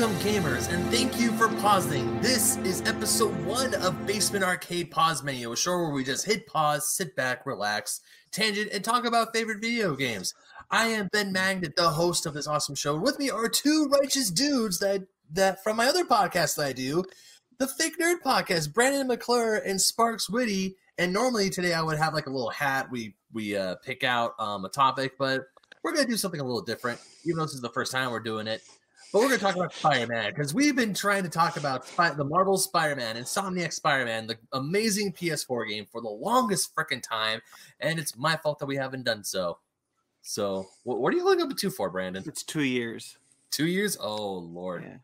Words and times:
Welcome, 0.00 0.18
gamers, 0.20 0.72
and 0.72 0.82
thank 0.90 1.20
you 1.20 1.30
for 1.32 1.48
pausing. 1.60 2.22
This 2.22 2.56
is 2.58 2.80
episode 2.86 3.38
one 3.44 3.74
of 3.74 4.06
Basement 4.06 4.42
Arcade 4.42 4.90
Pause 4.90 5.24
Menu, 5.24 5.52
a 5.52 5.56
show 5.58 5.72
where 5.72 5.90
we 5.90 6.02
just 6.04 6.24
hit 6.24 6.46
pause, 6.46 6.90
sit 6.90 7.14
back, 7.14 7.44
relax, 7.44 8.00
tangent, 8.32 8.70
and 8.72 8.82
talk 8.82 9.04
about 9.04 9.34
favorite 9.34 9.60
video 9.60 9.94
games. 9.94 10.32
I 10.70 10.86
am 10.86 11.10
Ben 11.12 11.32
Magnet, 11.32 11.76
the 11.76 11.90
host 11.90 12.24
of 12.24 12.32
this 12.32 12.46
awesome 12.46 12.76
show. 12.76 12.96
With 12.96 13.18
me 13.18 13.28
are 13.28 13.46
two 13.46 13.90
righteous 13.92 14.30
dudes 14.30 14.78
that 14.78 15.02
that 15.32 15.62
from 15.62 15.76
my 15.76 15.86
other 15.86 16.06
podcast 16.06 16.56
that 16.56 16.64
I 16.64 16.72
do, 16.72 17.04
the 17.58 17.66
Fake 17.66 17.98
Nerd 18.00 18.22
Podcast, 18.24 18.72
Brandon 18.72 19.06
McClure 19.06 19.56
and 19.56 19.78
Sparks 19.78 20.30
Witty. 20.30 20.76
And 20.96 21.12
normally 21.12 21.50
today 21.50 21.74
I 21.74 21.82
would 21.82 21.98
have 21.98 22.14
like 22.14 22.26
a 22.26 22.30
little 22.30 22.48
hat. 22.48 22.90
We 22.90 23.16
we 23.34 23.54
uh, 23.54 23.74
pick 23.84 24.02
out 24.02 24.32
um, 24.38 24.64
a 24.64 24.70
topic, 24.70 25.18
but 25.18 25.42
we're 25.82 25.92
gonna 25.92 26.08
do 26.08 26.16
something 26.16 26.40
a 26.40 26.44
little 26.44 26.62
different. 26.62 26.98
Even 27.26 27.36
though 27.36 27.44
this 27.44 27.52
is 27.52 27.60
the 27.60 27.68
first 27.68 27.92
time 27.92 28.10
we're 28.10 28.20
doing 28.20 28.46
it. 28.46 28.62
But 29.12 29.20
we're 29.20 29.28
going 29.28 29.40
to 29.40 29.44
talk 29.44 29.56
about 29.56 29.74
Spider 29.74 30.06
Man 30.06 30.30
because 30.30 30.54
we've 30.54 30.76
been 30.76 30.94
trying 30.94 31.24
to 31.24 31.28
talk 31.28 31.56
about 31.56 31.84
Spy- 31.84 32.10
the 32.10 32.24
Marvel 32.24 32.56
Spider 32.56 32.94
Man, 32.94 33.16
Insomniac 33.16 33.72
Spider 33.72 34.04
Man, 34.04 34.28
the 34.28 34.38
amazing 34.52 35.12
PS4 35.12 35.68
game 35.68 35.86
for 35.90 36.00
the 36.00 36.08
longest 36.08 36.74
freaking 36.76 37.02
time. 37.02 37.40
And 37.80 37.98
it's 37.98 38.16
my 38.16 38.36
fault 38.36 38.60
that 38.60 38.66
we 38.66 38.76
haven't 38.76 39.04
done 39.04 39.24
so. 39.24 39.58
So, 40.22 40.66
what, 40.84 41.00
what 41.00 41.12
are 41.12 41.16
you 41.16 41.24
looking 41.24 41.44
up 41.44 41.56
to 41.56 41.70
for, 41.70 41.90
Brandon? 41.90 42.22
It's 42.26 42.44
two 42.44 42.62
years. 42.62 43.16
Two 43.50 43.66
years? 43.66 43.96
Oh, 44.00 44.34
Lord. 44.34 44.84
Yeah. 44.84 44.98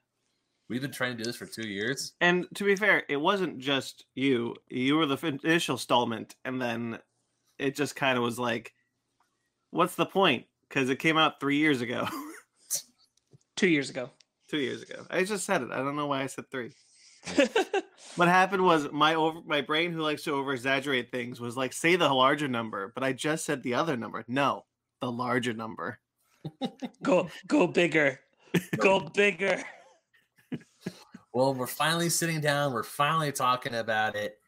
We've 0.69 0.83
been 0.83 0.93
trying 0.93 1.17
to 1.17 1.19
do 1.19 1.25
this 1.25 1.37
for 1.37 1.47
two 1.47 1.67
years. 1.67 2.13
And 2.21 2.47
to 2.55 2.65
be 2.65 2.77
fair, 2.77 3.05
it 3.09 3.17
wasn't 3.17 3.59
just 3.59 4.05
you. 4.15 4.57
You 4.69 4.97
were 4.97 5.07
the 5.07 5.39
initial 5.45 5.75
installment, 5.75 6.37
and 6.45 6.61
then 6.61 6.99
it 7.59 7.75
just 7.75 7.97
kind 7.97 8.17
of 8.17 8.25
was 8.25 8.39
like, 8.39 8.73
what's 9.71 9.95
the 9.95 10.07
point? 10.07 10.47
Because 10.69 10.91
it 10.91 10.99
came 10.99 11.17
out 11.17 11.41
three 11.41 11.57
years 11.57 11.81
ago. 11.81 12.07
Two 13.57 13.69
years 13.69 13.91
ago. 13.91 14.11
two 14.49 14.59
years 14.59 14.83
ago. 14.83 15.07
I 15.11 15.25
just 15.25 15.45
said 15.47 15.63
it. 15.63 15.71
I 15.73 15.79
don't 15.79 15.97
know 15.97 16.07
why 16.07 16.23
I 16.23 16.27
said 16.27 16.51
three. 16.51 16.73
What 18.17 18.29
happened 18.29 18.63
was 18.65 18.91
my 18.93 19.15
over 19.15 19.41
my 19.47 19.61
brain, 19.61 19.93
who 19.93 20.01
likes 20.01 20.23
to 20.25 20.33
over 20.33 20.53
exaggerate 20.53 21.11
things, 21.11 21.41
was 21.41 21.57
like, 21.57 21.73
say 21.73 21.97
the 21.97 22.09
larger 22.09 22.49
number, 22.49 22.93
but 22.95 23.03
I 23.05 23.13
just 23.13 23.45
said 23.45 23.63
the 23.63 23.75
other 23.75 23.97
number. 23.97 24.25
No, 24.29 24.65
the 25.01 25.11
larger 25.11 25.53
number. 25.53 25.99
go 27.03 27.29
go 27.47 27.67
bigger. 27.67 28.21
Go 28.79 29.01
bigger. 29.15 29.63
Well, 31.35 31.53
we're 31.53 31.67
finally 31.67 32.09
sitting 32.09 32.41
down. 32.41 32.73
We're 32.73 32.83
finally 32.83 33.33
talking 33.33 33.75
about 33.75 34.17
it. 34.17 34.39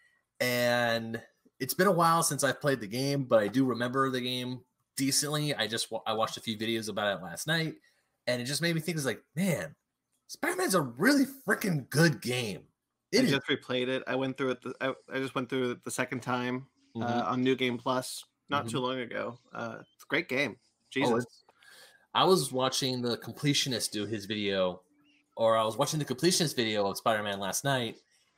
And 0.41 1.21
it's 1.61 1.75
been 1.75 1.89
a 1.89 1.93
while 1.93 2.23
since 2.23 2.45
I've 2.45 2.61
played 2.61 2.81
the 2.81 2.87
game, 2.87 3.25
but 3.25 3.41
I 3.43 3.49
do 3.49 3.65
remember 3.67 4.09
the 4.11 4.21
game 4.21 4.61
decently. 4.97 5.55
I 5.55 5.67
just 5.67 5.93
I 6.07 6.15
watched 6.15 6.39
a 6.39 6.41
few 6.41 6.57
videos 6.57 6.89
about 6.89 7.19
it 7.19 7.23
last 7.23 7.47
night, 7.47 7.75
and 8.29 8.41
it 8.41 8.45
just 8.45 8.63
made 8.63 8.75
me 8.77 8.81
think, 8.81 8.97
it's 8.97 9.07
like, 9.07 9.23
man, 9.35 9.75
Spider 10.29 10.55
Man's 10.57 10.75
a 10.77 10.83
really 10.83 11.25
freaking 11.47 11.89
good 11.91 12.23
game. 12.23 12.61
I 13.13 13.19
It 13.19 13.25
is. 13.25 13.31
just 13.33 13.47
replayed 13.49 13.89
it. 13.89 14.03
I 14.07 14.15
went 14.15 14.37
through 14.37 14.51
it. 14.51 14.63
The, 14.63 14.75
I, 14.81 14.95
I 15.13 15.19
just 15.19 15.35
went 15.35 15.49
through 15.49 15.73
it 15.73 15.85
the 15.85 15.91
second 15.91 16.21
time 16.23 16.69
Mhm. 16.95 17.03
uh, 17.05 17.25
on 17.31 17.43
New 17.43 17.57
Game 17.57 17.79
Plus 17.79 18.23
not 18.51 18.67
Mhm. 18.67 18.71
too 18.71 18.79
long 18.81 18.99
ago. 19.01 19.39
Uh, 19.53 19.79
it's 19.81 20.05
a 20.05 20.09
great 20.09 20.29
game. 20.29 20.57
Oh, 20.61 20.67
Jesus. 20.91 21.11
it's- 21.25 21.45
I 22.15 22.25
was 22.25 22.53
watching 22.53 23.03
the 23.03 23.17
completionist 23.19 23.91
do 23.91 24.07
his 24.07 24.25
video, 24.27 24.83
or 25.37 25.57
I 25.57 25.65
was 25.65 25.77
watching 25.77 25.99
the 25.99 26.05
completionist 26.05 26.55
video 26.57 26.87
of 26.89 26.97
Spider 26.99 27.23
Man 27.23 27.39
last 27.41 27.65
night, 27.65 27.97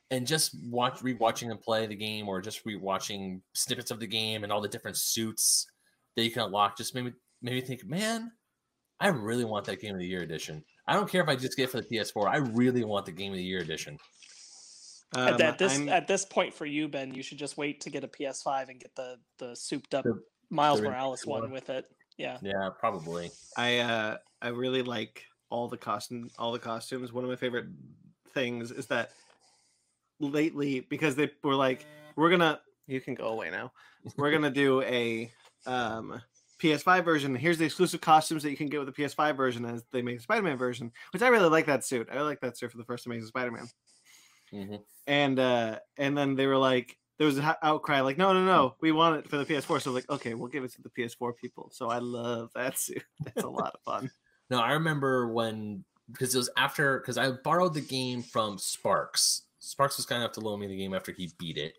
and 0.09 0.27
just 0.27 0.53
watch 0.65 0.99
rewatching 0.99 1.49
him 1.49 1.57
play 1.57 1.85
the 1.87 1.95
game, 1.95 2.27
or 2.27 2.41
just 2.41 2.63
rewatching 2.65 3.41
snippets 3.53 3.89
of 3.91 3.99
the 3.99 4.07
game 4.07 4.43
and 4.43 4.51
all 4.51 4.61
the 4.61 4.67
different 4.67 4.97
suits 4.97 5.67
that 6.15 6.23
you 6.23 6.31
can 6.31 6.43
unlock, 6.43 6.77
just 6.77 6.93
made 6.95 7.05
me 7.05 7.13
made 7.41 7.53
me 7.55 7.61
think, 7.61 7.83
man, 7.85 8.31
I 9.01 9.07
really 9.07 9.45
want 9.45 9.65
that 9.65 9.81
Game 9.81 9.93
of 9.95 9.99
the 9.99 10.07
Year 10.07 10.21
edition. 10.21 10.63
I 10.87 10.93
don't 10.93 11.09
care 11.09 11.21
if 11.21 11.27
I 11.27 11.35
just 11.35 11.57
get 11.57 11.63
it 11.63 11.69
for 11.71 11.81
the 11.81 11.87
PS4. 11.87 12.27
I 12.29 12.37
really 12.37 12.83
want 12.83 13.05
the 13.05 13.11
Game 13.11 13.31
of 13.31 13.37
the 13.37 13.43
Year 13.43 13.59
edition. 13.59 13.97
Um, 15.13 15.27
at, 15.27 15.41
at 15.41 15.57
this 15.57 15.73
I'm- 15.77 15.89
at 15.89 16.07
this 16.07 16.23
point 16.23 16.53
for 16.53 16.65
you, 16.65 16.87
Ben, 16.87 17.13
you 17.13 17.21
should 17.23 17.37
just 17.37 17.57
wait 17.57 17.81
to 17.81 17.89
get 17.89 18.03
a 18.03 18.07
PS5 18.07 18.69
and 18.69 18.79
get 18.79 18.95
the 18.95 19.17
the 19.39 19.55
souped 19.55 19.93
up 19.93 20.05
The- 20.05 20.21
Miles 20.49 20.79
the 20.81 20.87
Morales 20.89 21.25
one. 21.25 21.41
one 21.41 21.51
with 21.51 21.69
it. 21.69 21.85
Yeah. 22.17 22.37
Yeah, 22.41 22.69
probably. 22.79 23.31
I 23.57 23.79
uh 23.79 24.17
I 24.41 24.49
really 24.49 24.83
like 24.83 25.25
all 25.49 25.67
the 25.67 25.77
costume 25.77 26.29
all 26.37 26.51
the 26.51 26.59
costumes. 26.59 27.11
One 27.11 27.23
of 27.23 27.29
my 27.29 27.35
favorite 27.35 27.65
things 28.33 28.71
is 28.71 28.85
that 28.87 29.11
lately 30.19 30.81
because 30.81 31.15
they 31.15 31.29
were 31.43 31.55
like 31.55 31.85
we're 32.15 32.29
gonna 32.29 32.61
you 32.87 33.01
can 33.01 33.15
go 33.15 33.27
away 33.29 33.49
now. 33.49 33.71
We're 34.17 34.31
gonna 34.31 34.49
do 34.51 34.81
a 34.83 35.31
um 35.65 36.21
PS5 36.61 37.03
version. 37.03 37.35
Here's 37.35 37.57
the 37.57 37.65
exclusive 37.65 38.01
costumes 38.01 38.43
that 38.43 38.51
you 38.51 38.57
can 38.57 38.67
get 38.67 38.79
with 38.79 38.93
the 38.93 39.01
PS5 39.03 39.35
version 39.35 39.65
as 39.65 39.83
they 39.91 40.01
make 40.01 40.17
the 40.17 40.23
Spider-Man 40.23 40.57
version, 40.57 40.91
which 41.13 41.21
I 41.21 41.27
really 41.29 41.49
like 41.49 41.65
that 41.67 41.83
suit. 41.85 42.07
I 42.11 42.21
like 42.21 42.41
that 42.41 42.57
suit 42.57 42.71
for 42.71 42.77
the 42.77 42.85
first 42.85 43.05
Amazing 43.05 43.27
Spider-Man. 43.27 43.67
hmm 44.51 44.75
And 45.07 45.39
uh 45.39 45.79
and 45.97 46.17
then 46.17 46.35
they 46.35 46.47
were 46.47 46.57
like 46.57 46.97
there 47.17 47.27
was 47.27 47.37
an 47.37 47.53
outcry 47.61 48.01
like 48.01 48.17
no 48.17 48.33
no 48.33 48.43
no 48.43 48.75
we 48.81 48.91
want 48.91 49.17
it 49.17 49.29
for 49.29 49.37
the 49.37 49.45
PS4 49.45 49.81
so 49.81 49.91
like 49.91 50.09
okay 50.09 50.33
we'll 50.33 50.49
give 50.49 50.63
it 50.63 50.73
to 50.73 50.81
the 50.81 50.89
PS4 50.89 51.35
people 51.37 51.69
so 51.71 51.87
I 51.89 51.99
love 51.99 52.51
that 52.55 52.77
suit 52.79 53.03
that's 53.19 53.43
a 53.43 53.49
lot 53.49 53.73
of 53.75 53.81
fun 53.83 54.11
No, 54.49 54.59
I 54.59 54.73
remember 54.73 55.27
when 55.31 55.85
because 56.11 56.35
it 56.35 56.37
was 56.37 56.49
after 56.57 56.99
because 56.99 57.17
I 57.17 57.31
borrowed 57.31 57.73
the 57.73 57.81
game 57.81 58.21
from 58.21 58.57
Sparks. 58.57 59.43
Sparks 59.59 59.97
was 59.97 60.05
kind 60.05 60.21
enough 60.21 60.33
to 60.33 60.41
loan 60.41 60.59
me 60.59 60.67
the 60.67 60.77
game 60.77 60.93
after 60.93 61.11
he 61.13 61.31
beat 61.39 61.57
it, 61.57 61.73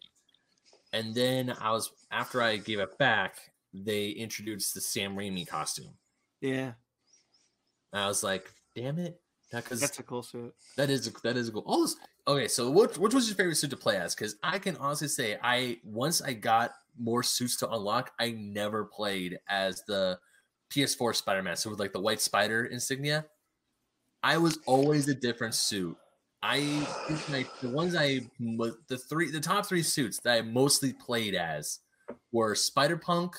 and 0.93 1.15
then 1.15 1.55
I 1.61 1.73
was 1.73 1.91
after 2.11 2.41
I 2.43 2.57
gave 2.57 2.79
it 2.81 2.97
back. 2.99 3.52
They 3.73 4.11
introduced 4.11 4.75
the 4.75 4.81
Sam 4.81 5.17
Raimi 5.17 5.47
costume. 5.47 5.95
yeah 6.41 6.73
I 7.93 8.07
was 8.07 8.23
like, 8.23 8.51
"Damn 8.75 8.99
it!" 8.99 9.21
Because 9.51 9.81
That's 9.81 9.99
a 9.99 10.03
cool 10.03 10.23
suit. 10.23 10.55
that 10.79 10.89
is 10.89 11.07
a, 11.09 11.11
that 11.23 11.37
is 11.37 11.49
a 11.49 11.53
cool. 11.53 11.63
All 11.67 11.83
this, 11.83 11.97
okay, 12.27 12.49
so 12.49 12.71
what 12.71 12.97
which 12.97 13.13
was 13.13 13.29
your 13.29 13.37
favorite 13.37 13.57
suit 13.57 13.71
to 13.71 13.77
play 13.77 13.99
as? 13.99 14.15
Because 14.15 14.37
I 14.43 14.59
can 14.59 14.77
honestly 14.77 15.09
say 15.09 15.39
I 15.43 15.79
once 15.85 16.23
I 16.23 16.33
got 16.33 16.73
more 16.99 17.23
suits 17.23 17.57
to 17.59 17.71
unlock, 17.71 18.13
I 18.19 18.31
never 18.31 18.85
played 18.85 19.39
as 19.49 19.83
the 19.87 20.19
PS4 20.73 21.15
Spider-Man. 21.15 21.57
So 21.57 21.69
with 21.69 21.81
like 21.81 21.93
the 21.93 22.01
white 22.01 22.23
spider 22.23 22.65
insignia, 22.65 23.27
I 24.23 24.39
was 24.39 24.59
always 24.67 25.09
a 25.09 25.15
different 25.15 25.55
suit. 25.55 25.97
I 26.43 26.61
think 27.07 27.29
my 27.29 27.47
the 27.61 27.69
ones 27.75 27.95
I 27.95 28.21
the 28.89 28.99
three 28.99 29.31
the 29.31 29.41
top 29.41 29.67
three 29.67 29.83
suits 29.83 30.19
that 30.21 30.39
I 30.39 30.41
mostly 30.43 30.95
played 30.95 31.35
as 31.35 31.81
were 32.33 32.55
Spider 32.55 32.97
Punk, 32.97 33.37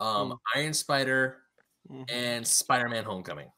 um, 0.00 0.38
Iron 0.54 0.74
Spider, 0.74 1.42
Mhm. 1.90 2.10
and 2.10 2.46
Spider 2.46 2.88
Man 2.88 3.04
Homecoming. 3.04 3.50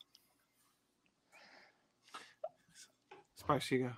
Sparks, 3.36 3.70
you 3.70 3.90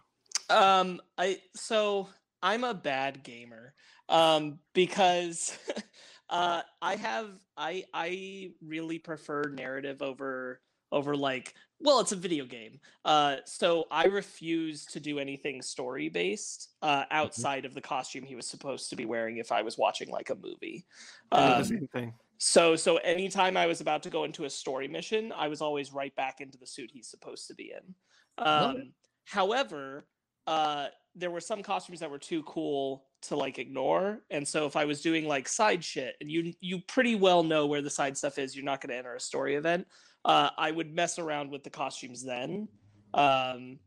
go. 0.49 0.55
Um, 0.55 1.01
I 1.19 1.41
so 1.55 2.09
I'm 2.43 2.65
a 2.65 2.75
bad 2.75 3.23
gamer. 3.23 3.75
Um, 4.09 4.59
because 4.73 5.57
uh, 6.31 6.63
I 6.83 6.97
have 6.97 7.31
I 7.57 7.85
I 7.95 8.53
really 8.61 8.99
prefer 8.99 9.43
narrative 9.45 10.03
over 10.03 10.61
over 10.93 11.17
like 11.17 11.55
well, 11.83 12.01
it's 12.01 12.13
a 12.13 12.17
video 12.17 12.45
game. 12.45 12.79
Uh, 13.07 13.37
so 13.47 13.87
I 13.91 14.05
refuse 14.05 14.85
to 14.87 15.01
do 15.01 15.19
anything 15.19 15.63
story 15.63 16.11
based 16.11 16.71
uh, 16.83 17.05
outside 17.11 17.65
of 17.65 17.73
the 17.73 17.81
costume 17.81 18.23
he 18.23 18.35
was 18.35 18.47
supposed 18.47 18.91
to 18.91 18.97
be 18.97 19.07
wearing 19.07 19.39
if 19.39 19.51
I 19.51 19.63
was 19.63 19.79
watching 19.79 20.11
like 20.11 20.29
a 20.29 20.35
movie. 20.35 20.85
I 21.33 21.53
Um, 21.53 21.63
the 21.63 21.65
same 21.65 21.89
thing. 21.93 22.15
So 22.43 22.75
so 22.75 22.97
anytime 22.97 23.59
I 23.59 23.67
was 23.67 23.83
about 23.83 24.03
to 24.05 24.11
go 24.11 24.25
into 24.25 24.47
a 24.47 24.51
story 24.51 24.89
mission, 24.89 25.31
I 25.37 25.49
was 25.49 25.61
always 25.61 25.93
right 25.93 26.15
back 26.17 26.41
into 26.41 26.57
the 26.57 26.67
suit 26.67 26.91
he's 26.91 27.07
supposed 27.07 27.47
to 27.49 27.55
be 27.55 27.73
in. 27.77 27.95
Um, 28.39 28.93
however, 29.27 30.07
uh, 30.47 30.87
there 31.15 31.31
were 31.31 31.43
some 31.43 31.63
costumes 31.63 32.01
that 32.01 32.11
were 32.11 32.19
too 32.19 32.43
cool 32.45 33.05
to 33.23 33.37
like 33.37 33.59
ignore, 33.59 34.23
and 34.31 34.49
so 34.49 34.65
if 34.65 34.75
I 34.75 34.87
was 34.87 35.03
doing 35.03 35.29
like 35.29 35.49
side 35.49 35.85
shit, 35.85 36.17
and 36.23 36.31
you 36.31 36.55
you 36.61 36.81
pretty 36.89 37.15
well 37.15 37.43
know 37.43 37.67
where 37.67 37.83
the 37.83 37.91
side 37.91 38.17
stuff 38.17 38.39
is, 38.39 38.57
you're 38.57 38.65
not 38.65 38.81
going 38.81 38.89
to 38.89 38.97
enter 38.97 39.15
a 39.15 39.21
story 39.21 39.57
event. 39.57 39.87
Uh, 40.25 40.49
I 40.57 40.71
would 40.71 40.95
mess 40.95 41.19
around 41.19 41.51
with 41.51 41.63
the 41.63 41.71
costumes 41.71 42.25
then. 42.25 42.69
Um, 43.13 43.79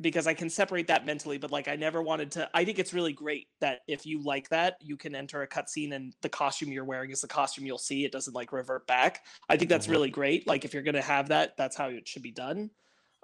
because 0.00 0.26
I 0.26 0.34
can 0.34 0.50
separate 0.50 0.86
that 0.88 1.06
mentally, 1.06 1.38
but 1.38 1.50
like 1.50 1.68
I 1.68 1.76
never 1.76 2.02
wanted 2.02 2.30
to. 2.32 2.50
I 2.54 2.64
think 2.64 2.78
it's 2.78 2.92
really 2.92 3.12
great 3.12 3.48
that 3.60 3.80
if 3.88 4.04
you 4.04 4.22
like 4.22 4.48
that, 4.50 4.76
you 4.80 4.96
can 4.96 5.14
enter 5.14 5.42
a 5.42 5.48
cutscene 5.48 5.94
and 5.94 6.14
the 6.22 6.28
costume 6.28 6.70
you're 6.70 6.84
wearing 6.84 7.10
is 7.10 7.20
the 7.22 7.28
costume 7.28 7.66
you'll 7.66 7.78
see. 7.78 8.04
It 8.04 8.12
doesn't 8.12 8.34
like 8.34 8.52
revert 8.52 8.86
back. 8.86 9.24
I 9.48 9.56
think 9.56 9.70
that's 9.70 9.86
Mhm. 9.86 9.90
really 9.92 10.10
great. 10.10 10.46
Like 10.46 10.64
if 10.64 10.74
you're 10.74 10.82
gonna 10.82 11.02
have 11.02 11.28
that, 11.28 11.56
that's 11.56 11.76
how 11.76 11.88
it 11.88 12.06
should 12.06 12.22
be 12.22 12.30
done. 12.32 12.70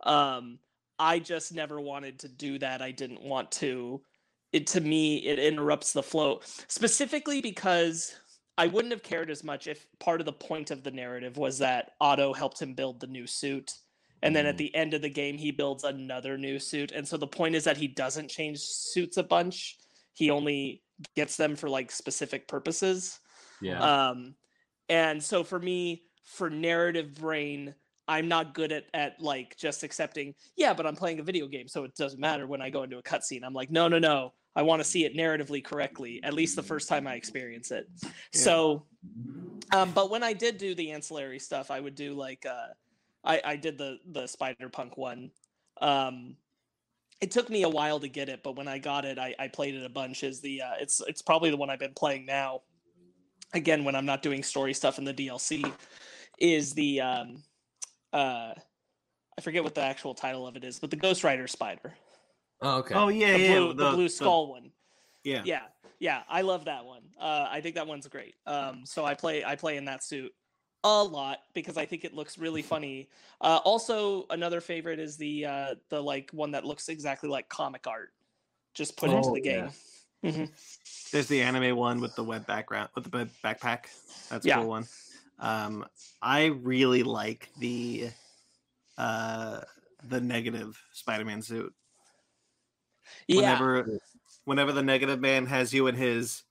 Um, 0.03 0.59
I 0.99 1.19
just 1.19 1.53
never 1.53 1.81
wanted 1.81 2.19
to 2.21 2.29
do 2.29 2.59
that. 2.61 2.81
I 2.83 2.91
didn't 2.93 3.23
want 3.23 3.51
to. 3.53 4.03
It 4.53 4.67
to 4.69 4.81
me, 4.81 5.19
it 5.27 5.39
interrupts 5.39 5.93
the 5.93 6.03
flow 6.03 6.41
specifically 6.69 7.41
because 7.41 8.15
I 8.59 8.67
wouldn't 8.67 8.93
have 8.93 9.03
cared 9.03 9.31
as 9.31 9.43
much 9.43 9.67
if 9.67 9.87
part 9.99 10.21
of 10.21 10.27
the 10.27 10.33
point 10.33 10.71
of 10.71 10.83
the 10.85 10.91
narrative 10.91 11.37
was 11.39 11.59
that 11.59 11.93
Otto 12.01 12.33
helped 12.35 12.61
him 12.61 12.75
build 12.75 13.01
the 13.01 13.07
new 13.07 13.27
suit. 13.27 13.75
And 14.23 14.35
then 14.37 14.47
at 14.47 14.55
Mhm. 14.55 14.59
the 14.59 14.75
end 14.75 14.95
of 14.95 15.03
the 15.03 15.09
game, 15.09 15.37
he 15.37 15.51
builds 15.51 15.85
another 15.85 16.39
new 16.39 16.59
suit. 16.59 16.93
And 16.93 17.07
so 17.07 17.17
the 17.17 17.27
point 17.27 17.55
is 17.55 17.65
that 17.65 17.77
he 17.77 17.89
doesn't 17.89 18.29
change 18.29 18.61
suits 18.61 19.17
a 19.17 19.23
bunch. 19.23 19.79
He 20.15 20.31
only 20.31 20.83
gets 21.17 21.37
them 21.37 21.57
for 21.57 21.69
like 21.69 21.91
specific 21.91 22.47
purposes. 22.47 23.19
Yeah. 23.61 23.81
Um, 23.83 24.37
and 24.89 25.23
so 25.23 25.43
for 25.43 25.59
me, 25.59 26.05
for 26.25 26.49
narrative 26.51 27.15
brain, 27.15 27.75
I'm 28.09 28.29
not 28.29 28.55
good 28.55 28.73
at 28.73 28.85
at 28.95 29.21
like 29.21 29.57
just 29.57 29.83
accepting. 29.83 30.35
Yeah, 30.57 30.75
but 30.75 30.87
I'm 30.87 30.97
playing 30.97 31.21
a 31.21 31.23
video 31.23 31.47
game, 31.47 31.69
so 31.69 31.85
it 31.85 31.95
doesn't 31.95 32.21
matter 32.21 32.47
when 32.47 32.61
I 32.61 32.71
go 32.71 32.83
into 32.83 32.99
a 32.99 33.03
cutscene. 33.03 33.45
I'm 33.45 33.55
like, 33.55 33.71
no, 33.71 33.89
no, 33.89 33.99
no. 33.99 34.35
I 34.55 34.63
want 34.63 34.81
to 34.81 34.85
see 34.85 35.05
it 35.05 35.17
narratively 35.17 35.65
correctly, 35.65 36.21
at 36.23 36.35
least 36.35 36.57
the 36.57 36.63
first 36.63 36.89
time 36.89 37.07
I 37.07 37.15
experience 37.15 37.71
it. 37.71 37.89
Yeah. 38.03 38.11
So, 38.33 38.87
um, 39.73 39.93
but 39.93 40.11
when 40.11 40.23
I 40.23 40.35
did 40.35 40.59
do 40.59 40.75
the 40.75 40.91
ancillary 40.91 41.39
stuff, 41.39 41.71
I 41.71 41.81
would 41.81 41.95
do 41.95 42.13
like 42.13 42.45
uh, 42.45 42.67
I 43.25 43.41
I 43.45 43.57
did 43.57 43.79
the 43.79 43.99
the 44.07 44.27
Spider 44.27 44.69
Punk 44.69 44.97
one. 44.97 45.31
Um, 45.81 46.37
it 47.21 47.31
took 47.31 47.49
me 47.49 47.63
a 47.63 47.69
while 47.69 48.01
to 48.01 48.09
get 48.09 48.29
it, 48.29 48.43
but 48.43 48.57
when 48.57 48.67
I 48.69 48.79
got 48.79 49.05
it, 49.05 49.19
I, 49.19 49.35
I 49.39 49.49
played 49.49 49.75
it 49.75 49.85
a 49.85 49.89
bunch. 49.89 50.25
Is 50.25 50.41
the 50.41 50.63
uh, 50.63 50.75
it's 50.81 51.01
it's 51.07 51.23
probably 51.23 51.51
the 51.51 51.57
one 51.57 51.71
I've 51.71 51.79
been 51.79 51.95
playing 51.95 52.27
now. 52.27 52.63
Again, 53.55 53.85
when 53.85 53.95
I'm 53.95 54.07
not 54.07 54.23
doing 54.23 54.43
story 54.43 54.75
stuff 54.75 54.99
in 54.99 55.05
the 55.05 55.15
DLC, 55.15 55.71
is 56.39 56.73
the 56.75 57.01
um, 57.01 57.43
uh, 58.13 58.55
I 59.37 59.41
forget 59.41 59.63
what 59.63 59.75
the 59.75 59.83
actual 59.83 60.15
title 60.15 60.47
of 60.47 60.57
it 60.57 60.65
is, 60.65 60.79
but 60.79 60.91
the 60.91 60.97
Ghost 60.97 61.23
Rider 61.23 61.47
Spider, 61.47 61.95
Oh, 62.63 62.79
okay. 62.79 62.95
Oh 62.95 63.09
yeah, 63.09 63.33
the 63.33 63.39
yeah, 63.41 63.59
blue, 63.59 63.75
the, 63.75 63.91
blue 63.91 64.09
skull 64.09 64.49
one. 64.49 64.71
yeah. 65.25 65.43
Yeah, 65.45 65.63
yeah, 65.99 66.23
I 66.29 66.43
love 66.43 66.65
that 66.67 66.85
one. 66.85 67.03
Uh, 67.21 67.47
I 67.51 67.61
think 67.61 67.75
that 67.75 67.87
one's 67.87 68.07
great. 68.07 68.35
Um, 68.47 68.83
so 68.85 69.05
I 69.05 69.15
play 69.15 69.45
I 69.45 69.57
play 69.57 69.77
in 69.77 69.85
that 69.87 70.03
suit 70.05 70.33
a 70.85 71.03
lot 71.03 71.41
because 71.55 71.77
I 71.77 71.87
think 71.87 72.05
it 72.05 72.15
looks 72.15 72.39
really 72.39 72.63
funny. 72.63 73.09
Uh, 73.41 73.61
also, 73.65 74.27
another 74.31 74.61
favorite 74.61 74.99
is 74.99 75.17
the 75.17 75.47
uh, 75.47 75.75
the 75.89 76.03
like 76.03 76.31
one 76.33 76.51
that 76.53 76.65
looks 76.65 76.89
exactly 76.89 77.29
like 77.29 77.49
comic 77.49 77.87
art, 77.87 78.13
just 78.75 78.97
put 78.97 79.11
into 79.11 79.29
Oh, 79.31 79.35
the 79.35 79.41
game. 79.41 79.71
Mhm. 80.25 80.51
There's 81.11 81.27
the 81.27 81.43
anime 81.43 81.77
one 81.77 82.01
with 82.01 82.15
the 82.15 82.25
web 82.25 82.47
background 82.47 82.89
with 82.95 83.05
the 83.05 83.11
web 83.17 83.31
backpack. 83.45 83.87
That's 84.31 84.45
a 84.47 84.49
Yeah. 84.49 84.57
cool 84.57 84.69
one. 84.69 84.87
Um, 85.39 85.87
I 86.21 86.47
really 86.47 87.03
like 87.03 87.49
the 87.59 88.11
uh 88.97 89.61
the 90.05 90.21
negative 90.21 90.81
Spider-Man 90.93 91.43
suit. 91.43 91.75
Yeah, 93.29 93.37
Whenever 93.37 93.99
whenever 94.45 94.73
the 94.73 94.83
negative 94.83 95.21
man 95.21 95.47
has 95.47 95.73
you 95.73 95.87
in 95.87 95.95
his 95.95 96.43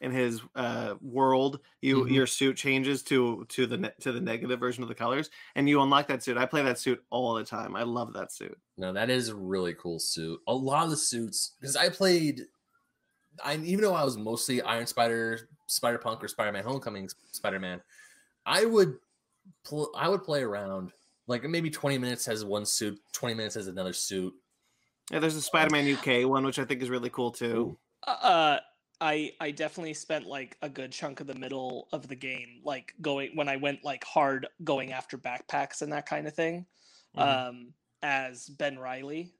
in 0.00 0.10
his 0.10 0.40
uh 0.54 0.94
world, 1.00 1.60
you 1.82 2.04
Mhm. 2.04 2.12
your 2.14 2.26
suit 2.26 2.56
changes 2.56 3.02
to 3.04 3.44
to 3.50 3.66
the 3.66 3.76
ne- 3.76 3.92
to 4.00 4.12
the 4.12 4.20
negative 4.20 4.58
version 4.58 4.82
of 4.82 4.88
the 4.88 4.94
colors, 4.94 5.30
and 5.54 5.68
you 5.68 5.80
unlock 5.82 6.06
that 6.08 6.22
suit. 6.22 6.36
I 6.38 6.46
play 6.46 6.62
that 6.62 6.78
suit 6.78 7.02
all 7.10 7.34
the 7.34 7.44
time. 7.44 7.76
I 7.76 7.82
love 7.82 8.12
that 8.14 8.32
suit. 8.32 8.58
No, 8.76 8.92
that 8.92 9.10
is 9.10 9.28
a 9.28 9.34
really 9.36 9.74
cool 9.74 9.98
suit. 9.98 10.40
A 10.46 10.54
lot 10.54 10.84
of 10.84 10.90
the 10.90 10.96
suits, 10.96 11.52
because 11.60 11.76
I 11.76 11.88
played, 11.90 12.46
I 13.44 13.56
even 13.56 13.82
though 13.82 13.94
I 13.94 14.04
was 14.04 14.16
mostly 14.16 14.62
Iron 14.62 14.86
Spider, 14.86 15.48
Spider 15.66 15.98
Punk, 15.98 16.24
or 16.24 16.28
Spider 16.28 16.52
Man 16.52 16.64
Homecoming 16.64 17.08
Spider 17.32 17.60
Man, 17.60 17.80
I 18.46 18.64
would, 18.64 18.98
pl- 19.64 19.92
I 19.96 20.08
would 20.08 20.24
play 20.24 20.42
around. 20.42 20.92
Like 21.26 21.44
maybe 21.44 21.70
twenty 21.70 21.96
minutes 21.98 22.24
has 22.26 22.44
one 22.44 22.64
suit, 22.66 22.98
twenty 23.12 23.34
minutes 23.34 23.54
has 23.54 23.66
another 23.68 23.92
suit. 23.92 24.34
Yeah, 25.12 25.18
there's 25.18 25.34
the 25.34 25.40
Spider-Man 25.40 25.92
UK 25.96 26.24
one, 26.28 26.44
which 26.46 26.58
I 26.60 26.64
think 26.64 26.82
is 26.82 26.88
really 26.90 27.10
cool 27.10 27.30
too. 27.32 27.76
uh, 28.06 28.58
I 29.00 29.32
I 29.40 29.50
definitely 29.50 29.94
spent 29.94 30.26
like 30.26 30.56
a 30.62 30.68
good 30.68 30.92
chunk 30.92 31.20
of 31.20 31.26
the 31.26 31.34
middle 31.34 31.88
of 31.92 32.08
the 32.08 32.16
game, 32.16 32.60
like 32.64 32.94
going 33.00 33.34
when 33.34 33.48
I 33.48 33.56
went 33.56 33.84
like 33.84 34.04
hard 34.04 34.46
going 34.64 34.92
after 34.92 35.16
backpacks 35.16 35.82
and 35.82 35.92
that 35.92 36.06
kind 36.06 36.26
of 36.26 36.34
thing, 36.34 36.66
Mhm. 37.16 37.22
um, 37.22 37.74
as 38.02 38.48
Ben 38.48 38.78
Riley, 38.78 39.32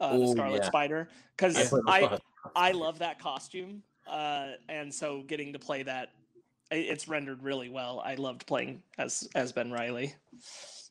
uh, 0.00 0.18
the 0.18 0.24
Oh, 0.24 0.32
Scarlet 0.32 0.62
yeah. 0.62 0.68
Spider, 0.68 1.08
because 1.36 1.72
I 1.86 2.18
I 2.56 2.72
love 2.72 2.98
that 2.98 3.18
costume, 3.18 3.82
uh, 4.06 4.52
and 4.68 4.92
so 4.92 5.22
getting 5.22 5.52
to 5.52 5.58
play 5.58 5.82
that, 5.84 6.10
it's 6.70 7.08
rendered 7.08 7.42
really 7.42 7.68
well. 7.68 8.00
I 8.00 8.14
loved 8.16 8.46
playing 8.46 8.82
as 8.98 9.28
as 9.34 9.52
Ben 9.52 9.70
Riley. 9.70 10.14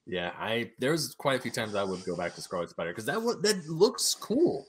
Yeah, 0.05 0.33
I 0.37 0.71
there 0.79 0.91
was 0.91 1.13
quite 1.15 1.39
a 1.39 1.41
few 1.41 1.51
times 1.51 1.75
I 1.75 1.83
would 1.83 2.03
go 2.05 2.15
back 2.15 2.35
to 2.35 2.41
Scarlet 2.41 2.69
Spider 2.69 2.91
because 2.91 3.05
that 3.05 3.21
wa- 3.21 3.35
that 3.41 3.65
looks 3.67 4.13
cool. 4.15 4.67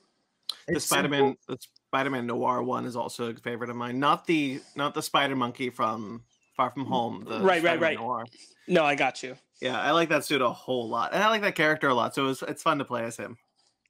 The 0.69 0.81
Spider-Man, 0.81 1.37
the 1.49 1.59
Spider-Man 1.89 2.27
Noir 2.27 2.63
one 2.63 2.85
is 2.87 2.97
also 2.97 3.31
a 3.31 3.35
favorite 3.35 3.71
of 3.71 3.77
mine. 3.77 3.99
Not 3.99 4.27
the 4.27 4.61
not 4.77 4.95
the 4.95 5.03
Spider 5.03 5.37
Monkey 5.37 5.71
from 5.71 6.23
Far 6.57 6.71
From 6.71 6.87
Home. 6.87 7.25
The 7.25 7.41
Right, 7.41 7.45
right, 7.45 7.59
Spider-Man 7.61 7.81
right. 7.81 7.99
Noir. 7.99 8.25
No, 8.69 8.85
I 8.85 8.95
got 8.95 9.23
you. 9.23 9.37
Yeah, 9.61 9.81
I 9.81 9.93
like 9.93 10.09
that 10.09 10.25
suit 10.25 10.43
a 10.43 10.51
whole 10.51 10.89
lot, 10.89 11.15
and 11.15 11.23
I 11.23 11.29
like 11.29 11.43
that 11.43 11.55
character 11.55 11.89
a 11.89 11.95
lot. 11.95 12.15
So 12.15 12.29
it's 12.29 12.43
it's 12.43 12.63
fun 12.63 12.79
to 12.79 12.85
play 12.85 13.05
as 13.05 13.17
him. 13.17 13.37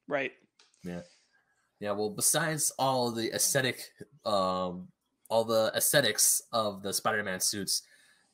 Right. 0.07 0.33
Yeah. 0.83 1.01
Yeah, 1.79 1.91
well, 1.91 2.09
besides 2.09 2.71
all 2.79 3.11
the 3.11 3.33
aesthetic, 3.33 3.81
um, 4.25 4.87
all 5.29 5.43
the 5.43 5.71
aesthetics 5.75 6.41
of 6.53 6.81
the 6.81 6.93
Spider-Man 6.93 7.41
suits, 7.41 7.81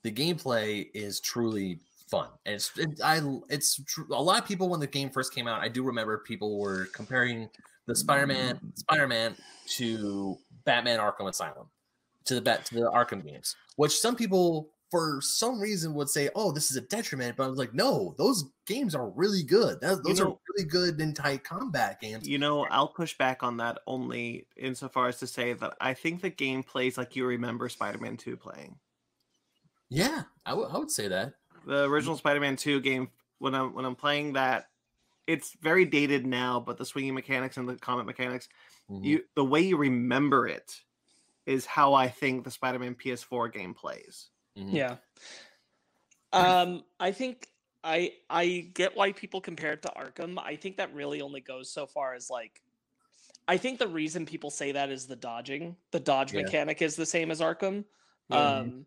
the 0.04 0.12
gameplay 0.12 0.90
is 0.94 1.20
truly 1.20 1.80
fun. 2.10 2.28
And 2.46 2.56
it's 2.56 2.72
it, 2.78 3.00
I 3.04 3.22
it's 3.50 3.82
tr- 3.86 4.12
a 4.12 4.22
lot 4.22 4.42
of 4.42 4.48
people 4.48 4.70
when 4.70 4.80
the 4.80 4.88
game 4.88 5.10
first 5.10 5.34
came 5.34 5.48
out. 5.48 5.62
I 5.62 5.70
do 5.70 5.82
remember 5.82 6.20
people 6.20 6.60
were 6.60 6.88
comparing 6.94 7.50
the 7.92 7.96
Spider-Man 7.96 8.60
Spider-Man 8.76 9.36
to 9.68 10.38
Batman 10.66 11.00
Arkham 11.00 11.28
Asylum, 11.28 11.68
to 12.26 12.36
the 12.36 12.42
bat 12.42 12.66
to 12.66 12.76
the 12.76 12.82
Arkham 12.82 13.26
games, 13.26 13.56
which 13.76 14.00
some 14.00 14.16
people 14.16 14.70
for 14.90 15.22
some 15.22 15.60
reason 15.60 15.94
would 15.94 16.10
say, 16.10 16.30
"Oh, 16.36 16.52
this 16.52 16.72
is 16.72 16.78
a 16.78 16.82
detriment," 16.82 17.38
but 17.38 17.46
I 17.46 17.48
was 17.48 17.60
like, 17.60 17.74
"No, 17.74 18.16
those 18.18 18.46
games 18.66 18.96
are 18.96 19.10
really 19.10 19.44
good. 19.44 19.80
That, 19.82 20.04
those 20.04 20.20
know- 20.20 20.34
are 20.34 20.38
really 20.50 20.70
good 20.70 21.00
and 21.02 21.16
tight 21.16 21.44
combat 21.44 22.00
games." 22.00 22.28
You 22.28 22.38
know, 22.38 22.66
I'll 22.66 22.88
push 22.88 23.18
back 23.18 23.44
on 23.44 23.58
that 23.58 23.80
only 23.88 24.48
insofar 24.58 25.08
as 25.08 25.20
to 25.20 25.28
say 25.28 25.54
that 25.54 25.76
I 25.82 25.94
think 25.94 26.22
the 26.22 26.30
game 26.30 26.64
plays 26.64 26.98
like 26.98 27.16
you 27.16 27.26
remember 27.26 27.70
Spider-Man 27.70 28.18
2 28.18 28.38
playing. 28.38 28.80
Yeah, 29.90 30.24
I 30.46 30.54
I 30.54 30.78
would 30.78 30.92
say 30.92 31.08
that. 31.10 31.34
The 31.66 31.84
original 31.84 32.18
Spider-Man 32.18 32.56
2 32.56 32.80
game, 32.82 33.12
when 33.40 33.54
I'm 33.56 33.74
when 33.74 33.86
I'm 33.86 33.96
playing 33.96 34.34
that, 34.34 34.71
it's 35.32 35.54
very 35.62 35.86
dated 35.86 36.26
now, 36.26 36.60
but 36.60 36.78
the 36.78 36.86
swinging 36.86 37.14
mechanics 37.14 37.58
and 37.58 37.68
the 37.68 37.76
combat 37.78 38.06
mechanics, 38.06 38.50
Mhm. 38.90 39.04
you 39.06 39.24
the 39.36 39.46
way 39.46 39.62
you 39.62 39.78
remember 39.78 40.48
it 40.48 40.82
is 41.46 41.66
how 41.66 41.94
I 41.94 42.08
think 42.10 42.44
the 42.44 42.52
Spider-Man 42.52 42.96
PS4 42.96 43.48
game 43.52 43.74
plays. 43.74 44.30
Mhm. 44.58 44.74
Yeah. 44.74 44.98
Um, 46.34 46.86
I 47.00 47.12
think 47.12 47.48
I 47.84 48.14
I 48.30 48.70
get 48.74 48.96
why 48.96 49.12
people 49.12 49.42
compare 49.42 49.74
it 49.74 49.82
to 49.82 49.90
Arkham. 49.98 50.38
I 50.40 50.56
think 50.56 50.78
that 50.78 50.94
really 50.94 51.20
only 51.22 51.42
goes 51.42 51.70
so 51.70 51.86
far 51.86 52.14
as 52.14 52.30
like 52.30 52.62
I 53.50 53.58
think 53.58 53.80
the 53.80 53.88
reason 53.88 54.26
people 54.26 54.50
say 54.50 54.72
that 54.72 54.90
is 54.90 55.08
the 55.08 55.16
dodging. 55.18 55.76
The 55.92 56.00
dodge 56.00 56.32
Yeah. 56.34 56.44
mechanic 56.44 56.82
is 56.82 56.96
the 56.96 57.06
same 57.06 57.32
as 57.32 57.42
Arkham. 57.42 57.84
Yeah. 58.30 58.60
Um 58.60 58.86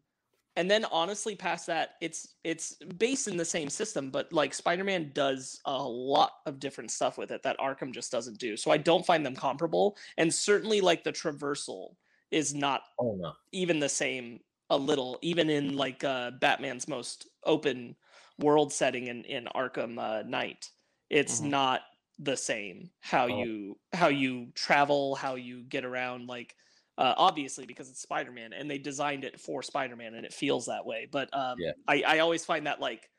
and 0.57 0.71
then 0.71 0.85
honestly 0.87 1.35
past 1.35 1.67
that 1.67 1.97
it's 2.01 2.35
it's 2.45 2.75
based 2.99 3.29
in 3.29 3.37
the 3.37 3.45
same 3.45 3.69
system 3.69 4.11
but 4.11 4.33
like 4.33 4.55
Spider-Man 4.55 5.13
does 5.13 5.61
a 5.65 5.83
lot 5.83 6.33
of 6.47 6.59
different 6.61 6.91
stuff 6.91 7.19
with 7.19 7.31
it 7.31 7.43
that 7.43 7.59
Arkham 7.59 7.93
just 7.93 8.13
doesn't 8.13 8.39
do. 8.39 8.57
So 8.57 8.71
I 8.71 8.77
don't 8.77 9.07
find 9.07 9.25
them 9.27 9.35
comparable 9.37 9.97
and 10.17 10.33
certainly 10.33 10.81
like 10.81 11.05
the 11.05 11.13
traversal 11.13 11.97
is 12.31 12.55
not 12.55 12.83
Oh 12.99 13.15
no. 13.17 13.35
even 13.53 13.81
the 13.81 13.89
same 13.89 14.41
a 14.71 14.77
little 14.79 15.19
even 15.23 15.51
in 15.51 15.77
like 15.77 16.03
uh 16.05 16.31
batman's 16.41 16.89
most 16.89 17.29
open 17.45 17.97
world 18.39 18.73
setting 18.73 19.07
in 19.07 19.25
in 19.25 19.45
arkham 19.55 19.99
uh, 19.99 20.23
knight 20.27 20.71
it's 21.11 21.41
Mhm. 21.41 21.43
not 21.43 21.83
the 22.19 22.37
same 22.37 22.91
how 23.01 23.27
Oh. 23.27 23.27
you 23.27 23.79
how 23.93 24.09
you 24.09 24.51
travel 24.55 25.15
how 25.15 25.35
you 25.35 25.63
get 25.65 25.85
around 25.85 26.27
like 26.29 26.57
uh, 26.99 27.15
obviously 27.17 27.67
because 27.67 27.89
it's 27.91 28.01
spider-man 28.01 28.53
and 28.53 28.71
they 28.71 28.79
designed 28.79 29.25
it 29.25 29.41
for 29.41 29.63
spider-man 29.63 30.15
and 30.15 30.25
it 30.25 30.33
feels 30.33 30.67
that 30.67 30.85
way 30.87 31.09
but 31.11 31.29
um 31.35 31.57
Yeah. 31.59 31.73
i 31.89 32.03
i 32.07 32.19
always 32.21 32.45
find 32.45 32.67
that 32.67 32.81
like 32.81 33.11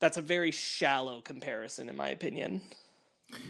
that's 0.00 0.16
a 0.16 0.22
very 0.22 0.50
shallow 0.50 1.20
comparison 1.20 1.88
in 1.88 1.96
my 1.96 2.08
opinion 2.08 2.60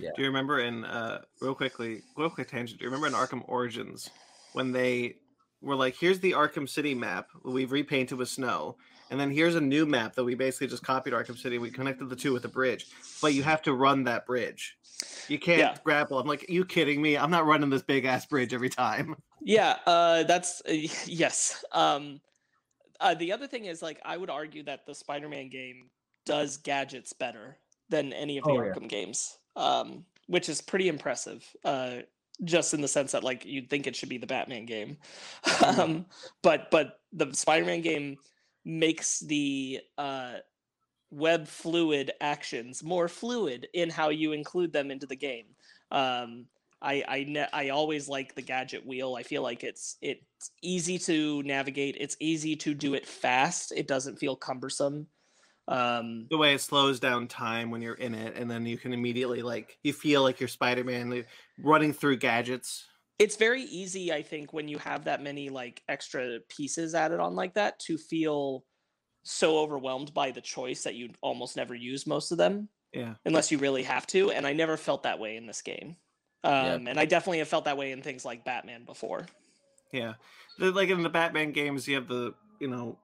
Yeah. 0.00 0.10
Do 0.16 0.22
you 0.22 0.28
remember 0.28 0.60
in 0.60 0.84
uh 0.84 1.22
real 1.40 1.54
quickly, 1.54 2.02
real 2.16 2.30
quick 2.30 2.48
tangent? 2.48 2.78
Do 2.78 2.84
you 2.84 2.90
remember 2.90 3.06
in 3.06 3.12
Arkham 3.12 3.42
Origins 3.48 4.10
when 4.52 4.72
they 4.72 5.16
were 5.60 5.76
like, 5.76 5.96
"Here's 5.96 6.20
the 6.20 6.32
Arkham 6.32 6.68
City 6.68 6.94
map 6.94 7.28
we've 7.44 7.72
repainted 7.72 8.16
with 8.18 8.28
snow, 8.28 8.76
and 9.10 9.18
then 9.20 9.30
here's 9.30 9.56
a 9.56 9.60
new 9.60 9.84
map 9.84 10.14
that 10.14 10.24
we 10.24 10.34
basically 10.34 10.68
just 10.68 10.82
copied 10.84 11.12
Arkham 11.12 11.36
City. 11.36 11.58
We 11.58 11.70
connected 11.70 12.08
the 12.08 12.16
two 12.16 12.32
with 12.32 12.44
a 12.44 12.48
bridge, 12.48 12.86
but 13.20 13.34
you 13.34 13.42
have 13.42 13.62
to 13.62 13.74
run 13.74 14.04
that 14.04 14.26
bridge. 14.26 14.78
You 15.28 15.38
can't 15.38 15.58
Yeah. 15.60 15.76
grapple." 15.84 16.18
I'm 16.18 16.26
like, 16.26 16.48
"You 16.48 16.64
kidding 16.64 17.02
me? 17.02 17.16
I'm 17.18 17.30
not 17.30 17.44
running 17.46 17.68
this 17.70 17.82
big 17.82 18.04
ass 18.04 18.24
bridge 18.26 18.54
every 18.54 18.70
time." 18.70 19.16
Yeah, 19.44 19.76
uh, 19.86 20.22
that's 20.24 20.62
uh, 20.68 20.72
yes. 21.06 21.64
Um, 21.70 22.20
uh, 23.00 23.14
the 23.14 23.32
other 23.32 23.46
thing 23.46 23.66
is, 23.66 23.82
like, 23.82 24.00
I 24.04 24.16
would 24.16 24.30
argue 24.30 24.62
that 24.64 24.86
the 24.86 24.94
Spider-Man 24.94 25.50
game 25.50 25.90
does 26.24 26.56
gadgets 26.56 27.12
better 27.12 27.58
than 27.90 28.12
any 28.12 28.38
of 28.38 28.44
the 28.44 28.50
Oh, 28.50 28.62
yeah. 28.62 28.72
Arkham 28.72 28.88
games, 28.88 29.38
um, 29.56 30.06
which 30.26 30.48
is 30.48 30.62
pretty 30.62 30.88
impressive. 30.88 31.44
Uh, 31.64 31.96
just 32.42 32.72
in 32.74 32.80
the 32.80 32.88
sense 32.88 33.12
that, 33.12 33.22
like, 33.22 33.44
you'd 33.44 33.68
think 33.68 33.86
it 33.86 33.94
should 33.94 34.08
be 34.08 34.18
the 34.18 34.26
Batman 34.26 34.64
game, 34.64 34.96
um, 35.64 36.06
but 36.42 36.70
but 36.70 37.00
the 37.12 37.32
Spider-Man 37.32 37.82
game 37.82 38.16
makes 38.64 39.20
the 39.20 39.80
uh, 39.98 40.36
web 41.10 41.46
fluid 41.46 42.12
actions 42.20 42.82
more 42.82 43.08
fluid 43.08 43.68
in 43.74 43.90
how 43.90 44.08
you 44.08 44.32
include 44.32 44.72
them 44.72 44.90
into 44.90 45.06
the 45.06 45.16
game. 45.16 45.46
Um, 45.90 46.46
I 46.84 47.04
I 47.08 47.24
ne- 47.24 47.48
I 47.52 47.70
always 47.70 48.08
like 48.08 48.34
the 48.34 48.42
gadget 48.42 48.86
wheel. 48.86 49.16
I 49.16 49.22
feel 49.24 49.42
like 49.42 49.64
it's 49.64 49.96
it's 50.02 50.50
easy 50.62 50.98
to 51.00 51.42
navigate. 51.42 51.96
It's 51.98 52.16
easy 52.20 52.56
to 52.56 52.74
do 52.74 52.94
it 52.94 53.06
fast. 53.06 53.72
It 53.72 53.88
doesn't 53.88 54.18
feel 54.18 54.36
cumbersome. 54.36 55.08
Um, 55.68 56.30
the 56.30 56.38
way 56.38 56.54
it 56.54 56.60
slows 56.60 57.00
down 57.00 57.28
time 57.28 57.70
when 57.70 57.82
you're 57.82 57.94
in 57.94 58.14
it, 58.14 58.36
and 58.36 58.50
then 58.50 58.66
you 58.66 58.76
can 58.78 58.92
immediately 58.92 59.42
like 59.42 59.78
you 59.82 59.92
feel 59.92 60.22
like 60.22 60.40
you're 60.40 60.48
Spider-Man 60.48 61.10
like, 61.10 61.28
running 61.58 61.92
through 61.92 62.16
gadgets. 62.18 62.86
it's 63.18 63.36
very 63.36 63.62
easy, 63.62 64.12
I 64.12 64.22
think, 64.22 64.52
when 64.52 64.68
you 64.68 64.78
have 64.78 65.04
that 65.04 65.22
many 65.22 65.48
like 65.48 65.82
extra 65.88 66.40
pieces 66.48 66.94
added 66.94 67.20
on 67.20 67.36
like 67.36 67.54
that 67.54 67.78
to 67.80 67.96
feel 67.96 68.64
so 69.24 69.58
overwhelmed 69.58 70.14
by 70.14 70.32
the 70.32 70.40
choice 70.42 70.84
that 70.84 70.96
you 70.96 71.10
almost 71.22 71.56
never 71.56 71.74
use 71.74 72.06
most 72.06 72.32
of 72.32 72.38
them 72.38 72.68
Yeah, 72.92 73.14
unless 73.26 73.52
you 73.52 73.58
really 73.58 73.84
have 73.84 74.06
to. 74.08 74.32
And 74.32 74.46
I 74.46 74.54
never 74.54 74.76
felt 74.78 75.04
that 75.04 75.20
way 75.20 75.36
in 75.36 75.46
this 75.46 75.62
game. 75.62 75.96
Yeah. 76.44 76.74
Um, 76.74 76.86
and 76.86 77.00
I 77.00 77.06
definitely 77.06 77.38
have 77.38 77.48
felt 77.48 77.64
that 77.64 77.78
way 77.78 77.92
in 77.92 78.02
things 78.02 78.24
like 78.24 78.44
Batman 78.44 78.84
before. 78.84 79.26
yeah. 79.92 80.14
Like 80.58 80.90
in 80.90 81.02
the 81.02 81.08
Batman 81.08 81.52
games, 81.52 81.88
you 81.88 81.96
have 81.96 82.06
the 82.06 82.34
you 82.60 82.68
know 82.68 82.98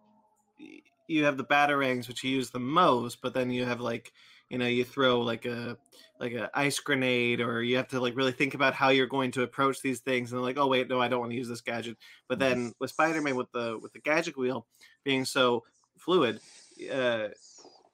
you 1.09 1.25
have 1.25 1.37
the 1.37 1.45
batarangs 1.45 2.07
which 2.07 2.23
you 2.23 2.31
use 2.31 2.51
the 2.51 2.61
most, 2.61 3.21
but 3.23 3.35
then 3.35 3.51
you 3.51 3.65
have 3.65 3.81
like 3.81 4.13
you 4.51 4.59
know 4.59 4.67
you 4.67 4.85
throw 4.85 5.21
like 5.21 5.47
a 5.47 5.77
like 6.19 6.33
an 6.33 6.49
ice 6.53 6.79
grenade 6.79 7.41
or 7.41 7.63
you 7.63 7.77
have 7.77 7.89
to 7.89 8.01
like 8.01 8.15
really 8.17 8.33
think 8.33 8.55
about 8.55 8.75
how 8.75 8.91
you're 8.91 9.07
going 9.07 9.31
to 9.31 9.43
approach 9.43 9.81
these 9.81 10.01
things 10.01 10.33
and 10.33 10.43
like 10.43 10.59
oh 10.59 10.67
wait 10.67 10.89
no 10.89 11.01
i 11.01 11.09
don't 11.09 11.21
want 11.21 11.31
to 11.31 11.39
use 11.39 11.49
this 11.49 11.63
gadget 11.63 11.97
but 12.29 12.39
then 12.39 12.75
with 12.79 12.91
spider-man 12.91 13.37
with 13.37 13.51
the 13.53 13.79
with 13.81 13.93
the 13.95 14.01
gadget 14.01 14.37
wheel 14.37 14.67
being 15.03 15.25
so 15.25 15.65
fluid 15.97 16.39
uh 16.93 17.29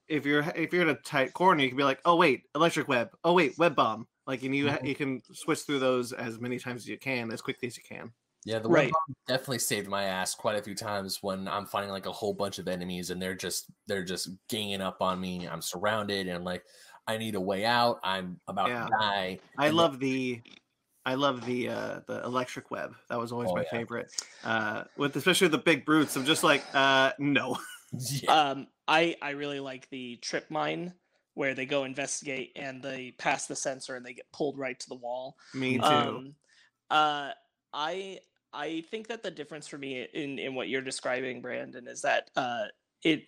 if 0.08 0.26
you're 0.26 0.44
if 0.56 0.72
you're 0.72 0.82
in 0.82 0.88
a 0.88 0.94
tight 0.94 1.32
corner 1.32 1.62
you 1.62 1.68
can 1.68 1.76
be 1.76 1.84
like 1.84 2.00
oh 2.04 2.16
wait 2.16 2.42
electric 2.54 2.88
web 2.88 3.10
oh 3.22 3.32
wait 3.32 3.56
web 3.58 3.76
bomb 3.76 4.08
like 4.26 4.42
and 4.42 4.54
you 4.54 4.70
ha- 4.70 4.78
Mhm. 4.78 4.88
you 4.88 4.94
can 4.94 5.22
switch 5.34 5.60
through 5.60 5.78
those 5.78 6.12
as 6.12 6.38
many 6.40 6.58
times 6.58 6.82
as 6.82 6.88
you 6.88 6.98
can 6.98 7.30
as 7.32 7.40
quickly 7.42 7.68
as 7.68 7.76
you 7.76 7.82
can 7.82 8.12
Yeah, 8.44 8.60
the 8.60 8.68
Right. 8.68 8.92
web 9.08 9.16
definitely 9.26 9.58
saved 9.58 9.88
my 9.88 10.04
ass 10.04 10.34
quite 10.34 10.56
a 10.56 10.62
few 10.62 10.74
times 10.76 11.20
when 11.22 11.48
I'm 11.48 11.66
fighting 11.66 11.90
like 11.90 12.06
a 12.06 12.12
whole 12.12 12.32
bunch 12.32 12.58
of 12.60 12.68
enemies 12.68 13.10
and 13.10 13.20
they're 13.20 13.34
just 13.34 13.70
they're 13.86 14.04
just 14.04 14.28
ganging 14.48 14.80
up 14.80 15.02
on 15.02 15.20
me. 15.20 15.48
I'm 15.48 15.62
surrounded 15.62 16.28
and 16.28 16.44
like 16.44 16.64
I 17.08 17.18
need 17.18 17.34
a 17.34 17.40
way 17.40 17.64
out. 17.64 17.98
I'm 18.04 18.40
about 18.46 18.68
Yeah. 18.68 18.84
to 18.86 18.90
die. 19.00 19.40
I 19.58 19.66
And 19.68 19.76
love 19.76 19.98
the 19.98 20.42
I 21.04 21.14
love 21.14 21.44
the 21.44 21.68
uh 21.68 22.00
the 22.06 22.22
electric 22.24 22.70
web. 22.70 22.94
That 23.08 23.18
was 23.18 23.32
always 23.32 23.50
Oh, 23.50 23.56
my 23.56 23.62
yeah. 23.62 23.70
favorite. 23.70 24.12
Uh 24.44 24.84
with 24.96 25.16
especially 25.16 25.48
the 25.48 25.58
big 25.58 25.84
brutes. 25.84 26.16
I'm 26.16 26.24
just 26.26 26.44
like, 26.44 26.64
uh 26.74 27.12
no. 27.18 27.58
Yeah. 27.92 28.50
Um, 28.50 28.68
I 28.88 29.16
I 29.22 29.30
really 29.30 29.60
like 29.60 29.88
the 29.90 30.16
trip 30.16 30.50
mine 30.50 30.94
where 31.36 31.54
they 31.54 31.66
go 31.66 31.84
investigate 31.84 32.50
and 32.56 32.82
they 32.82 33.12
pass 33.18 33.46
the 33.46 33.54
sensor 33.54 33.94
and 33.94 34.04
they 34.04 34.14
get 34.14 34.24
pulled 34.32 34.58
right 34.58 34.80
to 34.80 34.88
the 34.88 34.94
wall. 34.94 35.36
Me 35.52 35.76
too. 35.76 35.84
Um, 35.84 36.34
uh, 36.90 37.30
I 37.74 38.20
I 38.54 38.84
think 38.90 39.08
that 39.08 39.22
the 39.22 39.30
difference 39.30 39.68
for 39.68 39.76
me 39.76 40.08
in 40.14 40.38
in 40.38 40.54
what 40.54 40.68
you're 40.68 40.80
describing, 40.80 41.42
Brandon, 41.42 41.86
is 41.86 42.02
that 42.02 42.30
uh, 42.36 42.64
it. 43.04 43.24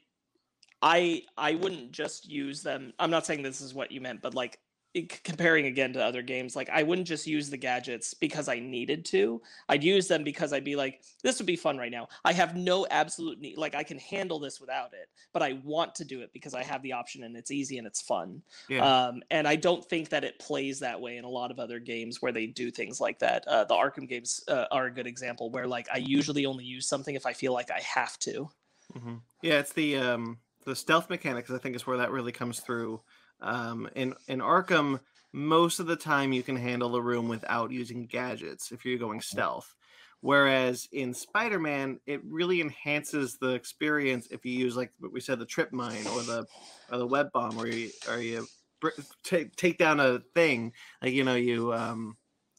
I 0.81 1.25
I 1.37 1.57
wouldn't 1.57 1.93
just 1.93 2.27
use 2.27 2.63
them. 2.63 2.95
I'm 2.99 3.11
not 3.11 3.27
saying 3.27 3.43
this 3.43 3.61
is 3.61 3.75
what 3.75 3.93
you 3.93 4.01
meant, 4.01 4.23
but 4.23 4.35
like 4.35 4.59
comparing 5.07 5.67
again 5.67 5.93
to 5.95 6.05
other 6.05 6.23
games, 6.23 6.57
like 6.57 6.69
I 6.71 6.83
wouldn't 6.83 7.07
just 7.07 7.27
use 7.27 7.51
the 7.51 7.57
gadgets 7.57 8.15
because 8.15 8.49
I 8.49 8.59
needed 8.59 9.05
to. 9.07 9.43
I'd 9.69 9.85
use 9.85 10.09
them 10.09 10.25
because 10.25 10.53
I'd 10.53 10.65
be 10.65 10.77
like, 10.77 11.03
this 11.23 11.39
would 11.39 11.47
be 11.47 11.57
fun 11.57 11.79
right 11.79 11.91
now. 11.91 12.09
I 12.25 12.33
have 12.33 12.57
no 12.57 12.87
absolute 12.91 13.41
need. 13.41 13.59
Like 13.59 13.75
I 13.75 13.83
can 13.83 13.99
handle 13.99 14.39
this 14.39 14.61
without 14.61 14.93
it, 14.95 15.09
but 15.33 15.43
I 15.43 15.55
want 15.65 15.95
to 15.97 16.05
do 16.05 16.21
it 16.21 16.33
because 16.33 16.55
I 16.55 16.63
have 16.63 16.83
the 16.83 16.93
option 16.93 17.25
and 17.25 17.37
it's 17.37 17.51
easy 17.51 17.79
and 17.79 17.87
it's 17.87 18.01
fun. 18.01 18.43
yeah. 18.69 19.09
Um, 19.09 19.23
and 19.31 19.47
I 19.47 19.57
don't 19.57 19.85
think 19.85 20.11
that 20.11 20.25
it 20.25 20.39
plays 20.39 20.81
that 20.81 21.01
way 21.01 21.17
in 21.17 21.25
a 21.25 21.29
lot 21.29 21.51
of 21.51 21.59
other 21.59 21.79
games 21.79 22.21
where 22.23 22.33
they 22.33 22.47
do 22.47 22.71
things 22.71 23.01
like 23.01 23.19
that. 23.21 23.47
Uh, 23.47 23.65
the 23.65 23.75
Arkham 23.75 24.09
games 24.09 24.43
uh, 24.49 24.67
are 24.71 24.87
a 24.87 24.95
good 24.95 25.07
example 25.07 25.51
where 25.51 25.67
like 25.67 25.89
I 25.93 25.99
usually 25.99 26.47
only 26.47 26.65
use 26.65 26.89
something 26.89 27.15
if 27.15 27.27
I 27.27 27.33
feel 27.33 27.53
like 27.53 27.71
I 27.71 27.81
have 27.81 28.19
to. 28.21 28.51
Mhm. 28.95 29.23
Yeah, 29.43 29.59
it's 29.61 29.73
the 29.73 29.97
um 29.97 30.41
the 30.65 30.77
stealth 30.77 31.09
mechanics 31.11 31.51
I 31.51 31.59
think 31.59 31.77
is 31.77 31.87
where 31.87 31.99
that 31.99 32.11
really 32.11 32.33
comes 32.33 32.61
through. 32.61 33.03
Um 33.41 33.89
in 33.95 34.15
in 34.27 34.41
Arkham 34.41 35.01
most 35.33 35.79
of 35.79 35.87
the 35.87 35.97
time 35.97 36.33
you 36.33 36.43
can 36.43 36.57
handle 36.57 36.91
the 36.91 37.03
room 37.03 37.29
without 37.29 37.71
using 37.71 38.07
gadgets 38.07 38.73
if 38.73 38.85
you're 38.85 38.99
going 38.99 39.21
stealth. 39.21 39.75
Whereas 40.21 40.89
in 40.91 41.15
Spider-Man, 41.15 42.01
it 42.07 42.25
really 42.25 42.61
enhances 42.61 43.39
the 43.39 43.51
experience 43.51 44.27
if 44.31 44.45
you 44.45 44.53
use 44.53 44.77
like 44.77 44.93
what 44.99 45.13
we 45.13 45.21
said, 45.21 45.39
the 45.39 45.47
trip 45.47 45.73
mine 45.73 46.07
or 46.09 46.23
the 46.23 46.47
or 46.91 46.99
the 46.99 47.07
web 47.07 47.31
bomb, 47.33 47.57
or 47.57 47.69
you 47.69 47.91
or 48.09 48.19
you 48.19 48.49
br- 48.81 48.89
take 49.23 49.55
take 49.55 49.79
down 49.79 50.01
a 50.01 50.21
thing. 50.35 50.73
Like 51.03 51.13
you 51.13 51.23
know, 51.23 51.37
you 51.37 51.73
um, 51.73 52.17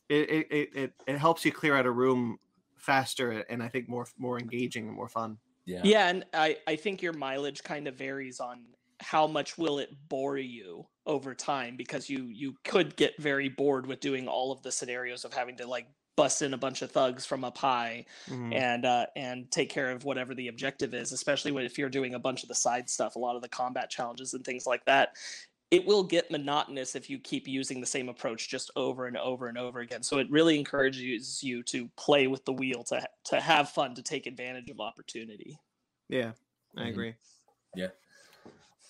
it 0.07 0.29
it, 0.29 0.47
it 0.51 0.69
it 0.75 0.93
it 1.05 1.17
helps 1.17 1.43
you 1.43 1.51
clear 1.51 1.75
out 1.75 1.85
a 1.85 1.91
room 1.91 2.37
faster 2.77 3.31
and 3.31 3.61
I 3.61 3.67
think 3.67 3.89
more 3.89 4.07
more 4.17 4.39
engaging 4.39 4.87
and 4.87 4.95
more 4.95 5.09
fun. 5.09 5.37
yeah. 5.65 5.81
Yeah, 5.83 6.07
and 6.07 6.25
I 6.33 6.57
I 6.65 6.77
think 6.77 7.01
your 7.01 7.13
mileage 7.13 7.61
kind 7.63 7.89
of 7.89 7.95
varies 7.95 8.39
on 8.39 8.67
how 9.01 9.27
much 9.27 9.57
will 9.57 9.79
it 9.79 9.89
bore 10.09 10.37
you 10.37 10.87
over 11.05 11.33
time 11.35 11.77
because 11.77 12.09
you 12.09 12.27
you 12.27 12.55
could 12.63 12.95
get 12.95 13.13
very 13.21 13.49
bored 13.49 13.87
with 13.87 13.99
doing 13.99 14.27
all 14.27 14.51
of 14.51 14.61
the 14.63 14.71
scenarios 14.71 15.25
of 15.25 15.33
having 15.33 15.55
to 15.57 15.65
like 15.67 15.87
bust 16.17 16.41
in 16.41 16.53
a 16.53 16.57
bunch 16.57 16.81
of 16.81 16.91
thugs 16.91 17.25
from 17.25 17.43
up 17.45 17.57
high 17.57 18.05
Mhm. 18.27 18.51
and 18.51 18.85
uh, 18.85 19.05
and 19.15 19.51
take 19.51 19.69
care 19.69 19.91
of 19.91 20.03
whatever 20.03 20.35
the 20.35 20.47
objective 20.49 20.93
is, 20.93 21.11
especially 21.11 21.51
when 21.51 21.65
if 21.65 21.77
you're 21.77 21.89
doing 21.89 22.13
a 22.15 22.19
bunch 22.19 22.43
of 22.43 22.49
the 22.49 22.55
side 22.55 22.89
stuff, 22.89 23.15
a 23.15 23.19
lot 23.19 23.35
of 23.35 23.41
the 23.41 23.49
combat 23.49 23.89
challenges 23.89 24.33
and 24.33 24.43
things 24.43 24.65
like 24.65 24.83
that. 24.85 25.15
It 25.71 25.85
will 25.85 26.03
get 26.03 26.31
monotonous 26.31 26.95
if 26.95 27.09
you 27.11 27.19
keep 27.19 27.47
using 27.47 27.79
the 27.81 27.87
same 27.87 28.09
approach 28.09 28.49
just 28.49 28.71
over 28.75 29.05
and 29.07 29.17
over 29.17 29.47
and 29.47 29.57
over 29.57 29.79
again. 29.81 30.01
So 30.03 30.17
it 30.19 30.29
really 30.31 30.57
encourages 30.59 31.43
you 31.43 31.63
to 31.63 31.89
play 31.97 32.27
with 32.27 32.45
the 32.45 32.53
wheel, 32.53 32.83
to 32.85 33.07
to 33.25 33.41
have 33.41 33.69
fun, 33.71 33.95
to 33.95 34.03
take 34.03 34.25
advantage 34.27 34.69
of 34.71 34.79
opportunity. 34.79 35.59
Yeah, 36.09 36.33
I 36.75 36.87
Mhm. 36.87 36.87
agree. 36.87 37.15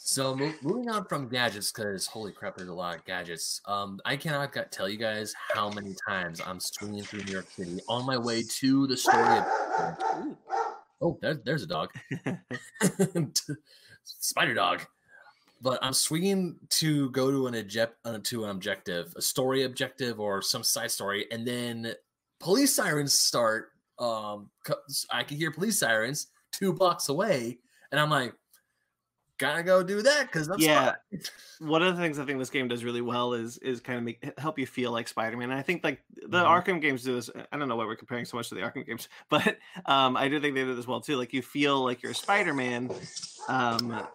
So 0.09 0.35
mo- 0.35 0.55
moving 0.63 0.89
on 0.89 1.05
from 1.05 1.29
gadgets, 1.29 1.71
because 1.71 2.07
holy 2.07 2.31
crap, 2.31 2.57
there's 2.57 2.69
a 2.69 2.73
lot 2.73 2.97
of 2.97 3.05
gadgets. 3.05 3.61
Um, 3.67 3.99
I 4.05 4.17
cannot 4.17 4.51
got- 4.51 4.71
tell 4.71 4.89
you 4.89 4.97
guys 4.97 5.35
how 5.53 5.69
many 5.69 5.95
times 6.07 6.41
I'm 6.43 6.59
swinging 6.59 7.03
through 7.03 7.25
New 7.25 7.33
York 7.33 7.45
City 7.51 7.79
on 7.87 8.07
my 8.07 8.17
way 8.17 8.41
to 8.41 8.87
the 8.87 8.97
story 8.97 9.37
of. 9.37 10.35
Oh, 10.99 11.19
there, 11.21 11.35
there's 11.45 11.61
a 11.61 11.67
dog. 11.67 11.91
Spider 14.03 14.55
dog. 14.55 14.81
But 15.61 15.77
I'm 15.83 15.93
swinging 15.93 16.55
to 16.69 17.11
go 17.11 17.29
to 17.29 17.45
an 17.45 17.53
object 17.53 17.93
uh, 18.03 18.17
to 18.23 18.45
an 18.45 18.49
objective, 18.49 19.13
a 19.15 19.21
story 19.21 19.61
objective 19.61 20.19
or 20.19 20.41
some 20.41 20.63
side 20.63 20.89
story, 20.89 21.27
and 21.29 21.47
then 21.47 21.93
police 22.39 22.73
sirens 22.73 23.13
start. 23.13 23.73
Um, 23.99 24.49
I 25.11 25.21
can 25.21 25.37
hear 25.37 25.51
police 25.51 25.77
sirens 25.77 26.27
two 26.51 26.73
blocks 26.73 27.09
away, 27.09 27.59
and 27.91 28.01
I'm 28.01 28.09
like, 28.09 28.33
gotta 29.39 29.63
go 29.63 29.81
do 29.81 30.01
that 30.03 30.27
because 30.27 30.47
that's 30.47 30.61
Yeah. 30.61 30.95
One 31.59 31.81
of 31.83 31.95
the 31.95 32.01
things 32.01 32.19
I 32.19 32.25
think 32.25 32.39
this 32.39 32.49
game 32.49 32.67
does 32.69 32.83
really 32.85 33.01
well 33.01 33.33
is 33.33 33.57
is 33.57 33.81
kind 33.81 33.97
of 33.97 34.03
make 34.05 34.39
help 34.39 34.57
you 34.59 34.65
feel 34.65 34.91
like 34.91 35.07
Spider-Man. 35.07 35.49
And 35.51 35.59
I 35.59 35.61
think 35.63 35.83
like 35.83 36.03
the 36.15 36.43
Mhm. 36.43 36.63
Arkham 36.63 36.81
games 36.81 37.03
do 37.03 37.15
this. 37.15 37.29
I 37.51 37.57
don't 37.57 37.67
know 37.67 37.75
why 37.75 37.85
we're 37.85 37.95
comparing 37.97 38.25
so 38.25 38.37
much 38.37 38.49
to 38.49 38.55
the 38.55 38.61
Arkham 38.61 38.85
games, 38.85 39.09
but 39.29 39.57
um, 39.85 40.15
I 40.15 40.29
do 40.29 40.39
think 40.39 40.55
they 40.55 40.63
do 40.63 40.75
this 40.75 40.87
well 40.87 41.01
too. 41.01 41.17
Like 41.17 41.33
you 41.33 41.41
feel 41.41 41.83
like 41.83 42.01
you're 42.03 42.13
Spider-Man. 42.13 42.91
Um, 43.49 44.07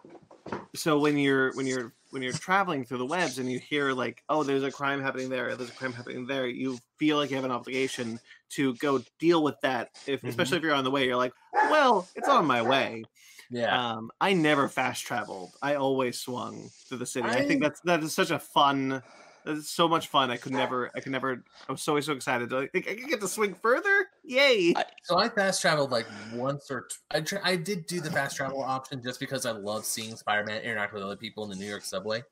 so 0.75 0.99
when 0.99 1.17
you're 1.17 1.53
when 1.53 1.67
you're 1.67 1.93
when 2.11 2.21
you're 2.21 2.33
traveling 2.33 2.85
through 2.85 2.99
the 2.99 3.05
webs 3.05 3.39
and 3.39 3.51
you 3.51 3.59
hear 3.59 3.91
like, 3.91 4.23
oh, 4.29 4.43
there's 4.43 4.63
a 4.63 4.71
crime 4.71 5.01
happening 5.01 5.29
there, 5.29 5.55
there's 5.55 5.69
a 5.69 5.73
crime 5.73 5.91
happening 5.93 6.25
there, 6.25 6.47
you 6.47 6.77
feel 6.97 7.17
like 7.17 7.29
you 7.29 7.35
have 7.35 7.45
an 7.45 7.51
obligation 7.51 8.19
to 8.51 8.73
go 8.75 9.03
deal 9.19 9.43
with 9.43 9.59
that. 9.61 9.89
If 10.07 10.21
Mhm. 10.21 10.29
especially 10.29 10.57
if 10.57 10.63
you're 10.63 10.73
on 10.73 10.83
the 10.85 10.91
way, 10.91 11.05
you're 11.05 11.17
like, 11.17 11.33
well, 11.53 12.07
it's 12.15 12.29
on 12.29 12.45
my 12.45 12.61
way. 12.61 13.03
Yeah, 13.55 13.91
Um, 13.91 14.11
I 14.19 14.33
never 14.33 14.67
fast 14.67 15.05
traveled. 15.05 15.51
I 15.61 15.75
always 15.75 16.19
swung 16.19 16.69
through 16.89 16.97
the 16.97 17.05
city. 17.05 17.27
I, 17.27 17.45
think 17.45 17.61
that's 17.61 17.79
that 17.81 18.03
is 18.03 18.13
such 18.13 18.31
a 18.31 18.39
fun. 18.39 19.01
That's 19.45 19.69
so 19.69 19.87
much 19.87 20.07
fun. 20.07 20.29
I 20.31 20.37
could 20.37 20.51
never. 20.51 20.91
I 20.95 20.99
could 20.99 21.11
never. 21.11 21.43
I'm 21.69 21.77
so 21.77 21.99
so 22.01 22.13
excited. 22.13 22.49
to, 22.49 22.61
Like, 22.61 22.71
I 22.75 22.95
could 22.95 23.07
get 23.07 23.21
to 23.21 23.27
swing 23.27 23.53
further. 23.53 24.07
Yay! 24.23 24.73
I- 24.75 24.85
so 25.03 25.17
I 25.17 25.29
fast 25.29 25.61
traveled 25.61 25.91
like 25.91 26.07
once 26.33 26.69
or 26.69 26.87
t- 26.89 26.97
I 27.43 27.51
I 27.51 27.55
did 27.55 27.85
do 27.85 28.01
the 28.01 28.11
fast 28.11 28.35
travel 28.35 28.61
option 28.61 29.01
just 29.03 29.19
because 29.19 29.45
I 29.45 29.51
love 29.51 29.85
seeing 29.85 30.15
Spider-Man 30.15 30.63
interact 30.63 30.93
with 30.93 31.03
other 31.03 31.15
people 31.15 31.43
in 31.45 31.49
the 31.51 31.55
New 31.55 31.69
York 31.69 31.83
subway. 31.83 32.23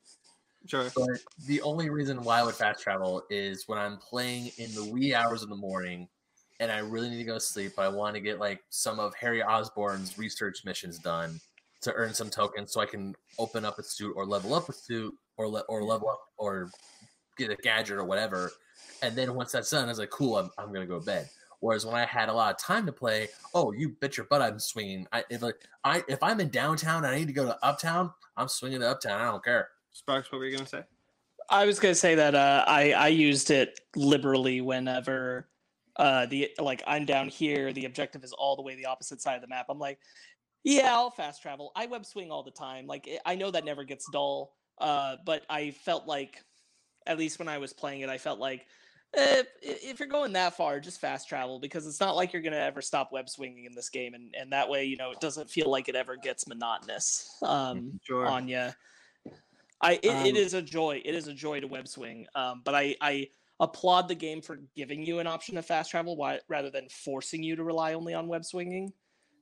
sure. 0.66 0.90
But 0.94 1.20
the 1.46 1.62
only 1.62 1.88
reason 1.88 2.22
why 2.22 2.40
I 2.40 2.42
would 2.42 2.54
fast 2.56 2.82
travel 2.82 3.22
is 3.30 3.64
when 3.68 3.78
I'm 3.78 3.96
playing 3.98 4.50
in 4.58 4.74
the 4.74 4.84
wee 4.84 5.14
hours 5.14 5.42
of 5.42 5.48
the 5.48 5.56
morning 5.56 6.08
and 6.60 6.70
I 6.70 6.78
really 6.78 7.10
need 7.10 7.18
to 7.18 7.24
go 7.24 7.34
to 7.34 7.40
sleep. 7.40 7.78
I 7.78 7.88
want 7.88 8.14
to 8.14 8.20
get 8.20 8.38
like 8.38 8.60
some 8.70 9.00
of 9.00 9.14
Harry 9.14 9.42
Osborn's 9.42 10.18
research 10.18 10.64
missions 10.64 10.98
done 10.98 11.40
to 11.82 11.92
earn 11.92 12.14
some 12.14 12.30
tokens 12.30 12.72
so 12.72 12.80
I 12.80 12.86
can 12.86 13.14
open 13.38 13.64
up 13.64 13.78
a 13.78 13.82
suit 13.82 14.14
or 14.16 14.24
level 14.24 14.54
up 14.54 14.68
a 14.68 14.72
suit 14.72 15.14
or 15.36 15.48
le- 15.48 15.64
or 15.68 15.82
level 15.82 16.08
up 16.08 16.20
or 16.38 16.70
get 17.36 17.50
a 17.50 17.56
gadget 17.56 17.96
or 17.96 18.04
whatever. 18.04 18.52
And 19.02 19.16
then 19.16 19.34
once 19.34 19.52
that's 19.52 19.70
done, 19.70 19.84
I 19.84 19.88
was 19.88 19.98
like, 19.98 20.10
cool, 20.10 20.36
I'm, 20.36 20.50
I'm 20.56 20.68
going 20.68 20.80
to 20.80 20.86
go 20.86 20.98
to 20.98 21.04
bed. 21.04 21.28
Whereas 21.60 21.86
when 21.86 21.94
I 21.94 22.04
had 22.04 22.28
a 22.28 22.32
lot 22.32 22.54
of 22.54 22.60
time 22.60 22.86
to 22.86 22.92
play, 22.92 23.28
oh, 23.54 23.72
you 23.72 23.90
bet 24.00 24.16
your 24.16 24.26
butt 24.26 24.42
I'm 24.42 24.58
swinging. 24.58 25.06
I 25.12 25.24
if 25.30 25.40
like 25.40 25.56
I 25.82 26.02
if 26.08 26.22
I'm 26.22 26.38
in 26.40 26.50
downtown 26.50 27.04
and 27.04 27.14
I 27.14 27.18
need 27.18 27.28
to 27.28 27.32
go 27.32 27.46
to 27.46 27.56
uptown, 27.64 28.12
I'm 28.36 28.48
swinging 28.48 28.80
to 28.80 28.90
uptown. 28.90 29.18
I 29.18 29.30
don't 29.30 29.42
care. 29.42 29.68
Sparks, 29.92 30.30
what 30.30 30.38
were 30.38 30.44
you 30.44 30.56
gonna 30.56 30.68
say? 30.68 30.82
I 31.48 31.64
was 31.64 31.78
gonna 31.78 31.94
say 31.94 32.16
that 32.16 32.34
uh, 32.34 32.64
I 32.66 32.92
I 32.92 33.08
used 33.08 33.50
it 33.50 33.80
liberally 33.96 34.60
whenever 34.60 35.48
uh, 35.96 36.26
the 36.26 36.50
like 36.58 36.82
I'm 36.86 37.04
down 37.04 37.28
here. 37.28 37.72
The 37.72 37.84
objective 37.84 38.24
is 38.24 38.32
all 38.32 38.56
the 38.56 38.62
way 38.62 38.74
the 38.74 38.86
opposite 38.86 39.20
side 39.20 39.36
of 39.36 39.42
the 39.42 39.48
map. 39.48 39.66
I'm 39.68 39.78
like, 39.78 39.98
Yeah, 40.64 40.92
I'll 40.94 41.10
fast 41.10 41.42
travel. 41.42 41.72
I 41.76 41.86
web 41.86 42.04
swing 42.06 42.30
all 42.30 42.42
the 42.42 42.50
time. 42.50 42.86
Like 42.86 43.08
I 43.24 43.34
know 43.34 43.50
that 43.50 43.64
never 43.64 43.84
gets 43.84 44.06
dull. 44.10 44.54
Uh, 44.78 45.16
but 45.24 45.44
I 45.48 45.70
felt 45.70 46.06
like, 46.06 46.42
at 47.06 47.18
least 47.18 47.38
when 47.38 47.48
I 47.48 47.58
was 47.58 47.72
playing 47.72 48.00
it, 48.00 48.08
I 48.08 48.18
felt 48.18 48.40
like 48.40 48.66
eh, 49.16 49.44
if, 49.62 50.00
you're 50.00 50.08
going 50.08 50.32
that 50.32 50.56
far, 50.56 50.80
just 50.80 51.00
fast 51.00 51.28
travel 51.28 51.60
because 51.60 51.86
it's 51.86 52.00
not 52.00 52.16
like 52.16 52.32
you're 52.32 52.42
gonna 52.42 52.56
ever 52.56 52.82
stop 52.82 53.12
web 53.12 53.28
swinging 53.28 53.66
in 53.66 53.74
this 53.74 53.88
game, 53.88 54.14
and 54.14 54.34
and 54.36 54.52
that 54.52 54.68
way, 54.68 54.84
you 54.84 54.96
know, 54.96 55.12
it 55.12 55.20
doesn't 55.20 55.48
feel 55.48 55.70
like 55.70 55.88
it 55.88 55.94
ever 55.94 56.16
gets 56.16 56.48
monotonous 56.48 57.30
um, 57.42 58.00
Sure. 58.02 58.26
on 58.26 58.48
you. 58.48 58.70
I 59.80 59.92
it, 59.92 60.04
it 60.04 60.30
Um, 60.30 60.36
is 60.36 60.54
a 60.54 60.62
joy. 60.62 61.02
It 61.04 61.14
is 61.14 61.28
a 61.28 61.34
joy 61.34 61.60
to 61.60 61.68
web 61.68 61.86
swing. 61.86 62.26
Um, 62.34 62.62
but 62.64 62.74
I 62.74 62.96
I 63.00 63.28
applaud 63.64 64.08
the 64.08 64.14
game 64.14 64.42
for 64.42 64.56
giving 64.76 65.04
you 65.04 65.18
an 65.18 65.26
option 65.26 65.56
of 65.56 65.66
fast 65.66 65.90
travel 65.90 66.16
why, 66.16 66.40
rather 66.48 66.70
than 66.70 66.88
forcing 66.88 67.42
you 67.42 67.56
to 67.56 67.64
rely 67.64 67.94
only 67.94 68.14
on 68.14 68.28
web 68.28 68.44
swinging 68.44 68.92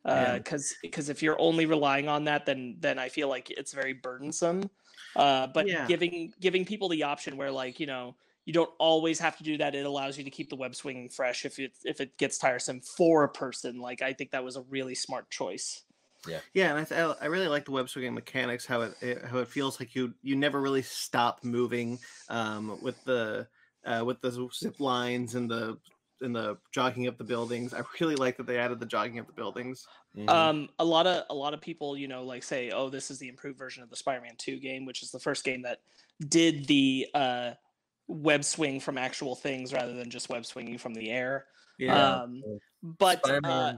Yeah. 0.04 0.38
because 0.38 0.74
because 0.82 1.08
if 1.08 1.22
you're 1.22 1.40
only 1.40 1.66
relying 1.66 2.08
on 2.08 2.24
that 2.24 2.46
then 2.46 2.76
then 2.80 2.98
i 2.98 3.08
feel 3.08 3.28
like 3.28 3.50
it's 3.50 3.72
very 3.72 3.92
burdensome 3.92 4.70
uh 5.16 5.46
but 5.48 5.66
Yeah. 5.68 5.84
giving 5.84 6.32
giving 6.40 6.64
people 6.64 6.88
the 6.88 7.02
option 7.04 7.36
where 7.36 7.50
like 7.50 7.78
you 7.80 7.86
know 7.86 8.16
you 8.44 8.52
don't 8.52 8.70
always 8.78 9.20
have 9.20 9.36
to 9.36 9.44
do 9.44 9.56
that 9.58 9.74
it 9.74 9.86
allows 9.86 10.18
you 10.18 10.24
to 10.24 10.30
keep 10.30 10.48
the 10.50 10.56
web 10.56 10.74
swinging 10.74 11.08
fresh 11.08 11.44
if 11.44 11.58
it 11.58 11.72
if 11.84 12.00
it 12.00 12.16
gets 12.18 12.38
tiresome 12.38 12.80
for 12.80 13.24
a 13.24 13.28
person 13.28 13.78
like 13.78 14.02
i 14.02 14.12
think 14.12 14.30
that 14.30 14.44
was 14.44 14.56
a 14.56 14.62
really 14.62 14.94
smart 14.94 15.30
choice 15.30 15.84
yeah 16.26 16.40
Yeah, 16.54 16.70
and 16.70 16.78
I, 16.78 16.84
th- 16.84 17.16
I 17.20 17.26
really 17.26 17.48
like 17.48 17.64
the 17.64 17.72
web 17.72 17.88
swinging 17.88 18.14
mechanics. 18.14 18.66
How 18.66 18.82
it, 18.82 18.94
it 19.00 19.24
how 19.24 19.38
it 19.38 19.48
feels 19.48 19.80
like 19.80 19.94
you 19.94 20.14
you 20.22 20.36
never 20.36 20.60
really 20.60 20.82
stop 20.82 21.42
moving 21.44 21.98
um, 22.28 22.80
with 22.80 23.02
the 23.04 23.48
uh, 23.84 24.02
with 24.04 24.20
the 24.20 24.48
zip 24.54 24.80
lines 24.80 25.34
and 25.34 25.50
the 25.50 25.78
and 26.20 26.34
the 26.36 26.56
jogging 26.72 27.08
up 27.08 27.18
the 27.18 27.24
buildings. 27.24 27.74
I 27.74 27.82
really 28.00 28.14
like 28.14 28.36
that 28.36 28.46
they 28.46 28.58
added 28.58 28.78
the 28.78 28.86
jogging 28.86 29.18
up 29.18 29.26
the 29.26 29.32
buildings. 29.32 29.86
Mhm. 30.16 30.28
um 30.28 30.68
a 30.78 30.84
lot 30.84 31.06
of 31.06 31.24
a 31.30 31.34
lot 31.34 31.54
of 31.54 31.62
people 31.62 31.96
you 31.96 32.06
know 32.06 32.22
like 32.22 32.42
say 32.42 32.70
oh 32.70 32.90
this 32.90 33.10
is 33.10 33.18
the 33.18 33.28
improved 33.30 33.58
version 33.58 33.82
of 33.82 33.88
the 33.88 33.96
spider-man 33.96 34.34
2 34.36 34.58
game 34.60 34.84
which 34.84 35.02
is 35.02 35.10
the 35.10 35.18
first 35.18 35.42
game 35.42 35.62
that 35.62 35.78
did 36.28 36.66
the 36.66 37.06
uh 37.14 37.52
web 38.08 38.44
swing 38.44 38.78
from 38.78 38.98
actual 38.98 39.34
things 39.34 39.72
rather 39.72 39.94
than 39.94 40.10
just 40.10 40.28
web 40.28 40.44
swinging 40.44 40.76
from 40.76 40.92
the 40.92 41.10
air 41.10 41.46
Yeah, 41.78 42.20
um 42.24 42.42
but 42.82 43.26
uh, 43.26 43.72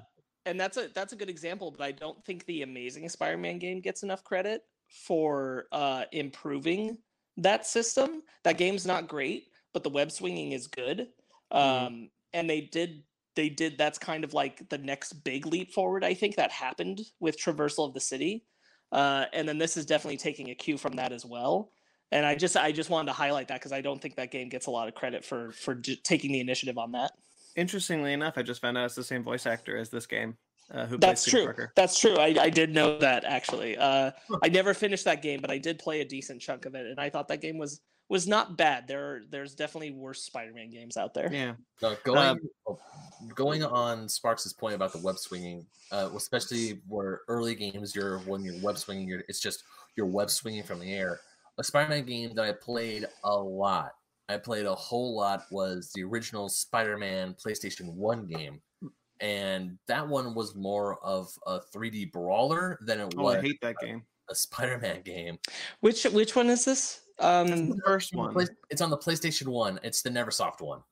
and 0.44 0.58
that's 0.58 0.76
a 0.76 0.88
that's 0.88 1.12
a 1.12 1.16
good 1.16 1.30
example 1.30 1.70
but 1.70 1.84
i 1.84 1.92
don't 1.92 2.23
think 2.25 2.44
the 2.46 2.62
amazing 2.62 3.08
spider-man 3.08 3.61
game 3.61 3.80
gets 3.80 4.02
enough 4.02 4.25
credit 4.25 4.62
for 4.88 5.68
uh 5.70 6.04
improving 6.11 6.99
that 7.37 7.64
system 7.64 8.25
that 8.42 8.58
game's 8.58 8.84
not 8.84 9.06
great 9.06 9.50
but 9.75 9.83
the 9.83 9.90
web 9.90 10.11
swinging 10.11 10.52
is 10.52 10.66
good 10.66 11.09
um 11.50 11.61
Mhm. 11.61 12.11
and 12.33 12.49
they 12.50 12.62
did 12.62 13.02
they 13.37 13.49
did 13.50 13.76
that's 13.76 13.99
kind 13.99 14.25
of 14.25 14.33
like 14.33 14.66
the 14.71 14.78
next 14.78 15.12
big 15.25 15.45
leap 15.45 15.73
forward 15.73 16.02
i 16.04 16.14
think 16.14 16.37
that 16.37 16.50
happened 16.50 17.00
with 17.21 17.38
traversal 17.38 17.87
of 17.87 17.93
the 17.93 18.00
city 18.00 18.45
uh 18.93 19.26
and 19.35 19.47
then 19.47 19.59
this 19.59 19.76
is 19.76 19.85
definitely 19.85 20.16
taking 20.16 20.49
a 20.50 20.54
cue 20.54 20.78
from 20.78 20.95
that 20.95 21.12
as 21.12 21.26
well 21.26 21.71
and 22.12 22.25
i 22.25 22.35
just 22.35 22.57
i 22.57 22.73
just 22.73 22.88
wanted 22.90 23.09
to 23.09 23.12
highlight 23.12 23.49
that 23.49 23.61
because 23.61 23.73
i 23.73 23.81
don't 23.83 24.00
think 24.00 24.16
that 24.16 24.31
game 24.31 24.49
gets 24.49 24.66
a 24.66 24.71
lot 24.71 24.88
of 24.88 24.95
credit 24.95 25.25
for 25.25 25.52
for 25.52 25.75
j- 25.75 25.97
taking 25.97 26.33
the 26.33 26.40
initiative 26.40 26.78
on 26.78 26.93
that 26.93 27.11
interestingly 27.57 28.12
enough, 28.12 28.37
I 28.37 28.43
just 28.43 28.61
found 28.61 28.76
out 28.76 28.85
it's 28.87 28.97
the 28.97 29.04
same 29.04 29.23
voice 29.23 29.47
actor 29.47 29.76
as 29.76 29.88
this 29.88 30.07
game. 30.07 30.37
Uh, 30.73 30.87
who 30.87 30.99
That's 30.99 31.25
true. 31.25 31.45
Parker. 31.45 31.73
That's 31.76 32.00
true. 32.00 32.16
I, 32.16 32.35
I 32.40 32.50
did 32.50 32.71
know 32.75 32.99
that 32.99 33.23
actually. 33.25 33.76
Uh, 33.76 34.11
I 34.43 34.49
never 34.49 34.75
finished 34.75 35.04
that 35.04 35.23
game, 35.23 35.40
but 35.40 35.52
I 35.52 35.59
did 35.59 35.78
play 35.78 36.00
a 36.00 36.04
decent 36.04 36.40
chunk 36.43 36.66
of 36.66 36.75
it, 36.75 36.85
and 36.87 36.99
I 36.99 37.11
thought 37.11 37.28
that 37.28 37.40
game 37.40 37.57
was 37.57 37.81
was 38.08 38.26
not 38.26 38.56
bad. 38.56 38.87
There 38.87 39.23
there's 39.30 39.54
definitely 39.54 39.92
worse 39.92 40.23
Spider-Man 40.23 40.70
games 40.70 40.96
out 40.96 41.14
there. 41.14 41.32
Yeah, 41.32 41.54
No, 41.80 41.96
going 42.04 42.40
Um, 42.68 42.76
going 43.34 43.64
on 43.64 44.08
Sparks's 44.08 44.52
point 44.52 44.75
about 44.75 44.92
the 44.92 44.99
web 44.99 45.18
swinging, 45.18 45.66
uh, 45.90 46.11
especially 46.14 46.80
where 46.87 47.23
early 47.28 47.54
games 47.54 47.94
you're 47.94 48.18
when 48.20 48.42
you're 48.42 48.61
web 48.62 48.78
swinging, 48.78 49.08
you're, 49.08 49.25
it's 49.28 49.40
just 49.40 49.64
you're 49.96 50.06
web 50.06 50.30
swinging 50.30 50.62
from 50.62 50.80
the 50.80 50.92
air. 50.92 51.20
A 51.58 51.64
Spider-Man 51.64 52.04
game 52.04 52.34
that 52.34 52.45
I 52.45 52.52
played 52.52 53.06
a 53.23 53.34
lot, 53.34 53.93
I 54.28 54.36
played 54.38 54.67
a 54.67 54.75
whole 54.75 55.17
lot, 55.17 55.45
was 55.50 55.93
the 55.95 56.02
original 56.02 56.49
Spider-Man 56.49 57.34
PlayStation 57.34 57.95
One 57.95 58.26
game, 58.26 58.60
and 59.21 59.78
that 59.86 60.06
one 60.06 60.34
was 60.34 60.54
more 60.54 60.99
of 61.02 61.32
a 61.47 61.60
3D 61.75 62.12
brawler 62.12 62.78
than 62.82 63.00
it 63.00 63.14
oh, 63.17 63.23
was 63.23 63.36
I 63.36 63.40
hate 63.40 63.60
that 63.62 63.76
game. 63.80 64.02
a 64.28 64.34
Spider-Man 64.34 65.02
game. 65.02 65.38
Which 65.80 66.04
which 66.04 66.36
one 66.36 66.50
is 66.50 66.64
this? 66.64 67.00
It's 67.18 67.24
Um, 67.24 67.68
the 67.70 67.80
first 67.84 68.14
one. 68.14 68.34
It's 68.70 68.80
on 68.82 68.90
the 68.90 68.98
PlayStation 68.98 69.46
One. 69.48 69.78
It's 69.82 70.02
the 70.02 70.10
NeverSoft 70.10 70.60
one, 70.60 70.82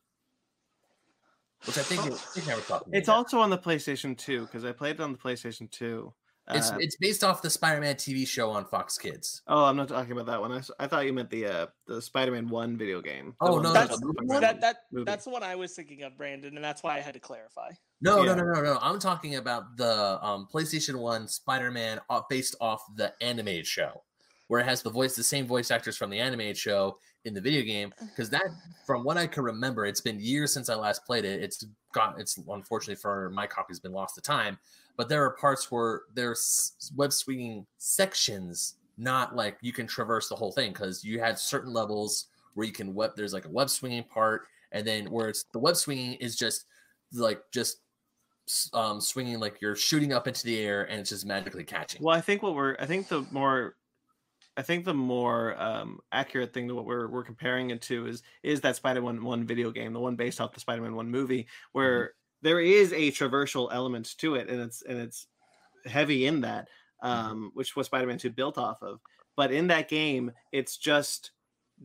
which 1.67 1.79
I 1.79 1.83
think, 1.83 2.07
is- 2.07 2.15
I 2.15 2.41
think 2.41 2.47
NeverSoft. 2.47 2.83
It's 2.93 3.07
that. 3.07 3.13
also 3.15 3.39
on 3.41 3.51
the 3.51 3.59
PlayStation 3.59 4.17
2 4.17 4.43
because 4.43 4.65
I 4.65 4.73
played 4.73 4.97
it 4.97 5.01
on 5.01 5.13
the 5.13 5.19
PlayStation 5.19 5.71
2. 5.71 6.13
It's 6.51 6.73
Uh, 6.73 6.77
it's 6.81 6.97
based 6.97 7.23
off 7.23 7.41
the 7.41 7.49
Spider-Man 7.51 7.95
TV 7.95 8.27
show 8.27 8.51
on 8.51 8.65
Fox 8.67 8.99
Kids. 8.99 9.43
oh, 9.47 9.65
I'm 9.65 9.77
not 9.77 9.87
talking 9.87 10.11
about 10.11 10.27
that 10.27 10.41
one. 10.41 10.61
I 10.81 10.89
thought 10.89 11.07
you 11.07 11.13
meant 11.13 11.31
the 11.31 11.47
uh, 11.47 11.67
the 11.87 12.03
Spider-Man 12.03 12.49
One 12.49 12.77
video 12.77 13.01
game. 13.01 13.37
Oh 13.41 13.47
Oh, 13.47 13.53
one 13.55 13.63
no, 13.63 13.73
that 13.73 13.89
that's 13.89 13.93
was 13.93 14.03
on 14.03 14.15
the 14.17 14.25
one? 14.27 14.41
that 14.41 14.61
that 14.61 14.77
movie. 14.91 15.05
that's 15.05 15.23
the 15.25 15.31
one 15.31 15.45
I 15.45 15.55
was 15.55 15.73
thinking 15.75 16.03
of, 16.03 16.17
Brandon, 16.17 16.57
and 16.57 16.65
that's 16.65 16.83
why 16.83 16.97
I 16.97 17.01
had 17.01 17.15
to 17.15 17.21
clarify. 17.21 17.71
No, 18.01 18.23
Yeah. 18.25 18.35
no, 18.35 18.43
no, 18.43 18.53
no, 18.55 18.63
no. 18.63 18.79
I'm 18.83 18.99
talking 18.99 19.37
about 19.37 19.77
the 19.77 20.19
um, 20.25 20.49
PlayStation 20.53 20.97
One 20.97 21.29
Spider-Man 21.29 22.01
uh, 22.11 22.23
based 22.29 22.57
off 22.61 22.83
the 22.97 23.15
animated 23.23 23.69
show, 23.69 24.03
where 24.53 24.61
it 24.61 24.67
has 24.67 24.83
the 24.83 24.91
voice, 24.91 25.17
the 25.17 25.25
same 25.25 25.47
voice 25.47 25.71
actors 25.71 25.97
from 25.97 26.11
the 26.11 26.19
animated 26.19 26.59
show 26.59 26.99
in 27.25 27.33
the 27.33 27.41
video 27.41 27.63
game. 27.63 27.91
Because 27.99 28.29
that, 28.29 28.49
from 28.85 29.03
what 29.03 29.17
I 29.17 29.27
can 29.27 29.45
remember, 29.45 29.87
it's 29.87 30.03
been 30.03 30.21
years 30.21 30.53
since 30.53 30.69
I 30.69 30.75
last 30.75 31.07
played 31.07 31.25
it. 31.25 31.43
It's 31.43 31.65
got, 31.95 32.21
it's 32.21 32.37
unfortunately 32.37 32.97
for 32.97 33.31
my 33.31 33.47
copy 33.47 33.69
has 33.71 33.81
been 33.81 33.93
lost 33.93 34.15
to 34.17 34.21
time. 34.21 34.59
But 34.99 35.09
there 35.09 35.25
are 35.25 35.31
parts 35.31 35.73
where 35.73 36.03
there's 36.13 36.93
web 36.95 37.15
swinging 37.15 37.65
sections, 37.79 38.75
not 38.99 39.35
like 39.35 39.57
you 39.63 39.73
can 39.73 39.87
traverse 39.87 40.29
the 40.29 40.37
whole 40.37 40.53
thing 40.53 40.75
because 40.75 41.03
you 41.03 41.19
had 41.19 41.39
certain 41.39 41.73
levels 41.73 42.27
where 42.53 42.67
you 42.67 42.75
can 42.75 42.93
web. 42.93 43.13
There's 43.17 43.33
like 43.33 43.47
a 43.47 43.51
web 43.51 43.71
swinging 43.71 44.05
part, 44.05 44.43
and 44.73 44.87
then 44.87 45.07
where 45.07 45.31
it's 45.31 45.47
the 45.55 45.61
web 45.61 45.77
swinging 45.77 46.13
is 46.21 46.37
just 46.37 46.67
like 47.15 47.41
just 47.53 47.79
um 48.75 49.01
swinging 49.01 49.41
like 49.41 49.63
you're 49.63 49.77
shooting 49.77 50.13
up 50.13 50.27
into 50.27 50.45
the 50.45 50.59
air 50.59 50.83
and 50.91 51.01
it's 51.01 51.09
just 51.09 51.25
magically 51.25 51.65
catching. 51.65 52.03
Well, 52.03 52.15
I 52.15 52.21
think 52.21 52.43
what 52.43 52.55
we're 52.55 52.77
I 52.79 52.85
think 52.85 53.09
the 53.09 53.25
more 53.31 53.77
I 54.57 54.63
think 54.63 54.85
the 54.85 54.93
more 54.95 55.61
um, 55.61 56.01
accurate 56.13 56.53
thing 56.53 56.69
to 56.69 56.75
what 56.75 56.85
we're 56.85 57.09
we're 57.09 57.25
comparing 57.25 57.71
it 57.71 57.81
to 57.83 58.07
is 58.07 58.23
is 58.43 58.61
that 58.63 58.77
Spider-Man 58.77 59.25
one 59.25 59.45
video 59.47 59.71
game, 59.71 59.93
the 59.93 60.01
one 60.01 60.17
based 60.17 60.41
off 60.41 60.53
the 60.53 60.61
Spider-Man 60.61 60.95
one 60.95 61.11
movie, 61.11 61.47
where 61.73 62.13
there 62.43 62.61
is 62.61 62.93
a 62.93 63.11
traversal 63.13 63.69
element 63.73 64.15
to 64.19 64.35
it, 64.35 64.49
and 64.51 64.61
it's 64.61 64.83
and 64.83 64.99
it's 64.99 65.27
heavy 65.87 66.27
in 66.27 66.43
that, 66.43 66.69
um, 67.03 67.51
which 67.55 67.75
was 67.77 67.87
Spider-Man 67.87 68.19
two 68.19 68.31
built 68.31 68.59
off 68.59 68.83
of. 68.83 69.01
But 69.37 69.53
in 69.53 69.69
that 69.69 69.89
game, 69.89 70.31
it's 70.53 70.77
just 70.77 71.31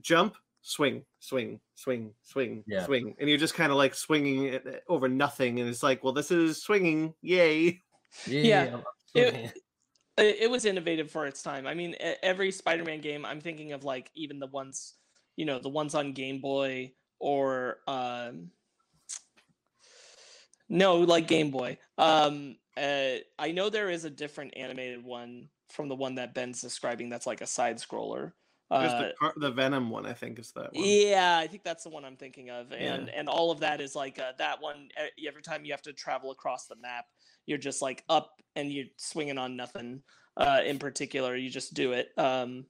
jump, 0.01 0.35
swing, 0.61 1.05
swing, 1.19 1.61
swing, 1.75 2.13
swing, 2.23 2.63
Yeah. 2.67 2.85
swing, 2.85 3.15
and 3.19 3.29
you're 3.29 3.37
just 3.37 3.53
kind 3.55 3.71
of 3.71 3.77
like 3.77 3.95
swinging 3.95 4.43
it 4.43 4.83
over 4.89 5.07
nothing, 5.07 5.59
and 5.61 5.69
it's 5.69 5.83
like, 5.83 6.03
well, 6.03 6.11
this 6.13 6.31
is 6.31 6.61
swinging, 6.61 7.13
yay! 7.21 7.81
Yeah, 8.27 8.63
I'm- 8.63 8.73
I'm 8.75 8.83
it- 9.15 9.31
swinging. 9.31 9.51
It, 10.17 10.37
it 10.41 10.51
was 10.51 10.65
innovative 10.65 11.11
for 11.11 11.25
its 11.25 11.41
time. 11.41 11.67
I 11.67 11.73
mean, 11.73 11.95
every 12.23 12.51
Spider-Man 12.51 13.01
game, 13.01 13.25
I'm 13.25 13.41
thinking 13.41 13.73
of 13.73 13.83
like 13.83 14.09
even 14.15 14.39
the 14.39 14.47
ones, 14.47 14.93
you 15.35 15.45
know, 15.45 15.59
the 15.59 15.69
ones 15.69 15.95
on 15.95 16.13
Game 16.13 16.39
Boy 16.41 16.93
or 17.19 17.77
um, 17.87 18.51
no, 20.69 20.97
like 20.97 21.27
Game 21.27 21.51
Boy. 21.51 21.77
Um, 21.97 22.57
uh, 22.75 23.15
I 23.39 23.51
know 23.51 23.69
there 23.69 23.89
is 23.89 24.05
a 24.05 24.09
different 24.09 24.55
animated 24.57 25.03
one 25.03 25.49
from 25.69 25.89
the 25.89 25.95
one 25.95 26.15
that 26.15 26.33
Ben's 26.33 26.61
describing. 26.61 27.09
That's 27.09 27.27
like 27.27 27.41
a 27.41 27.47
side 27.47 27.77
scroller. 27.77 28.33
Uh, 28.69 29.11
the 29.21 29.33
the 29.37 29.51
Venom 29.51 29.89
one, 29.89 30.05
I 30.05 30.11
think, 30.11 30.39
is 30.39 30.51
that 30.51 30.73
one. 30.73 30.83
yeah, 30.83 31.37
I 31.41 31.47
think 31.47 31.63
that's 31.63 31.85
the 31.85 31.89
one 31.89 32.03
I'm 32.03 32.17
thinking 32.17 32.49
of, 32.49 32.71
Yeah. 32.71 32.95
and 32.95 33.09
and 33.09 33.29
all 33.29 33.49
of 33.49 33.61
that 33.61 33.79
is 33.79 33.95
like 33.95 34.19
uh, 34.19 34.33
that 34.39 34.61
one. 34.61 34.89
Every 35.25 35.41
time 35.41 35.63
you 35.63 35.71
have 35.71 35.81
to 35.83 35.93
travel 35.93 36.31
across 36.31 36.67
the 36.67 36.75
map, 36.75 37.05
you're 37.47 37.57
just 37.57 37.81
like 37.81 38.03
up 38.09 38.39
and 38.55 38.71
you're 38.71 38.85
swinging 38.97 39.37
on 39.39 39.55
nothing 39.55 40.03
uh, 40.35 40.61
in 40.63 40.77
particular. 40.77 41.35
You 41.35 41.49
just 41.49 41.73
do 41.73 41.93
it, 41.93 42.09
um, 42.17 42.65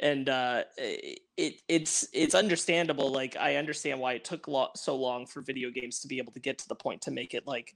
and 0.00 0.28
uh, 0.28 0.62
it 0.76 1.60
it's 1.66 2.06
it's 2.12 2.34
understandable. 2.36 3.10
Like 3.10 3.36
I 3.36 3.56
understand 3.56 3.98
why 3.98 4.12
it 4.12 4.24
took 4.24 4.46
lo- 4.46 4.70
so 4.76 4.94
long 4.94 5.26
for 5.26 5.40
video 5.40 5.70
games 5.70 5.98
to 6.00 6.08
be 6.08 6.18
able 6.18 6.32
to 6.32 6.40
get 6.40 6.58
to 6.58 6.68
the 6.68 6.76
point 6.76 7.02
to 7.02 7.10
make 7.10 7.34
it 7.34 7.46
like 7.46 7.74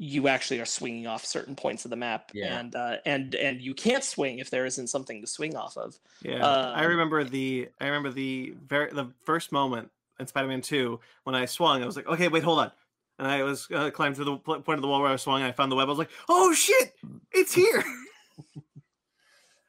you 0.00 0.28
actually 0.28 0.60
are 0.60 0.64
swinging 0.64 1.08
off 1.08 1.24
certain 1.24 1.56
points 1.56 1.84
of 1.84 1.90
the 1.90 1.96
map, 1.96 2.30
Yeah. 2.32 2.58
and 2.60 2.76
uh, 2.76 2.96
and 3.04 3.34
and 3.34 3.60
you 3.60 3.74
can't 3.74 4.04
swing 4.04 4.38
if 4.38 4.48
there 4.50 4.64
isn't 4.64 4.86
something 4.86 5.20
to 5.22 5.26
swing 5.26 5.56
off 5.56 5.76
of. 5.76 5.98
Yeah, 6.22 6.46
I 6.46 6.84
Um, 6.84 6.90
remember 6.90 7.24
the 7.24 7.68
I 7.80 7.86
remember 7.86 8.10
the 8.12 8.54
very 8.68 8.92
the 8.92 9.08
first 9.24 9.50
moment 9.50 9.90
in 10.20 10.26
Spider-Man 10.28 10.62
Two 10.62 11.00
when 11.24 11.34
I 11.34 11.46
swung. 11.46 11.82
I 11.82 11.86
was 11.86 11.96
like, 11.96 12.06
okay, 12.06 12.28
wait, 12.28 12.44
hold 12.44 12.60
on, 12.60 12.70
and 13.18 13.26
I 13.28 13.42
was 13.42 13.66
uh, 13.74 13.90
climbed 13.90 14.16
to 14.16 14.24
the 14.24 14.36
point 14.36 14.68
of 14.68 14.82
the 14.82 14.88
wall 14.88 15.00
where 15.00 15.08
I 15.08 15.12
was 15.12 15.22
swung. 15.22 15.40
And 15.42 15.48
I 15.48 15.52
found 15.52 15.70
the 15.72 15.76
web. 15.76 15.88
I 15.88 15.90
was 15.90 15.98
like, 15.98 16.10
oh 16.28 16.52
shit, 16.54 16.94
it's 17.32 17.54
here. 17.54 17.82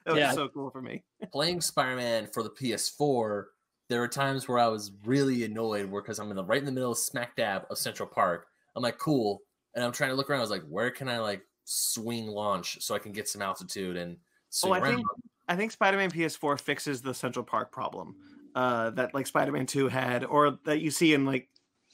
that 0.06 0.14
was 0.14 0.20
Yeah. 0.20 0.32
so 0.34 0.48
cool 0.50 0.70
for 0.70 0.82
me. 0.82 1.04
playing 1.32 1.62
Spider-Man 1.62 2.28
for 2.34 2.44
the 2.44 2.50
PS4, 2.50 3.46
there 3.90 4.00
were 4.00 4.08
times 4.08 4.48
where 4.48 4.60
I 4.60 4.68
was 4.68 4.92
really 5.06 5.44
annoyed 5.44 5.92
because 5.92 6.20
I'm 6.20 6.30
in 6.30 6.36
the 6.36 6.44
right 6.44 6.60
in 6.60 6.66
the 6.66 6.72
middle 6.72 6.92
of 6.92 6.98
smack 6.98 7.36
dab 7.36 7.66
of 7.70 7.78
Central 7.78 8.08
Park. 8.08 8.48
I'm 8.76 8.84
like, 8.84 8.98
cool, 8.98 9.42
and 9.76 9.84
I'm 9.84 9.92
trying 9.92 10.12
to 10.12 10.16
look 10.16 10.30
around. 10.30 10.40
I 10.40 10.42
was 10.42 10.52
like, 10.52 10.64
where 10.70 10.92
can 10.92 11.10
I 11.10 11.20
like 11.20 11.42
swing 11.66 12.28
launch 12.28 12.82
so 12.82 12.96
I 12.96 13.00
can 13.00 13.12
get 13.12 13.28
some 13.28 13.42
altitude 13.42 13.98
and 13.98 14.18
Oh, 14.18 14.52
swing 14.52 14.74
I 14.74 14.80
around. 14.80 14.96
think 14.96 15.08
I 15.48 15.56
think 15.56 15.72
Spider-Man 15.72 16.12
PS4 16.12 16.60
fixes 16.62 17.02
the 17.02 17.14
Central 17.14 17.44
Park 17.46 17.72
problem 17.72 18.16
uh, 18.56 18.90
that 18.92 19.14
like 19.16 19.26
Spider-Man 19.28 19.66
2 19.66 19.88
had, 19.88 20.24
or 20.24 20.58
that 20.66 20.82
you 20.82 20.90
see 20.92 21.14
in 21.14 21.26
like 21.26 21.50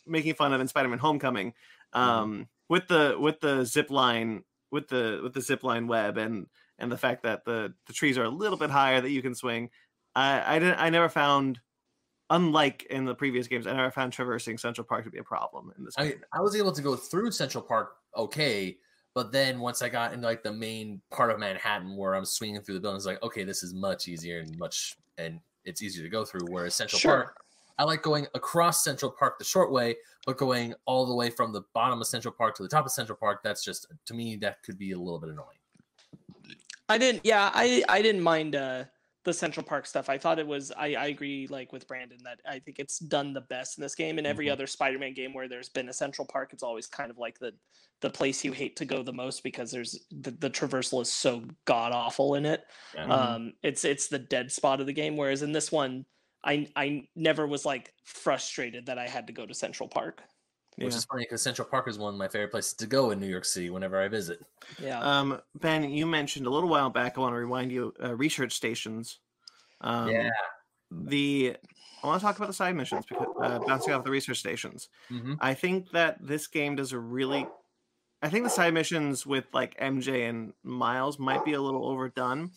making 0.05 0.35
fun 0.35 0.53
of 0.53 0.61
in 0.61 0.67
Spider-Man 0.67 0.99
Homecoming, 0.99 1.53
um, 1.93 2.47
with 2.69 2.87
the 2.87 3.15
with 3.19 3.39
the 3.39 3.65
zip 3.65 3.89
line 3.89 4.43
with 4.71 4.87
the 4.87 5.19
with 5.23 5.33
the 5.33 5.41
zip 5.41 5.63
line 5.63 5.87
web 5.87 6.17
and 6.17 6.47
and 6.79 6.91
the 6.91 6.97
fact 6.97 7.23
that 7.23 7.45
the 7.45 7.73
the 7.87 7.93
trees 7.93 8.17
are 8.17 8.23
a 8.23 8.29
little 8.29 8.57
bit 8.57 8.69
higher 8.69 9.01
that 9.01 9.09
you 9.09 9.21
can 9.21 9.35
swing. 9.35 9.69
I 10.15 10.55
I 10.55 10.59
didn't 10.59 10.79
I 10.79 10.89
never 10.89 11.09
found 11.09 11.59
unlike 12.29 12.85
in 12.89 13.05
the 13.05 13.15
previous 13.15 13.47
games, 13.47 13.67
I 13.67 13.73
never 13.73 13.91
found 13.91 14.11
traversing 14.11 14.57
Central 14.57 14.85
Park 14.85 15.03
to 15.05 15.11
be 15.11 15.19
a 15.19 15.23
problem 15.23 15.71
in 15.77 15.85
this 15.85 15.93
I, 15.97 16.09
game. 16.09 16.21
I 16.33 16.41
was 16.41 16.55
able 16.55 16.71
to 16.71 16.81
go 16.81 16.95
through 16.95 17.31
Central 17.31 17.63
Park 17.63 17.95
okay, 18.15 18.77
but 19.13 19.31
then 19.31 19.59
once 19.59 19.81
I 19.81 19.89
got 19.89 20.13
into 20.13 20.25
like 20.25 20.43
the 20.43 20.53
main 20.53 21.01
part 21.11 21.31
of 21.31 21.39
Manhattan 21.39 21.95
where 21.95 22.15
I'm 22.15 22.25
swinging 22.25 22.61
through 22.61 22.75
the 22.75 22.81
buildings, 22.81 23.05
like 23.05 23.21
okay, 23.23 23.43
this 23.43 23.63
is 23.63 23.73
much 23.73 24.07
easier 24.07 24.39
and 24.39 24.57
much 24.57 24.95
and 25.17 25.39
it's 25.63 25.81
easier 25.81 26.03
to 26.03 26.09
go 26.09 26.25
through. 26.25 26.47
Whereas 26.49 26.75
Central 26.75 26.99
Sure. 26.99 27.23
Park, 27.23 27.44
I 27.77 27.83
like 27.83 28.01
going 28.01 28.25
across 28.33 28.83
Central 28.83 29.11
Park 29.11 29.37
the 29.37 29.43
short 29.45 29.71
way, 29.71 29.95
but 30.25 30.37
going 30.37 30.73
all 30.85 31.05
the 31.05 31.15
way 31.15 31.29
from 31.29 31.51
the 31.51 31.61
bottom 31.73 31.99
of 31.99 32.07
Central 32.07 32.33
Park 32.33 32.55
to 32.55 32.63
the 32.63 32.69
top 32.69 32.85
of 32.85 32.91
Central 32.91 33.17
Park, 33.17 33.41
that's 33.43 33.63
just 33.63 33.87
to 34.05 34.13
me 34.13 34.35
that 34.37 34.63
could 34.63 34.77
be 34.77 34.91
a 34.91 34.97
little 34.97 35.19
bit 35.19 35.29
annoying. 35.29 35.57
I 36.87 36.97
didn't. 36.97 37.21
Yeah, 37.25 37.51
I 37.53 37.83
I 37.89 38.01
didn't 38.01 38.21
mind 38.21 38.55
uh, 38.55 38.85
the 39.23 39.33
Central 39.33 39.65
Park 39.65 39.87
stuff. 39.87 40.07
I 40.07 40.17
thought 40.17 40.37
it 40.39 40.45
was. 40.47 40.71
I 40.71 40.93
I 40.95 41.07
agree 41.07 41.47
like 41.47 41.73
with 41.73 41.87
Brandon 41.87 42.19
that 42.23 42.39
I 42.47 42.59
think 42.59 42.79
it's 42.79 42.99
done 42.99 43.33
the 43.33 43.41
best 43.41 43.77
in 43.77 43.81
this 43.81 43.95
game. 43.95 44.19
In 44.19 44.25
every 44.25 44.45
Mhm. 44.47 44.51
other 44.51 44.67
Spider-Man 44.67 45.13
game 45.13 45.33
where 45.33 45.47
there's 45.47 45.69
been 45.69 45.89
a 45.89 45.93
Central 45.93 46.27
Park, 46.27 46.53
it's 46.53 46.63
always 46.63 46.87
kind 46.87 47.09
of 47.11 47.17
like 47.17 47.39
the 47.39 47.53
the 48.01 48.09
place 48.09 48.43
you 48.45 48.51
hate 48.51 48.75
to 48.75 48.85
go 48.85 49.01
the 49.01 49.13
most 49.13 49.41
because 49.41 49.71
there's 49.71 50.05
the, 50.11 50.29
the 50.31 50.49
traversal 50.49 51.01
is 51.01 51.11
so 51.11 51.43
god 51.65 51.91
awful 51.91 52.35
in 52.35 52.45
it. 52.45 52.63
Yeah. 52.93 53.05
Mhm. 53.05 53.09
Um, 53.11 53.53
it's 53.63 53.83
it's 53.83 54.07
the 54.07 54.19
dead 54.19 54.51
spot 54.51 54.79
of 54.79 54.85
the 54.85 54.93
game. 54.93 55.17
Whereas 55.17 55.41
in 55.41 55.51
this 55.53 55.71
one, 55.71 56.05
I 56.45 56.67
I 56.75 57.07
never 57.15 57.47
was 57.47 57.65
like 57.65 57.93
frustrated 58.03 58.85
that 58.85 58.97
I 58.97 59.07
had 59.07 59.27
to 59.27 59.33
go 59.33 59.45
to 59.45 59.53
Central 59.53 59.89
Park. 59.89 60.21
Yeah. 60.77 60.85
Which 60.85 60.95
is 60.95 61.05
funny 61.05 61.23
because 61.23 61.41
Central 61.41 61.67
Park 61.67 61.87
is 61.87 61.97
one 61.97 62.13
of 62.13 62.17
my 62.17 62.27
favorite 62.27 62.51
places 62.51 62.73
to 62.73 62.87
go 62.87 63.11
in 63.11 63.19
New 63.19 63.27
York 63.27 63.45
City 63.45 63.69
whenever 63.69 64.01
I 64.01 64.09
visit. 64.09 64.39
Yeah. 64.77 64.99
Um, 64.99 65.39
ben, 65.61 65.89
you 65.89 66.05
mentioned 66.05 66.47
a 66.47 66.49
little 66.49 66.67
while 66.67 66.89
back. 66.89 67.17
I 67.17 67.21
want 67.21 67.33
to 67.33 67.37
remind 67.37 67.71
you. 67.71 67.93
Uh, 68.03 68.15
research 68.15 68.53
stations. 68.53 69.19
Um, 69.81 70.09
yeah. 70.09 70.29
The 70.91 71.55
I 72.03 72.07
want 72.07 72.19
to 72.19 72.25
talk 72.25 72.37
about 72.37 72.47
the 72.47 72.53
side 72.53 72.75
missions 72.75 73.05
because 73.07 73.27
uh, 73.41 73.59
bouncing 73.65 73.93
off 73.93 74.03
the 74.03 74.11
research 74.11 74.37
stations. 74.37 74.89
hmm 75.09 75.33
I 75.39 75.53
think 75.53 75.89
that 75.91 76.17
this 76.21 76.47
game 76.47 76.75
does 76.75 76.91
a 76.91 76.99
really. 76.99 77.47
I 78.21 78.29
think 78.29 78.43
the 78.43 78.49
side 78.49 78.73
missions 78.73 79.25
with 79.25 79.45
like 79.53 79.77
MJ 79.79 80.29
and 80.29 80.53
Miles 80.63 81.19
might 81.19 81.45
be 81.45 81.53
a 81.53 81.61
little 81.61 81.85
overdone, 81.85 82.51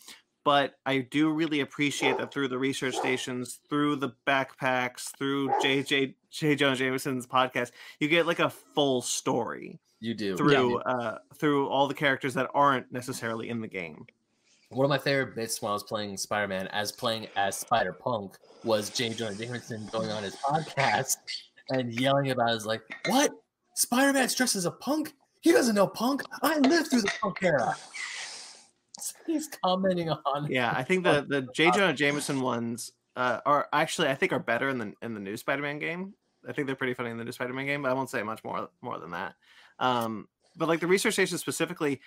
but 0.49 0.77
I 0.87 1.01
do 1.01 1.29
really 1.31 1.61
appreciate 1.61 2.17
that 2.17 2.33
through 2.33 2.49
the 2.49 2.57
research 2.57 2.97
stations, 2.97 3.61
through 3.69 3.97
the 3.97 4.13
backpacks, 4.27 5.15
through 5.19 5.51
JJ 5.63 6.15
J. 6.31 6.57
Jonah 6.57 6.75
Jameson's 6.75 7.27
podcast, 7.27 7.71
you 8.01 8.09
get 8.09 8.27
like 8.27 8.39
a 8.39 8.49
full 8.49 9.03
story 9.03 9.79
You 10.01 10.15
do. 10.15 10.39
through 10.39 10.79
uh 10.79 11.19
through 11.35 11.69
all 11.69 11.87
the 11.87 11.93
characters 11.93 12.33
that 12.33 12.49
aren't 12.55 12.91
necessarily 12.91 13.51
in 13.51 13.61
the 13.61 13.69
game. 13.69 14.07
One 14.71 14.87
of 14.87 14.89
my 14.89 14.97
favorite 14.97 15.35
bits 15.37 15.61
when 15.61 15.69
I 15.69 15.75
was 15.75 15.83
playing 15.83 16.17
Spider 16.17 16.49
Man 16.49 16.67
as 16.69 16.93
playing 16.93 17.27
as 17.37 17.55
Spider 17.59 17.93
Punk 17.93 18.39
was 18.65 18.89
J. 18.89 19.11
Jonah 19.11 19.35
Jameson 19.35 19.87
going 19.93 20.11
on 20.11 20.23
his 20.23 20.37
podcast 20.37 21.17
and 21.69 21.93
yelling 22.01 22.31
about 22.31 22.53
it, 22.53 22.57
is 22.57 22.65
like, 22.65 22.81
What? 23.07 23.33
Spider 23.75 24.15
Man's 24.15 24.35
dressed 24.35 24.57
as 24.57 24.65
a 24.65 24.71
punk? 24.71 25.13
He 25.43 25.53
doesn't 25.53 25.75
know 25.75 25.87
punk. 25.89 26.23
I 26.41 26.59
lived 26.61 26.89
through 26.89 27.03
the 27.03 27.13
punk 27.21 27.43
era. 27.43 27.77
He's 29.27 29.49
commenting 29.65 30.11
on 30.11 30.51
Yeah, 30.51 30.73
I 30.75 30.83
think 30.85 31.05
the 31.05 31.25
the 31.29 31.43
J. 31.55 31.71
Jonah 31.71 31.93
Jameson 31.95 32.41
ones 32.41 32.93
uh, 33.17 33.41
are 33.47 33.69
actually 33.73 34.09
I 34.09 34.15
think 34.15 34.33
are 34.33 34.39
better 34.39 34.69
in 34.69 34.79
the 34.79 34.93
in 35.03 35.15
the 35.15 35.21
new 35.21 35.37
Spider-Man 35.37 35.79
game. 35.79 36.15
I 36.49 36.53
think 36.53 36.67
they're 36.67 36.77
pretty 36.77 36.95
funny 36.95 37.11
in 37.11 37.19
the 37.19 37.25
new 37.25 37.33
Spider-Man 37.33 37.67
game, 37.67 37.83
but 37.83 37.91
I 37.91 37.95
won't 37.95 38.11
say 38.11 38.23
much 38.23 38.43
more 38.45 38.69
more 38.81 38.99
than 38.99 39.11
that. 39.11 39.35
Um, 39.79 40.29
but 40.57 40.69
like 40.69 40.81
the 40.81 40.87
research 40.87 41.15
station 41.15 41.39
specifically, 41.39 42.01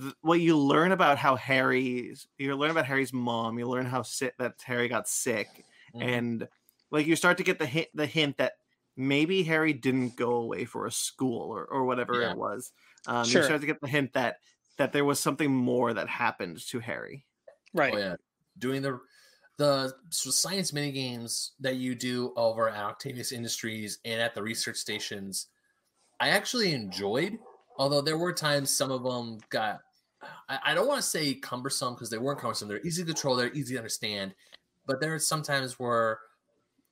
th- 0.00 0.14
what 0.22 0.40
you 0.40 0.56
learn 0.56 0.92
about 0.92 1.18
how 1.18 1.36
Harry's 1.36 2.26
you 2.38 2.54
learn 2.56 2.70
about 2.70 2.86
Harry's 2.86 3.12
mom, 3.12 3.58
you 3.58 3.66
learn 3.68 3.86
how 3.86 4.02
sick 4.02 4.34
that 4.38 4.54
Harry 4.64 4.88
got 4.88 5.08
sick, 5.08 5.64
Mhm. 5.94 6.02
and 6.02 6.48
like 6.90 7.06
you 7.06 7.16
start 7.16 7.38
to 7.38 7.44
get 7.44 7.58
the 7.58 7.66
hint 7.66 7.88
the 7.94 8.06
hint 8.06 8.36
that 8.38 8.52
maybe 8.96 9.42
Harry 9.42 9.72
didn't 9.72 10.16
go 10.16 10.34
away 10.34 10.64
for 10.66 10.86
a 10.86 10.92
school 10.92 11.50
or, 11.50 11.64
or 11.64 11.84
whatever 11.84 12.20
Yeah. 12.20 12.32
it 12.32 12.36
was. 12.36 12.72
Um, 13.06 13.24
Sure. 13.24 13.40
You 13.40 13.46
start 13.46 13.60
to 13.62 13.66
get 13.66 13.80
the 13.80 13.88
hint 13.88 14.12
that 14.12 14.36
that 14.82 14.92
there 14.92 15.04
was 15.04 15.20
something 15.20 15.54
more 15.54 15.94
that 15.94 16.08
happened 16.08 16.58
to 16.66 16.80
Harry. 16.80 17.24
right. 17.72 17.94
Oh 17.94 17.98
yeah, 17.98 18.16
doing 18.58 18.82
the 18.82 18.98
the 19.56 19.94
science 20.10 20.72
mini 20.72 20.90
games 20.90 21.52
that 21.60 21.76
you 21.76 21.94
do 21.94 22.32
over 22.34 22.68
at 22.68 22.82
Octavius 22.82 23.30
Industries 23.30 24.00
and 24.04 24.20
at 24.20 24.34
the 24.34 24.42
research 24.42 24.76
stations, 24.76 25.46
I 26.18 26.30
actually 26.30 26.74
enjoyed. 26.74 27.38
Although 27.78 28.00
there 28.00 28.18
were 28.18 28.32
times 28.32 28.76
some 28.76 28.90
of 28.90 29.04
them 29.04 29.38
got, 29.50 29.82
I, 30.48 30.58
I 30.66 30.74
don't 30.74 30.88
want 30.88 31.00
to 31.00 31.08
say 31.08 31.34
cumbersome 31.34 31.94
because 31.94 32.10
they 32.10 32.18
weren't 32.18 32.40
cumbersome. 32.40 32.66
They're 32.66 32.84
easy 32.84 33.04
to 33.04 33.12
control. 33.12 33.36
They're 33.36 33.52
easy 33.52 33.74
to 33.74 33.78
understand. 33.78 34.34
But 34.84 35.00
there 35.00 35.14
are 35.14 35.20
some 35.20 35.42
times 35.42 35.78
where 35.78 36.18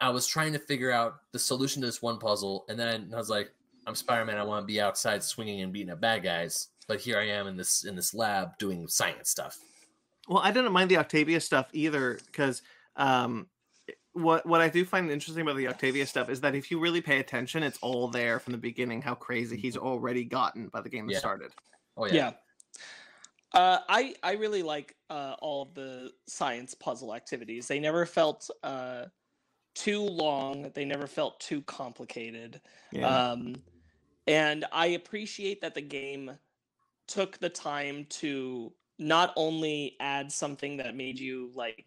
I 0.00 0.10
was 0.10 0.28
trying 0.28 0.52
to 0.52 0.60
figure 0.60 0.92
out 0.92 1.14
the 1.32 1.40
solution 1.40 1.82
to 1.82 1.88
this 1.88 2.02
one 2.02 2.20
puzzle, 2.20 2.66
and 2.68 2.78
then 2.78 3.10
I 3.12 3.16
was 3.16 3.30
like, 3.30 3.50
"I'm 3.84 3.96
Spider 3.96 4.24
Man. 4.24 4.38
I 4.38 4.44
want 4.44 4.62
to 4.62 4.72
be 4.72 4.80
outside 4.80 5.24
swinging 5.24 5.62
and 5.62 5.72
beating 5.72 5.90
up 5.90 6.00
bad 6.00 6.22
guys." 6.22 6.68
But 6.90 6.98
here 6.98 7.20
I 7.20 7.28
am 7.28 7.46
in 7.46 7.56
this 7.56 7.84
in 7.84 7.94
this 7.94 8.14
lab 8.14 8.58
doing 8.58 8.88
science 8.88 9.30
stuff. 9.30 9.56
Well, 10.28 10.42
I 10.42 10.50
didn't 10.50 10.72
mind 10.72 10.90
the 10.90 10.96
Octavius 10.96 11.44
stuff 11.44 11.68
either 11.72 12.18
because 12.26 12.62
um, 12.96 13.46
what 14.12 14.44
what 14.44 14.60
I 14.60 14.68
do 14.68 14.84
find 14.84 15.08
interesting 15.08 15.42
about 15.42 15.56
the 15.56 15.68
Octavius 15.68 16.10
stuff 16.10 16.28
is 16.28 16.40
that 16.40 16.56
if 16.56 16.68
you 16.68 16.80
really 16.80 17.00
pay 17.00 17.20
attention, 17.20 17.62
it's 17.62 17.78
all 17.80 18.08
there 18.08 18.40
from 18.40 18.50
the 18.50 18.58
beginning. 18.58 19.02
How 19.02 19.14
crazy 19.14 19.56
he's 19.56 19.76
already 19.76 20.24
gotten 20.24 20.66
by 20.66 20.80
the 20.80 20.88
game 20.88 21.06
that 21.06 21.12
Yeah. 21.12 21.18
started. 21.20 21.52
Oh 21.96 22.06
yeah. 22.06 22.32
Uh, 23.54 23.78
I 23.88 24.16
I 24.24 24.32
really 24.32 24.64
like 24.64 24.96
uh, 25.10 25.36
all 25.38 25.62
of 25.62 25.74
the 25.74 26.10
science 26.26 26.74
puzzle 26.74 27.14
activities. 27.14 27.68
They 27.68 27.78
never 27.78 28.04
felt 28.04 28.50
uh, 28.64 29.04
too 29.76 30.00
long. 30.00 30.72
They 30.74 30.84
never 30.84 31.06
felt 31.06 31.38
too 31.38 31.62
complicated. 31.62 32.60
Um, 33.04 33.62
and 34.26 34.64
I 34.72 34.86
appreciate 34.86 35.60
that 35.60 35.76
the 35.76 35.82
game 35.82 36.36
took 37.10 37.38
the 37.38 37.48
time 37.48 38.06
to 38.08 38.72
not 38.98 39.32
only 39.36 39.96
add 40.00 40.30
something 40.30 40.76
that 40.76 40.94
made 40.94 41.18
you 41.18 41.50
like 41.54 41.86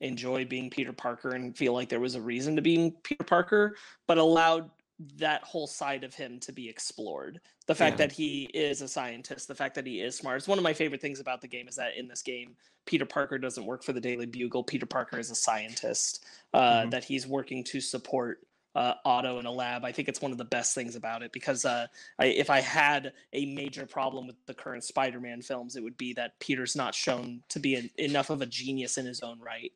enjoy 0.00 0.44
being 0.44 0.68
Peter 0.68 0.92
Parker 0.92 1.30
and 1.30 1.56
feel 1.56 1.72
like 1.72 1.88
there 1.88 2.00
was 2.00 2.16
a 2.16 2.20
reason 2.20 2.56
to 2.56 2.62
being 2.62 2.90
Peter 3.04 3.24
Parker, 3.24 3.76
but 4.06 4.18
allowed 4.18 4.68
that 5.16 5.42
whole 5.42 5.66
side 5.66 6.04
of 6.04 6.14
him 6.14 6.38
to 6.40 6.52
be 6.52 6.68
explored. 6.68 7.40
The 7.66 7.74
fact 7.74 7.94
Yeah. 7.94 8.06
that 8.06 8.12
he 8.12 8.44
is 8.54 8.80
a 8.82 8.88
scientist, 8.88 9.48
the 9.48 9.54
fact 9.54 9.74
that 9.76 9.86
he 9.86 10.00
is 10.00 10.16
smart. 10.16 10.38
It's 10.38 10.48
one 10.48 10.58
of 10.58 10.64
my 10.64 10.74
favorite 10.74 11.00
things 11.00 11.20
about 11.20 11.40
the 11.40 11.48
game 11.48 11.68
is 11.68 11.76
that 11.76 11.96
in 11.96 12.08
this 12.08 12.22
game, 12.22 12.56
Peter 12.86 13.06
Parker 13.06 13.38
doesn't 13.38 13.64
work 13.64 13.82
for 13.82 13.92
the 13.92 14.00
Daily 14.00 14.26
Bugle. 14.26 14.62
Peter 14.62 14.86
Parker 14.86 15.18
is 15.18 15.30
a 15.30 15.34
scientist 15.34 16.24
uh, 16.52 16.82
Mhm. 16.84 16.90
that 16.90 17.04
he's 17.04 17.26
working 17.26 17.64
to 17.64 17.80
support 17.80 18.46
uh, 18.74 18.94
Otto 19.04 19.38
in 19.38 19.46
a 19.46 19.50
lab. 19.50 19.84
I 19.84 19.92
think 19.92 20.08
it's 20.08 20.20
one 20.20 20.32
of 20.32 20.38
the 20.38 20.44
best 20.44 20.74
things 20.74 20.96
about 20.96 21.22
it 21.22 21.32
because 21.32 21.64
uh, 21.64 21.86
I, 22.18 22.26
if 22.26 22.50
I 22.50 22.60
had 22.60 23.12
a 23.32 23.46
major 23.46 23.86
problem 23.86 24.26
with 24.26 24.36
the 24.46 24.54
current 24.54 24.84
Spider-Man 24.84 25.42
films, 25.42 25.76
it 25.76 25.82
would 25.82 25.96
be 25.96 26.12
that 26.14 26.38
Peter's 26.40 26.74
not 26.74 26.94
shown 26.94 27.42
to 27.50 27.60
be 27.60 27.76
an, 27.76 27.90
enough 27.98 28.30
of 28.30 28.42
a 28.42 28.46
genius 28.46 28.98
in 28.98 29.06
his 29.06 29.20
own 29.20 29.40
right. 29.40 29.72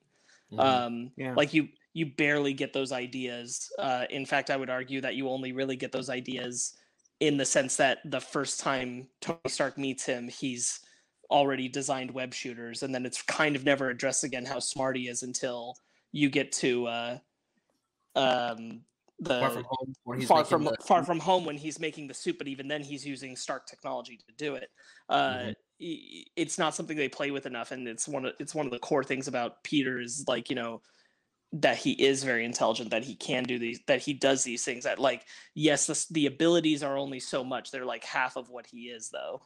Mhm. 0.52 0.58
Um, 0.58 1.10
Yeah. 1.16 1.34
Like 1.34 1.54
you, 1.54 1.68
you 1.92 2.06
barely 2.06 2.52
get 2.52 2.72
those 2.72 2.92
ideas. 2.92 3.70
Uh, 3.78 4.04
in 4.10 4.26
fact, 4.26 4.50
I 4.50 4.56
would 4.56 4.70
argue 4.70 5.00
that 5.00 5.14
you 5.14 5.28
only 5.28 5.52
really 5.52 5.76
get 5.76 5.92
those 5.92 6.10
ideas 6.10 6.74
in 7.20 7.36
the 7.36 7.44
sense 7.44 7.76
that 7.76 7.98
the 8.04 8.20
first 8.20 8.60
time 8.60 9.08
Tony 9.20 9.38
Stark 9.48 9.76
meets 9.78 10.04
him, 10.06 10.28
he's 10.28 10.80
already 11.30 11.68
designed 11.68 12.10
web 12.10 12.32
shooters, 12.32 12.82
and 12.82 12.94
then 12.94 13.04
it's 13.04 13.22
kind 13.22 13.56
of 13.56 13.64
never 13.64 13.90
addressed 13.90 14.24
again 14.24 14.46
how 14.46 14.58
smart 14.58 14.96
he 14.96 15.08
is 15.08 15.22
until 15.22 15.76
you 16.12 16.30
get 16.30 16.52
to 16.52 16.86
uh, 16.86 17.18
um, 18.14 18.80
the 19.20 19.40
far 19.40 19.50
from 19.50 19.64
home 19.64 19.94
when 20.04 20.18
he's 20.18 20.28
far 20.28 20.44
from 20.44 20.64
the- 20.64 20.76
far 20.84 21.04
from 21.04 21.18
home 21.18 21.44
when 21.44 21.56
he's 21.56 21.80
making 21.80 22.06
the 22.06 22.14
soup, 22.14 22.38
but 22.38 22.48
even 22.48 22.68
then 22.68 22.82
he's 22.82 23.06
using 23.06 23.36
Stark 23.36 23.66
technology 23.66 24.16
to 24.16 24.32
do 24.36 24.54
it. 24.54 24.70
Uh, 25.08 25.38
Mhm. 25.38 25.54
It's 26.34 26.58
not 26.58 26.74
something 26.74 26.96
they 26.96 27.08
play 27.08 27.30
with 27.30 27.46
enough, 27.46 27.70
and 27.70 27.86
it's 27.86 28.08
one 28.08 28.24
of 28.26 28.34
it's 28.40 28.54
one 28.54 28.66
of 28.66 28.72
the 28.72 28.80
core 28.80 29.04
things 29.04 29.28
about 29.28 29.62
Peter 29.62 30.00
is 30.00 30.24
like 30.26 30.50
you 30.50 30.56
know 30.56 30.82
that 31.52 31.78
he 31.78 31.92
is 31.92 32.24
very 32.24 32.44
intelligent, 32.44 32.90
that 32.90 33.04
he 33.04 33.14
can 33.14 33.44
do 33.44 33.58
these, 33.58 33.80
that 33.86 34.00
he 34.02 34.12
does 34.12 34.44
these 34.44 34.64
things. 34.64 34.84
That 34.84 34.98
like 34.98 35.24
yes, 35.54 35.86
the, 35.86 36.06
the 36.10 36.26
abilities 36.26 36.82
are 36.82 36.96
only 36.96 37.20
so 37.20 37.44
much; 37.44 37.70
they're 37.70 37.84
like 37.86 38.04
half 38.04 38.36
of 38.36 38.50
what 38.50 38.66
he 38.66 38.88
is, 38.90 39.10
though. 39.10 39.40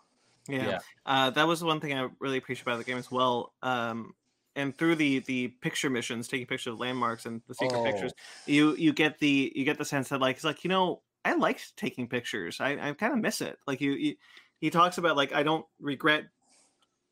Yeah, 0.49 0.67
Yeah. 0.69 0.79
Uh, 1.07 1.31
that 1.31 1.47
was 1.47 1.63
one 1.63 1.81
thing 1.81 1.93
I 1.93 2.09
really 2.19 2.39
appreciate 2.39 2.63
about 2.63 2.79
the 2.79 2.85
game 2.85 2.99
as 2.99 3.11
well. 3.11 3.53
Um, 3.63 4.15
and 4.57 4.77
through 4.77 4.97
the 4.97 5.21
the 5.21 5.49
picture 5.49 5.91
missions, 5.91 6.29
taking 6.29 6.47
pictures 6.47 6.75
of 6.75 6.81
landmarks 6.81 7.27
and 7.27 7.43
the 7.49 7.55
secret 7.55 7.83
pictures, 7.83 8.13
you 8.47 8.75
you 8.77 8.93
get 8.93 9.19
the 9.19 9.53
you 9.55 9.65
get 9.65 9.79
the 9.79 9.85
sense 9.85 10.09
that 10.11 10.21
like 10.21 10.37
it's 10.37 10.45
like 10.45 10.65
you 10.65 10.69
know 10.71 11.03
I 11.25 11.35
liked 11.35 11.77
taking 11.77 12.09
pictures. 12.09 12.61
I, 12.61 12.73
I 12.91 12.93
kind 12.95 13.13
of 13.13 13.21
miss 13.21 13.41
it. 13.41 13.59
Like 13.67 13.81
you, 13.81 13.93
you 13.93 14.17
he 14.61 14.71
talks 14.71 14.99
about 14.99 15.17
like 15.17 15.33
I 15.33 15.43
don't 15.43 15.67
regret 15.81 16.25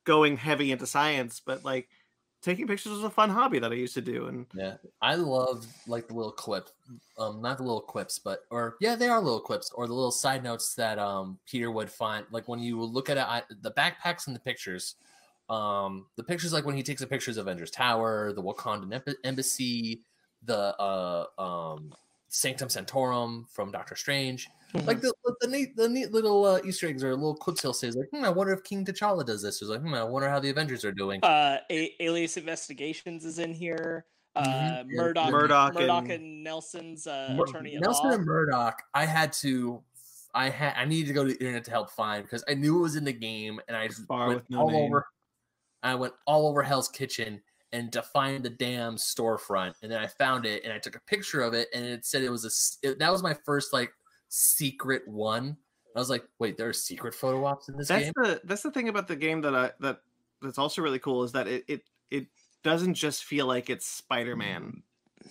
going 0.04 0.36
heavy 0.36 0.72
into 0.72 0.86
science, 0.86 1.40
but 1.40 1.64
like 1.64 1.88
taking 2.42 2.66
pictures 2.66 2.92
was 2.92 3.04
a 3.04 3.10
fun 3.10 3.30
hobby 3.30 3.58
that 3.60 3.72
I 3.72 3.76
used 3.76 3.94
to 3.94 4.02
do. 4.02 4.26
And 4.26 4.46
Yeah, 4.52 4.78
I 5.00 5.14
love 5.14 5.64
like 5.86 6.08
the 6.08 6.14
little 6.14 6.32
clips, 6.32 6.72
um, 7.16 7.40
not 7.40 7.58
the 7.58 7.62
little 7.62 7.80
quips, 7.80 8.18
but 8.18 8.40
or 8.50 8.76
yeah, 8.80 8.96
they 8.96 9.08
are 9.08 9.20
little 9.20 9.40
clips 9.40 9.70
or 9.70 9.86
the 9.86 9.94
little 9.94 10.10
side 10.10 10.42
notes 10.42 10.74
that 10.74 10.98
um 10.98 11.38
Peter 11.46 11.70
would 11.70 11.90
find. 11.90 12.26
Like 12.30 12.48
when 12.48 12.58
you 12.58 12.82
look 12.82 13.08
at 13.08 13.16
it, 13.16 13.20
I, 13.20 13.42
the 13.48 13.70
backpacks 13.70 14.26
and 14.26 14.34
the 14.34 14.40
pictures, 14.40 14.96
um, 15.50 16.06
the 16.16 16.22
pictures 16.24 16.52
like 16.52 16.64
when 16.64 16.76
he 16.76 16.82
takes 16.82 17.00
the 17.00 17.06
pictures 17.06 17.36
of 17.36 17.46
Avengers 17.46 17.70
Tower, 17.70 18.32
the 18.32 18.42
Wakandan 18.42 18.92
Emb- 19.02 19.14
embassy, 19.24 20.02
the 20.44 20.74
uh 20.80 21.26
um 21.38 21.92
Sanctum 22.28 22.68
Sanctorum 22.68 23.46
from 23.50 23.72
Doctor 23.72 23.96
Strange. 23.96 24.48
Like 24.86 25.00
the, 25.00 25.12
the, 25.24 25.34
the 25.40 25.48
neat 25.48 25.74
the 25.76 25.88
neat 25.88 26.12
little 26.12 26.44
uh, 26.44 26.60
Easter 26.64 26.86
eggs 26.86 27.02
or 27.02 27.10
little 27.16 27.34
clips 27.34 27.60
he'll 27.60 27.72
say 27.72 27.88
is 27.88 27.96
like, 27.96 28.08
hmm, 28.12 28.24
I 28.24 28.28
wonder 28.28 28.52
if 28.52 28.62
King 28.62 28.84
T'Challa 28.84 29.26
does 29.26 29.42
this. 29.42 29.60
Or 29.60 29.66
like, 29.66 29.80
hmm, 29.80 29.94
I 29.94 30.04
wonder 30.04 30.28
how 30.30 30.38
the 30.38 30.48
Avengers 30.48 30.84
are 30.84 30.92
doing. 30.92 31.20
uh, 31.24 31.58
A- 31.70 31.92
Alias 31.98 32.36
Investigations 32.36 33.24
is 33.24 33.40
in 33.40 33.52
here. 33.52 34.04
Uh, 34.36 34.44
Mhm. 34.44 34.46
Yeah, 34.46 34.82
Murdock, 35.02 35.30
Murdock 35.32 35.74
Murdock, 35.74 36.02
and- 36.04 36.12
and, 36.12 36.44
Nelson's 36.44 37.08
uh, 37.08 37.34
Mur- 37.36 37.46
attorney 37.46 37.74
at 37.74 37.82
Nelson 37.82 38.10
law. 38.10 38.14
and 38.14 38.24
Murdock, 38.24 38.80
I 38.94 39.04
had 39.06 39.32
to, 39.42 39.82
I 40.32 40.48
had, 40.50 40.74
I 40.76 40.84
needed 40.84 41.08
to 41.08 41.14
go 41.14 41.24
to 41.24 41.30
the 41.32 41.38
internet 41.40 41.64
to 41.64 41.72
help 41.72 41.90
find 41.90 42.22
because 42.22 42.44
I 42.48 42.54
knew 42.54 42.78
it 42.78 42.82
was 42.82 42.94
in 42.94 43.02
the 43.04 43.12
game, 43.12 43.60
and 43.66 43.76
I 43.76 43.88
just 43.88 44.06
Bar 44.06 44.28
went 44.28 44.40
with 44.42 44.50
no 44.50 44.60
all 44.60 44.70
name. 44.70 44.84
over. 44.92 45.04
I 45.82 45.94
went 45.94 46.14
all 46.26 46.46
over 46.48 46.62
Hell's 46.62 46.88
Kitchen 46.88 47.40
and 47.72 47.92
to 47.92 48.02
find 48.02 48.44
the 48.44 48.50
damn 48.50 48.96
storefront, 48.96 49.74
and 49.82 49.90
then 49.92 49.98
I 50.00 50.06
found 50.08 50.44
it, 50.44 50.64
and 50.64 50.72
I 50.72 50.78
took 50.78 50.96
a 50.96 51.00
picture 51.00 51.40
of 51.42 51.54
it, 51.54 51.68
and 51.72 51.84
it 51.86 52.04
said 52.04 52.22
it 52.22 52.30
was 52.30 52.44
a, 52.44 52.88
It, 52.88 52.98
that 52.98 53.12
was 53.12 53.22
my 53.22 53.34
first 53.44 53.72
like 53.72 53.92
secret 54.28 55.06
one. 55.06 55.56
I 55.94 55.98
was 55.98 56.10
like, 56.10 56.24
wait, 56.38 56.56
there 56.56 56.68
are 56.68 56.72
secret 56.72 57.14
photo 57.14 57.44
ops 57.44 57.68
in 57.68 57.76
this 57.76 57.88
that's 57.88 58.04
game. 58.04 58.12
the 58.16 58.40
that's 58.44 58.62
the 58.62 58.70
thing 58.70 58.88
about 58.88 59.08
the 59.08 59.16
game 59.16 59.40
that 59.42 59.54
I 59.54 59.72
that 59.80 60.00
that's 60.42 60.58
also 60.58 60.82
really 60.82 60.98
cool 61.00 61.22
is 61.24 61.32
that 61.32 61.46
it 61.48 61.64
it 61.68 61.82
it 62.10 62.26
doesn't 62.62 62.94
just 62.94 63.24
feel 63.24 63.46
like 63.46 63.70
it's 63.70 63.86
Spider-Man. 63.86 64.82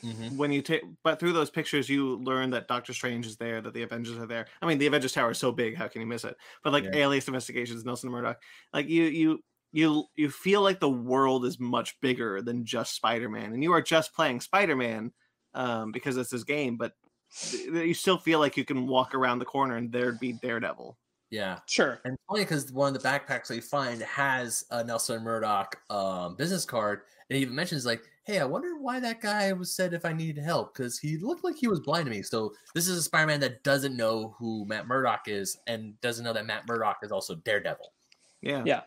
Mhm. 0.04 0.38
When 0.38 0.52
you 0.52 0.62
take 0.62 0.84
but 1.04 1.20
through 1.20 1.34
those 1.34 1.50
pictures 1.50 1.90
you 1.90 2.18
learn 2.18 2.52
that 2.52 2.68
Doctor 2.68 2.94
Strange 2.94 3.26
is 3.26 3.38
there, 3.38 3.60
that 3.62 3.74
the 3.74 3.84
Avengers 3.84 4.18
are 4.18 4.28
there. 4.28 4.48
I 4.62 4.66
mean 4.68 4.78
the 4.78 4.86
Avengers 4.88 5.14
Tower 5.14 5.32
is 5.32 5.38
so 5.40 5.52
big, 5.52 5.76
how 5.76 5.88
can 5.88 6.02
you 6.02 6.08
miss 6.08 6.24
it? 6.26 6.38
But 6.64 6.74
like 6.74 6.84
Yeah. 6.86 6.96
Alias 7.06 7.28
Investigations, 7.28 7.84
Nelson 7.86 8.10
Murdock, 8.12 8.42
like 8.74 8.88
you 8.88 9.04
you 9.06 9.44
you 9.72 10.06
you 10.16 10.30
feel 10.30 10.62
like 10.62 10.80
the 10.80 10.90
world 10.90 11.46
is 11.46 11.60
much 11.60 12.00
bigger 12.02 12.42
than 12.42 12.66
just 12.66 12.96
Spider-Man. 12.96 13.54
And 13.54 13.64
you 13.64 13.74
are 13.74 13.82
just 13.82 14.14
playing 14.14 14.42
Spider-Man 14.42 15.12
um 15.54 15.92
because 15.92 16.18
it's 16.18 16.32
his 16.32 16.44
game, 16.44 16.78
but 16.78 16.94
th- 17.34 17.66
you 17.66 17.94
still 17.94 18.18
feel 18.18 18.40
like 18.40 18.58
you 18.58 18.66
can 18.66 18.88
walk 18.88 19.16
around 19.16 19.40
the 19.40 19.46
corner 19.46 19.76
and 19.76 19.92
there'd 19.92 20.20
be 20.20 20.34
Daredevil. 20.34 20.98
Yeah, 21.32 21.60
Sure. 21.68 22.02
And 22.04 22.16
it's 22.16 22.24
funny 22.28 22.42
because 22.42 22.72
one 22.72 22.96
of 22.96 23.02
the 23.02 23.08
backpacks 23.08 23.48
that 23.48 23.56
you 23.56 23.62
find 23.62 24.02
has 24.02 24.66
a 24.72 24.84
Nelson 24.84 25.24
Murdock 25.24 25.80
um, 25.92 26.36
business 26.36 26.66
card, 26.66 27.02
and 27.30 27.38
he 27.38 27.44
even 27.44 27.54
mentions 27.54 27.86
like, 27.86 28.02
"Hey, 28.26 28.40
I 28.40 28.46
wonder 28.46 28.80
why 28.80 29.00
that 29.00 29.22
guy 29.22 29.54
was 29.54 29.76
said 29.76 29.94
if 29.94 30.06
I 30.06 30.14
needed 30.14 30.44
help 30.44 30.74
because 30.74 30.98
he 30.98 31.18
looked 31.18 31.44
like 31.44 31.56
he 31.56 31.68
was 31.68 31.82
blind 31.82 32.06
to 32.06 32.12
me." 32.12 32.24
So 32.24 32.54
this 32.74 32.88
is 32.88 32.98
a 32.98 33.04
Spider-Man 33.04 33.42
that 33.42 33.64
doesn't 33.64 33.96
know 33.96 34.36
who 34.40 34.66
Matt 34.66 34.88
Murdock 34.88 35.28
is 35.28 35.56
and 35.68 36.02
doesn't 36.02 36.26
know 36.26 36.34
that 36.34 36.48
Matt 36.48 36.68
Murdock 36.68 36.98
is 37.04 37.12
also 37.12 37.36
Daredevil. 37.36 37.94
Yeah. 38.42 38.64
Yeah. 38.66 38.82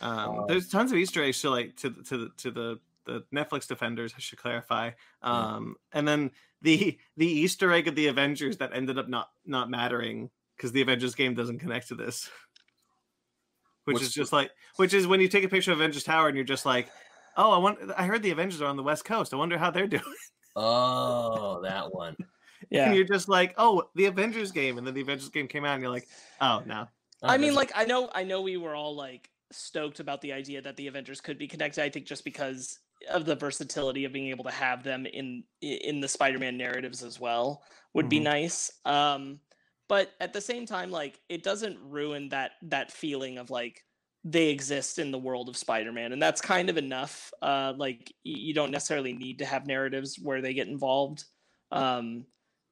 Um, 0.00 0.18
Um, 0.40 0.44
there's 0.48 0.68
tons 0.68 0.92
of 0.92 0.98
Easter 0.98 1.22
eggs 1.22 1.40
to 1.42 1.50
like 1.50 1.76
to 1.78 1.90
the- 1.90 2.02
to 2.04 2.16
the 2.18 2.28
to 2.38 2.50
the 2.50 2.80
the 3.04 3.24
Netflix 3.34 3.66
defenders. 3.66 4.12
I 4.16 4.20
should 4.20 4.38
clarify. 4.38 4.90
Um, 5.22 5.76
and 5.92 6.06
then 6.06 6.30
the 6.62 6.98
the 7.16 7.26
Easter 7.26 7.72
egg 7.72 7.88
of 7.88 7.94
the 7.94 8.08
Avengers 8.08 8.58
that 8.58 8.72
ended 8.74 8.98
up 8.98 9.08
not 9.08 9.30
not 9.46 9.70
mattering 9.70 10.30
because 10.56 10.72
the 10.72 10.82
Avengers 10.82 11.14
game 11.14 11.34
doesn't 11.34 11.58
connect 11.60 11.88
to 11.88 11.94
this. 11.94 12.28
Which 13.84 13.94
What's 13.94 14.06
is 14.08 14.14
the- 14.14 14.20
just 14.20 14.32
like, 14.32 14.50
which 14.76 14.92
is 14.92 15.06
when 15.06 15.20
you 15.20 15.28
take 15.28 15.44
a 15.44 15.48
picture 15.48 15.72
of 15.72 15.78
Avengers 15.80 16.04
Tower 16.04 16.28
and 16.28 16.36
you're 16.36 16.44
just 16.44 16.66
like, 16.66 16.90
oh, 17.38 17.52
I 17.52 17.58
want. 17.58 17.78
I 17.96 18.04
heard 18.04 18.22
the 18.22 18.30
Avengers 18.32 18.60
are 18.60 18.66
on 18.68 18.76
the 18.76 18.82
West 18.82 19.04
Coast. 19.06 19.32
I 19.32 19.36
wonder 19.36 19.56
how 19.56 19.70
they're 19.70 19.86
doing. 19.96 20.02
Oh, 20.56 21.60
that 21.62 21.92
one. 21.94 22.16
Yeah. 22.70 22.86
And 22.86 22.96
you're 22.96 23.04
just 23.06 23.28
like, 23.28 23.54
oh, 23.56 23.88
the 23.94 24.06
Avengers 24.06 24.50
game, 24.50 24.76
and 24.76 24.86
then 24.86 24.92
the 24.92 25.00
Avengers 25.00 25.28
game 25.30 25.46
came 25.46 25.64
out, 25.64 25.74
and 25.74 25.80
you're 25.82 25.92
like, 25.92 26.08
oh, 26.40 26.60
no. 26.66 26.86
I 27.22 27.38
mean, 27.38 27.54
like 27.54 27.70
I 27.74 27.84
know, 27.84 28.10
I 28.12 28.24
know, 28.24 28.42
we 28.42 28.56
were 28.58 28.74
all 28.74 28.94
like 28.96 29.30
stoked 29.52 30.00
about 30.00 30.20
the 30.20 30.32
idea 30.32 30.62
that 30.62 30.76
the 30.76 30.86
Avengers 30.86 31.20
could 31.20 31.38
be 31.38 31.48
connected. 31.48 31.82
I 31.82 31.90
think 31.90 32.06
just 32.06 32.24
because 32.24 32.78
of 33.08 33.24
the 33.24 33.36
versatility 33.36 34.04
of 34.04 34.12
being 34.12 34.28
able 34.28 34.44
to 34.44 34.50
have 34.50 34.82
them 34.82 35.06
in 35.06 35.44
in 35.60 36.00
the 36.00 36.08
Spider-Man 36.08 36.56
narratives 36.56 37.02
as 37.02 37.20
well 37.20 37.64
would 37.94 38.08
be 38.08 38.20
Mhm. 38.20 38.24
nice. 38.24 38.70
Um, 38.84 39.40
but 39.88 40.12
at 40.20 40.32
the 40.32 40.40
same 40.40 40.66
time, 40.66 40.90
like 40.90 41.20
it 41.28 41.42
doesn't 41.42 41.78
ruin 41.80 42.28
that 42.30 42.52
that 42.62 42.92
feeling 42.92 43.38
of 43.38 43.50
like 43.50 43.84
they 44.24 44.48
exist 44.50 44.98
in 44.98 45.10
the 45.12 45.18
world 45.18 45.48
of 45.48 45.56
Spider-Man, 45.56 46.12
and 46.12 46.20
that's 46.20 46.40
kind 46.40 46.68
of 46.68 46.76
enough. 46.76 47.32
Uh, 47.40 47.72
like 47.76 48.12
you 48.24 48.52
don't 48.54 48.72
necessarily 48.72 49.12
need 49.12 49.38
to 49.38 49.46
have 49.46 49.66
narratives 49.66 50.18
where 50.20 50.42
they 50.42 50.54
get 50.54 50.68
involved. 50.68 51.24
Um, 51.70 52.26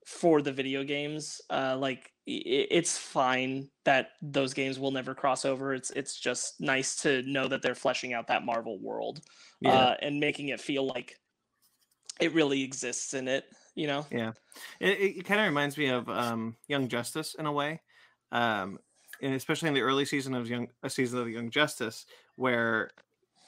for 0.06 0.40
the 0.40 0.52
video 0.52 0.84
games 0.84 1.40
uh 1.50 1.76
like 1.76 2.12
it's 2.26 2.98
fine 2.98 3.68
that 3.84 4.08
those 4.20 4.52
games 4.52 4.78
will 4.80 4.90
never 4.90 5.14
cross 5.14 5.44
over 5.44 5.72
it's 5.72 5.90
it's 5.90 6.18
just 6.18 6.60
nice 6.60 6.96
to 6.96 7.22
know 7.22 7.46
that 7.46 7.62
they're 7.62 7.74
fleshing 7.74 8.12
out 8.12 8.26
that 8.26 8.44
marvel 8.44 8.78
world 8.80 9.20
Yeah. 9.60 9.72
uh 9.72 9.96
and 10.02 10.18
making 10.18 10.48
it 10.48 10.60
feel 10.60 10.86
like 10.86 11.16
it 12.20 12.34
really 12.34 12.62
exists 12.62 13.14
in 13.14 13.28
it 13.28 13.44
you 13.76 13.86
know 13.86 14.06
It, 14.80 15.18
it, 15.18 15.24
kind 15.24 15.40
of 15.40 15.46
reminds 15.46 15.76
me 15.76 15.88
of 15.88 16.08
um, 16.08 16.56
Young 16.66 16.88
Justice 16.88 17.34
in 17.38 17.46
a 17.46 17.52
way, 17.52 17.80
um, 18.32 18.78
and 19.22 19.34
especially 19.34 19.68
in 19.68 19.74
the 19.74 19.82
early 19.82 20.04
season 20.04 20.34
of 20.34 20.48
Young 20.48 20.68
a 20.82 20.90
season 20.90 21.18
of 21.18 21.28
Young 21.28 21.50
Justice, 21.50 22.06
where 22.36 22.90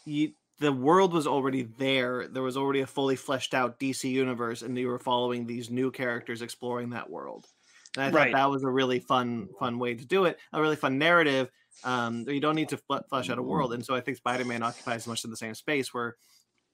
you, 0.06 0.32
the 0.60 0.72
world 0.72 1.12
was 1.12 1.26
already 1.26 1.62
there. 1.62 2.28
There 2.28 2.42
was 2.42 2.56
already 2.56 2.80
a 2.80 2.86
fully 2.86 3.16
fleshed 3.16 3.54
out 3.54 3.78
DC 3.80 4.10
universe, 4.10 4.62
and 4.62 4.76
you 4.76 4.88
were 4.88 4.98
following 4.98 5.46
these 5.46 5.70
new 5.70 5.90
characters 5.90 6.42
exploring 6.42 6.90
that 6.90 7.10
world. 7.10 7.46
And 7.98 8.06
I 8.06 8.10
thought 8.10 8.32
that 8.32 8.50
was 8.50 8.62
a 8.64 8.70
really 8.70 9.00
fun, 9.00 9.48
fun 9.58 9.78
way 9.78 9.94
to 9.94 10.04
do 10.06 10.24
it. 10.26 10.38
A 10.52 10.60
really 10.60 10.76
fun 10.76 10.98
narrative. 10.98 11.50
Um, 11.84 12.24
you 12.28 12.40
don't 12.40 12.54
need 12.56 12.68
to 12.70 12.76
fle- 12.76 12.98
flesh 13.08 13.30
out 13.30 13.38
a 13.38 13.42
world, 13.42 13.72
and 13.72 13.84
so 13.84 13.94
I 13.94 14.00
think 14.00 14.16
Spider-Man 14.16 14.62
occupies 14.62 15.06
much 15.06 15.24
of 15.24 15.30
the 15.30 15.36
same 15.36 15.54
space 15.54 15.92
where 15.94 16.16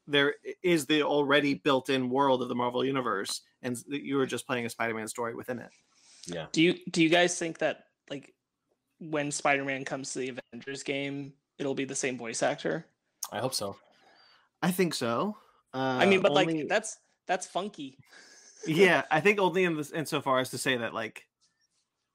there 0.06 0.34
is 0.62 0.86
the 0.86 1.02
already 1.02 1.54
built-in 1.54 2.10
world 2.10 2.42
of 2.42 2.48
the 2.48 2.54
Marvel 2.54 2.84
universe, 2.84 3.42
and 3.62 3.74
s- 3.76 3.84
you 3.88 4.16
were 4.16 4.26
just 4.26 4.46
playing 4.46 4.64
a 4.66 4.70
Spider-Man 4.70 5.08
story 5.08 5.34
within 5.34 5.58
it. 5.58 5.70
yeah. 6.26 6.46
do 6.52 6.62
you 6.62 6.74
do 6.90 7.02
you 7.02 7.08
guys 7.10 7.38
think 7.38 7.58
that 7.58 7.84
like 8.10 8.32
when 8.98 9.30
spider-man 9.30 9.84
comes 9.84 10.12
to 10.12 10.20
the 10.20 10.28
avengers 10.52 10.82
game 10.82 11.32
it'll 11.58 11.74
be 11.74 11.84
the 11.84 11.94
same 11.94 12.16
voice 12.16 12.42
actor 12.42 12.86
I 13.32 13.40
hope 13.40 13.52
so. 13.52 13.76
I 14.62 14.70
think 14.70 14.94
so. 14.94 15.36
Uh, 15.74 15.98
i 16.00 16.06
mean 16.06 16.20
but 16.22 16.30
only- 16.32 16.60
like 16.60 16.68
that's 16.68 16.96
that's 17.26 17.46
funky 17.46 17.98
yeah, 18.66 19.02
I 19.10 19.20
think 19.20 19.38
only 19.38 19.64
in 19.64 19.76
this 19.76 19.90
insofar 19.90 20.38
as 20.40 20.50
to 20.50 20.58
say 20.58 20.76
that 20.76 20.94
like, 20.94 21.26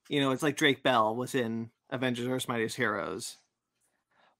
you 0.07 0.19
know, 0.19 0.31
it's 0.31 0.43
like 0.43 0.57
Drake 0.57 0.83
Bell 0.83 1.15
was 1.15 1.35
in 1.35 1.69
Avengers: 1.89 2.27
Earth's 2.27 2.47
Mightiest 2.47 2.75
Heroes. 2.77 3.37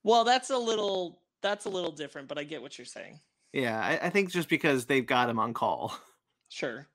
well 0.03 0.23
that's 0.23 0.49
a 0.49 0.57
little 0.57 1.21
that's 1.41 1.65
a 1.65 1.69
little 1.69 1.91
different 1.91 2.27
but 2.27 2.37
i 2.37 2.43
get 2.43 2.61
what 2.61 2.77
you're 2.77 2.85
saying 2.85 3.19
Yeah, 3.53 3.79
I, 3.79 4.07
I 4.07 4.09
think 4.09 4.29
just 4.31 4.49
because 4.49 4.85
they've 4.85 5.05
got 5.05 5.29
him 5.29 5.39
on 5.39 5.53
call. 5.53 5.93
sure 6.49 6.87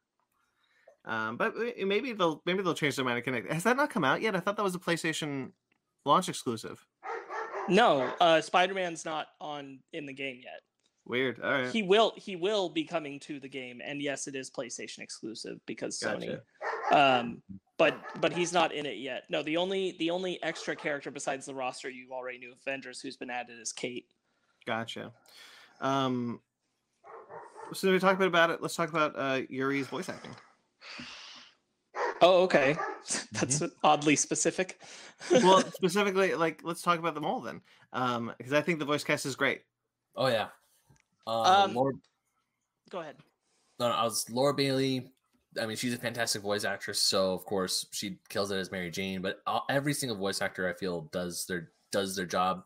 Um, 1.04 1.36
but 1.36 1.54
maybe 1.84 2.12
they'll 2.12 2.42
maybe 2.46 2.62
they'll 2.62 2.74
change 2.74 2.96
their 2.96 3.04
mind 3.04 3.16
and 3.16 3.24
connect. 3.24 3.52
Has 3.52 3.64
that 3.64 3.76
not 3.76 3.90
come 3.90 4.04
out 4.04 4.22
yet? 4.22 4.34
I 4.34 4.40
thought 4.40 4.56
that 4.56 4.62
was 4.62 4.74
a 4.74 4.78
PlayStation 4.78 5.52
launch 6.06 6.28
exclusive. 6.28 6.84
no 7.68 8.02
uh 8.20 8.40
spider-man's 8.40 9.04
not 9.04 9.28
on 9.40 9.80
in 9.92 10.06
the 10.06 10.12
game 10.12 10.38
yet 10.42 10.60
Weird. 11.06 11.40
All 11.40 11.50
right. 11.52 11.70
he 11.70 11.82
will 11.82 12.14
he 12.16 12.34
will 12.36 12.68
be 12.70 12.84
coming 12.84 13.20
to 13.20 13.38
the 13.38 13.48
game 13.48 13.82
and 13.84 14.00
yes 14.00 14.26
it 14.26 14.34
is 14.34 14.50
playstation 14.50 15.00
exclusive 15.00 15.60
because 15.66 16.00
sony 16.00 16.40
Gotcha. 16.90 17.20
um 17.20 17.42
but 17.76 17.98
but 18.20 18.32
he's 18.32 18.52
not 18.54 18.72
in 18.72 18.86
it 18.86 18.96
yet 18.96 19.24
no 19.28 19.42
the 19.42 19.58
only 19.58 19.96
the 19.98 20.08
only 20.10 20.42
extra 20.42 20.74
character 20.74 21.10
besides 21.10 21.44
the 21.44 21.54
roster 21.54 21.90
you 21.90 22.08
already 22.10 22.38
knew 22.38 22.52
avengers 22.58 23.00
who's 23.00 23.16
been 23.18 23.28
added 23.30 23.58
is 23.60 23.70
kate 23.72 24.06
Gotcha. 24.66 25.12
Um, 25.80 26.40
so 27.74 27.90
we 27.92 27.98
talked 27.98 28.14
a 28.14 28.18
bit 28.18 28.28
about 28.28 28.48
it. 28.48 28.62
Let's 28.62 28.74
talk 28.74 28.88
about 28.88 29.12
uh, 29.14 29.42
Yuri's 29.50 29.86
voice 29.88 30.08
acting. 30.08 30.30
oh 32.22 32.42
okay 32.44 32.76
that's 33.32 33.62
oddly 33.82 34.16
specific 34.16 34.80
Well, 35.30 35.60
specifically, 35.72 36.34
like 36.34 36.60
let's 36.64 36.82
talk 36.82 36.98
about 36.98 37.14
them 37.14 37.24
all 37.24 37.40
then, 37.40 37.60
um, 37.92 38.32
because 38.38 38.52
I 38.52 38.60
think 38.62 38.78
the 38.78 38.84
voice 38.84 39.04
cast 39.04 39.26
is 39.26 39.36
great. 39.36 39.62
Oh 40.16 40.26
yeah. 40.28 40.48
Uh, 41.26 41.64
Um, 41.64 41.74
Laura, 41.74 41.94
go 42.90 43.00
ahead 43.00 43.16
no, 43.80 43.88
no, 43.88 43.94
I 43.94 44.04
was 44.04 44.28
Laura 44.30 44.54
Bailey. 44.54 45.10
I 45.60 45.66
mean, 45.66 45.76
she's 45.76 45.94
a 45.94 45.98
fantastic 45.98 46.42
voice 46.42 46.64
actress, 46.64 47.00
so 47.02 47.32
of 47.32 47.44
course 47.44 47.86
she 47.92 48.18
kills 48.28 48.50
it 48.52 48.56
as 48.56 48.70
Mary 48.70 48.90
Jane. 48.90 49.20
But 49.22 49.40
uh, 49.46 49.60
every 49.68 49.94
single 49.94 50.16
voice 50.16 50.40
actor 50.42 50.68
I 50.68 50.74
feel 50.74 51.02
does 51.12 51.44
their 51.46 51.70
does 51.90 52.14
their 52.16 52.26
job 52.26 52.64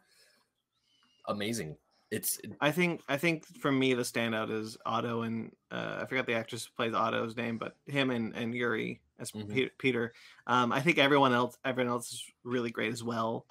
amazing. 1.29 1.77
It's 2.11 2.38
I 2.61 2.71
think 2.71 3.03
I 3.09 3.16
think 3.18 3.47
for 3.59 3.71
me 3.71 3.92
the 3.94 4.03
standout 4.03 4.51
is 4.51 4.77
Otto 4.87 5.23
and 5.23 5.55
uh, 5.71 5.99
I 6.03 6.07
forgot 6.07 6.27
the 6.27 6.35
actress 6.35 6.64
who 6.64 6.73
plays 6.77 6.94
Otto's 6.94 7.37
name, 7.37 7.59
but 7.59 7.77
him 7.87 8.11
and, 8.11 8.35
and 8.35 8.55
Yuri 8.55 9.01
as 9.18 9.33
Mhm. 9.33 9.71
Peter. 9.79 10.14
Um, 10.47 10.73
I 10.73 10.81
think 10.81 10.97
everyone 10.99 11.33
else 11.35 11.59
everyone 11.64 11.92
else 11.92 12.12
is 12.12 12.25
really 12.44 12.71
great 12.71 12.92
as 12.92 13.03
well. 13.05 13.47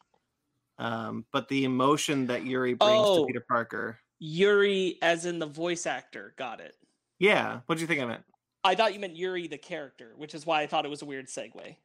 Um, 0.80 1.26
but 1.32 1.48
the 1.50 1.64
emotion 1.66 2.26
that 2.28 2.46
Yuri 2.46 2.74
brings 2.74 2.94
Oh. 3.06 3.22
to 3.22 3.26
Peter 3.28 3.46
Parker, 3.48 4.00
Yuri, 4.20 4.98
as 5.02 5.26
in 5.26 5.40
the 5.40 5.46
voice 5.46 5.86
actor, 5.86 6.34
got 6.38 6.60
it. 6.60 6.76
yeah. 7.20 7.60
What 7.66 7.76
do 7.76 7.82
you 7.82 7.88
think 7.88 8.02
I 8.02 8.06
meant? 8.06 8.24
I 8.64 8.76
thought 8.76 8.94
you 8.94 9.00
meant 9.00 9.16
Yuri 9.16 9.48
the 9.48 9.58
character, 9.58 10.14
which 10.18 10.34
is 10.36 10.46
why 10.46 10.62
I 10.62 10.68
thought 10.68 10.86
it 10.86 10.90
was 10.90 11.02
a 11.02 11.06
weird 11.06 11.28
segue. 11.28 11.76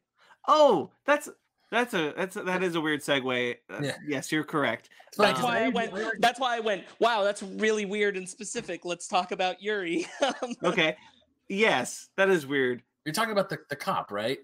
Oh, 0.47 0.91
that's 1.05 1.29
that's 1.71 1.93
a 1.93 2.13
that's 2.17 2.35
a, 2.35 2.43
that 2.43 2.61
is 2.63 2.75
a 2.75 2.81
weird 2.81 3.01
segue. 3.01 3.55
Uh, 3.69 3.79
Yeah. 3.81 3.95
Yes, 4.05 4.31
you're 4.31 4.43
correct. 4.43 4.89
That's 5.15 5.17
funny 5.17 5.29
That's 5.29 5.39
'cause 5.41 5.49
why 5.49 5.59
I 5.59 5.65
I- 5.65 5.69
went. 5.69 6.21
That's 6.21 6.39
why 6.39 6.57
I 6.57 6.59
went. 6.59 6.83
Wow, 6.99 7.23
that's 7.23 7.41
really 7.43 7.85
weird 7.85 8.17
and 8.17 8.27
specific. 8.27 8.83
Let's 8.85 9.07
talk 9.07 9.31
about 9.31 9.61
Yuri. 9.61 10.05
Um, 10.21 10.55
Okay. 10.63 10.97
Yes, 11.49 12.09
that 12.17 12.29
is 12.29 12.45
weird. 12.47 12.81
You're 13.05 13.13
talking 13.13 13.31
about 13.33 13.49
the, 13.49 13.59
the 13.69 13.75
cop, 13.75 14.11
right? 14.11 14.39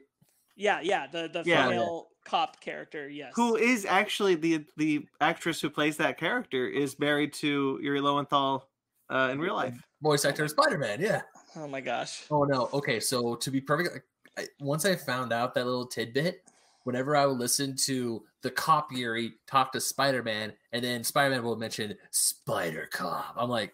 yeah, 0.56 0.80
yeah. 0.82 1.08
The 1.08 1.30
the 1.32 1.44
Yeah. 1.46 1.68
female 1.68 2.09
cop 2.26 2.60
character. 2.62 3.10
Yes. 3.10 3.34
Who 3.36 3.56
is 3.56 3.86
actually 3.86 4.36
the 4.36 4.66
the 4.78 5.08
actress 5.22 5.62
who 5.62 5.70
plays 5.70 5.98
that 5.98 6.18
character 6.18 6.68
is 6.68 7.00
married 7.00 7.34
to 7.34 7.80
Yuri 7.82 8.02
Lowenthal 8.02 8.68
uh, 9.10 9.30
in 9.32 9.40
real 9.40 9.56
life. 9.56 9.76
Voice 10.02 10.26
actor 10.26 10.48
Spider 10.48 10.78
Man, 10.78 11.02
yeah. 11.02 11.22
Oh 11.56 11.68
my 11.68 11.82
gosh. 11.82 12.24
Oh 12.32 12.44
no. 12.44 12.70
Okay, 12.74 13.00
so 13.00 13.36
to 13.36 13.52
be 13.52 13.60
perfect, 13.60 14.06
I, 14.38 14.46
once 14.60 14.86
I 14.86 14.96
found 14.96 15.34
out 15.34 15.54
that 15.56 15.66
little 15.66 15.88
tidbit, 15.88 16.44
whenever 16.84 17.16
I 17.16 17.26
would 17.26 17.38
listen 17.38 17.76
to 17.86 18.24
the 18.42 18.52
cop 18.52 18.92
Yuri 18.92 19.34
talk 19.48 19.72
to 19.74 19.82
Spider 19.82 20.24
Man, 20.24 20.54
and 20.72 20.84
then 20.84 21.04
Spider 21.04 21.32
Man 21.32 21.44
will 21.44 21.58
mention 21.58 21.96
Spider 22.12 22.88
Cop, 22.92 23.36
I'm 23.38 23.50
like, 23.50 23.74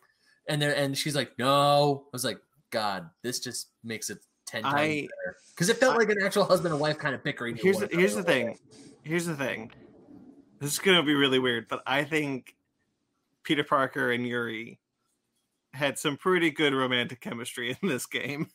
and 0.50 0.62
then 0.62 0.72
and 0.72 0.98
she's 0.98 1.16
like, 1.16 1.38
no. 1.38 2.06
I 2.08 2.10
was 2.14 2.26
like, 2.26 2.40
God, 2.72 3.10
this 3.24 3.40
just 3.40 3.68
makes 3.84 4.10
it 4.10 4.20
ten 4.46 4.64
times 4.64 4.76
I- 4.76 5.02
better 5.02 5.38
because 5.52 5.70
it 5.70 5.78
felt 5.78 5.96
I- 5.96 5.98
like 5.98 6.10
an 6.10 6.22
actual 6.24 6.46
husband 6.46 6.74
and 6.74 6.82
wife 6.82 6.98
kind 6.98 7.16
of 7.16 7.24
bickering. 7.24 7.56
Here's 7.56 7.78
the, 7.80 7.88
here's 7.92 8.14
the 8.14 8.20
another. 8.20 8.32
thing. 8.34 8.60
Here's 9.04 9.26
the 9.26 9.36
thing. 9.36 9.72
This 10.60 10.74
is 10.74 10.80
gonna 10.80 11.04
be 11.04 11.14
really 11.16 11.40
weird, 11.40 11.68
but 11.68 11.82
I 11.86 12.04
think 12.04 12.56
Peter 13.44 13.64
Parker 13.64 14.12
and 14.12 14.26
Yuri 14.26 14.80
had 15.74 16.00
some 16.00 16.16
pretty 16.18 16.50
good 16.52 16.74
romantic 16.74 17.20
chemistry 17.22 17.78
in 17.82 17.88
this 17.90 18.06
game. 18.06 18.48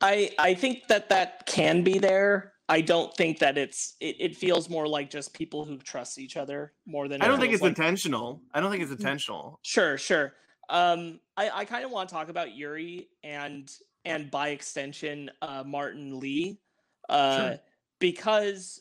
I 0.00 0.30
I 0.38 0.54
think 0.54 0.88
that 0.88 1.08
that 1.08 1.46
can 1.46 1.82
be 1.82 1.98
there. 1.98 2.52
I 2.68 2.80
don't 2.80 3.14
think 3.16 3.38
that 3.38 3.56
it's. 3.56 3.94
It, 4.00 4.16
it 4.18 4.36
feels 4.36 4.68
more 4.68 4.88
like 4.88 5.08
just 5.08 5.32
people 5.32 5.64
who 5.64 5.78
trust 5.78 6.18
each 6.18 6.36
other 6.36 6.72
more 6.84 7.06
than. 7.08 7.22
I 7.22 7.28
don't 7.28 7.38
think 7.40 7.52
it's 7.52 7.62
like- 7.62 7.70
intentional. 7.70 8.42
I 8.52 8.60
don't 8.60 8.70
think 8.70 8.82
it's 8.82 8.90
mm, 8.92 8.98
intentional. 8.98 9.60
Sure, 9.62 9.96
sure. 9.96 10.34
Um, 10.68 11.20
I, 11.36 11.50
I 11.50 11.64
kind 11.64 11.84
of 11.84 11.90
want 11.90 12.08
to 12.08 12.14
talk 12.14 12.28
about 12.28 12.54
Yuri 12.54 13.08
and 13.22 13.70
and 14.04 14.30
by 14.30 14.50
extension, 14.50 15.30
uh, 15.42 15.64
Martin 15.66 16.20
Lee, 16.20 16.60
uh, 17.08 17.36
Sure. 17.38 17.58
because 17.98 18.80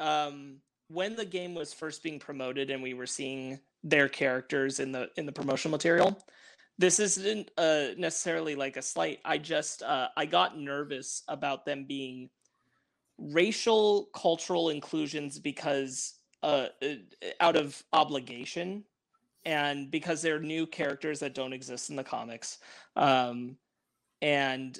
um, 0.00 0.56
when 0.88 1.14
the 1.14 1.24
game 1.24 1.54
was 1.54 1.72
first 1.72 2.02
being 2.02 2.18
promoted 2.18 2.70
and 2.70 2.82
we 2.82 2.94
were 2.94 3.06
seeing 3.06 3.60
their 3.84 4.08
characters 4.08 4.80
in 4.80 4.92
the 4.92 5.08
in 5.16 5.26
the 5.26 5.32
promotional 5.32 5.70
material, 5.70 6.20
this 6.78 6.98
isn't 6.98 7.50
uh, 7.58 7.88
necessarily 7.96 8.54
like 8.54 8.76
a 8.76 8.82
slight. 8.82 9.20
I 9.24 9.38
just 9.38 9.82
uh, 9.82 10.08
I 10.16 10.26
got 10.26 10.58
nervous 10.58 11.22
about 11.28 11.64
them 11.64 11.84
being 11.86 12.30
racial 13.18 14.08
cultural 14.14 14.70
inclusions 14.70 15.38
because 15.38 16.14
uh, 16.42 16.68
uh, 16.82 16.86
out 17.38 17.56
of 17.56 17.82
obligation 17.92 18.84
and 19.44 19.90
because 19.90 20.20
they're 20.22 20.38
new 20.40 20.66
characters 20.66 21.20
that 21.20 21.34
don't 21.34 21.52
exist 21.52 21.90
in 21.90 21.96
the 21.96 22.04
comics 22.04 22.58
um, 22.96 23.56
and 24.22 24.78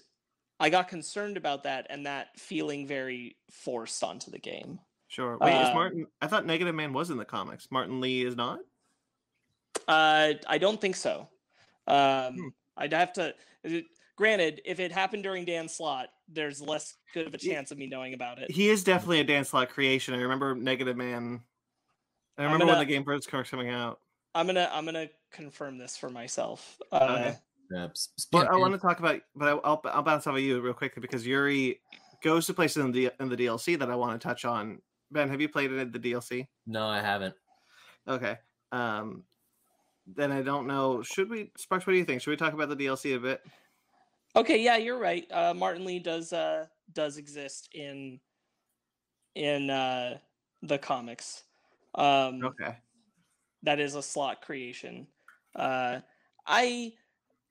i 0.59 0.69
got 0.69 0.89
concerned 0.89 1.37
about 1.37 1.63
that 1.63 1.87
and 1.91 2.05
that 2.07 2.29
feeling 2.39 2.87
very 2.87 3.37
forced 3.51 4.03
onto 4.05 4.31
the 4.31 4.39
game 4.39 4.79
Sure. 5.09 5.37
Wait, 5.41 5.61
is 5.61 5.69
Um, 5.71 5.75
Martin? 5.75 6.07
I 6.23 6.29
thought 6.29 6.47
Negative 6.47 6.73
Man 6.73 6.93
was 6.93 7.11
in 7.11 7.17
the 7.17 7.25
comics. 7.25 7.67
Martin 7.73 8.01
Lee 8.01 8.25
is 8.25 8.37
not. 8.37 8.61
uh, 9.89 10.35
i 10.47 10.59
don't 10.59 10.81
think 10.81 10.95
so 10.97 11.29
um, 11.89 12.35
Hmm. 12.35 12.49
i'd 12.77 12.93
have 12.93 13.13
to 13.15 13.35
it- 13.65 13.87
granted 14.17 14.61
if 14.65 14.79
it 14.81 14.93
happened 14.93 15.23
during 15.25 15.45
dan's 15.45 15.75
Slott 15.75 16.11
there's 16.29 16.61
less 16.61 16.97
good 17.15 17.27
of 17.27 17.35
a 17.35 17.39
chance 17.39 17.71
of 17.73 17.79
me 17.79 17.87
knowing 17.89 18.15
about 18.15 18.39
it 18.39 18.51
He 18.53 18.69
is 18.69 18.85
definitely 18.85 19.21
a 19.21 19.25
Dan 19.25 19.45
Slott 19.45 19.71
creation. 19.71 20.15
I 20.15 20.19
remember 20.19 20.55
Negative 20.55 20.97
Man. 20.97 21.41
I 22.39 22.45
remember 22.45 22.67
when 22.67 22.75
gonna- 22.75 22.87
the 22.87 22.93
game 22.93 23.03
first 23.05 23.27
started 23.27 23.51
coming 23.51 23.69
out. 23.71 23.99
I'm 24.35 24.47
gonna 24.47 24.69
i'm 24.73 24.85
gonna 24.85 25.09
confirm 25.33 25.79
this 25.79 25.97
for 25.97 26.11
myself 26.11 26.79
uh, 26.93 26.97
Okay. 27.19 27.37
Yeah, 27.73 27.85
s- 27.85 28.09
s- 28.19 28.27
But 28.33 28.49
I 28.49 28.57
want 28.57 28.73
to 28.75 28.81
talk 28.81 28.99
about, 28.99 29.21
but 29.37 29.47
I- 29.49 29.61
I'll 29.69 29.81
I'll 29.85 30.03
bounce 30.03 30.27
off 30.27 30.35
of 30.35 30.41
you 30.41 30.61
real 30.61 30.75
quick 30.75 31.01
because 31.01 31.25
Yuri 31.25 31.81
goes 32.21 32.47
to 32.47 32.55
places 32.55 32.85
in 32.85 32.91
the 32.91 33.13
in 33.21 33.29
the 33.29 33.37
DLC 33.37 33.79
that 33.79 33.89
I 33.89 33.95
want 33.95 34.21
to 34.21 34.29
touch 34.29 34.45
on. 34.45 34.83
Ben, 35.13 35.29
have 35.29 35.41
you 35.41 35.49
played 35.49 35.71
it 35.71 35.79
in 35.79 35.93
the 35.93 35.99
DLC? 36.01 36.49
No, 36.67 36.89
I 36.89 37.01
haven't. 37.01 37.35
Okay. 38.09 38.39
Um, 38.73 39.23
then 40.05 40.33
I 40.33 40.43
don't 40.43 40.67
know. 40.67 41.01
Should 41.03 41.31
we, 41.31 41.53
Sparks? 41.57 41.87
What 41.87 41.93
do 41.93 41.99
you 42.01 42.05
think? 42.05 42.23
Should 42.23 42.31
we 42.31 42.37
talk 42.37 42.55
about 42.55 42.71
the 42.71 42.77
DLC 42.77 43.15
a 43.15 43.21
bit? 43.21 43.41
Okay, 44.35 44.61
yeah, 44.61 44.77
you're 44.77 44.99
right. 44.99 45.31
Uh, 45.31 45.55
Martin 45.55 45.85
Lee 45.85 46.01
does 46.01 46.33
uh, 46.33 46.67
does 46.93 47.19
exist 47.19 47.69
in 47.73 48.19
in 49.37 49.71
uh, 49.71 50.19
the 50.63 50.79
comics. 50.79 51.45
Um, 51.95 52.43
Okay. 52.45 52.77
That 53.63 53.81
is 53.81 53.95
a 53.95 54.03
Slott 54.03 54.43
creation. 54.43 55.07
Uh, 55.55 56.01
I 56.47 56.93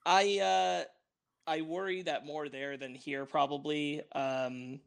I 0.04 0.38
uh, 0.38 0.84
I 1.46 1.60
worry 1.62 2.02
that 2.02 2.26
more 2.26 2.48
there 2.48 2.76
than 2.76 2.94
here 2.94 3.26
probably. 3.26 4.02
Um, 4.12 4.80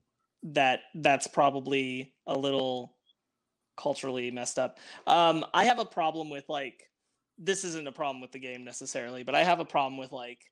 that 0.43 0.81
that's 0.95 1.27
probably 1.27 2.13
a 2.27 2.37
little 2.37 2.97
culturally 3.77 4.29
messed 4.31 4.59
up. 4.59 4.79
Um, 5.07 5.45
I 5.53 5.65
have 5.65 5.79
a 5.79 5.85
problem 5.85 6.29
with 6.29 6.47
like 6.49 6.89
this 7.37 7.63
isn't 7.63 7.87
a 7.87 7.91
problem 7.91 8.21
with 8.21 8.31
the 8.31 8.39
game 8.39 8.63
necessarily, 8.63 9.23
but 9.23 9.35
I 9.35 9.43
have 9.43 9.59
a 9.59 9.65
problem 9.65 9.97
with 9.97 10.11
like 10.11 10.51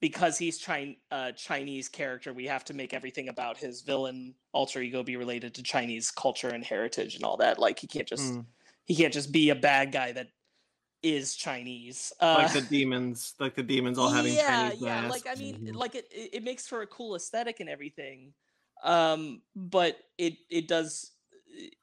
because 0.00 0.38
he's 0.38 0.58
Chin- 0.58 0.96
uh, 1.10 1.32
Chinese 1.32 1.88
character, 1.88 2.32
we 2.32 2.46
have 2.46 2.64
to 2.64 2.74
make 2.74 2.94
everything 2.94 3.28
about 3.28 3.58
his 3.58 3.82
villain 3.82 4.34
alter 4.52 4.80
ego 4.80 5.02
be 5.02 5.16
related 5.16 5.54
to 5.54 5.62
Chinese 5.62 6.10
culture 6.10 6.48
and 6.48 6.64
heritage 6.64 7.14
and 7.14 7.24
all 7.24 7.36
that. 7.36 7.58
Like 7.58 7.78
he 7.78 7.86
can't 7.86 8.08
just 8.08 8.32
Mm, 8.32 8.46
he 8.90 8.96
can't 8.96 9.14
just 9.14 9.30
be 9.30 9.50
a 9.50 9.54
bad 9.54 9.92
guy 9.92 10.10
that 10.10 10.26
is 11.00 11.36
Chinese. 11.36 12.12
Uh, 12.18 12.34
like 12.38 12.52
the 12.52 12.62
demons, 12.62 13.34
like 13.38 13.54
the 13.54 13.62
demons 13.62 13.98
all 13.98 14.10
having 14.10 14.34
yeah, 14.34 14.70
Chinese 14.70 14.80
yeah. 14.82 15.00
masks. 15.02 15.24
Like 15.24 15.36
I 15.36 15.38
mean, 15.38 15.58
Mhm. 15.58 15.76
like 15.76 15.94
it, 15.94 16.08
it 16.10 16.30
it 16.32 16.42
makes 16.42 16.66
for 16.66 16.82
a 16.82 16.88
cool 16.88 17.14
aesthetic 17.14 17.60
and 17.60 17.68
everything. 17.68 18.34
Um, 18.82 19.42
but 19.54 19.96
it 20.18 20.38
it 20.50 20.66
does 20.66 21.12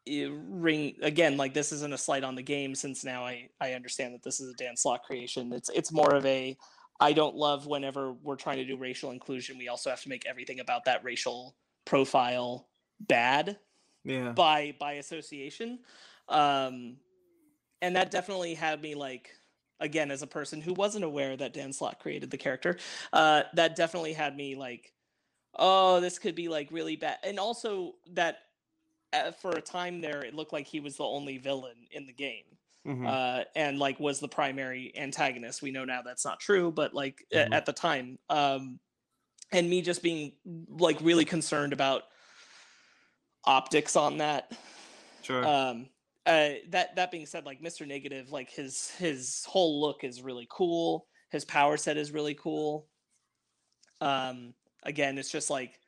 it 0.05 0.29
ring 0.33 0.97
again. 1.01 1.37
Like 1.37 1.53
this 1.53 1.71
isn't 1.71 1.93
a 1.93 1.97
slight 1.97 2.25
on 2.25 2.35
the 2.35 2.43
game, 2.43 2.75
since 2.75 3.05
now 3.05 3.25
I 3.25 3.51
I 3.61 3.71
understand 3.71 4.13
that 4.13 4.21
this 4.21 4.41
is 4.41 4.51
a 4.51 4.57
Dan 4.57 4.75
Slott 4.75 5.03
creation. 5.03 5.53
It's 5.53 5.69
it's 5.69 5.93
more 5.93 6.13
of 6.13 6.25
a 6.25 6.57
I 6.99 7.13
don't 7.13 7.37
love 7.37 7.67
whenever 7.67 8.11
we're 8.21 8.35
trying 8.35 8.57
to 8.57 8.65
do 8.65 8.75
racial 8.75 9.11
inclusion. 9.11 9.57
We 9.57 9.69
also 9.69 9.89
have 9.89 10.01
to 10.01 10.09
make 10.09 10.25
everything 10.25 10.59
about 10.59 10.83
that 10.83 11.05
racial 11.05 11.55
profile 11.85 12.67
bad 12.99 13.59
yeah. 14.03 14.33
by 14.33 14.75
by 14.77 14.93
association 14.93 15.79
um 16.29 16.97
and 17.81 17.95
that 17.95 18.11
definitely 18.11 18.53
had 18.53 18.81
me 18.81 18.95
like 18.95 19.31
again 19.79 20.11
as 20.11 20.21
a 20.21 20.27
person 20.27 20.61
who 20.61 20.73
wasn't 20.73 21.03
aware 21.03 21.37
that 21.37 21.53
dan 21.53 21.71
slott 21.71 21.99
created 21.99 22.31
the 22.31 22.37
character 22.37 22.77
uh 23.13 23.43
that 23.53 23.75
definitely 23.75 24.13
had 24.13 24.35
me 24.35 24.55
like 24.55 24.93
oh 25.57 25.99
this 25.99 26.19
could 26.19 26.35
be 26.35 26.47
like 26.49 26.69
really 26.71 26.95
bad 26.95 27.17
and 27.23 27.39
also 27.39 27.93
that 28.11 28.39
uh, 29.13 29.31
for 29.31 29.51
a 29.51 29.61
time 29.61 30.01
there 30.01 30.23
it 30.25 30.33
looked 30.33 30.53
like 30.53 30.67
he 30.67 30.79
was 30.79 30.97
the 30.97 31.03
only 31.03 31.37
villain 31.37 31.87
in 31.91 32.05
the 32.05 32.13
game 32.13 32.43
Mhm. 32.85 33.05
uh, 33.05 33.43
and 33.55 33.79
like 33.79 33.99
was 33.99 34.19
the 34.19 34.27
primary 34.27 34.93
antagonist. 34.95 35.61
We 35.61 35.71
know 35.71 35.83
now 35.85 36.01
that's 36.01 36.23
not 36.25 36.39
true, 36.39 36.71
but 36.71 36.93
like 36.93 37.25
Mhm. 37.33 37.53
at 37.53 37.65
the 37.65 37.73
time, 37.73 38.17
um, 38.29 38.79
and 39.51 39.69
me 39.69 39.81
just 39.81 40.01
being 40.01 40.33
like 40.69 40.97
really 41.01 41.25
concerned 41.25 41.73
about 41.73 42.03
optics 43.45 43.95
on 43.95 44.17
that. 44.19 44.51
sure. 45.21 45.43
Um, 45.45 45.89
uh, 46.27 46.49
that 46.69 46.95
that 46.97 47.09
being 47.09 47.25
said, 47.25 47.45
like 47.45 47.61
Mr. 47.61 47.87
Negative, 47.87 48.31
like 48.31 48.49
his 48.49 48.91
his 48.97 49.45
whole 49.47 49.79
look 49.81 50.03
is 50.03 50.21
really 50.21 50.47
cool. 50.51 51.07
His 51.31 51.45
power 51.45 51.77
set 51.77 51.97
is 51.97 52.11
really 52.11 52.35
cool. 52.35 52.87
Um, 54.01 54.53
again, 54.83 55.17
it's 55.17 55.31
just 55.31 55.49
like, 55.49 55.79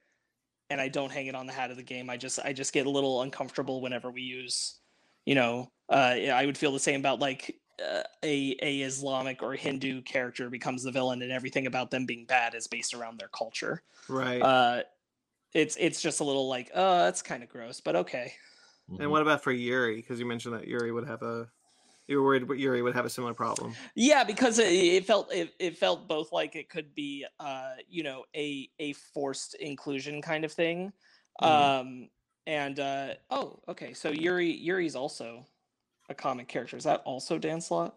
and 0.70 0.80
I 0.80 0.88
don't 0.88 1.12
hang 1.12 1.28
it 1.28 1.36
on 1.36 1.46
the 1.46 1.54
hat 1.54 1.72
of 1.72 1.78
the 1.78 1.84
game. 1.84 2.10
I 2.10 2.16
just 2.16 2.40
I 2.40 2.54
just 2.54 2.72
get 2.72 2.86
a 2.86 2.90
little 2.90 3.22
uncomfortable 3.22 3.82
whenever 3.82 4.12
we 4.12 4.22
use, 4.22 4.80
you 5.26 5.36
know, 5.36 5.72
uh, 5.90 6.16
I 6.34 6.46
would 6.46 6.58
feel 6.58 6.72
the 6.72 6.80
same 6.80 7.02
about 7.02 7.20
like 7.20 7.60
uh, 7.82 8.04
a 8.24 8.56
a 8.62 8.82
Islamic 8.82 9.44
or 9.44 9.56
Hindu 9.56 10.04
character 10.04 10.50
becomes 10.50 10.84
the 10.84 10.92
villain, 10.92 11.22
and 11.22 11.34
everything 11.34 11.68
about 11.68 11.92
them 11.92 12.06
being 12.06 12.26
bad 12.26 12.56
is 12.56 12.66
based 12.66 12.94
around 12.94 13.20
their 13.20 13.30
culture. 13.30 13.84
right. 14.08 14.42
Uh, 14.42 14.84
it's 15.54 15.76
it's 15.80 16.02
just 16.02 16.22
a 16.22 16.24
little 16.24 16.48
like, 16.48 16.72
oh, 16.74 17.04
that's 17.04 17.22
kind 17.22 17.44
of 17.44 17.50
gross, 17.50 17.82
but 17.82 17.98
okay. 17.98 18.34
And 19.00 19.12
what 19.12 19.22
about 19.22 19.44
for 19.44 19.52
Yuri? 19.52 19.98
Because 19.98 20.20
you 20.20 20.26
mentioned 20.26 20.56
that 20.56 20.68
Yuri 20.68 20.92
would 20.92 21.08
have 21.08 21.22
a 21.22 21.48
You 22.08 22.22
were 22.22 22.26
worried 22.26 22.50
Yuri 22.60 22.82
would 22.82 22.96
have 22.96 23.06
a 23.06 23.10
similar 23.10 23.34
problem. 23.34 23.76
Yeah, 23.96 24.24
because 24.24 24.58
it, 24.60 24.72
it 24.72 25.06
felt 25.06 25.32
it, 25.32 25.54
it 25.60 25.78
felt 25.78 26.08
both 26.08 26.32
like 26.32 26.56
it 26.56 26.70
could 26.70 26.96
be 26.96 27.26
uh 27.40 27.74
you 27.88 28.04
know 28.04 28.24
a 28.36 28.70
a 28.80 28.94
forced 28.94 29.56
inclusion 29.56 30.22
kind 30.22 30.44
of 30.44 30.52
thing. 30.52 30.92
Mhm. 31.42 31.48
Um 31.48 32.10
and 32.48 32.80
uh 32.80 33.14
oh 33.30 33.60
okay 33.68 33.94
so 33.94 34.10
Yuri 34.10 34.52
Yuri's 34.52 34.96
also 34.96 35.46
a 36.10 36.16
comic 36.16 36.48
character. 36.48 36.78
Is 36.78 36.86
that 36.86 37.02
also 37.06 37.38
Dan 37.38 37.62
Slott? 37.62 37.96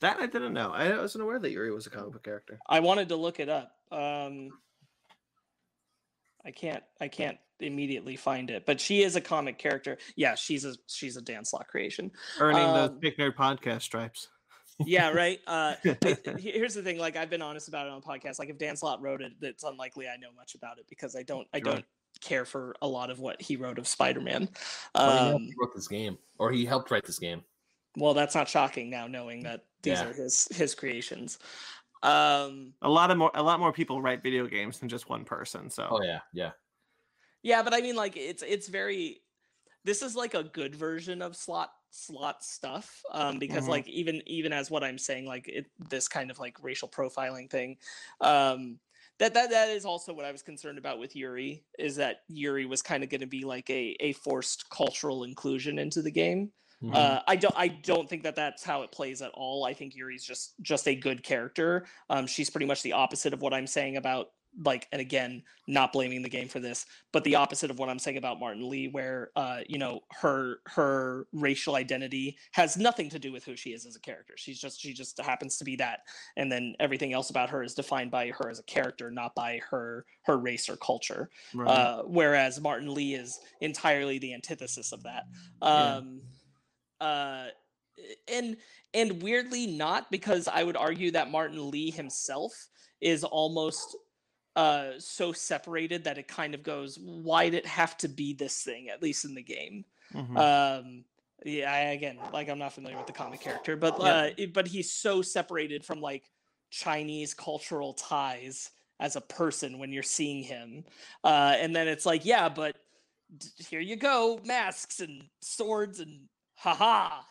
That 0.00 0.18
I 0.18 0.26
didn't 0.26 0.52
know. 0.52 0.72
I 0.72 0.98
wasn't 0.98 1.22
aware 1.22 1.38
that 1.38 1.52
Yuri 1.52 1.72
was 1.72 1.86
a 1.86 1.90
comic 1.90 2.12
book 2.12 2.24
character. 2.24 2.58
I 2.68 2.80
wanted 2.80 3.08
to 3.10 3.16
look 3.16 3.38
it 3.38 3.48
up. 3.48 3.76
Um 3.92 4.50
I 6.44 6.50
can't 6.50 6.82
I 7.00 7.08
can't 7.08 7.38
immediately 7.60 8.16
find 8.16 8.50
it, 8.50 8.66
but 8.66 8.80
she 8.80 9.02
is 9.02 9.16
a 9.16 9.20
comic 9.20 9.58
character. 9.58 9.98
Yeah, 10.16 10.34
she's 10.34 10.64
a 10.64 10.74
she's 10.86 11.16
a 11.16 11.22
Dan 11.22 11.44
Slott 11.44 11.68
creation. 11.68 12.10
Earning 12.38 12.62
Um, 12.62 12.74
those 12.74 12.90
Big 12.98 13.16
Nerd 13.16 13.34
podcast 13.34 13.82
stripes. 13.82 14.28
Yeah, 14.84 15.10
right. 15.10 15.40
Uh, 15.46 15.74
it- 15.84 16.38
here's 16.40 16.74
the 16.74 16.82
thing: 16.82 16.98
like 16.98 17.16
I've 17.16 17.30
been 17.30 17.42
honest 17.42 17.68
about 17.68 17.86
it 17.86 17.92
on 17.92 18.02
podcast. 18.02 18.38
Like 18.38 18.50
if 18.50 18.58
Dan 18.58 18.76
Slott 18.76 19.00
wrote 19.00 19.22
it, 19.22 19.32
it's 19.40 19.62
unlikely 19.64 20.08
I 20.08 20.16
know 20.16 20.32
much 20.36 20.54
about 20.54 20.78
it 20.78 20.86
because 20.88 21.14
I 21.16 21.22
don't 21.22 21.46
I 21.54 21.58
Sure. 21.58 21.74
don't 21.74 21.84
care 22.20 22.44
for 22.44 22.74
a 22.82 22.86
lot 22.88 23.10
of 23.10 23.18
what 23.20 23.40
he 23.42 23.56
wrote 23.56 23.78
of 23.78 23.86
Spider-Man. 23.88 24.48
Well, 24.94 25.34
Um, 25.36 25.42
he 25.42 25.54
wrote 25.60 25.74
this 25.74 25.88
game, 25.88 26.16
or 26.38 26.52
he 26.52 26.64
helped 26.64 26.90
write 26.90 27.04
this 27.04 27.18
game. 27.18 27.42
well, 27.96 28.14
that's 28.14 28.34
not 28.34 28.48
shocking 28.48 28.90
now, 28.90 29.06
knowing 29.06 29.42
that 29.44 29.64
these 29.82 29.98
Yeah. 30.00 30.08
are 30.08 30.12
his 30.12 30.48
his 30.50 30.74
creations. 30.74 31.38
Um, 32.04 32.74
A 32.82 32.88
lot 32.88 33.10
of 33.10 33.16
more, 33.18 33.30
a 33.34 33.42
lot 33.42 33.60
more 33.60 33.72
people 33.72 34.02
write 34.02 34.22
video 34.22 34.46
games 34.46 34.78
than 34.78 34.88
just 34.88 35.08
one 35.08 35.24
person. 35.24 35.70
So 35.70 35.88
Oh 35.90 36.02
yeah, 36.02 36.20
yeah. 36.32 36.52
yeah, 37.42 37.62
but 37.62 37.74
I 37.74 37.80
mean, 37.80 37.96
like 37.96 38.16
it's 38.16 38.42
it's 38.42 38.68
very. 38.68 39.20
This 39.84 40.02
is 40.02 40.16
like 40.16 40.34
a 40.34 40.44
good 40.44 40.74
version 40.74 41.22
of 41.22 41.36
Slott 41.36 41.70
Slott 41.90 42.42
stuff 42.44 43.02
um 43.12 43.38
because 43.38 43.66
Mhm. 43.66 43.70
like 43.70 43.88
even 43.88 44.20
even 44.26 44.52
as 44.52 44.68
what 44.70 44.82
i'm 44.82 44.98
saying 44.98 45.26
like 45.26 45.46
it 45.46 45.70
this 45.90 46.08
kind 46.08 46.28
of 46.30 46.40
like 46.40 46.62
racial 46.62 46.88
profiling 46.88 47.48
thing 47.48 47.76
um 48.20 48.80
that 49.18 49.32
that 49.34 49.50
that 49.50 49.68
is 49.68 49.84
also 49.84 50.12
what 50.12 50.24
I 50.24 50.32
was 50.32 50.42
concerned 50.42 50.76
about 50.78 50.98
with 50.98 51.14
Yuri 51.14 51.64
is 51.78 51.94
that 51.96 52.22
Yuri 52.28 52.66
was 52.66 52.82
kind 52.82 53.04
of 53.04 53.10
going 53.10 53.20
to 53.20 53.28
be 53.28 53.44
like 53.44 53.70
a 53.70 53.96
a 54.00 54.12
forced 54.14 54.68
cultural 54.70 55.22
inclusion 55.24 55.78
into 55.78 56.02
the 56.02 56.10
game. 56.10 56.52
Mhm. 56.82 56.94
Uh, 56.94 57.22
I 57.26 57.36
don't 57.36 57.54
I 57.56 57.68
don't 57.68 58.08
think 58.08 58.22
that 58.24 58.36
that's 58.36 58.64
how 58.64 58.82
it 58.82 58.92
plays 58.92 59.22
at 59.22 59.30
all. 59.34 59.64
I 59.64 59.74
think 59.74 59.94
Yuri's 59.94 60.24
just 60.24 60.54
just 60.62 60.88
a 60.88 60.94
good 60.94 61.22
character. 61.22 61.86
Um, 62.10 62.26
she's 62.26 62.50
pretty 62.50 62.66
much 62.66 62.82
the 62.82 62.92
opposite 62.92 63.32
of 63.32 63.42
what 63.42 63.54
I'm 63.54 63.66
saying 63.66 63.96
about 63.96 64.30
like 64.62 64.86
and 64.92 65.00
again 65.00 65.42
not 65.66 65.92
blaming 65.92 66.22
the 66.22 66.28
game 66.28 66.48
for 66.48 66.60
this 66.60 66.86
but 67.12 67.24
the 67.24 67.34
opposite 67.34 67.70
of 67.70 67.78
what 67.78 67.88
i'm 67.88 67.98
saying 67.98 68.16
about 68.16 68.38
martin 68.38 68.68
lee 68.68 68.88
where 68.88 69.30
uh 69.36 69.58
you 69.66 69.78
know 69.78 70.00
her 70.12 70.58
her 70.66 71.26
racial 71.32 71.74
identity 71.74 72.36
has 72.52 72.76
nothing 72.76 73.08
to 73.08 73.18
do 73.18 73.32
with 73.32 73.44
who 73.44 73.56
she 73.56 73.70
is 73.70 73.84
as 73.86 73.96
a 73.96 74.00
character 74.00 74.34
she's 74.36 74.60
just 74.60 74.80
she 74.80 74.92
just 74.92 75.18
happens 75.20 75.56
to 75.56 75.64
be 75.64 75.76
that 75.76 76.00
and 76.36 76.52
then 76.52 76.74
everything 76.78 77.12
else 77.12 77.30
about 77.30 77.50
her 77.50 77.62
is 77.62 77.74
defined 77.74 78.10
by 78.10 78.28
her 78.28 78.48
as 78.48 78.58
a 78.58 78.64
character 78.64 79.10
not 79.10 79.34
by 79.34 79.60
her 79.68 80.04
her 80.24 80.38
race 80.38 80.68
or 80.68 80.76
culture 80.76 81.30
right. 81.54 81.68
uh, 81.68 82.02
whereas 82.06 82.60
Martin 82.60 82.92
Lee 82.94 83.14
is 83.14 83.40
entirely 83.60 84.18
the 84.18 84.34
antithesis 84.34 84.92
of 84.92 85.02
that. 85.02 85.24
Yeah. 85.62 86.00
Uh, 87.04 87.48
and 88.28 88.56
and 88.92 89.22
weirdly 89.22 89.66
not 89.66 90.10
because 90.10 90.48
I 90.48 90.64
would 90.64 90.76
argue 90.76 91.10
that 91.12 91.30
Martin 91.30 91.70
Lee 91.70 91.90
himself 91.90 92.52
is 93.00 93.22
almost 93.24 93.96
uh, 94.56 94.92
so 94.98 95.32
separated 95.32 96.04
that 96.04 96.16
it 96.18 96.28
kind 96.28 96.54
of 96.54 96.62
goes, 96.62 96.98
why 97.00 97.44
did 97.50 97.58
it 97.58 97.66
have 97.66 97.96
to 97.98 98.08
be 98.08 98.32
this 98.34 98.62
thing? 98.62 98.88
At 98.88 99.02
least 99.02 99.24
in 99.24 99.34
the 99.34 99.42
game. 99.42 99.84
Mhm. 100.12 100.36
Um, 100.38 101.04
yeah, 101.44 101.72
I, 101.72 101.78
again, 101.92 102.18
like 102.32 102.48
I'm 102.48 102.58
not 102.58 102.72
familiar 102.72 102.96
with 102.96 103.06
the 103.08 103.12
comic 103.12 103.40
character, 103.40 103.76
but 103.76 103.98
Yeah. 104.00 104.04
uh, 104.06 104.30
it- 104.36 104.52
but 104.54 104.66
he's 104.68 104.92
so 104.92 105.22
separated 105.22 105.84
from 105.84 106.00
like 106.00 106.30
Chinese 106.70 107.34
cultural 107.34 107.94
ties 107.94 108.70
as 109.00 109.16
a 109.16 109.20
person 109.20 109.78
when 109.78 109.92
you're 109.92 110.02
seeing 110.04 110.42
him, 110.42 110.84
uh, 111.24 111.56
and 111.58 111.74
then 111.74 111.88
it's 111.88 112.06
like, 112.06 112.24
yeah, 112.24 112.48
but 112.48 112.76
d- 113.36 113.48
here 113.68 113.80
you 113.80 113.96
go, 113.96 114.40
masks 114.44 115.00
and 115.00 115.28
swords 115.42 115.98
and 116.00 116.28
haha. 116.64 117.22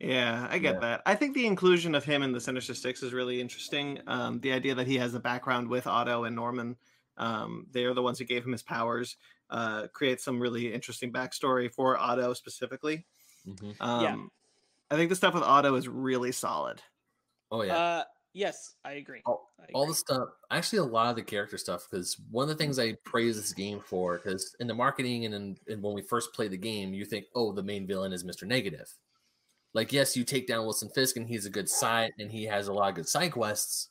Yeah, 0.00 0.46
I 0.50 0.58
get 0.58 0.74
Yeah. 0.74 0.80
that. 0.80 1.02
I 1.04 1.14
think 1.14 1.34
the 1.34 1.46
inclusion 1.46 1.94
of 1.94 2.04
him 2.04 2.22
in 2.22 2.32
the 2.32 2.40
Sinister 2.40 2.74
Six 2.74 3.02
is 3.02 3.12
really 3.12 3.40
interesting. 3.40 4.00
Um, 4.06 4.40
the 4.40 4.52
idea 4.52 4.74
that 4.74 4.86
he 4.86 4.96
has 4.98 5.14
a 5.14 5.20
background 5.20 5.68
with 5.68 5.86
Otto 5.86 6.24
and 6.24 6.34
Norman, 6.36 6.76
um, 7.18 7.66
they 7.70 7.84
are 7.84 7.92
the 7.94 8.02
ones 8.02 8.18
who 8.18 8.24
gave 8.24 8.44
him 8.44 8.52
his 8.52 8.62
powers, 8.62 9.16
uh, 9.50 9.88
creates 9.92 10.24
some 10.24 10.40
really 10.40 10.72
interesting 10.72 11.12
backstory 11.12 11.70
for 11.72 11.98
Otto 11.98 12.32
specifically. 12.34 13.04
Mhm. 13.46 13.76
Um, 13.80 14.30
I 14.90 14.96
think 14.96 15.10
the 15.10 15.16
stuff 15.16 15.34
with 15.34 15.42
Otto 15.42 15.74
is 15.74 15.88
really 15.88 16.32
solid. 16.32 16.80
Oh 17.50 17.62
yeah. 17.62 17.76
Uh, 17.76 18.04
yes, 18.32 18.74
I 18.84 18.92
agree. 18.92 19.20
all, 19.26 19.52
I 19.60 19.66
all 19.74 19.86
the 19.86 19.94
stuff 19.94 20.28
actually 20.50 20.78
a 20.78 20.84
lot 20.84 21.10
of 21.10 21.16
the 21.16 21.22
character 21.22 21.58
stuff 21.58 21.86
because 21.90 22.16
one 22.30 22.44
of 22.44 22.48
the 22.48 22.54
things 22.54 22.78
i 22.78 22.92
praise 23.04 23.36
this 23.36 23.52
game 23.52 23.80
for 23.84 24.18
because 24.18 24.54
in 24.60 24.66
the 24.66 24.74
marketing 24.74 25.24
and, 25.24 25.34
in, 25.34 25.56
and 25.68 25.82
when 25.82 25.94
we 25.94 26.02
first 26.02 26.32
play 26.32 26.48
the 26.48 26.56
game 26.56 26.92
you 26.92 27.04
think 27.04 27.26
oh 27.34 27.52
the 27.52 27.62
main 27.62 27.86
villain 27.86 28.12
is 28.12 28.24
mr 28.24 28.46
negative. 28.46 28.92
Like 29.74 29.92
yes 29.92 30.16
you 30.16 30.24
take 30.24 30.46
down 30.46 30.64
wilson 30.64 30.88
fisk 30.90 31.16
and 31.16 31.26
he's 31.26 31.46
a 31.46 31.50
good 31.50 31.68
side 31.68 32.12
and 32.18 32.30
he 32.30 32.44
has 32.44 32.68
a 32.68 32.72
lot 32.72 32.90
of 32.90 32.94
good 32.96 33.08
side 33.08 33.32
quests 33.32 33.88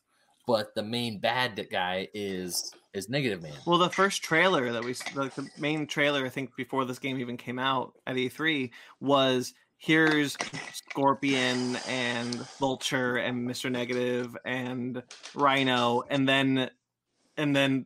but 0.47 0.73
the 0.75 0.83
main 0.83 1.19
bad 1.19 1.67
guy 1.71 2.07
is 2.13 2.73
is 2.93 3.09
negative 3.09 3.41
man. 3.41 3.53
Well, 3.65 3.77
the 3.77 3.89
first 3.89 4.21
trailer 4.21 4.71
that 4.71 4.83
we, 4.83 4.95
like 5.15 5.33
the 5.35 5.47
main 5.57 5.87
trailer, 5.87 6.25
I 6.25 6.29
think 6.29 6.55
before 6.55 6.85
this 6.85 6.99
game 6.99 7.19
even 7.19 7.37
came 7.37 7.59
out 7.59 7.93
at 8.05 8.15
E3, 8.15 8.69
was 8.99 9.53
here's 9.81 10.37
Scorpion 10.73 11.75
and 11.87 12.35
Vulture 12.59 13.17
and 13.17 13.47
Mr. 13.49 13.69
Negative 13.69 14.37
and 14.45 15.01
Rhino, 15.35 16.03
and 16.09 16.29
then 16.29 16.69
and 17.35 17.55
then 17.55 17.85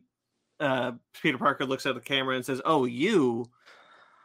uh, 0.60 0.92
Peter 1.20 1.38
Parker 1.38 1.64
looks 1.64 1.86
at 1.86 1.94
the 1.94 2.00
camera 2.00 2.36
and 2.36 2.44
says, 2.44 2.60
"Oh, 2.64 2.84
you," 2.84 3.50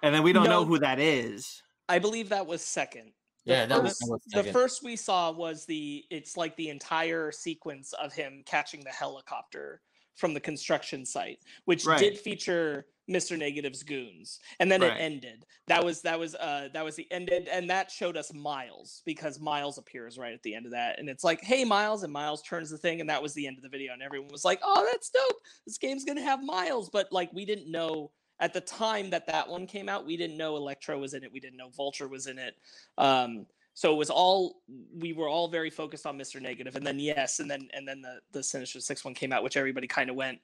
and 0.03 0.13
then 0.13 0.21
we 0.21 0.33
don't 0.33 0.49
know 0.49 0.65
who 0.65 0.79
that 0.79 0.99
is. 0.99 1.63
I 1.89 1.99
believe 1.99 2.29
that 2.29 2.45
was 2.45 2.61
second. 2.61 3.13
The 3.45 3.53
yeah 3.53 3.65
that 3.65 3.81
first- 3.81 3.99
that 4.01 4.09
was 4.11 4.21
the 4.45 4.51
first 4.51 4.83
we 4.83 4.95
saw 4.95 5.31
was 5.31 5.65
the 5.65 6.05
it's 6.11 6.37
like 6.37 6.55
the 6.57 6.69
entire 6.69 7.31
sequence 7.31 7.93
of 7.93 8.13
him 8.13 8.43
catching 8.45 8.83
the 8.83 8.91
helicopter 8.91 9.81
from 10.13 10.35
the 10.35 10.39
construction 10.39 11.05
site 11.05 11.39
which 11.65 11.85
Right. 11.85 11.97
did 11.97 12.19
feature 12.19 12.85
mr 13.09 13.37
negative's 13.37 13.83
goons 13.83 14.39
and 14.59 14.71
then 14.71 14.81
Right. 14.81 14.97
it 14.97 15.01
ended. 15.01 15.45
That 15.67 15.83
was 15.83 16.01
that 16.01 16.19
was 16.19 16.35
uh 16.35 16.69
that 16.73 16.83
was 16.83 16.95
the 16.95 17.07
ended 17.11 17.47
and 17.51 17.69
that 17.69 17.89
showed 17.91 18.17
us 18.17 18.33
miles 18.33 19.01
because 19.05 19.39
miles 19.39 19.77
appears 19.77 20.17
right 20.17 20.33
at 20.33 20.43
the 20.43 20.53
end 20.53 20.65
of 20.65 20.71
that 20.73 20.99
and 20.99 21.09
it's 21.09 21.23
like 21.23 21.41
hey 21.41 21.63
miles 21.63 22.03
and 22.03 22.11
miles 22.13 22.41
turns 22.41 22.69
the 22.69 22.77
thing 22.77 23.01
and 23.01 23.09
that 23.09 23.21
was 23.21 23.33
the 23.33 23.47
end 23.47 23.57
of 23.57 23.63
the 23.63 23.69
video 23.69 23.93
and 23.93 24.01
everyone 24.01 24.29
was 24.31 24.45
like 24.45 24.59
oh 24.63 24.87
that's 24.91 25.09
dope! 25.09 25.37
This 25.65 25.77
game's 25.77 26.05
gonna 26.05 26.21
have 26.21 26.43
miles! 26.43 26.89
But 26.89 27.11
like 27.11 27.31
we 27.33 27.45
didn't 27.45 27.71
know 27.71 28.11
at 28.39 28.53
the 28.53 28.61
time 28.61 29.09
that 29.11 29.27
that 29.27 29.47
one 29.47 29.65
came 29.67 29.87
out 29.87 30.05
we 30.05 30.17
didn't 30.17 30.37
know 30.37 30.57
electro 30.57 30.97
was 30.97 31.13
in 31.13 31.23
it 31.23 31.31
we 31.31 31.39
didn't 31.39 31.57
know 31.57 31.69
vulture 31.69 32.07
was 32.07 32.27
in 32.27 32.39
it 32.39 32.55
um 32.97 33.45
so 33.73 33.93
it 33.93 33.97
was 33.97 34.09
all 34.09 34.61
we 34.97 35.13
were 35.13 35.29
all 35.29 35.47
very 35.47 35.69
focused 35.69 36.05
on 36.05 36.17
mr 36.17 36.41
negative 36.41 36.75
and 36.75 36.85
then 36.85 36.99
yes 36.99 37.39
and 37.39 37.49
then 37.49 37.67
and 37.73 37.87
then 37.87 38.01
the 38.01 38.19
the 38.31 38.43
sinister 38.43 38.79
six 38.79 39.05
one 39.05 39.13
came 39.13 39.31
out 39.31 39.43
which 39.43 39.57
everybody 39.57 39.87
kind 39.87 40.09
of 40.09 40.15
went 40.15 40.39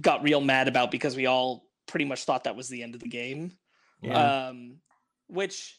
got 0.00 0.22
real 0.22 0.40
mad 0.40 0.68
about 0.68 0.90
because 0.90 1.16
we 1.16 1.26
all 1.26 1.68
pretty 1.86 2.04
much 2.04 2.24
thought 2.24 2.44
that 2.44 2.56
was 2.56 2.68
the 2.68 2.82
end 2.82 2.94
of 2.94 3.00
the 3.00 3.08
game 3.08 3.52
Yeah. 4.02 4.48
um 4.48 4.76
which 5.28 5.78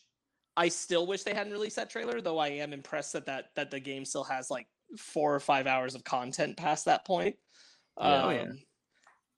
i 0.55 0.67
still 0.69 1.07
wish 1.07 1.23
they 1.23 1.33
hadn't 1.33 1.53
released 1.53 1.75
that 1.77 1.89
trailer 1.89 2.21
though 2.21 2.37
i 2.37 2.47
am 2.49 2.73
impressed 2.73 3.13
that 3.13 3.25
that 3.25 3.45
that 3.55 3.71
the 3.71 3.79
game 3.79 4.05
still 4.05 4.23
has 4.23 4.49
like 4.51 4.67
four 4.97 5.33
or 5.33 5.39
five 5.39 5.67
hours 5.67 5.95
of 5.95 6.03
content 6.03 6.57
past 6.57 6.85
that 6.85 7.05
point 7.05 7.35
Yeah. 7.99 8.23
Oh, 8.23 8.29
yeah. 8.29 8.41
Um, 8.41 8.59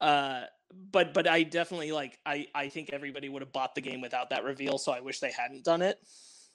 uh 0.01 0.41
but 0.91 1.13
but 1.13 1.27
i 1.27 1.43
definitely 1.43 1.91
like 1.91 2.19
i 2.25 2.47
i 2.53 2.69
think 2.69 2.91
everybody 2.93 3.27
would 3.29 3.41
have 3.41 3.51
bought 3.51 3.73
the 3.75 3.81
game 3.81 4.01
without 4.01 4.29
that 4.29 4.43
reveal 4.43 4.77
so 4.77 4.91
i 4.91 4.99
wish 4.99 5.19
they 5.19 5.31
hadn't 5.31 5.63
done 5.65 5.81
it 5.81 5.97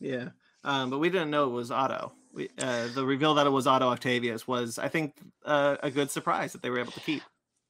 Yeah, 0.01 0.29
um, 0.65 0.91
but 0.91 0.99
we 0.99 1.11
didn't 1.11 1.31
know 1.31 1.47
it 1.47 1.53
was 1.53 1.71
Otto. 1.71 2.13
We, 2.33 2.49
uh, 2.59 2.89
the 2.95 3.05
reveal 3.05 3.35
that 3.35 3.47
it 3.47 3.51
was 3.51 3.67
Otto 3.67 3.89
Octavius 3.91 4.47
was, 4.49 4.77
I 4.79 4.89
think, 4.89 5.15
uh, 5.45 5.77
a 5.83 5.91
good 5.91 6.11
surprise 6.11 6.53
that 6.53 6.63
they 6.63 6.71
were 6.71 6.81
able 6.81 6.91
to 6.93 7.01
keep. 7.01 7.23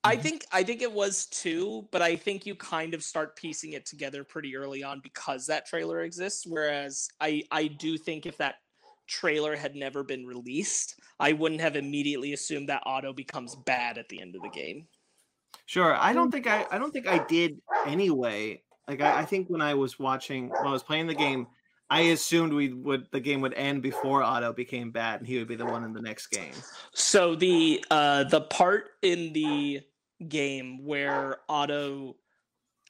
I 0.04 0.16
Mhm. 0.16 0.22
think 0.22 0.46
I 0.52 0.62
think 0.62 0.82
it 0.82 0.92
was 0.92 1.26
too, 1.26 1.88
but 1.90 2.02
I 2.02 2.14
think 2.14 2.44
you 2.44 2.54
kind 2.54 2.92
of 2.94 3.02
start 3.02 3.36
piecing 3.36 3.72
it 3.72 3.86
together 3.86 4.22
pretty 4.22 4.54
early 4.56 4.82
on 4.82 5.00
because 5.00 5.46
that 5.46 5.66
trailer 5.66 6.02
exists. 6.02 6.46
Whereas 6.46 7.08
I 7.20 7.42
I 7.50 7.68
do 7.68 7.96
think 7.96 8.26
if 8.26 8.36
that 8.36 8.56
trailer 9.06 9.56
had 9.56 9.74
never 9.74 10.02
been 10.02 10.26
released, 10.26 11.00
I 11.18 11.32
wouldn't 11.32 11.60
have 11.60 11.76
immediately 11.76 12.32
assumed 12.34 12.68
that 12.68 12.82
Otto 12.86 13.12
becomes 13.12 13.56
bad 13.56 13.98
at 13.98 14.08
the 14.08 14.20
end 14.20 14.36
of 14.36 14.42
the 14.42 14.50
game. 14.50 14.88
Sure. 15.66 15.94
I 15.94 16.12
don't 16.12 16.30
think 16.30 16.46
I 16.46 16.66
I 16.70 16.78
don't 16.78 16.92
think 16.92 17.06
I 17.06 17.24
did 17.26 17.60
anyway. 17.86 18.62
Like 18.86 19.00
I, 19.00 19.20
I 19.20 19.24
think 19.24 19.48
when 19.48 19.62
I 19.62 19.72
was 19.74 19.98
watching 19.98 20.50
when 20.50 20.66
I 20.66 20.72
was 20.72 20.82
playing 20.82 21.06
the 21.06 21.14
game, 21.14 21.46
I 21.88 22.00
assumed 22.02 22.52
we 22.52 22.74
would 22.74 23.10
the 23.10 23.20
game 23.20 23.40
would 23.40 23.54
end 23.54 23.82
before 23.82 24.22
Otto 24.22 24.52
became 24.52 24.90
bad 24.90 25.20
and 25.20 25.26
he 25.26 25.38
would 25.38 25.48
be 25.48 25.56
the 25.56 25.64
one 25.64 25.84
in 25.84 25.94
the 25.94 26.02
next 26.02 26.26
game. 26.26 26.54
So 26.92 27.34
the 27.34 27.82
uh 27.90 28.24
the 28.24 28.42
part 28.42 28.90
in 29.00 29.32
the 29.32 29.80
game 30.28 30.84
where 30.84 31.38
Otto 31.48 32.16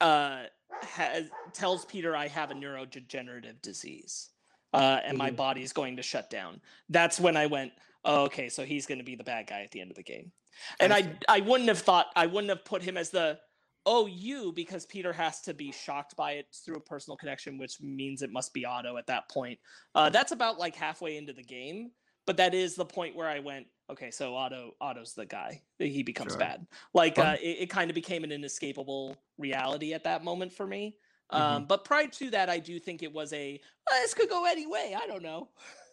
uh 0.00 0.44
has 0.82 1.30
tells 1.52 1.84
Peter 1.84 2.16
I 2.16 2.28
have 2.28 2.50
a 2.50 2.54
neurodegenerative 2.54 3.62
disease. 3.62 4.30
uh, 4.72 5.00
and 5.04 5.16
my 5.16 5.30
Mhm. 5.30 5.36
body's 5.36 5.72
going 5.72 5.94
to 5.98 6.02
shut 6.02 6.28
down. 6.30 6.60
That's 6.88 7.20
when 7.20 7.36
I 7.36 7.46
went, 7.46 7.72
oh, 8.04 8.24
okay, 8.24 8.48
so 8.48 8.64
he's 8.64 8.86
going 8.86 8.98
to 8.98 9.04
be 9.04 9.14
the 9.14 9.22
bad 9.22 9.46
guy 9.46 9.62
at 9.62 9.70
the 9.70 9.80
end 9.80 9.92
of 9.92 9.96
the 9.96 10.02
game. 10.02 10.32
And 10.80 10.92
I 10.92 10.98
I. 10.98 11.18
I 11.28 11.40
wouldn't 11.40 11.68
have 11.68 11.78
thought, 11.78 12.08
I 12.16 12.26
wouldn't 12.26 12.48
have 12.50 12.64
put 12.64 12.82
him 12.82 12.96
as 12.96 13.10
the, 13.10 13.38
oh, 13.86 14.06
you, 14.06 14.50
because 14.50 14.84
Peter 14.84 15.12
has 15.12 15.40
to 15.42 15.54
be 15.54 15.70
shocked 15.70 16.16
by 16.16 16.32
it 16.32 16.48
through 16.64 16.74
a 16.74 16.80
personal 16.80 17.16
connection, 17.16 17.56
which 17.56 17.80
means 17.80 18.20
it 18.22 18.32
must 18.32 18.52
be 18.52 18.64
Otto 18.66 18.96
at 18.96 19.06
that 19.06 19.28
point. 19.28 19.60
Uh, 19.94 20.10
that's 20.10 20.32
about 20.32 20.58
like 20.58 20.74
halfway 20.74 21.16
into 21.18 21.32
the 21.32 21.44
game, 21.44 21.92
but 22.26 22.36
that 22.38 22.54
is 22.54 22.74
the 22.74 22.84
point 22.84 23.14
where 23.16 23.28
I 23.28 23.38
went, 23.40 23.66
okay, 23.90 24.10
so 24.10 24.34
Otto, 24.34 24.72
Otto's 24.80 25.14
the 25.14 25.26
guy. 25.26 25.62
He 25.78 26.02
becomes 26.02 26.32
Sure. 26.32 26.38
bad. 26.40 26.66
Like 26.94 27.18
uh, 27.18 27.36
it, 27.42 27.58
it 27.60 27.70
kind 27.70 27.90
of 27.90 27.94
became 27.94 28.24
an 28.24 28.32
inescapable 28.32 29.16
reality 29.38 29.92
at 29.94 30.04
that 30.04 30.24
moment 30.24 30.52
for 30.52 30.66
me. 30.66 30.96
Um, 31.30 31.66
but 31.66 31.84
prior 31.84 32.06
to 32.06 32.30
that, 32.30 32.48
I 32.50 32.58
do 32.58 32.78
think 32.78 33.02
it 33.02 33.12
was 33.12 33.32
a 33.32 33.58
"Uh, 33.90 33.94
this 34.02 34.14
could 34.14 34.28
go 34.28 34.44
any 34.44 34.66
way. 34.66 34.94
I 35.00 35.06
don't 35.06 35.22
know. 35.22 35.48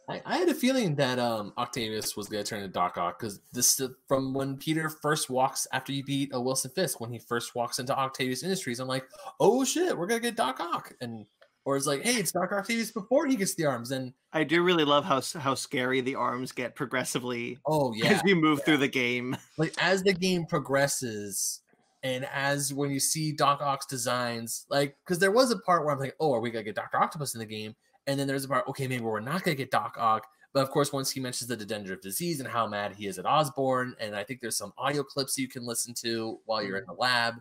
I, 0.09 0.21
I 0.25 0.37
had 0.37 0.49
a 0.49 0.53
feeling 0.53 0.95
that 0.95 1.19
um 1.19 1.53
Octavius 1.57 2.17
was 2.17 2.27
gonna 2.27 2.43
turn 2.43 2.61
to 2.61 2.67
Doc 2.67 2.97
Ock 2.97 3.19
because 3.19 3.39
this 3.53 3.79
uh, 3.79 3.87
from 4.07 4.33
when 4.33 4.57
Peter 4.57 4.89
first 4.89 5.29
walks 5.29 5.67
after 5.71 5.93
you 5.93 6.03
beat 6.03 6.33
uh, 6.35 6.41
Wilson 6.41 6.71
Fisk 6.71 6.99
when 6.99 7.11
he 7.11 7.17
first 7.17 7.55
walks 7.55 7.79
into 7.79 7.97
Octavius 7.97 8.43
Industries. 8.43 8.79
I'm 8.79 8.87
like, 8.87 9.05
oh 9.39 9.63
shit, 9.63 9.97
we're 9.97 10.07
gonna 10.07 10.19
get 10.19 10.35
Doc 10.35 10.59
Ock, 10.59 10.93
and 11.01 11.25
or 11.65 11.77
it's 11.77 11.85
like, 11.85 12.03
hey, 12.03 12.15
it's 12.15 12.31
Doc 12.31 12.51
Octavius 12.51 12.91
before 12.91 13.27
he 13.27 13.35
gets 13.35 13.53
the 13.55 13.65
arms, 13.65 13.91
and 13.91 14.13
I 14.33 14.43
do 14.43 14.63
really 14.63 14.85
love 14.85 15.05
how 15.05 15.21
how 15.39 15.55
scary 15.55 16.01
the 16.01 16.15
arms 16.15 16.51
get 16.51 16.75
progressively 16.75 17.57
oh 17.65 17.93
yeah, 17.93 18.07
as 18.13 18.21
you 18.25 18.35
move 18.35 18.63
through 18.63 18.77
the 18.77 18.87
game. 18.87 19.37
like 19.57 19.73
as 19.77 20.03
the 20.03 20.13
game 20.13 20.45
progresses 20.45 21.61
and 22.03 22.25
as 22.33 22.73
when 22.73 22.89
you 22.89 22.99
see 22.99 23.31
Doc 23.31 23.61
Ock's 23.61 23.85
designs, 23.85 24.65
like 24.69 24.95
because 25.05 25.19
there 25.19 25.31
was 25.31 25.51
a 25.51 25.59
part 25.59 25.85
where 25.85 25.93
I'm 25.93 25.99
like, 25.99 26.15
oh, 26.19 26.33
are 26.33 26.39
we 26.39 26.49
gonna 26.49 26.63
get 26.63 26.75
Doctor 26.75 26.97
Octopus 26.97 27.35
in 27.35 27.39
the 27.39 27.45
game? 27.45 27.75
And 28.07 28.19
then 28.19 28.27
there's 28.27 28.45
a 28.45 28.47
part, 28.47 28.67
okay, 28.67 28.87
maybe 28.87 29.03
we're 29.03 29.19
not 29.19 29.43
gonna 29.43 29.55
get 29.55 29.71
Doc 29.71 29.95
Ock. 29.99 30.25
But 30.53 30.63
of 30.63 30.71
course, 30.71 30.91
once 30.91 31.09
he 31.09 31.21
mentions 31.21 31.47
the 31.47 31.55
degenerative 31.55 32.01
disease 32.01 32.39
and 32.39 32.49
how 32.49 32.67
mad 32.67 32.93
he 32.93 33.07
is 33.07 33.17
at 33.17 33.25
Osborn, 33.25 33.95
and 33.99 34.15
I 34.15 34.23
think 34.23 34.41
there's 34.41 34.57
some 34.57 34.73
audio 34.77 35.01
clips 35.03 35.37
you 35.37 35.47
can 35.47 35.65
listen 35.65 35.93
to 36.01 36.39
while 36.45 36.61
you're 36.61 36.77
in 36.77 36.83
mm. 36.83 36.87
the 36.87 36.93
lab 36.93 37.35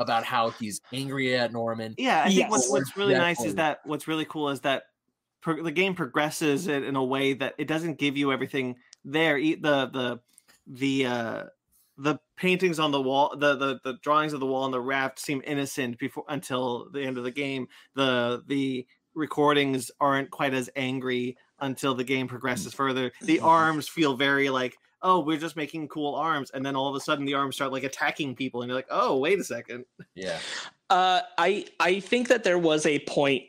about 0.00 0.24
how 0.24 0.50
he's 0.50 0.80
angry 0.92 1.36
at 1.36 1.52
Norman. 1.52 1.94
Yeah, 1.98 2.22
I 2.22 2.28
think 2.28 2.38
Yes. 2.38 2.50
what's, 2.50 2.70
what's 2.70 2.96
really 2.96 3.14
nice 3.14 3.44
is 3.44 3.54
that 3.56 3.80
what's 3.84 4.08
really 4.08 4.24
cool 4.24 4.48
is 4.48 4.60
that 4.62 4.84
pro- 5.42 5.62
the 5.62 5.70
game 5.70 5.94
progresses 5.94 6.66
it 6.66 6.82
in 6.82 6.96
a 6.96 7.04
way 7.04 7.34
that 7.34 7.54
it 7.58 7.68
doesn't 7.68 7.98
give 7.98 8.16
you 8.16 8.32
everything 8.32 8.76
there. 9.04 9.36
The 9.38 9.56
the 9.92 10.20
the 10.66 11.06
uh 11.06 11.44
the 11.98 12.18
paintings 12.36 12.78
on 12.78 12.92
the 12.92 13.00
wall, 13.00 13.36
the 13.36 13.56
the 13.56 13.78
the 13.84 13.98
drawings 14.02 14.32
of 14.32 14.40
the 14.40 14.46
wall 14.46 14.64
on 14.64 14.70
the 14.70 14.80
raft 14.80 15.18
seem 15.18 15.42
innocent 15.46 15.98
before 15.98 16.24
until 16.28 16.88
the 16.90 17.02
end 17.02 17.18
of 17.18 17.24
the 17.24 17.30
game. 17.30 17.68
The 17.94 18.42
the 18.46 18.86
recordings 19.14 19.90
aren't 20.00 20.30
quite 20.30 20.54
as 20.54 20.70
angry 20.76 21.36
until 21.58 21.94
the 21.94 22.04
game 22.04 22.26
progresses 22.26 22.72
further. 22.72 23.12
The 23.20 23.40
arms 23.58 23.86
feel 23.86 24.16
very 24.16 24.48
like 24.48 24.78
oh 25.02 25.20
we're 25.20 25.38
just 25.38 25.56
making 25.56 25.88
cool 25.88 26.14
arms 26.14 26.50
and 26.50 26.64
then 26.64 26.76
all 26.76 26.88
of 26.88 26.94
a 26.94 27.00
sudden 27.00 27.24
the 27.24 27.34
arms 27.34 27.54
start 27.54 27.72
like 27.72 27.84
attacking 27.84 28.34
people 28.34 28.62
and 28.62 28.68
you're 28.68 28.76
like 28.76 28.86
oh 28.90 29.16
wait 29.18 29.38
a 29.38 29.44
second 29.44 29.84
Yeah, 30.14 30.38
Uh, 30.88 31.20
I 31.38 31.66
I 31.78 32.00
think 32.00 32.28
that 32.28 32.44
there 32.44 32.58
was 32.58 32.84
a 32.86 32.98
point 33.00 33.44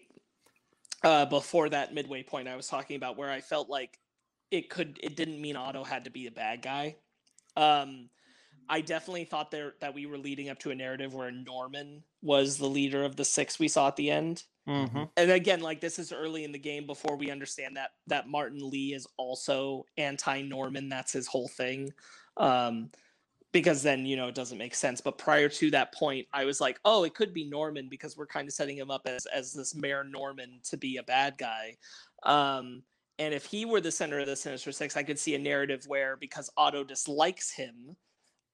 uh, 1.04 1.26
before 1.26 1.70
that 1.70 1.94
midway 1.94 2.24
point 2.24 2.48
I 2.48 2.56
was 2.56 2.68
talking 2.68 2.96
about 2.96 3.18
where 3.18 3.32
I 3.32 3.42
felt 3.42 3.70
like 3.70 3.98
it 4.52 4.70
could 4.70 5.00
it 5.02 5.16
didn't 5.16 5.42
mean 5.42 5.56
Otto 5.56 5.84
had 5.84 6.06
to 6.06 6.12
be 6.12 6.28
a 6.28 6.32
bad 6.32 6.62
guy. 6.62 6.96
Um, 7.56 8.10
I 8.70 8.82
definitely 8.82 9.26
thought 9.26 9.52
there 9.52 9.74
that 9.82 9.94
we 9.94 10.06
were 10.06 10.18
leading 10.18 10.50
up 10.50 10.60
to 10.60 10.72
a 10.72 10.76
narrative 10.76 11.14
where 11.14 11.32
Norman 11.32 12.04
was 12.22 12.58
the 12.58 12.68
leader 12.68 13.04
of 13.04 13.16
the 13.16 13.26
six 13.26 13.60
we 13.60 13.68
saw 13.68 13.88
at 13.88 13.96
the 13.96 14.10
end. 14.10 14.44
mm-hmm. 14.68 15.04
And 15.18 15.32
again, 15.32 15.62
like 15.62 15.82
this 15.82 16.00
is 16.00 16.12
early 16.12 16.44
in 16.44 16.52
the 16.52 16.60
game 16.60 16.86
before 16.86 17.16
we 17.16 17.32
understand 17.32 17.78
that 17.78 17.92
that 18.08 18.30
Martin 18.30 18.70
Lee 18.70 18.94
is 18.94 19.08
also 19.18 19.86
anti-Norman. 19.98 20.90
That's 20.90 21.14
his 21.14 21.28
whole 21.28 21.48
thing. 21.48 21.92
Um, 22.38 22.90
because 23.52 23.84
then 23.84 24.06
you 24.06 24.16
know 24.16 24.28
it 24.28 24.36
doesn't 24.36 24.58
make 24.58 24.76
sense. 24.76 25.02
But 25.02 25.18
prior 25.18 25.50
to 25.50 25.72
that 25.72 25.94
point, 25.94 26.28
I 26.34 26.46
was 26.46 26.62
like, 26.62 26.80
oh, 26.86 27.04
it 27.04 27.14
could 27.14 27.34
be 27.34 27.50
Norman 27.50 27.88
because 27.90 28.16
we're 28.16 28.28
kind 28.28 28.48
of 28.48 28.54
setting 28.54 28.78
him 28.78 28.92
up 28.92 29.02
as 29.06 29.26
as 29.26 29.54
this 29.54 29.76
Mayor 29.76 30.04
Norman 30.04 30.60
to 30.70 30.78
be 30.78 30.98
a 30.98 31.04
bad 31.04 31.38
guy. 31.38 31.76
Um, 32.24 32.84
and 33.20 33.34
if 33.34 33.46
he 33.46 33.66
were 33.66 33.82
the 33.82 33.92
center 33.92 34.20
of 34.20 34.28
the 34.28 34.36
Sinister 34.36 34.72
Six, 34.72 34.96
I 34.98 35.04
could 35.04 35.20
see 35.20 35.36
a 35.36 35.40
narrative 35.40 35.84
where 35.88 36.18
because 36.18 36.50
Otto 36.58 36.84
dislikes 36.84 37.52
him, 37.52 37.96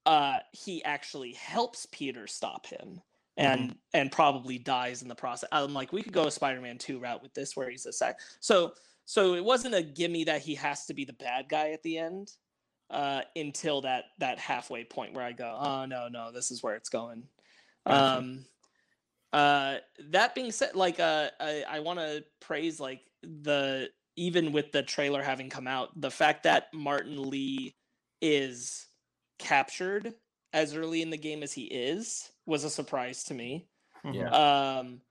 uh, 0.08 0.40
he 0.54 0.82
actually 0.86 1.34
helps 1.34 1.86
Peter 1.92 2.28
stop 2.28 2.66
him 2.66 3.02
and 3.36 3.76
and 3.94 4.10
probably 4.12 4.58
dies 4.58 5.02
in 5.02 5.10
the 5.10 5.16
process. 5.16 5.50
I'm 5.52 5.74
like, 5.74 5.92
we 5.92 6.02
could 6.02 6.14
go 6.14 6.28
a 6.28 6.32
Spider-Man 6.32 6.78
2 6.78 6.98
route 6.98 7.22
with 7.22 7.34
this 7.34 7.56
where 7.56 7.70
he's 7.70 7.86
a 7.86 7.92
sec. 7.92 8.20
So 8.40 8.74
so 9.04 9.36
it 9.36 9.44
wasn't 9.44 9.76
a 9.76 9.84
gimme 9.84 10.24
that 10.24 10.42
he 10.42 10.56
has 10.56 10.86
to 10.86 10.94
be 10.94 11.06
the 11.06 11.14
bad 11.14 11.50
guy 11.50 11.72
at 11.72 11.84
the 11.84 11.98
end 11.98 12.32
uh 12.90 13.22
until 13.36 13.82
that 13.82 14.06
that 14.18 14.40
halfway 14.40 14.86
point 14.86 15.14
where 15.14 15.26
I 15.26 15.34
go, 15.34 15.58
oh 15.60 15.86
no, 15.86 16.08
no, 16.08 16.32
this 16.32 16.52
is 16.52 16.64
where 16.64 16.76
it's 16.76 16.90
going. 16.90 17.24
Gotcha. 17.86 18.18
Um 18.18 18.46
uh 19.34 19.76
that 20.12 20.36
being 20.36 20.52
said, 20.52 20.74
like 20.74 21.02
uh 21.02 21.28
I, 21.40 21.66
I 21.70 21.80
wanna 21.82 22.22
praise 22.40 22.80
like 22.80 23.02
the 23.22 23.90
even 24.16 24.54
with 24.54 24.72
the 24.72 24.84
trailer 24.84 25.22
having 25.22 25.50
come 25.50 25.68
out, 25.68 25.90
the 26.00 26.10
fact 26.10 26.44
that 26.44 26.74
Martin 26.74 27.30
Lee 27.30 27.76
is 28.22 28.87
captured 29.38 30.16
as 30.54 30.76
early 30.76 31.02
in 31.02 31.10
the 31.10 31.18
game 31.18 31.44
as 31.44 31.54
he 31.54 31.66
is 31.66 32.32
was 32.46 32.64
a 32.64 32.70
surprise 32.70 33.24
to 33.26 33.34
me. 33.34 33.70
Yeah. 34.04 34.30
Um, 34.32 35.02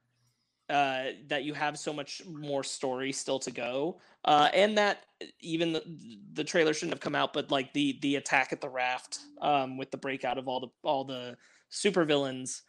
uh, 0.68 1.10
that 1.28 1.44
you 1.44 1.54
have 1.54 1.78
so 1.78 1.92
much 1.92 2.22
more 2.26 2.64
story 2.64 3.12
still 3.12 3.38
to 3.38 3.52
go, 3.52 4.00
uh, 4.24 4.48
and 4.52 4.78
that 4.78 5.06
even 5.40 5.72
the, 5.72 6.20
the 6.32 6.42
trailer 6.42 6.74
shouldn't 6.74 6.94
have 6.94 7.00
come 7.00 7.14
out, 7.14 7.32
but 7.32 7.52
like 7.52 7.72
the 7.72 7.98
the 8.02 8.16
attack 8.16 8.52
at 8.52 8.60
the 8.60 8.68
raft 8.68 9.20
um, 9.40 9.76
with 9.76 9.92
the 9.92 9.96
breakout 9.96 10.38
of 10.38 10.48
all 10.48 10.58
the 10.60 10.68
all 10.82 11.04
the 11.04 11.36
supervillains, 11.70 12.62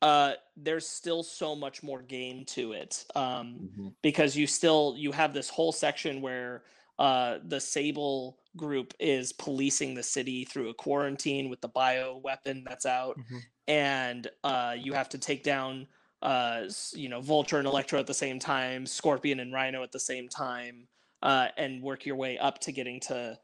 uh, 0.00 0.34
there's 0.56 0.86
still 0.88 1.22
so 1.22 1.54
much 1.54 1.82
more 1.82 2.02
game 2.02 2.44
to 2.46 2.72
it. 2.72 3.04
Um, 3.14 3.62
Mhm. 3.62 3.94
because 4.02 4.36
you 4.36 4.46
still 4.46 4.94
you 4.96 5.12
have 5.12 5.34
this 5.34 5.48
whole 5.48 5.72
section 5.72 6.22
where 6.22 6.64
uh, 6.98 7.38
the 7.44 7.60
Sable 7.60 8.41
group 8.56 8.94
is 9.00 9.32
policing 9.32 9.94
the 9.94 10.02
city 10.02 10.44
through 10.44 10.68
a 10.70 10.74
quarantine 10.74 11.48
with 11.50 11.60
the 11.60 11.68
bio 11.68 12.16
weapon 12.18 12.64
that's 12.66 12.86
out, 12.86 13.16
Mhm. 13.16 13.52
and 13.68 14.28
uh, 14.44 14.76
you 14.78 14.92
have 14.94 15.08
to 15.10 15.18
take 15.18 15.42
down 15.42 15.88
uh, 16.22 16.68
you 16.94 17.08
know 17.08 17.20
Vulture 17.20 17.58
and 17.58 17.66
Electro 17.66 17.98
at 18.00 18.06
the 18.06 18.14
same 18.14 18.38
time, 18.38 18.86
Scorpion 18.86 19.40
and 19.40 19.52
Rhino 19.52 19.82
at 19.82 19.92
the 19.92 20.00
same 20.00 20.28
time, 20.28 20.88
uh, 21.22 21.48
and 21.56 21.82
work 21.82 22.06
your 22.06 22.16
way 22.16 22.38
up 22.38 22.60
to 22.60 22.72
getting 22.72 23.00
to 23.00 23.38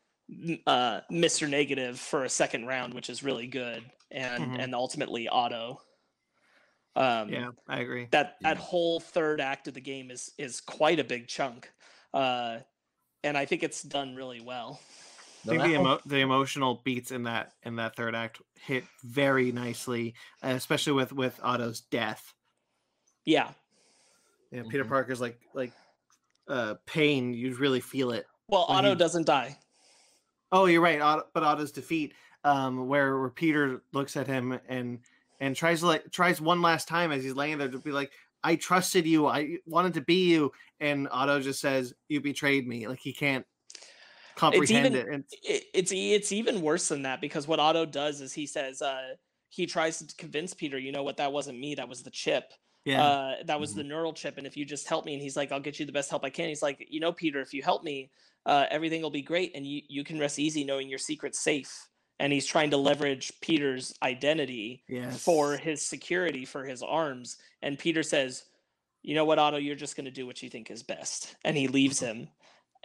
uh, 0.67 1.01
Mr. 1.11 1.49
Negative 1.49 1.99
for 1.99 2.25
a 2.25 2.29
second 2.29 2.67
round, 2.67 2.95
which 2.95 3.11
is 3.11 3.23
really 3.23 3.47
good, 3.49 3.91
and 4.11 4.45
Mhm. 4.45 4.57
and 4.57 4.75
ultimately 4.75 5.29
Otto. 5.29 5.81
Um, 6.97 7.29
yeah 7.31 7.51
i 7.69 7.81
agree 7.81 8.09
that 8.13 8.37
that 8.43 8.57
whole 8.59 9.01
third 9.01 9.41
act 9.41 9.69
of 9.69 9.75
the 9.75 9.81
game 9.81 10.11
is 10.11 10.33
is 10.39 10.61
quite 10.61 10.99
a 11.01 11.05
big 11.05 11.29
chunk 11.29 11.73
uh 12.15 12.61
and 13.25 13.37
i 13.37 13.45
think 13.45 13.63
it's 13.63 13.83
done 13.83 14.15
really 14.15 14.41
well 14.41 14.81
I 15.47 15.51
think 15.51 15.63
the, 15.63 15.75
emo- 15.81 16.01
the 16.05 16.17
emotional 16.19 16.83
beats 16.85 17.11
in 17.11 17.23
that 17.23 17.53
in 17.63 17.77
that 17.77 17.95
third 17.97 18.15
act 18.15 18.43
hit 18.61 18.85
very 19.05 19.51
nicely, 19.53 20.15
especially 20.43 20.93
with 20.95 21.13
with 21.13 21.39
Otto's 21.43 21.81
death. 21.81 22.35
yeah 23.25 23.53
Yeah, 24.51 24.65
Peter 24.69 24.85
Mhm. 24.85 24.89
Parker's 24.89 25.21
like 25.21 25.39
like 25.55 25.73
uh 26.49 26.75
pain. 26.87 27.33
You 27.33 27.55
really 27.55 27.81
feel 27.81 28.11
it. 28.11 28.27
well 28.49 28.67
otto 28.69 28.91
he- 28.91 28.95
doesn't 28.97 29.27
die 29.27 29.57
Oh, 30.51 30.67
you're 30.67 30.83
right. 30.83 31.01
Otto, 31.01 31.27
but 31.33 31.43
Otto's 31.45 31.73
defeat, 31.73 32.15
um, 32.43 32.89
where 32.89 33.19
where 33.21 33.31
Peter 33.31 33.81
looks 33.93 34.17
at 34.17 34.27
him 34.27 34.59
and 34.69 34.99
and 35.41 35.55
tries 35.55 35.81
to 35.81 35.87
like 35.87 36.11
tries 36.11 36.41
one 36.41 36.61
last 36.63 36.89
time 36.89 37.13
as 37.13 37.23
he's 37.23 37.35
laying 37.35 37.59
there 37.59 37.69
to 37.71 37.79
be 37.79 37.93
like, 37.93 38.11
"I 38.45 38.57
trusted 38.57 39.07
you. 39.07 39.27
I 39.27 39.59
wanted 39.67 39.95
to 39.95 40.01
be 40.01 40.31
you," 40.31 40.53
and 40.81 41.09
Otto 41.11 41.41
just 41.41 41.61
says, 41.61 41.95
"You 42.09 42.21
betrayed 42.21 42.67
me." 42.67 42.87
Like 42.89 43.01
he 43.01 43.13
can't 43.13 43.47
comprehend 44.37 44.95
even- 44.95 45.25
it. 45.43 45.65
It's 45.75 45.93
it's 45.93 46.33
even 46.33 46.61
worse 46.63 46.89
than 46.89 47.03
that 47.03 47.21
because 47.21 47.49
what 47.49 47.59
otto 47.59 47.85
does 47.85 48.21
is 48.21 48.33
he 48.33 48.47
says 48.47 48.81
uh 48.81 49.15
he 49.49 49.67
tries 49.67 49.99
to 49.99 50.15
convince 50.17 50.55
peter 50.55 50.79
you 50.79 50.93
know 50.93 51.03
what 51.03 51.17
that 51.17 51.33
wasn't 51.33 51.59
me 51.59 51.75
that 51.75 51.89
was 51.89 52.03
the 52.05 52.11
chip 52.11 52.53
yeah, 52.85 53.03
uh, 53.05 53.35
that 53.45 53.59
was 53.61 53.73
Mhm. 53.73 53.77
the 53.77 53.85
neural 53.85 54.13
chip. 54.15 54.39
And 54.39 54.47
if 54.47 54.57
you 54.57 54.65
just 54.65 54.89
help 54.89 55.05
me, 55.05 55.13
and 55.13 55.21
he's 55.23 55.37
like, 55.37 55.53
I'll 55.53 55.61
get 55.61 55.79
you 55.79 55.85
the 55.85 55.93
best 55.93 56.09
help 56.09 56.25
I 56.25 56.31
can. 56.31 56.49
He's 56.49 56.63
like, 56.63 56.87
you 56.89 57.01
know, 57.01 57.13
Peter, 57.13 57.41
if 57.43 57.53
you 57.53 57.63
help 57.63 57.83
me, 57.85 58.11
uh, 58.47 58.65
everything 58.71 59.03
will 59.03 59.11
be 59.11 59.21
great, 59.21 59.53
and 59.55 59.67
you 59.67 59.83
you 59.89 60.05
can 60.05 60.19
rest 60.19 60.39
easy 60.39 60.65
knowing 60.65 60.89
your 60.89 60.99
secret's 60.99 61.39
safe. 61.41 61.89
And 62.21 62.33
he's 62.33 62.47
trying 62.47 62.71
to 62.71 62.77
leverage 62.77 63.33
Peter's 63.41 63.95
identity 64.03 64.83
yes. 64.89 65.23
for 65.23 65.57
his 65.57 65.83
security 65.83 66.45
for 66.45 66.65
his 66.65 66.83
arms. 66.83 67.37
And 67.63 67.79
Peter 67.79 68.03
says, 68.03 68.45
you 69.03 69.15
know 69.15 69.25
what, 69.25 69.39
Otto, 69.39 69.59
you're 69.59 69.77
just 69.77 69.97
going 69.97 70.07
to 70.07 70.11
do 70.11 70.27
what 70.27 70.43
you 70.43 70.51
think 70.51 70.71
is 70.71 70.83
best. 70.83 71.37
And 71.45 71.57
he 71.57 71.69
leaves 71.69 72.01
him. 72.01 72.29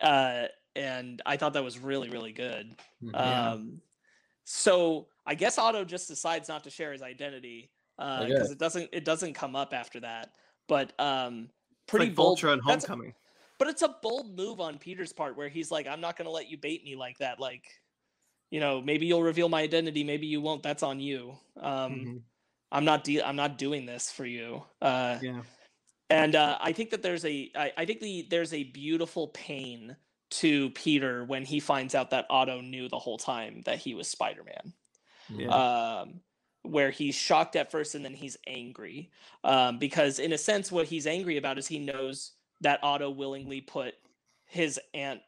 Uh, 0.01 0.43
and 0.75 1.21
I 1.25 1.37
thought 1.37 1.53
that 1.53 1.63
was 1.63 1.79
really, 1.79 2.09
really 2.09 2.31
good. 2.31 2.75
Mhm. 3.03 3.11
Yeah. 3.13 3.51
Um, 3.51 3.81
so 4.43 5.07
I 5.25 5.35
guess 5.35 5.57
Otto 5.57 5.85
just 5.85 6.07
decides 6.07 6.49
not 6.49 6.63
to 6.65 6.69
share 6.69 6.91
his 6.91 7.01
identity 7.01 7.71
because 7.97 8.51
it 8.51 8.57
doesn't 8.57 8.89
it 8.91 9.05
doesn't 9.05 9.33
come 9.33 9.55
up 9.55 9.73
after 9.73 9.99
that. 10.01 10.31
But 10.67 10.93
um, 10.99 11.49
pretty 11.87 12.07
like 12.07 12.15
bold. 12.15 12.39
Vulture 12.39 12.53
and 12.53 12.61
Homecoming. 12.61 13.13
but 13.59 13.67
it's 13.67 13.81
a 13.81 13.95
bold 14.01 14.37
move 14.37 14.59
on 14.59 14.77
Peter's 14.77 15.13
part 15.13 15.37
where 15.37 15.49
he's 15.49 15.71
like, 15.71 15.87
I'm 15.87 16.01
not 16.01 16.17
gonna 16.17 16.29
let 16.29 16.49
you 16.49 16.57
bait 16.57 16.83
me 16.83 16.95
like 16.95 17.17
that. 17.19 17.39
Like, 17.39 17.65
you 18.53 18.59
know, 18.59 18.83
maybe 18.83 19.07
you'll 19.07 19.23
reveal 19.23 19.49
my 19.49 19.63
identity, 19.63 20.03
maybe 20.03 20.27
you 20.27 20.39
won't. 20.39 20.61
That's 20.61 20.83
on 20.83 20.99
you. 20.99 21.35
Um, 21.59 21.91
Mhm. 21.95 22.21
I'm 22.71 22.85
not 22.85 23.03
de- 23.03 23.23
I'm 23.23 23.35
not 23.35 23.57
doing 23.57 23.87
this 23.87 24.11
for 24.11 24.27
you. 24.27 24.63
Uh, 24.79 25.17
Yeah. 25.23 25.41
and 26.11 26.35
uh, 26.35 26.59
I 26.61 26.71
think 26.71 26.91
that 26.91 27.01
there's 27.01 27.25
a 27.25 27.51
I, 27.55 27.73
I 27.77 27.85
think 27.85 27.99
the 27.99 28.27
there's 28.29 28.53
a 28.53 28.63
beautiful 28.65 29.29
pain 29.29 29.97
to 30.41 30.69
Peter 30.71 31.25
when 31.25 31.45
he 31.45 31.59
finds 31.59 31.95
out 31.95 32.11
that 32.11 32.27
Otto 32.29 32.61
knew 32.61 32.87
the 32.89 32.99
whole 32.99 33.17
time 33.17 33.61
that 33.65 33.79
he 33.79 33.95
was 33.95 34.07
Spider-Man. 34.07 34.73
Yeah. 35.29 35.47
Um, 35.47 36.21
where 36.61 36.91
he's 36.91 37.15
shocked 37.15 37.55
at 37.55 37.71
first 37.71 37.95
and 37.95 38.05
then 38.05 38.13
he's 38.13 38.37
angry. 38.45 39.09
Um, 39.43 39.79
because 39.79 40.19
in 40.19 40.31
a 40.31 40.37
sense, 40.37 40.71
what 40.71 40.85
he's 40.85 41.07
angry 41.07 41.37
about 41.37 41.57
is 41.57 41.67
he 41.67 41.79
knows 41.79 42.33
that 42.61 42.83
Otto 42.83 43.09
willingly 43.09 43.61
put 43.61 43.95
his 44.45 44.79
aunt 44.93 45.21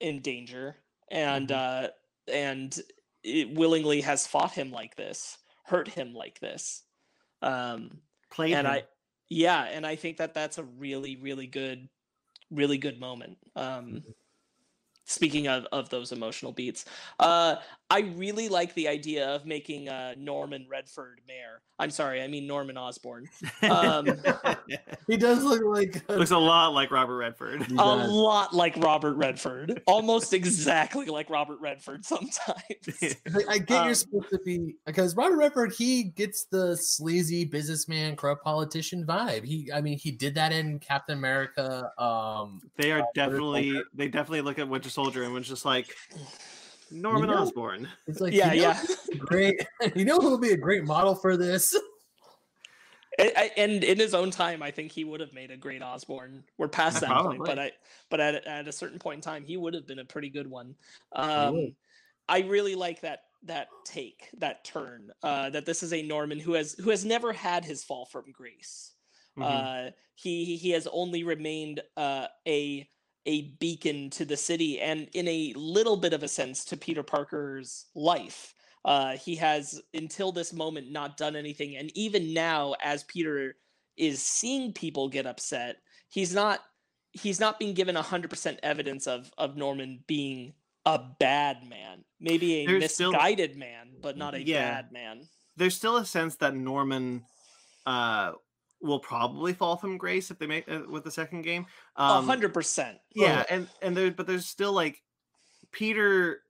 in 0.00 0.22
danger 0.22 0.76
and 1.10 1.50
uh, 1.50 1.88
and 2.28 2.78
it 3.22 3.54
willingly 3.54 4.00
has 4.02 4.26
fought 4.26 4.52
him 4.52 4.70
like 4.70 4.96
this, 4.96 5.38
hurt 5.64 5.88
him 5.88 6.14
like 6.14 6.40
this. 6.40 6.82
Um, 7.42 7.98
Played 8.30 8.54
and 8.54 8.66
him. 8.66 8.72
I 8.74 8.84
yeah, 9.30 9.62
and 9.64 9.86
I 9.86 9.96
think 9.96 10.16
that 10.18 10.34
that's 10.34 10.58
a 10.58 10.64
really 10.64 11.16
really 11.16 11.46
good 11.46 11.88
really 12.50 12.78
good 12.78 12.98
moment. 12.98 13.38
Um 13.56 14.02
speaking 15.04 15.48
of 15.48 15.66
of 15.72 15.88
those 15.90 16.12
emotional 16.12 16.52
beats. 16.52 16.84
Uh 17.18 17.56
I 17.90 18.00
really 18.16 18.48
like 18.50 18.74
the 18.74 18.88
idea 18.88 19.28
of 19.34 19.46
making 19.46 19.88
uh 19.88 20.14
Norman 20.18 20.66
Redford 20.68 21.20
mayor. 21.26 21.62
I'm 21.78 21.90
sorry, 21.90 22.20
I 22.22 22.26
mean 22.26 22.46
Norman 22.46 22.76
Osborn. 22.76 23.28
um, 23.62 24.08
He 25.06 25.16
does 25.16 25.42
look 25.42 25.62
like 25.64 26.02
a, 26.08 26.16
Looks 26.18 26.32
a 26.32 26.36
lot 26.38 26.74
like 26.74 26.90
Robert 26.90 27.16
Redford. 27.16 27.62
He 27.62 27.74
A 27.74 27.78
does. 27.78 28.10
lot 28.10 28.52
like 28.54 28.76
Robert 28.76 29.14
Redford. 29.14 29.80
Almost 29.86 30.34
exactly 30.34 31.06
like 31.06 31.30
Robert 31.30 31.60
Redford 31.60 32.04
sometimes. 32.04 32.34
I 33.48 33.58
get 33.58 33.70
Um, 33.78 33.84
you're 33.86 33.94
supposed 33.94 34.28
to 34.30 34.40
be 34.44 34.74
because 34.84 35.16
Robert 35.16 35.36
Redford 35.38 35.72
he 35.72 36.02
gets 36.04 36.44
the 36.44 36.76
sleazy 36.76 37.44
businessman, 37.46 38.16
corrupt 38.16 38.44
politician 38.44 39.06
vibe. 39.06 39.44
He, 39.44 39.70
I 39.72 39.80
mean, 39.80 39.96
he 39.98 40.10
did 40.10 40.34
that 40.34 40.52
in 40.52 40.78
Captain 40.80 41.16
America. 41.16 41.90
Um, 41.96 42.60
They 42.76 42.90
are 42.92 42.98
Winter 42.98 43.10
definitely 43.14 43.70
Soldier. 43.72 43.88
they 43.94 44.08
definitely 44.08 44.42
look 44.42 44.58
at 44.58 44.68
Winter 44.68 44.90
Soldier 44.90 45.22
and 45.22 45.32
was 45.32 45.48
just 45.48 45.64
like 45.64 45.94
Norman 46.90 47.30
know- 47.30 47.38
Osborn. 47.38 47.88
it's 48.06 48.20
like 48.20 48.32
yeah, 48.32 48.52
you 48.52 48.62
know 48.62 48.68
yeah. 48.68 49.16
Great. 49.18 49.66
You 49.94 50.04
know 50.04 50.18
who 50.18 50.30
would 50.32 50.40
be 50.40 50.50
a 50.52 50.56
great 50.56 50.84
model 50.84 51.14
for 51.14 51.36
this? 51.36 51.74
I- 53.20 53.32
I- 53.36 53.50
and 53.56 53.82
in 53.82 53.98
his 53.98 54.14
own 54.14 54.30
time, 54.30 54.62
I 54.62 54.70
think 54.70 54.92
he 54.92 55.04
would 55.04 55.20
have 55.20 55.32
made 55.32 55.50
a 55.50 55.56
great 55.56 55.82
Osborn. 55.82 56.44
We're 56.56 56.68
past 56.68 57.02
Yeah, 57.02 57.08
that 57.08 57.22
point, 57.22 57.44
but. 57.44 57.58
I, 57.58 57.72
but 58.10 58.20
at, 58.20 58.46
at 58.46 58.68
a 58.68 58.72
certain 58.72 58.98
point 58.98 59.16
in 59.16 59.20
time, 59.22 59.44
he 59.44 59.56
would 59.56 59.74
have 59.74 59.86
been 59.86 59.98
a 59.98 60.04
pretty 60.04 60.30
good 60.30 60.48
one. 60.48 60.74
would. 61.16 61.24
Um, 61.24 61.74
I 62.28 62.40
really 62.42 62.74
like 62.74 63.00
that 63.00 63.20
that 63.44 63.68
take, 63.84 64.28
that 64.38 64.64
turn. 64.64 65.10
Uh, 65.22 65.48
that 65.50 65.64
this 65.66 65.82
is 65.82 65.92
a 65.92 66.02
Norman 66.02 66.38
who 66.38 66.52
has 66.52 66.74
who 66.74 66.90
has 66.90 67.04
never 67.04 67.32
had 67.32 67.64
his 67.64 67.82
fall 67.84 68.04
from 68.06 68.30
grace. 68.32 68.92
Mhm. 69.38 69.88
Uh, 69.88 69.90
he 70.14 70.56
he 70.56 70.70
has 70.70 70.86
only 70.92 71.24
remained 71.24 71.80
uh, 71.96 72.26
a 72.46 72.88
a 73.26 73.42
beacon 73.60 74.10
to 74.10 74.24
the 74.24 74.36
city, 74.36 74.80
and 74.80 75.08
in 75.14 75.26
a 75.28 75.52
little 75.56 75.96
bit 75.96 76.12
of 76.12 76.22
a 76.22 76.28
sense 76.28 76.64
to 76.66 76.76
Peter 76.76 77.02
Parker's 77.02 77.86
life. 77.94 78.54
Uh, 78.84 79.16
he 79.16 79.34
has 79.36 79.82
until 79.92 80.32
this 80.32 80.52
moment 80.52 80.90
not 80.90 81.16
done 81.16 81.36
anything, 81.36 81.76
and 81.76 81.90
even 81.96 82.32
now, 82.32 82.74
as 82.80 83.02
Peter 83.04 83.56
is 83.96 84.22
seeing 84.22 84.72
people 84.72 85.08
get 85.08 85.26
upset, 85.26 85.76
he's 86.08 86.32
not 86.34 86.60
he's 87.12 87.40
not 87.40 87.58
being 87.58 87.74
given 87.74 87.96
hundred 87.96 88.30
percent 88.30 88.58
evidence 88.62 89.06
of 89.06 89.30
of 89.36 89.56
Norman 89.56 90.02
being 90.06 90.54
a 90.86 90.98
bad 91.18 91.68
man, 91.68 92.04
maybe 92.20 92.54
a 92.60 92.66
There's 92.66 92.94
still- 92.94 93.10
misguided 93.12 93.56
man, 93.56 93.90
but 94.00 94.16
not 94.16 94.34
a 94.34 94.42
Yeah. 94.42 94.70
bad 94.82 94.92
man. 94.92 95.28
There's 95.56 95.74
still 95.74 95.96
a 95.96 96.06
sense 96.06 96.36
that 96.36 96.54
Norman 96.54 97.24
uh 97.84 98.32
will 98.80 99.00
probably 99.00 99.52
fall 99.52 99.76
from 99.76 99.98
grace 99.98 100.30
if 100.30 100.38
they 100.38 100.46
make 100.46 100.68
uh, 100.70 100.82
with 100.88 101.04
the 101.04 101.10
second 101.10 101.42
game. 101.42 101.66
A 101.96 102.02
Um, 102.02 102.26
hundred 102.26 102.54
percent. 102.54 102.98
yeah, 103.14 103.44
and 103.50 103.68
and 103.82 103.96
there 103.96 104.10
but 104.10 104.26
there's 104.26 104.46
still 104.46 104.72
like 104.72 105.02
Peter 105.72 106.42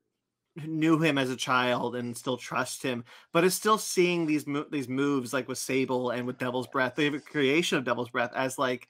knew 0.67 0.99
him 0.99 1.19
as 1.19 1.31
a 1.31 1.37
child 1.37 1.95
and 1.97 2.17
still 2.17 2.37
trusts 2.37 2.83
him, 2.83 3.05
but 3.33 3.45
is 3.45 3.55
still 3.55 3.79
seeing 3.79 4.27
these 4.27 4.47
mo- 4.47 4.67
these 4.71 4.89
moves 4.89 5.33
like 5.33 5.49
with 5.49 5.59
Sable 5.59 6.11
and 6.11 6.27
with 6.27 6.39
Devil's 6.39 6.67
Breath, 6.67 6.97
the 6.97 7.19
creation 7.21 7.79
of 7.79 7.85
Devil's 7.85 8.11
Breath 8.11 8.33
as 8.35 8.59
like, 8.59 8.89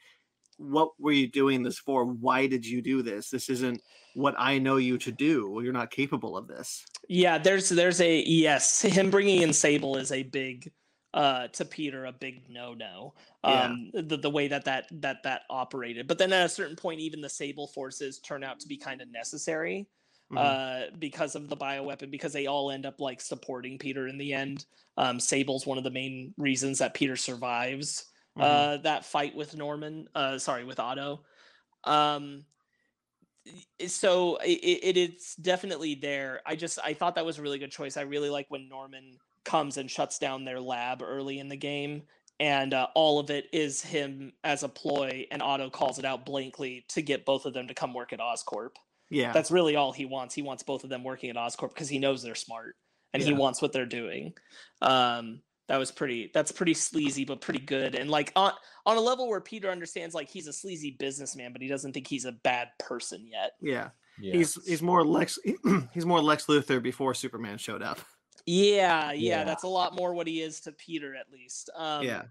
what 0.56 0.90
were 0.98 1.12
you 1.12 1.26
doing 1.28 1.62
this 1.62 1.78
for? 1.78 2.04
Why 2.06 2.46
did 2.46 2.66
you 2.66 2.80
do 2.82 3.02
this? 3.02 3.28
This 3.30 3.48
isn't 3.50 3.82
what 4.14 4.34
I 4.38 4.58
know 4.58 4.78
you 4.78 4.98
to 4.98 5.12
do. 5.12 5.60
You're 5.62 5.72
not 5.72 5.90
capable 5.90 6.36
of 6.36 6.48
this. 6.48 6.84
Yeah, 7.08 7.38
there's 7.38 7.68
there's 7.68 8.00
a 8.00 8.22
yes. 8.24 8.80
Him 8.82 9.10
bringing 9.10 9.42
in 9.42 9.52
Sable 9.52 9.96
is 9.96 10.10
a 10.10 10.22
big 10.22 10.72
uh 11.18 11.48
to 11.50 11.66
Peter 11.66 12.06
a 12.06 12.12
big 12.12 12.48
no 12.48 12.74
no. 12.74 13.14
Yeah. 13.44 13.66
Um, 13.66 13.90
the 13.94 14.18
the 14.18 14.30
way 14.30 14.48
that 14.48 14.64
that 14.66 14.86
that 15.02 15.24
that 15.24 15.42
operated, 15.50 16.08
but 16.08 16.18
then 16.18 16.32
at 16.32 16.46
a 16.46 16.50
certain 16.50 16.76
point, 16.76 17.00
even 17.00 17.20
the 17.22 17.28
Sable 17.30 17.68
forces 17.68 18.20
turn 18.20 18.44
out 18.44 18.60
to 18.60 18.68
be 18.68 18.78
kind 18.78 19.02
of 19.02 19.10
necessary 19.10 19.88
Mhm. 20.30 20.38
uh 20.40 20.86
because 20.98 21.34
of 21.34 21.48
the 21.48 21.56
bioweapon 21.56 22.10
because 22.10 22.32
they 22.34 22.46
all 22.46 22.70
end 22.70 22.86
up 22.86 23.00
like 23.00 23.20
supporting 23.20 23.78
Peter 23.78 24.08
in 24.08 24.18
the 24.18 24.32
end. 24.34 24.66
Um, 24.98 25.20
Sable's 25.20 25.66
one 25.66 25.78
of 25.78 25.84
the 25.84 25.90
main 25.90 26.34
reasons 26.38 26.78
that 26.80 26.94
Peter 26.94 27.16
survives 27.16 28.06
Mhm. 28.36 28.44
uh 28.44 28.76
that 28.78 29.04
fight 29.06 29.34
with 29.34 29.56
Norman 29.56 30.06
uh 30.14 30.38
sorry 30.38 30.64
with 30.64 30.80
Otto 30.80 31.24
um 31.84 32.46
so 33.86 34.38
i- 34.40 34.44
i- 34.44 34.80
it 34.82 34.96
is 34.96 35.34
definitely 35.36 35.94
there 35.94 36.42
I 36.46 36.56
just 36.56 36.78
I 36.82 36.94
thought 36.94 37.14
that 37.14 37.24
was 37.26 37.38
a 37.38 37.42
really 37.42 37.58
good 37.58 37.70
choice 37.72 37.96
I 37.96 38.02
really 38.02 38.30
like 38.30 38.46
when 38.50 38.68
Norman 38.68 39.18
comes 39.44 39.76
and 39.76 39.90
shuts 39.90 40.18
down 40.18 40.44
their 40.44 40.60
lab 40.60 41.02
early 41.02 41.38
in 41.38 41.48
the 41.48 41.56
game 41.56 42.02
and 42.40 42.72
uh, 42.72 42.86
all 42.94 43.18
of 43.18 43.30
it 43.30 43.46
is 43.52 43.82
him 43.82 44.32
as 44.44 44.62
a 44.62 44.68
ploy 44.68 45.26
and 45.30 45.42
Otto 45.42 45.70
calls 45.70 45.98
it 45.98 46.04
out 46.04 46.24
blankly 46.24 46.84
to 46.88 47.02
get 47.02 47.24
both 47.24 47.46
of 47.46 47.54
them 47.54 47.66
to 47.68 47.74
come 47.74 47.94
work 47.94 48.12
at 48.12 48.20
Oscorp 48.20 48.70
yeah, 49.10 49.32
that's 49.32 49.50
really 49.50 49.76
all 49.76 49.92
he 49.92 50.04
wants. 50.04 50.34
He 50.34 50.42
wants 50.42 50.62
both 50.62 50.84
of 50.84 50.90
them 50.90 51.04
working 51.04 51.30
at 51.30 51.36
Oscorp 51.36 51.70
because 51.70 51.88
he 51.88 51.98
knows 51.98 52.22
they're 52.22 52.34
smart 52.34 52.76
and 53.14 53.22
he 53.22 53.32
wants 53.32 53.62
what 53.62 53.72
they're 53.72 53.86
doing. 53.86 54.34
Um, 54.82 55.40
that 55.68 55.78
was 55.78 55.90
pretty. 55.90 56.30
That's 56.32 56.52
pretty 56.52 56.74
sleazy, 56.74 57.24
but 57.24 57.40
pretty 57.40 57.60
good. 57.60 57.94
And 57.94 58.10
like 58.10 58.32
on 58.36 58.52
on 58.86 58.96
a 58.96 59.00
level 59.00 59.28
where 59.28 59.40
Peter 59.40 59.70
understands, 59.70 60.14
like 60.14 60.28
he's 60.28 60.46
a 60.46 60.52
sleazy 60.52 60.96
businessman, 60.98 61.52
but 61.52 61.62
he 61.62 61.68
doesn't 61.68 61.92
think 61.92 62.06
he's 62.06 62.24
a 62.24 62.32
bad 62.32 62.68
person 62.78 63.26
yet. 63.26 63.52
yeah. 63.60 63.90
Yeah. 64.20 64.34
He's 64.34 64.58
he's 64.66 64.82
more 64.82 65.04
Lex 65.04 65.38
he's 65.94 66.04
more 66.04 66.20
Lex 66.20 66.46
Luthor 66.46 66.82
before 66.82 67.14
Superman 67.14 67.56
showed 67.56 67.82
up. 67.82 68.00
Yeah, 68.50 69.12
yeah, 69.12 69.38
Yeah. 69.40 69.44
that's 69.44 69.64
a 69.64 69.68
lot 69.68 69.94
more 69.94 70.14
what 70.14 70.26
he 70.26 70.40
is 70.40 70.60
to 70.60 70.72
Peter, 70.72 71.14
at 71.14 71.30
least. 71.30 71.68
Um, 71.76 72.02
yeah. 72.04 72.22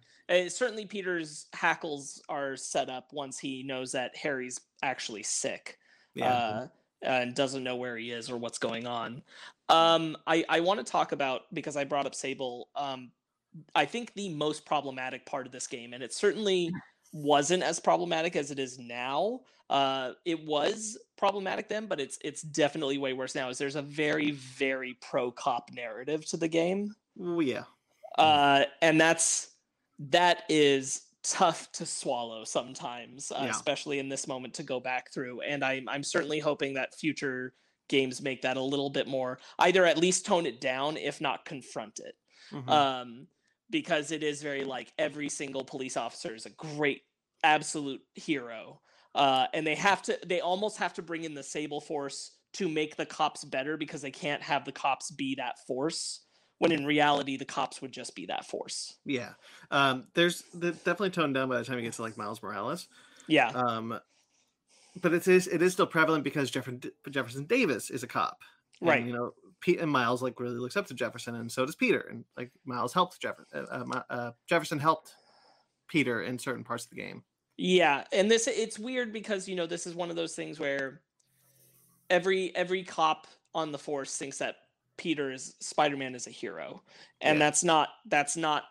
certainly, 0.47 0.85
Peter's 0.85 1.45
hackles 1.53 2.21
are 2.27 2.55
set 2.55 2.89
up 2.89 3.13
once 3.13 3.37
he 3.37 3.61
knows 3.61 3.91
that 3.91 4.15
Harry's 4.15 4.61
actually 4.81 5.23
sick. 5.23 5.77
Yeah. 6.15 6.33
uh, 6.33 6.67
and 7.03 7.35
doesn't 7.35 7.63
know 7.63 7.75
where 7.75 7.95
he 7.95 8.09
is 8.09 8.31
or 8.31 8.37
what's 8.37 8.57
going 8.57 8.87
on. 8.87 9.21
Um, 9.69 10.17
I, 10.25 10.43
I 10.49 10.59
want 10.61 10.79
to 10.79 10.91
talk 10.91 11.11
about 11.11 11.43
because 11.53 11.77
I 11.77 11.83
brought 11.83 12.07
up 12.07 12.15
Sable. 12.15 12.69
Um, 12.75 13.11
I 13.75 13.85
think 13.85 14.13
the 14.15 14.29
most 14.29 14.65
problematic 14.65 15.23
part 15.27 15.45
of 15.45 15.51
this 15.51 15.67
game, 15.67 15.93
and 15.93 16.01
it 16.01 16.11
certainly 16.13 16.71
wasn't 17.13 17.61
as 17.61 17.79
problematic 17.79 18.35
as 18.35 18.49
it 18.49 18.57
is 18.57 18.79
now. 18.79 19.41
Uh, 19.69 20.13
it 20.25 20.45
was 20.45 20.97
problematic 21.17 21.67
then, 21.67 21.87
but 21.87 21.99
it's 21.99 22.17
it's 22.23 22.41
definitely 22.41 22.97
way 22.97 23.13
worse 23.13 23.35
now. 23.35 23.49
Is 23.49 23.57
there's 23.57 23.75
a 23.75 23.81
very 23.81 24.31
very 24.31 24.93
pro 25.01 25.31
cop 25.31 25.71
narrative 25.73 26.25
to 26.27 26.37
the 26.37 26.47
game 26.47 26.95
Well, 27.15 27.41
yeah. 27.41 27.63
uh, 28.17 28.65
and 28.81 28.99
that's 28.99 29.55
that 29.99 30.43
is 30.47 31.03
tough 31.23 31.69
to 31.73 31.85
swallow 31.85 32.45
sometimes, 32.45 33.31
uh, 33.31 33.41
Yeah. 33.43 33.49
especially 33.49 33.99
in 33.99 34.07
this 34.07 34.27
moment 34.27 34.53
to 34.55 34.63
go 34.63 34.79
back 34.79 35.11
through. 35.11 35.41
And 35.41 35.63
I'm 35.65 35.89
I'm 35.89 36.03
certainly 36.03 36.39
hoping 36.39 36.73
that 36.75 36.95
future 36.95 37.53
games 37.89 38.21
make 38.21 38.41
that 38.43 38.57
a 38.57 38.61
little 38.61 38.89
bit 38.89 39.07
more, 39.07 39.39
either 39.59 39.85
at 39.85 39.97
least 39.97 40.25
tone 40.25 40.45
it 40.45 40.61
down, 40.61 40.95
if 40.97 41.19
not 41.21 41.45
confront 41.45 41.99
it, 41.99 42.15
Mhm. 42.51 42.69
um, 42.69 43.27
because 43.69 44.11
it 44.11 44.23
is 44.23 44.41
very 44.41 44.63
like 44.63 44.93
every 44.97 45.27
single 45.29 45.63
police 45.65 45.97
officer 45.97 46.33
is 46.35 46.45
a 46.45 46.49
great, 46.51 47.01
absolute 47.43 48.01
hero, 48.15 48.81
uh, 49.17 49.47
and 49.53 49.65
they 49.65 49.75
have 49.75 50.01
to 50.03 50.17
they 50.25 50.39
almost 50.39 50.77
have 50.77 50.93
to 50.93 51.01
bring 51.01 51.23
in 51.23 51.33
the 51.33 51.43
Sable 51.43 51.81
Force 51.81 52.31
to 52.53 52.69
make 52.69 52.95
the 52.95 53.05
cops 53.05 53.43
better 53.43 53.75
because 53.77 54.01
they 54.01 54.11
can't 54.11 54.41
have 54.41 54.63
the 54.63 54.71
cops 54.71 55.11
be 55.11 55.35
that 55.35 55.59
force 55.67 56.21
when 56.59 56.71
in 56.71 56.85
reality 56.85 57.37
the 57.37 57.45
cops 57.45 57.81
would 57.81 57.91
just 57.91 58.15
be 58.15 58.25
that 58.27 58.45
force. 58.45 58.95
yeah. 59.05 59.33
Um 59.69 60.07
there's 60.13 60.41
definitely 60.59 61.09
toned 61.11 61.33
down 61.35 61.49
by 61.49 61.57
the 61.57 61.65
time 61.65 61.77
it 61.77 61.83
gets 61.83 61.97
to 61.97 62.03
like 62.03 62.17
Miles 62.17 62.41
Morales. 62.41 62.87
Yeah. 63.27 63.49
Um 63.49 63.99
but 65.01 65.13
it 65.13 65.27
is 65.27 65.47
it 65.47 65.61
is 65.61 65.73
still 65.73 65.85
prevalent 65.85 66.23
because 66.23 66.49
Jefferson 66.49 66.81
Jefferson 67.09 67.45
Davis 67.45 67.89
is 67.89 68.03
a 68.03 68.07
cop. 68.07 68.39
And, 68.81 68.89
Right. 68.89 69.05
you 69.05 69.13
know, 69.13 69.33
Pete 69.59 69.79
and 69.79 69.91
Miles 69.91 70.23
like 70.23 70.39
really 70.39 70.57
looks 70.57 70.77
up 70.77 70.87
to 70.87 70.93
Jefferson 70.93 71.35
and 71.35 71.51
so 71.51 71.65
does 71.65 71.75
Peter 71.75 72.07
and 72.09 72.23
like 72.37 72.51
Miles 72.65 72.93
helped 72.93 73.19
Jefferson 73.21 73.67
uh, 73.71 73.83
uh, 73.93 74.01
uh, 74.09 74.31
Jefferson 74.47 74.79
helped 74.79 75.13
Peter 75.87 76.23
in 76.23 76.39
certain 76.39 76.63
parts 76.63 76.85
of 76.85 76.89
the 76.89 76.95
game. 76.95 77.23
Yeah, 77.57 78.03
and 78.11 78.29
this 78.29 78.47
it's 78.47 78.77
weird 78.77 79.11
because 79.11 79.47
you 79.49 79.55
know 79.55 79.65
this 79.65 79.87
is 79.87 79.95
one 79.95 80.09
of 80.09 80.15
those 80.15 80.35
things 80.35 80.59
where 80.59 81.01
every 82.09 82.55
every 82.55 82.83
cop 82.83 83.27
on 83.55 83.71
the 83.71 83.79
force 83.79 84.15
thinks 84.15 84.37
that 84.37 84.55
Peter 84.97 85.31
is 85.31 85.55
Spider-Man 85.59 86.15
is 86.15 86.27
a 86.27 86.31
hero. 86.31 86.83
And 87.21 87.39
Yeah. 87.39 87.45
that's 87.45 87.63
not 87.63 87.89
that's 88.05 88.37
not 88.37 88.63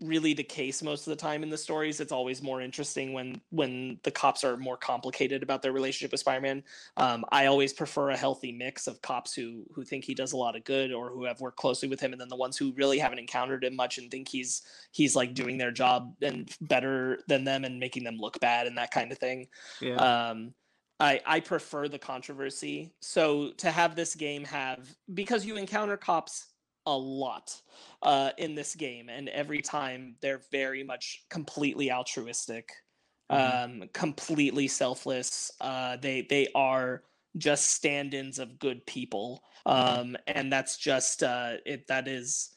really 0.00 0.32
the 0.32 0.42
case 0.42 0.82
most 0.82 1.06
of 1.06 1.10
the 1.10 1.16
time 1.16 1.42
in 1.42 1.50
the 1.50 1.58
stories. 1.58 2.00
It's 2.00 2.12
always 2.12 2.42
more 2.42 2.60
interesting 2.60 3.12
when 3.12 3.40
when 3.50 3.98
the 4.02 4.10
cops 4.10 4.44
are 4.44 4.56
more 4.56 4.76
complicated 4.76 5.42
about 5.42 5.62
their 5.62 5.72
relationship 5.72 6.12
with 6.12 6.20
Spider-Man. 6.20 6.62
Um, 6.96 7.24
I 7.30 7.46
always 7.46 7.72
prefer 7.72 8.10
a 8.10 8.16
healthy 8.16 8.52
mix 8.52 8.86
of 8.86 9.00
cops 9.02 9.34
who 9.34 9.64
who 9.72 9.84
think 9.84 10.04
he 10.04 10.14
does 10.14 10.32
a 10.32 10.36
lot 10.36 10.56
of 10.56 10.64
good 10.64 10.92
or 10.92 11.10
who 11.10 11.24
have 11.24 11.40
worked 11.40 11.58
closely 11.58 11.88
with 11.88 12.00
him, 12.00 12.12
and 12.12 12.20
then 12.20 12.28
the 12.28 12.36
ones 12.36 12.56
who 12.56 12.72
really 12.72 12.98
haven't 12.98 13.18
encountered 13.18 13.64
him 13.64 13.76
much 13.76 13.98
and 13.98 14.10
think 14.10 14.28
he's 14.28 14.62
he's 14.92 15.14
like 15.14 15.34
doing 15.34 15.58
their 15.58 15.72
job 15.72 16.14
and 16.22 16.50
better 16.60 17.20
than 17.28 17.44
them 17.44 17.64
and 17.64 17.78
making 17.78 18.04
them 18.04 18.16
look 18.18 18.40
bad 18.40 18.66
and 18.66 18.78
that 18.78 18.90
kind 18.90 19.12
of 19.12 19.18
thing. 19.18 19.48
Yeah. 19.80 19.96
Um, 19.96 20.54
I 21.00 21.20
I 21.26 21.40
prefer 21.40 21.88
the 21.88 21.98
controversy. 21.98 22.92
So 23.00 23.52
to 23.58 23.70
have 23.70 23.96
this 23.96 24.14
game 24.14 24.44
have 24.44 24.94
because 25.14 25.44
you 25.44 25.56
encounter 25.56 25.96
cops 25.96 26.46
a 26.86 26.96
lot 26.96 27.60
uh, 28.02 28.30
in 28.38 28.54
this 28.54 28.74
game, 28.74 29.08
and 29.08 29.28
every 29.28 29.62
time 29.62 30.16
they're 30.20 30.42
very 30.50 30.82
much 30.82 31.24
completely 31.30 31.90
altruistic, 31.92 32.70
um, 33.28 33.84
completely 33.92 34.68
selfless. 34.68 35.50
Uh, 35.60 35.96
they 35.96 36.22
they 36.28 36.48
are 36.54 37.02
just 37.36 37.70
stand-ins 37.70 38.38
of 38.38 38.58
good 38.58 38.84
people, 38.86 39.42
um, 39.66 40.16
and 40.26 40.52
that's 40.52 40.76
just 40.78 41.22
uh, 41.22 41.54
it. 41.64 41.86
That 41.86 42.08
is 42.08 42.50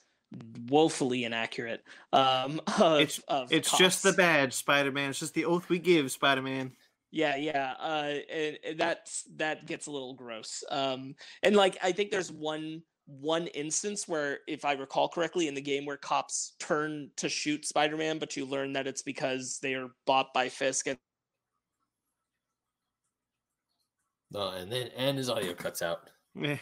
woefully 0.67 1.25
inaccurate. 1.25 1.83
Um, 2.11 2.59
of, 2.79 2.99
It's- 3.01 3.21
of 3.27 3.51
it's 3.51 3.77
just 3.77 4.03
the 4.03 4.13
badge, 4.13 4.53
Spider 4.53 4.91
Man. 4.91 5.11
It's 5.11 5.19
just 5.19 5.33
the 5.33 5.45
oath 5.45 5.69
we 5.69 5.79
give, 5.79 6.11
Spider 6.11 6.41
Man. 6.41 6.71
Yeah, 7.11 7.35
yeah. 7.35 7.73
Uh, 7.79 8.13
and, 8.33 8.57
and 8.65 8.79
that's 8.79 9.23
that 9.35 9.67
gets 9.67 9.85
a 9.85 9.91
little 9.91 10.15
gross. 10.15 10.63
Um, 10.71 11.13
and 11.43 11.55
like 11.55 11.77
I 11.83 11.91
think 11.91 12.09
there's 12.09 12.31
one 12.31 12.81
one 13.05 13.47
instance 13.47 14.07
where, 14.07 14.39
if 14.47 14.65
I 14.65 14.73
recall 14.73 15.09
correctly, 15.09 15.47
in 15.47 15.55
the 15.55 15.61
game 15.61 15.85
where 15.85 15.97
cops 15.97 16.55
turn 16.59 17.09
to 17.17 17.29
shoot 17.29 17.65
Spider-Man, 17.65 18.19
but 18.19 18.35
you 18.37 18.45
learn 18.45 18.73
that 18.73 18.87
it's 18.87 19.01
because 19.01 19.59
they 19.61 19.73
are 19.73 19.89
bought 20.05 20.33
by 20.33 20.49
Fisk. 20.49 20.87
And 20.87 20.97
Oh, 24.35 24.49
and 24.49 24.71
then 24.71 24.87
and 24.97 25.17
his 25.17 25.29
audio 25.29 25.53
cuts 25.53 25.81
out. 25.81 26.09
Yeah. 26.33 26.57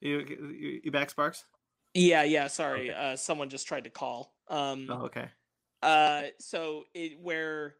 You, 0.00 0.20
you, 0.20 0.80
you 0.84 0.90
back, 0.92 1.10
Sparks? 1.10 1.44
yeah, 1.94 2.22
yeah. 2.22 2.46
Sorry, 2.46 2.92
uh, 2.92 3.16
someone 3.16 3.48
just 3.48 3.66
tried 3.66 3.84
to 3.84 3.90
call. 3.90 4.32
Um, 4.48 4.86
Oh, 4.88 5.06
okay. 5.06 5.28
Uh, 5.82 6.22
so 6.38 6.84
it 6.94 7.18
where 7.20 7.74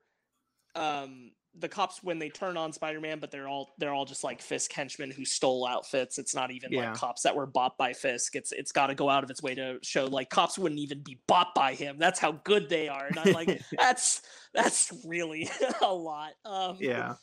um 0.74 1.30
the 1.54 1.68
cops 1.68 2.02
when 2.02 2.18
they 2.18 2.28
turn 2.28 2.56
on 2.56 2.72
Spider-Man, 2.72 3.18
but 3.18 3.30
they're 3.30 3.48
all 3.48 3.74
they're 3.78 3.92
all 3.92 4.04
just 4.04 4.22
like 4.24 4.40
Fisk 4.42 4.72
henchmen 4.72 5.10
who 5.10 5.24
stole 5.24 5.66
outfits. 5.66 6.18
It's 6.18 6.34
not 6.34 6.50
even 6.50 6.72
Yeah. 6.72 6.90
like 6.90 6.94
cops 6.98 7.22
that 7.22 7.34
were 7.34 7.46
bought 7.46 7.76
by 7.76 7.92
Fisk. 7.92 8.36
It's 8.36 8.52
it's 8.52 8.70
got 8.72 8.88
to 8.88 8.94
go 8.94 9.08
out 9.10 9.24
of 9.24 9.30
its 9.30 9.42
way 9.42 9.54
to 9.56 9.78
show 9.82 10.04
like 10.06 10.30
cops 10.30 10.58
wouldn't 10.58 10.80
even 10.80 11.02
be 11.02 11.18
bought 11.26 11.54
by 11.54 11.74
him. 11.74 11.96
That's 11.98 12.20
how 12.20 12.32
good 12.32 12.68
they 12.68 12.88
are. 12.88 13.06
And 13.06 13.18
I'm 13.18 13.32
like, 13.32 13.60
that's 13.78 14.22
that's 14.54 14.92
really 15.04 15.48
a 15.82 15.92
lot. 15.92 16.32
Um, 16.44 16.76
Yeah. 16.80 17.14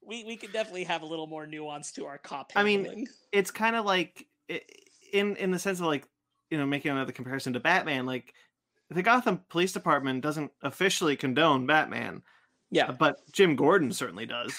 we 0.00 0.24
we 0.24 0.36
could 0.36 0.52
definitely 0.52 0.84
have 0.84 1.02
a 1.02 1.06
little 1.06 1.26
more 1.26 1.46
nuance 1.46 1.92
to 1.92 2.06
our 2.06 2.18
cop. 2.18 2.52
I 2.56 2.62
mean. 2.62 3.06
It's 3.32 3.50
kind 3.50 3.76
of 3.76 3.84
like 3.84 4.26
in 5.12 5.36
in 5.36 5.50
the 5.50 5.58
sense 5.58 5.80
of 5.80 5.86
like 5.86 6.06
you 6.50 6.58
know 6.58 6.66
making 6.66 6.90
another 6.92 7.12
comparison 7.12 7.52
to 7.54 7.60
Batman. 7.60 8.06
Like 8.06 8.32
the 8.90 9.02
Gotham 9.02 9.40
Police 9.48 9.72
Department 9.72 10.22
doesn't 10.22 10.50
officially 10.62 11.16
condone 11.16 11.66
Batman, 11.66 12.22
yeah, 12.72 12.90
but 12.90 13.20
Jim 13.32 13.54
Gordon 13.54 13.92
certainly 13.92 14.26
does. 14.26 14.58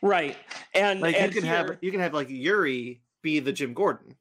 right. 0.00 0.36
And 0.74 1.00
Like 1.00 1.16
and 1.16 1.34
you 1.34 1.40
can 1.40 1.48
here- 1.48 1.56
have 1.56 1.78
you 1.82 1.90
can 1.90 2.00
have 2.00 2.14
like 2.14 2.30
Yuri 2.30 3.02
be 3.22 3.40
the 3.40 3.52
Jim 3.52 3.74
Gordon. 3.74 4.16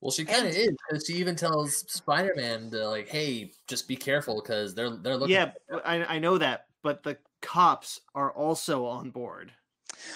Well, 0.00 0.10
she 0.10 0.24
kind 0.24 0.46
of 0.46 0.52
is 0.54 0.68
because 0.88 1.06
she 1.06 1.14
even 1.14 1.36
tells 1.36 1.76
Spider-Man 1.92 2.70
to 2.72 2.88
like, 2.88 3.08
"Hey, 3.08 3.52
just 3.68 3.86
be 3.86 3.94
careful 3.96 4.42
because 4.42 4.74
they're 4.74 4.90
they're 4.90 5.16
looking." 5.16 5.34
Yeah, 5.36 5.52
I 5.84 6.16
I 6.16 6.18
know 6.18 6.38
that, 6.38 6.66
but 6.82 7.02
the 7.04 7.16
cops 7.40 8.00
are 8.14 8.32
also 8.32 8.84
on 8.84 9.10
board, 9.10 9.52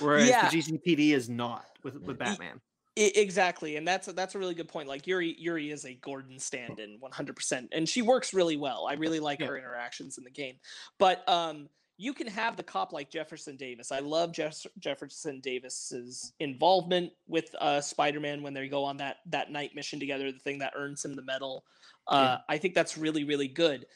whereas 0.00 0.28
Yeah. 0.28 0.48
the 0.48 0.56
GCPD 0.56 1.12
is 1.12 1.28
not 1.28 1.66
with 1.84 1.94
with 2.00 2.18
Batman. 2.18 2.60
I- 2.98 3.12
exactly, 3.14 3.76
and 3.76 3.86
that's 3.86 4.08
a, 4.08 4.12
that's 4.12 4.34
a 4.34 4.38
really 4.40 4.54
good 4.54 4.68
point. 4.68 4.88
Like 4.88 5.06
Yuri, 5.06 5.36
Yuri 5.38 5.70
is 5.70 5.84
a 5.84 5.94
Gordon 5.94 6.38
stand-in, 6.40 6.96
one 6.98 7.12
hundred 7.12 7.36
percent, 7.36 7.68
and 7.70 7.88
she 7.88 8.02
works 8.02 8.34
really 8.34 8.56
well. 8.56 8.86
I 8.90 8.94
really 8.94 9.20
like 9.20 9.38
Yeah. 9.38 9.46
her 9.46 9.56
interactions 9.56 10.18
in 10.18 10.24
the 10.24 10.30
game. 10.30 10.56
But 10.98 11.22
um, 11.28 11.68
you 11.98 12.12
can 12.12 12.26
have 12.26 12.56
the 12.56 12.62
cop 12.62 12.92
like 12.92 13.10
Jefferson 13.10 13.56
Davis. 13.56 13.90
I 13.90 14.00
love 14.00 14.32
Jeff- 14.32 14.66
Jefferson 14.78 15.40
Davis's 15.40 16.32
involvement 16.40 17.12
with 17.26 17.54
uh, 17.60 17.80
Spider-Man 17.80 18.42
when 18.42 18.54
they 18.54 18.68
go 18.68 18.84
on 18.84 18.96
that 18.98 19.18
that 19.26 19.50
night 19.50 19.74
mission 19.74 19.98
together, 19.98 20.30
the 20.30 20.38
thing 20.38 20.58
that 20.58 20.72
earns 20.76 21.04
him 21.04 21.14
the 21.14 21.22
medal. 21.22 21.64
Uh, 22.08 22.38
I 22.48 22.58
think 22.58 22.74
that's 22.74 22.96
really 22.96 23.24
really 23.24 23.48
good. 23.48 23.86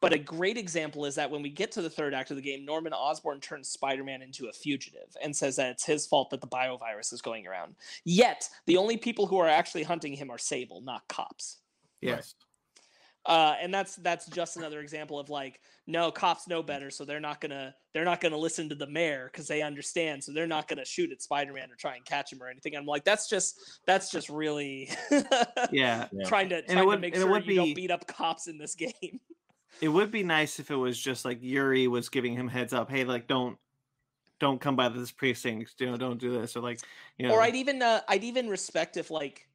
But 0.00 0.12
a 0.12 0.18
great 0.18 0.56
example 0.56 1.06
is 1.06 1.16
that 1.16 1.28
when 1.28 1.42
we 1.42 1.50
get 1.50 1.72
to 1.72 1.82
the 1.82 1.90
third 1.90 2.14
act 2.14 2.30
of 2.30 2.36
the 2.36 2.42
game, 2.42 2.64
Norman 2.64 2.92
Osborn 2.92 3.40
turns 3.40 3.68
Spider 3.68 4.04
Man 4.04 4.22
into 4.22 4.46
a 4.46 4.52
fugitive 4.52 5.16
and 5.22 5.34
says 5.34 5.56
that 5.56 5.70
it's 5.72 5.84
his 5.84 6.06
fault 6.06 6.30
that 6.30 6.40
the 6.40 6.46
biovirus 6.46 7.12
is 7.12 7.20
going 7.20 7.46
around. 7.48 7.74
Yet, 8.04 8.48
the 8.66 8.76
only 8.76 8.96
people 8.96 9.26
who 9.26 9.38
are 9.38 9.48
actually 9.48 9.82
hunting 9.82 10.12
him 10.12 10.30
are 10.30 10.38
Sable, 10.38 10.80
not 10.82 11.06
cops. 11.08 11.58
Yes. 12.00 12.34
Uh, 13.28 13.54
and 13.60 13.72
that's 13.72 13.96
that's 13.96 14.26
just 14.26 14.56
another 14.56 14.80
example 14.80 15.20
of 15.20 15.28
like, 15.28 15.60
no, 15.86 16.10
cops 16.10 16.48
know 16.48 16.62
better, 16.62 16.90
so 16.90 17.04
they're 17.04 17.20
not 17.20 17.40
gonna 17.42 17.74
they're 17.92 18.04
not 18.06 18.20
gonna 18.22 18.38
listen 18.38 18.70
to 18.70 18.74
the 18.74 18.86
mayor 18.86 19.28
because 19.30 19.46
they 19.46 19.60
understand, 19.60 20.24
so 20.24 20.32
they're 20.32 20.46
not 20.46 20.66
gonna 20.66 20.84
shoot 20.84 21.12
at 21.12 21.20
Spider 21.20 21.52
Man 21.52 21.70
or 21.70 21.76
try 21.76 21.94
and 21.96 22.04
catch 22.06 22.32
him 22.32 22.42
or 22.42 22.48
anything. 22.48 22.74
I'm 22.74 22.86
like, 22.86 23.04
that's 23.04 23.28
just 23.28 23.80
that's 23.86 24.10
just 24.10 24.30
really 24.30 24.90
Yeah. 25.70 26.06
Yeah. 26.10 26.24
trying 26.26 26.48
to 26.48 26.58
it 26.58 26.68
trying 26.68 26.86
would- 26.86 26.94
to 26.96 27.00
make 27.00 27.14
and 27.14 27.22
it 27.22 27.26
sure 27.26 27.30
would 27.32 27.46
you 27.46 27.54
don't 27.56 27.66
be- 27.66 27.74
beat 27.74 27.90
up 27.90 28.06
cops 28.06 28.48
in 28.48 28.56
this 28.56 28.74
game. 28.76 29.20
It 29.82 29.88
would 29.88 30.10
be 30.10 30.22
nice 30.22 30.58
if 30.58 30.70
it 30.70 30.76
was 30.76 30.98
just 30.98 31.24
like 31.26 31.38
Yuri 31.42 31.86
was 31.86 32.08
giving 32.08 32.34
him 32.34 32.48
heads 32.48 32.72
up, 32.72 32.90
hey, 32.90 33.04
like 33.04 33.26
don't 33.28 33.58
don't 34.40 34.60
come 34.60 34.74
by 34.76 34.88
this 34.88 35.10
precinct, 35.12 35.74
you 35.80 35.86
know, 35.90 35.96
don't 35.96 36.18
do 36.18 36.32
this, 36.40 36.56
or 36.56 36.60
like 36.60 36.80
you 37.18 37.28
know, 37.28 37.34
or 37.34 37.42
I'd 37.42 37.56
even 37.56 37.82
uh, 37.82 38.00
I'd 38.08 38.24
even 38.24 38.48
respect 38.48 38.96
if 38.96 39.10
like 39.10 39.46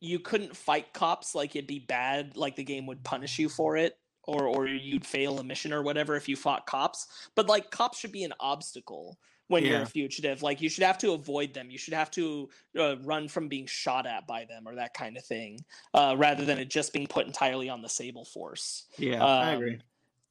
you 0.00 0.18
couldn't 0.18 0.56
fight 0.56 0.92
cops, 0.92 1.34
like 1.34 1.56
it'd 1.56 1.66
be 1.66 1.78
bad, 1.80 2.36
like 2.36 2.56
the 2.56 2.64
game 2.64 2.86
would 2.86 3.02
punish 3.04 3.38
you 3.38 3.48
for 3.48 3.76
it, 3.76 3.98
or 4.24 4.46
or 4.46 4.66
you'd 4.66 5.06
fail 5.06 5.38
a 5.38 5.44
mission 5.44 5.72
or 5.72 5.82
whatever 5.82 6.16
if 6.16 6.28
you 6.28 6.36
fought 6.36 6.66
cops. 6.66 7.06
But 7.34 7.48
like 7.48 7.70
cops 7.70 7.98
should 7.98 8.12
be 8.12 8.24
an 8.24 8.34
obstacle 8.40 9.18
when 9.48 9.64
you're 9.64 9.82
a 9.82 9.86
fugitive. 9.86 10.42
Like 10.42 10.60
you 10.60 10.68
should 10.68 10.84
have 10.84 10.98
to 10.98 11.12
avoid 11.12 11.54
them. 11.54 11.70
You 11.70 11.78
should 11.78 11.94
have 11.94 12.10
to 12.12 12.48
uh, 12.78 12.96
run 13.02 13.28
from 13.28 13.48
being 13.48 13.66
shot 13.66 14.06
at 14.06 14.26
by 14.26 14.44
them 14.44 14.68
or 14.68 14.74
that 14.76 14.94
kind 14.94 15.16
of 15.16 15.24
thing, 15.24 15.58
uh, 15.94 16.14
rather 16.18 16.44
than 16.44 16.58
it 16.58 16.70
just 16.70 16.92
being 16.92 17.06
put 17.06 17.26
entirely 17.26 17.68
on 17.68 17.82
the 17.82 17.88
Sable 17.88 18.24
Force 18.24 18.86
yeah, 18.98 19.24
I 19.24 19.52
um, 19.52 19.56
agree. 19.56 19.80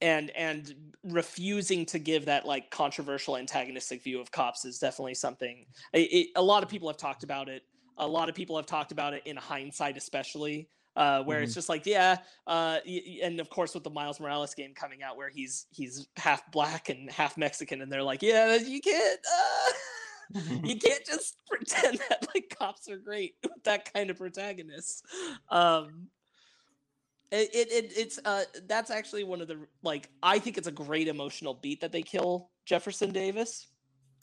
and 0.00 0.30
and 0.30 0.94
refusing 1.02 1.84
to 1.86 1.98
give 1.98 2.26
that 2.26 2.46
like 2.46 2.70
controversial 2.70 3.36
antagonistic 3.36 4.02
view 4.02 4.20
of 4.20 4.30
cops 4.30 4.64
is 4.64 4.78
definitely 4.78 5.14
something 5.14 5.66
it, 5.92 5.98
it- 6.12 6.28
a 6.36 6.42
lot 6.42 6.62
of 6.62 6.68
people 6.68 6.88
have 6.88 6.96
talked 6.96 7.24
about 7.24 7.48
it 7.48 7.62
a 7.98 8.06
lot 8.06 8.28
of 8.28 8.34
people 8.34 8.56
have 8.56 8.66
talked 8.66 8.92
about 8.92 9.14
it 9.14 9.22
in 9.26 9.36
hindsight 9.36 9.96
especially 9.96 10.68
uh, 10.96 11.22
where 11.22 11.40
it's 11.40 11.54
just 11.54 11.68
like 11.68 11.86
yeah 11.86 12.16
uh, 12.48 12.78
and 13.22 13.38
of 13.38 13.48
course 13.50 13.72
with 13.72 13.84
the 13.84 13.90
miles 13.90 14.18
morales 14.18 14.54
game 14.54 14.72
coming 14.74 15.02
out 15.02 15.16
where 15.16 15.28
he's 15.28 15.66
he's 15.70 16.08
half 16.16 16.50
black 16.50 16.88
and 16.88 17.10
half 17.10 17.36
mexican 17.36 17.80
and 17.82 17.92
they're 17.92 18.02
like 18.02 18.20
yeah 18.20 18.56
you 18.56 18.80
can't 18.80 19.20
uh, 19.32 19.72
you 20.64 20.76
can't 20.76 21.04
just 21.06 21.36
pretend 21.48 22.00
that 22.08 22.26
like 22.34 22.54
cops 22.58 22.88
are 22.88 22.98
great 22.98 23.34
with 23.42 23.62
that 23.64 23.92
kind 23.92 24.10
of 24.10 24.18
protagonist 24.18 25.04
um 25.50 26.08
it, 27.30 27.50
it, 27.54 27.72
it 27.72 27.92
it's 27.96 28.18
uh 28.24 28.42
that's 28.66 28.90
actually 28.90 29.22
one 29.22 29.40
of 29.40 29.48
the 29.48 29.58
like 29.82 30.08
i 30.22 30.38
think 30.38 30.58
it's 30.58 30.66
a 30.66 30.72
great 30.72 31.08
emotional 31.08 31.54
beat 31.54 31.80
that 31.80 31.92
they 31.92 32.02
kill 32.02 32.50
jefferson 32.64 33.12
davis. 33.12 33.68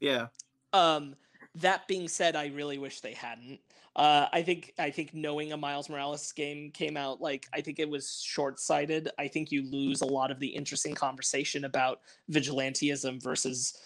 Yeah, 0.02 0.28
um 0.74 1.16
that 1.56 1.88
being 1.88 2.08
said 2.08 2.36
i 2.36 2.48
really 2.48 2.78
wish 2.78 3.02
they 3.02 3.14
hadn't 3.14 3.60
uh 3.96 4.28
i 4.34 4.42
think 4.42 4.74
i 4.78 4.90
think 4.90 5.14
knowing 5.14 5.54
a 5.54 5.58
miles 5.58 5.90
morales 5.90 6.32
game 6.34 6.70
came 6.72 6.98
out 6.98 7.22
like 7.22 7.48
i 7.54 7.62
think 7.62 7.80
it 7.80 7.90
was 7.90 8.22
short-sighted 8.22 9.10
i 9.18 9.28
think 9.28 9.52
you 9.52 9.64
lose 9.70 10.02
a 10.02 10.06
lot 10.06 10.32
of 10.32 10.40
the 10.40 10.48
interesting 10.48 10.94
conversation 10.94 11.66
about 11.66 12.02
vigilantism 12.32 13.22
versus 13.22 13.80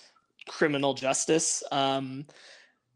criminal 0.47 0.93
justice 0.93 1.63
um 1.71 2.25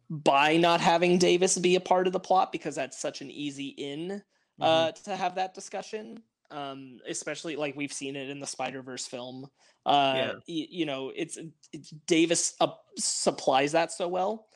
by 0.09 0.57
not 0.57 0.81
having 0.81 1.17
davis 1.17 1.57
be 1.57 1.75
a 1.75 1.79
part 1.79 2.07
of 2.07 2.13
the 2.13 2.19
plot 2.19 2.51
because 2.51 2.75
that's 2.75 2.99
such 2.99 3.21
an 3.21 3.29
easy 3.31 3.67
in 3.69 4.21
uh, 4.61 4.91
to 4.91 5.15
have 5.15 5.35
that 5.35 5.53
discussion. 5.53 6.21
Um, 6.51 6.99
especially 7.09 7.55
like 7.55 7.75
we've 7.75 7.91
seen 7.91 8.15
it 8.15 8.29
in 8.29 8.39
the 8.39 8.45
Spider 8.45 8.83
Verse 8.83 9.07
film. 9.07 9.49
Uh, 9.85 10.13
Yeah. 10.15 10.31
y- 10.47 10.67
you 10.69 10.85
know, 10.85 11.11
it's, 11.15 11.39
it's 11.73 11.89
Davis 12.05 12.53
up, 12.61 12.85
supplies 12.95 13.71
that 13.71 13.91
so 13.91 14.07
well. 14.07 14.47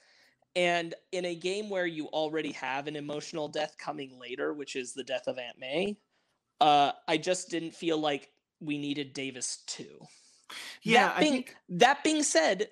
And 0.58 0.95
in 1.12 1.26
a 1.26 1.36
game 1.36 1.70
where 1.70 1.86
you 1.86 2.08
already 2.08 2.51
have 2.53 2.88
an 2.88 2.95
emotional 2.95 3.47
death 3.47 3.76
coming 3.78 4.18
later, 4.20 4.55
which 4.55 4.76
is 4.76 4.91
the 4.91 5.03
death 5.03 5.28
of 5.28 5.38
Aunt 5.38 5.60
May, 5.60 5.97
uh, 6.60 6.93
I 7.08 7.18
just 7.18 7.51
didn't 7.51 7.76
feel 7.76 7.99
like 7.99 8.32
we 8.60 8.80
needed 8.80 9.14
Davis 9.14 9.64
too. 9.68 9.99
Yeah, 10.82 11.10
that 11.10 11.18
I 11.18 11.20
being, 11.20 11.32
think 11.34 11.55
that 11.70 12.03
being 12.03 12.24
said, 12.24 12.70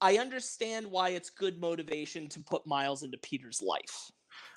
I 0.00 0.18
understand 0.18 0.86
why 0.86 1.08
it's 1.10 1.28
good 1.28 1.60
motivation 1.60 2.28
to 2.28 2.40
put 2.40 2.68
Miles 2.68 3.02
into 3.02 3.18
Peter's 3.18 3.60
life. 3.60 4.12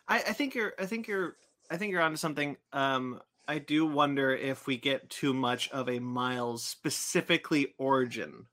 I, 0.07 0.17
I 0.17 0.33
think 0.33 0.53
you're 0.53 0.73
I 0.77 0.85
think 0.85 1.07
you're 1.07 1.37
I 1.71 1.77
think 1.77 1.91
you're 1.91 2.01
onto 2.01 2.17
something. 2.17 2.57
Um 2.73 3.21
I 3.47 3.57
do 3.57 3.87
wonder 3.87 4.35
if 4.35 4.67
we 4.67 4.77
get 4.77 5.09
too 5.09 5.33
much 5.33 5.71
of 5.71 5.89
a 5.89 5.97
Miles 5.97 6.63
specifically 6.63 7.73
origin 7.79 8.45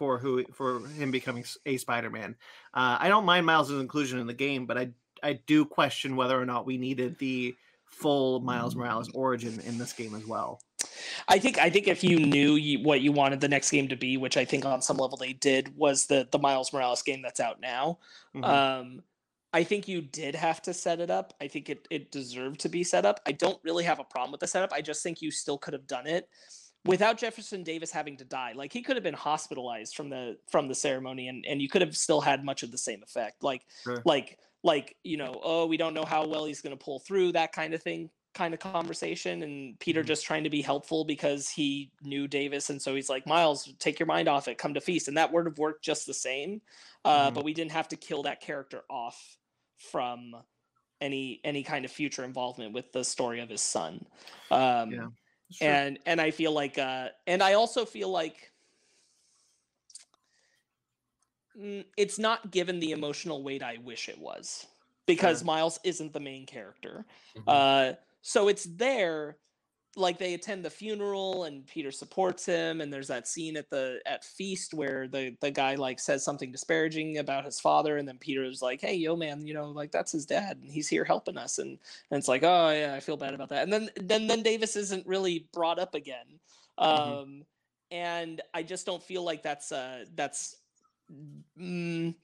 for 0.00 0.16
who 0.16 0.42
for 0.54 0.80
him 0.88 1.10
becoming 1.10 1.44
a 1.66 1.76
Spider-Man. 1.76 2.34
Uh, 2.72 2.96
I 2.98 3.08
don't 3.10 3.26
mind 3.26 3.44
Miles' 3.44 3.70
inclusion 3.70 4.18
in 4.18 4.26
the 4.26 4.32
game, 4.32 4.64
but 4.64 4.78
I 4.78 4.88
I 5.22 5.34
do 5.34 5.66
question 5.66 6.16
whether 6.16 6.40
or 6.40 6.46
not 6.46 6.64
we 6.64 6.78
needed 6.78 7.18
the 7.18 7.54
full 7.84 8.40
Miles 8.40 8.74
Morales 8.74 9.10
origin 9.12 9.60
in 9.60 9.76
this 9.76 9.92
game 9.92 10.14
as 10.14 10.24
well. 10.24 10.58
I 11.28 11.38
think 11.38 11.58
I 11.58 11.68
think 11.68 11.86
if 11.86 12.02
you 12.02 12.18
knew 12.18 12.54
you, 12.54 12.82
what 12.82 13.02
you 13.02 13.12
wanted 13.12 13.42
the 13.42 13.48
next 13.48 13.70
game 13.70 13.88
to 13.88 13.96
be, 13.96 14.16
which 14.16 14.38
I 14.38 14.46
think 14.46 14.64
on 14.64 14.80
some 14.80 14.96
level 14.96 15.18
they 15.18 15.34
did, 15.34 15.76
was 15.76 16.06
the 16.06 16.26
the 16.30 16.38
Miles 16.38 16.72
Morales 16.72 17.02
game 17.02 17.20
that's 17.20 17.38
out 17.38 17.60
now. 17.60 17.98
Mhm. 18.34 18.44
Um, 18.44 19.02
I 19.52 19.64
think 19.64 19.86
you 19.86 20.00
did 20.00 20.34
have 20.34 20.62
to 20.62 20.72
set 20.72 21.00
it 21.00 21.10
up. 21.10 21.34
I 21.42 21.48
think 21.48 21.68
it 21.68 21.86
it 21.90 22.10
deserved 22.10 22.60
to 22.60 22.70
be 22.70 22.84
set 22.84 23.04
up. 23.04 23.20
I 23.26 23.32
don't 23.32 23.62
really 23.64 23.84
have 23.84 24.00
a 24.00 24.04
problem 24.04 24.32
with 24.32 24.40
the 24.40 24.46
setup. 24.46 24.72
I 24.72 24.80
just 24.80 25.02
think 25.02 25.20
you 25.20 25.30
still 25.30 25.58
could 25.58 25.74
have 25.74 25.86
done 25.86 26.06
it 26.06 26.26
without 26.84 27.18
Jefferson 27.18 27.62
Davis 27.62 27.90
having 27.90 28.16
to 28.18 28.24
die. 28.24 28.52
Like 28.52 28.72
he 28.72 28.82
could 28.82 28.96
have 28.96 29.02
been 29.02 29.14
hospitalized 29.14 29.94
from 29.96 30.08
the 30.10 30.38
from 30.48 30.68
the 30.68 30.74
ceremony, 30.74 31.28
and 31.28 31.44
and 31.46 31.60
you 31.62 31.68
could 31.68 31.82
have 31.82 31.96
still 31.96 32.20
had 32.20 32.44
much 32.44 32.62
of 32.62 32.70
the 32.70 32.78
same 32.78 33.02
effect. 33.02 33.42
Like 33.42 33.66
Sure. 33.84 34.04
like 34.04 34.38
like 34.62 34.96
you 35.04 35.16
know, 35.16 35.40
oh, 35.42 35.66
we 35.66 35.76
don't 35.76 35.94
know 35.94 36.04
how 36.04 36.26
well 36.26 36.44
he's 36.44 36.60
going 36.62 36.76
to 36.76 36.82
pull 36.84 36.98
through 37.00 37.32
that 37.32 37.52
kind 37.52 37.74
of 37.74 37.82
thing 37.82 38.10
kind 38.32 38.54
of 38.54 38.60
conversation 38.60 39.42
and 39.42 39.78
Peter 39.80 40.02
Mhm. 40.02 40.04
just 40.04 40.24
trying 40.24 40.44
to 40.44 40.50
be 40.50 40.62
helpful 40.62 41.04
because 41.04 41.48
he 41.50 41.90
knew 42.00 42.28
Davis 42.28 42.70
and 42.70 42.80
so 42.80 42.94
he's 42.94 43.08
like 43.08 43.26
Miles 43.26 43.74
take 43.80 43.98
your 43.98 44.06
mind 44.06 44.28
off 44.28 44.46
it 44.46 44.56
come 44.56 44.72
to 44.74 44.80
feast 44.80 45.08
and 45.08 45.16
that 45.16 45.32
would 45.32 45.46
have 45.46 45.58
worked 45.58 45.84
just 45.84 46.06
the 46.06 46.14
same 46.14 46.62
uh, 47.04 47.28
Mhm. 47.28 47.32
but 47.32 47.42
we 47.42 47.52
didn't 47.52 47.72
have 47.72 47.88
to 47.88 47.96
kill 47.96 48.22
that 48.22 48.40
character 48.40 48.82
off 48.88 49.36
from 49.78 50.36
any 51.00 51.40
any 51.44 51.62
kind 51.62 51.84
of 51.84 51.90
future 51.90 52.24
involvement 52.24 52.72
with 52.74 52.92
the 52.92 53.04
story 53.04 53.40
of 53.40 53.48
his 53.48 53.62
son 53.62 54.06
um 54.50 54.90
Yeah. 54.90 55.10
Sure. 55.52 55.68
and 55.68 55.98
and 56.06 56.20
I 56.20 56.30
feel 56.30 56.52
like 56.52 56.78
uh 56.78 57.08
and 57.26 57.42
I 57.42 57.54
also 57.54 57.84
feel 57.84 58.08
like 58.10 58.52
mm, 61.58 61.84
it's 61.96 62.18
not 62.18 62.50
given 62.50 62.80
the 62.80 62.92
emotional 62.92 63.42
weight 63.42 63.62
I 63.62 63.78
wish 63.78 64.08
it 64.08 64.18
was 64.18 64.66
because. 65.06 65.42
Miles 65.44 65.78
isn't 65.84 66.12
the 66.12 66.20
main 66.20 66.46
character. 66.46 67.04
Mhm. 67.36 67.42
Uh 67.46 67.94
so 68.22 68.48
it's 68.48 68.64
there 68.64 69.38
like 69.96 70.18
they 70.18 70.34
attend 70.34 70.64
the 70.64 70.70
funeral 70.70 71.44
and 71.44 71.66
Peter 71.66 71.90
supports 71.90 72.46
him 72.46 72.80
and 72.80 72.92
there's 72.92 73.08
that 73.08 73.26
scene 73.26 73.56
at 73.56 73.68
the 73.70 74.00
at 74.06 74.24
feast 74.24 74.72
where 74.72 75.08
the 75.08 75.36
the 75.40 75.50
guy 75.50 75.74
like 75.74 75.98
says 75.98 76.24
something 76.24 76.52
disparaging 76.52 77.18
about 77.18 77.44
his 77.44 77.58
father 77.58 77.96
and 77.96 78.06
then 78.06 78.16
Peter's 78.18 78.62
like 78.62 78.80
hey 78.80 78.94
yo 78.94 79.16
man 79.16 79.44
you 79.46 79.52
know 79.52 79.70
like 79.70 79.90
that's 79.90 80.12
his 80.12 80.26
dad 80.26 80.58
and 80.62 80.70
he's 80.70 80.88
here 80.88 81.04
helping 81.04 81.36
us 81.36 81.58
and 81.58 81.70
and 82.10 82.18
it's 82.18 82.28
like 82.28 82.44
oh 82.44 82.70
yeah 82.70 82.94
I 82.94 83.00
feel 83.00 83.16
bad 83.16 83.34
about 83.34 83.48
that 83.48 83.64
and 83.64 83.72
then 83.72 83.90
then 83.96 84.26
then 84.28 84.42
Davis 84.44 84.76
isn't 84.76 85.06
really 85.06 85.48
brought 85.52 85.80
up 85.80 85.94
again 85.96 86.38
um 86.78 86.88
Mhm. 86.88 87.44
and 87.90 88.40
I 88.54 88.62
just 88.62 88.86
don't 88.86 89.02
feel 89.02 89.24
like 89.24 89.42
that's 89.42 89.72
uh 89.72 90.04
that's 90.14 90.56
mm, 91.58 92.14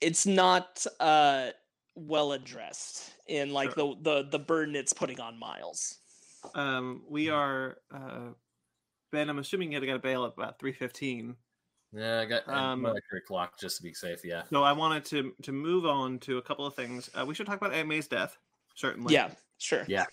it's 0.00 0.26
not 0.26 0.86
uh 1.00 1.50
well 1.98 2.32
addressed 2.32 3.12
in 3.26 3.52
like 3.52 3.74
the, 3.74 3.94
the 4.02 4.28
the 4.30 4.38
burden 4.38 4.74
it's 4.76 4.92
putting 4.92 5.20
on 5.20 5.38
Miles. 5.38 5.98
um 6.54 7.02
we 7.08 7.28
are 7.28 7.78
uh 7.94 8.30
Ben, 9.10 9.30
I'm 9.30 9.38
assuming 9.38 9.72
you 9.72 9.80
got 9.80 9.92
to 9.94 9.98
bail 9.98 10.24
at 10.26 10.34
about 10.36 10.58
three 10.58 10.72
fifteen. 10.72 11.34
Yeah, 11.92 12.20
I 12.20 12.26
got 12.26 12.46
Um, 12.48 12.84
electric 12.84 13.26
clock 13.26 13.58
just 13.58 13.78
to 13.78 13.82
be 13.82 13.94
safe. 13.94 14.22
Yeah. 14.22 14.42
So 14.50 14.62
I 14.62 14.72
wanted 14.72 15.04
to 15.06 15.32
to 15.42 15.52
move 15.52 15.86
on 15.86 16.18
to 16.20 16.36
a 16.38 16.42
couple 16.42 16.66
of 16.66 16.74
things. 16.74 17.08
Uh, 17.14 17.24
we 17.24 17.34
should 17.34 17.46
talk 17.46 17.56
about 17.56 17.72
Aunt 17.72 17.88
May's 17.88 18.06
death, 18.06 18.36
certainly. 18.74 19.14
Yeah, 19.14 19.30
sure. 19.56 19.84
Yeah. 19.88 20.04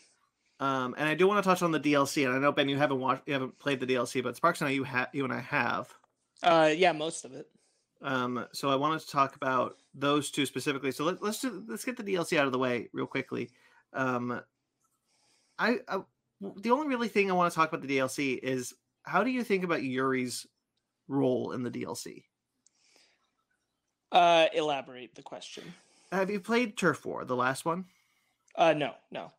Um, 0.62 0.96
and 0.98 1.10
I 1.10 1.16
do 1.16 1.28
want 1.28 1.44
to 1.44 1.50
touch 1.50 1.62
on 1.62 1.72
the 1.72 1.80
DLC. 1.82 2.26
And 2.26 2.34
I 2.34 2.40
know 2.40 2.54
Ben, 2.54 2.70
you 2.70 2.78
haven't 2.78 3.02
watched, 3.02 3.24
you 3.28 3.34
haven't 3.34 3.60
played 3.60 3.82
the 3.82 3.86
DLC, 3.86 4.24
but 4.24 4.38
Sparks 4.38 4.62
and 4.62 4.70
I, 4.70 4.72
you 4.72 4.86
have, 4.86 5.10
you 5.12 5.26
and 5.26 5.34
I 5.34 5.42
have. 5.42 5.94
Uh, 6.42 6.72
yeah, 6.74 6.94
most 6.94 7.26
of 7.26 7.34
it. 7.34 7.50
Um, 8.02 8.46
so 8.52 8.70
I 8.70 8.76
wanted 8.76 9.00
to 9.02 9.10
talk 9.10 9.36
about 9.36 9.78
those 9.94 10.30
two 10.30 10.46
specifically. 10.46 10.92
So 10.92 11.06
let, 11.06 11.24
let's 11.24 11.40
do, 11.40 11.64
let's 11.68 11.86
get 11.86 11.98
the 11.98 12.04
DLC 12.04 12.38
out 12.38 12.46
of 12.46 12.52
the 12.52 12.60
way 12.60 12.90
real 12.94 13.08
quickly. 13.08 13.50
Um, 13.94 14.42
I, 15.58 15.78
I 15.88 16.00
the 16.58 16.72
only 16.72 16.88
really 16.88 17.08
thing 17.08 17.32
I 17.32 17.34
want 17.34 17.52
to 17.52 17.56
talk 17.56 17.70
about 17.72 17.86
the 17.86 17.98
DLC 17.98 18.38
is 18.42 18.74
how 19.04 19.24
do 19.24 19.30
you 19.30 19.44
think 19.44 19.64
about 19.64 19.84
Yuri's 19.84 20.46
role 21.08 21.54
in 21.54 21.64
the 21.64 21.72
DLC? 21.72 22.24
Uh, 24.12 24.48
elaborate 24.54 25.16
the 25.16 25.24
question. 25.24 25.64
Have 26.12 26.30
you 26.30 26.40
played 26.40 26.78
Turf 26.78 27.06
War, 27.06 27.26
the 27.26 27.36
last 27.36 27.66
one? 27.66 27.86
Uh, 28.56 28.74
no, 28.74 28.94
no. 29.12 29.32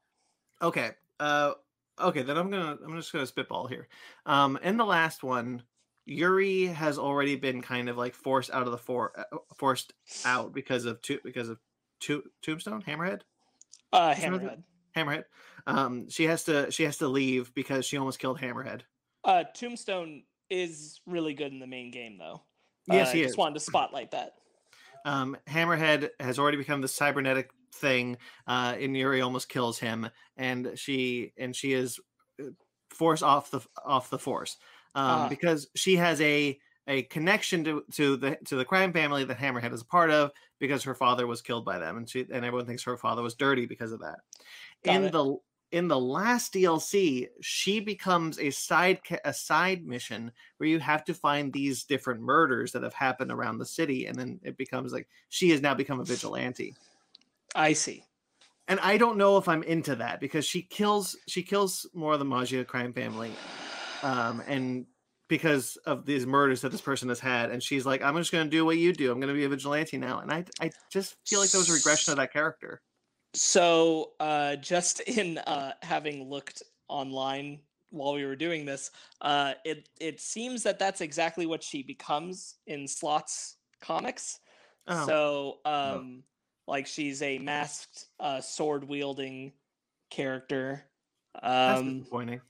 Okay. 0.60 0.90
Uh 1.18 1.52
okay, 2.00 2.22
then 2.22 2.36
I'm 2.36 2.50
gonna 2.50 2.76
I'm 2.84 2.96
just 2.96 3.12
gonna 3.12 3.26
spitball 3.26 3.66
here. 3.66 3.88
Um 4.26 4.58
in 4.62 4.76
the 4.76 4.84
last 4.84 5.22
one, 5.22 5.62
Yuri 6.06 6.66
has 6.66 6.98
already 6.98 7.36
been 7.36 7.60
kind 7.62 7.88
of 7.88 7.96
like 7.98 8.14
forced 8.14 8.50
out 8.50 8.62
of 8.64 8.70
the 8.70 8.78
for 8.78 9.12
uh, 9.18 9.36
forced 9.56 9.92
out 10.24 10.52
because 10.54 10.84
of 10.84 11.02
two 11.02 11.18
because 11.24 11.48
of 11.48 11.58
two 12.00 12.22
tombstone 12.42 12.82
hammerhead 12.82 13.22
Uh, 13.92 14.14
Is 14.16 14.22
Hammerhead. 14.22 14.62
hammerhead 14.96 15.24
um 15.66 16.08
she 16.08 16.24
has 16.24 16.44
to 16.44 16.70
she 16.70 16.84
has 16.84 16.98
to 16.98 17.08
leave 17.08 17.52
because 17.54 17.84
she 17.84 17.96
almost 17.96 18.18
killed 18.18 18.38
hammerhead 18.40 18.82
Uh, 19.24 19.42
Tombstone 19.54 20.22
is 20.48 21.00
really 21.06 21.34
good 21.34 21.50
in 21.52 21.58
the 21.58 21.66
main 21.66 21.90
game, 21.90 22.16
though. 22.18 22.42
Yes, 22.86 23.08
uh, 23.08 23.12
he 23.12 23.20
I 23.22 23.24
is. 23.24 23.28
Just 23.30 23.38
wanted 23.38 23.54
to 23.54 23.60
spotlight 23.60 24.12
that. 24.12 24.34
um 25.04 25.36
hammerhead 25.48 26.10
has 26.20 26.38
already 26.38 26.56
become 26.56 26.80
the 26.80 26.88
cybernetic 26.88 27.50
thing 27.74 28.16
uh 28.46 28.74
and 28.80 28.96
yuri 28.96 29.20
almost 29.20 29.48
kills 29.50 29.78
him 29.78 30.08
and 30.38 30.72
she 30.76 31.32
and 31.36 31.54
she 31.54 31.72
is 31.74 32.00
uh, 32.42 32.46
forced 32.90 33.22
off 33.22 33.50
the 33.50 33.60
off 33.84 34.08
the 34.08 34.18
force 34.18 34.56
um 34.96 35.04
Uh-huh. 35.20 35.28
because 35.28 35.68
she 35.76 35.94
has 35.96 36.20
a 36.20 36.58
a 36.88 37.02
connection 37.04 37.62
to 37.64 37.84
to 37.92 38.16
the 38.16 38.36
to 38.46 38.56
the 38.56 38.64
crime 38.64 38.92
family 38.92 39.24
that 39.24 39.38
hammerhead 39.38 39.72
is 39.72 39.82
a 39.82 39.86
part 39.86 40.10
of 40.10 40.30
because 40.58 40.82
her 40.84 40.94
father 40.94 41.26
was 41.26 41.42
killed 41.42 41.64
by 41.64 41.78
them 41.78 41.96
and 41.98 42.08
she 42.10 42.20
and 42.20 42.44
everyone 42.44 42.66
thinks 42.66 42.82
her 42.82 42.96
father 42.96 43.22
was 43.22 43.34
dirty 43.34 43.66
because 43.66 43.92
of 43.92 44.00
that 44.00 44.18
Got 44.84 44.96
in 44.96 45.04
it. 45.04 45.12
the 45.12 45.36
in 45.72 45.88
the 45.88 45.98
last 45.98 46.52
DLC, 46.54 47.26
she 47.40 47.80
becomes 47.80 48.38
a 48.38 48.50
side 48.50 49.00
a 49.24 49.32
side 49.34 49.84
mission 49.84 50.30
where 50.58 50.68
you 50.68 50.78
have 50.78 51.04
to 51.06 51.12
find 51.12 51.52
these 51.52 51.82
different 51.82 52.20
murders 52.20 52.70
that 52.72 52.84
have 52.84 52.94
happened 52.94 53.32
around 53.32 53.58
the 53.58 53.66
city, 53.66 54.06
and 54.06 54.16
then 54.16 54.38
it 54.44 54.56
becomes 54.56 54.92
like 54.92 55.08
she 55.28 55.50
has 55.50 55.60
now 55.60 55.74
become 55.74 55.98
a 55.98 56.04
vigilante. 56.04 56.72
I 57.56 57.72
see. 57.72 58.04
And 58.68 58.78
I 58.80 58.96
don't 58.96 59.18
know 59.18 59.38
if 59.38 59.48
I'm 59.48 59.64
into 59.64 59.96
that 59.96 60.20
because 60.20 60.44
she 60.46 60.62
kills 60.62 61.16
she 61.26 61.42
kills 61.42 61.84
more 61.92 62.12
of 62.12 62.20
the 62.20 62.24
Maggia 62.24 62.64
crime 62.64 62.92
family, 62.92 63.32
um, 64.02 64.42
and 64.46 64.86
because 65.28 65.76
of 65.86 66.06
these 66.06 66.26
murders 66.26 66.60
that 66.60 66.70
this 66.70 66.80
person 66.80 67.08
has 67.08 67.18
had, 67.20 67.50
and 67.50 67.62
she's 67.62 67.84
like, 67.84 68.02
I'm 68.02 68.16
just 68.16 68.30
going 68.30 68.44
to 68.44 68.50
do 68.50 68.64
what 68.64 68.78
you 68.78 68.92
do. 68.92 69.10
I'm 69.10 69.18
going 69.20 69.32
to 69.32 69.34
be 69.34 69.44
a 69.44 69.48
vigilante 69.48 69.98
now, 69.98 70.20
and 70.20 70.32
I 70.32 70.44
I 70.60 70.70
just 70.90 71.16
feel 71.26 71.40
like 71.40 71.50
there 71.50 71.58
was 71.58 71.70
a 71.70 71.74
regression 71.74 72.12
of 72.12 72.18
that 72.18 72.32
character. 72.32 72.82
So, 73.34 74.12
uh, 74.20 74.56
just 74.56 75.00
in 75.06 75.38
uh, 75.38 75.72
having 75.82 76.28
looked 76.28 76.62
online 76.88 77.60
while 77.90 78.14
we 78.14 78.24
were 78.24 78.36
doing 78.36 78.64
this, 78.64 78.90
uh, 79.20 79.54
it 79.64 79.88
it 80.00 80.20
seems 80.20 80.62
that 80.62 80.78
that's 80.78 81.00
exactly 81.00 81.46
what 81.46 81.62
she 81.62 81.82
becomes 81.82 82.56
in 82.66 82.86
Slott's 82.86 83.56
comics. 83.80 84.40
Oh. 84.86 85.06
So, 85.06 85.58
um, 85.64 86.22
like 86.68 86.86
she's 86.86 87.22
a 87.22 87.38
masked, 87.38 88.06
uh, 88.20 88.40
sword 88.40 88.84
wielding 88.84 89.52
character. 90.10 90.84
That's 91.42 91.80
Um, 91.80 91.98
disappointing. 91.98 92.40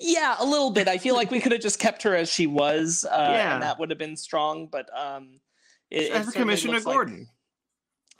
Yeah, 0.00 0.36
a 0.38 0.44
little 0.44 0.70
bit. 0.70 0.88
I 0.88 0.98
feel 0.98 1.14
like 1.14 1.30
we 1.30 1.40
could 1.40 1.52
have 1.52 1.60
just 1.60 1.78
kept 1.78 2.02
her 2.04 2.14
as 2.14 2.28
she 2.30 2.46
was, 2.46 3.04
uh, 3.10 3.16
Yeah. 3.32 3.54
and 3.54 3.62
that 3.62 3.78
would 3.78 3.90
have 3.90 3.98
been 3.98 4.16
strong. 4.16 4.66
But 4.70 4.86
um, 4.98 5.40
it, 5.90 6.04
it 6.04 6.12
As 6.12 6.26
certainly 6.26 6.32
Commissioner 6.40 6.72
looks 6.74 6.86
like- 6.86 6.94
Gordon. 6.94 7.28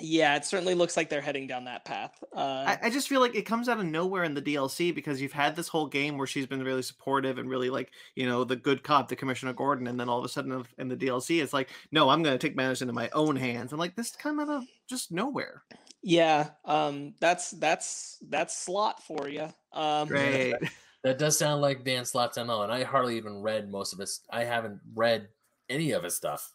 yeah, 0.00 0.36
it 0.36 0.44
certainly 0.44 0.74
looks 0.74 0.96
like 0.96 1.08
they're 1.08 1.20
heading 1.22 1.46
down 1.46 1.64
that 1.64 1.84
path. 1.84 2.12
Uh, 2.36 2.38
I, 2.68 2.78
I 2.84 2.90
just 2.90 3.08
feel 3.08 3.20
like 3.20 3.34
it 3.34 3.42
comes 3.46 3.68
out 3.68 3.78
of 3.78 3.84
nowhere 3.86 4.24
in 4.24 4.34
the 4.34 4.42
DLC 4.42 4.94
because 4.94 5.20
you've 5.20 5.32
had 5.32 5.56
this 5.56 5.68
whole 5.68 5.86
game 5.86 6.18
where 6.18 6.26
she's 6.26 6.46
been 6.46 6.62
really 6.62 6.82
supportive 6.82 7.38
and 7.38 7.48
really 7.50 7.70
like 7.70 7.90
you 8.14 8.26
know 8.26 8.44
the 8.44 8.54
good 8.56 8.82
cop, 8.82 9.08
the 9.08 9.16
Commissioner 9.16 9.52
Gordon, 9.54 9.86
and 9.86 9.98
then 9.98 10.08
all 10.08 10.18
of 10.18 10.24
a 10.24 10.28
sudden 10.28 10.64
in 10.78 10.88
the 10.88 10.96
DLC, 10.96 11.42
it's 11.42 11.52
like, 11.52 11.70
no, 11.90 12.10
I'm 12.10 12.22
going 12.22 12.38
to 12.38 12.46
take 12.46 12.56
matters 12.56 12.82
into 12.82 12.92
my 12.94 13.08
own 13.12 13.36
hands. 13.36 13.72
I'm 13.72 13.78
like, 13.78 13.96
this 13.96 14.14
come 14.14 14.38
out 14.38 14.50
of 14.50 14.64
just 14.88 15.10
nowhere. 15.10 15.62
Yeah, 16.02 16.50
um, 16.64 17.14
that's 17.20 17.50
that's 17.52 18.18
that's 18.28 18.56
Slott 18.56 19.02
for 19.02 19.28
you. 19.28 19.48
Um, 19.72 20.06
Great. 20.08 20.54
That 21.04 21.18
does 21.18 21.38
sound 21.38 21.62
like 21.62 21.84
Dan 21.84 22.04
Slott's 22.04 22.36
MO, 22.36 22.62
and 22.62 22.72
I 22.72 22.82
hardly 22.82 23.16
even 23.16 23.40
read 23.40 23.70
most 23.70 23.92
of 23.92 23.98
his. 24.00 24.20
I 24.30 24.44
haven't 24.44 24.80
read 24.94 25.28
any 25.68 25.92
of 25.92 26.02
his 26.02 26.16
stuff. 26.16 26.52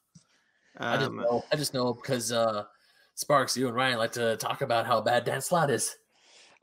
I 0.77 0.97
just 0.97 1.07
Um, 1.09 1.17
know, 1.17 1.43
I 1.51 1.55
just 1.55 1.73
know 1.73 1.93
because 1.93 2.31
uh, 2.31 2.65
Sparks, 3.15 3.55
you 3.55 3.67
and 3.67 3.75
Ryan 3.75 3.97
like 3.99 4.11
to 4.13 4.35
talk 4.37 4.61
about 4.61 4.85
how 4.85 4.99
bad 5.01 5.23
Dan 5.23 5.41
Slott 5.41 5.69
is. 5.69 5.95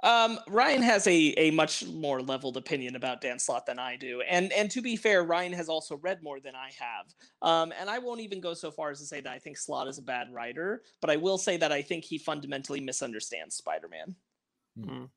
Um, 0.03 0.39
Ryan 0.49 0.81
has 0.83 1.07
a, 1.07 1.35
a 1.37 1.51
much 1.51 1.85
more 1.87 2.22
leveled 2.22 2.57
opinion 2.57 2.97
about 2.97 3.20
Dan 3.20 3.39
Slott 3.39 3.66
than 3.66 3.78
I 3.78 3.97
do, 3.97 4.22
and 4.22 4.51
and 4.53 4.70
to 4.70 4.81
be 4.81 4.97
fair, 4.97 5.24
Ryan 5.24 5.53
has 5.53 5.68
also 5.68 5.97
read 5.99 6.22
more 6.22 6.41
than 6.41 6.55
I 6.55 6.70
have. 6.78 7.07
Um, 7.43 7.72
and 7.78 7.91
I 7.91 7.99
won't 7.99 8.20
even 8.20 8.41
go 8.41 8.55
so 8.55 8.70
far 8.70 8.91
as 8.91 8.99
to 9.01 9.07
say 9.07 9.20
that 9.20 9.31
I 9.33 9.39
think 9.39 9.59
Slott 9.59 9.89
is 9.89 9.99
a 9.99 10.03
bad 10.03 10.33
writer, 10.33 10.83
but 11.03 11.11
I 11.11 11.16
will 11.16 11.37
say 11.39 11.57
that 11.59 11.70
I 11.72 11.83
think 11.83 12.05
he 12.05 12.16
fundamentally 12.18 12.81
misunderstands 12.81 13.57
Spider-Man. 13.57 14.16
Mhm. 14.78 15.11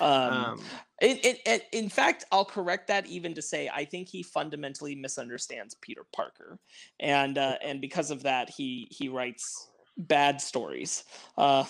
Um, 0.00 0.32
Um, 0.32 0.60
it, 1.00 1.24
it, 1.24 1.40
it, 1.46 1.66
in 1.72 1.88
fact, 1.88 2.24
I'll 2.30 2.44
correct 2.44 2.86
that 2.88 3.06
even 3.06 3.34
to 3.34 3.42
say 3.42 3.68
I 3.68 3.84
think 3.84 4.08
he 4.08 4.22
fundamentally 4.22 4.94
misunderstands 4.94 5.74
Peter 5.80 6.04
Parker, 6.14 6.58
and 7.00 7.38
uh, 7.38 7.56
and 7.62 7.80
because 7.80 8.10
of 8.10 8.22
that, 8.22 8.50
he 8.50 8.88
he 8.90 9.08
writes 9.08 9.68
bad 9.96 10.40
stories. 10.40 11.04
Uh, 11.36 11.64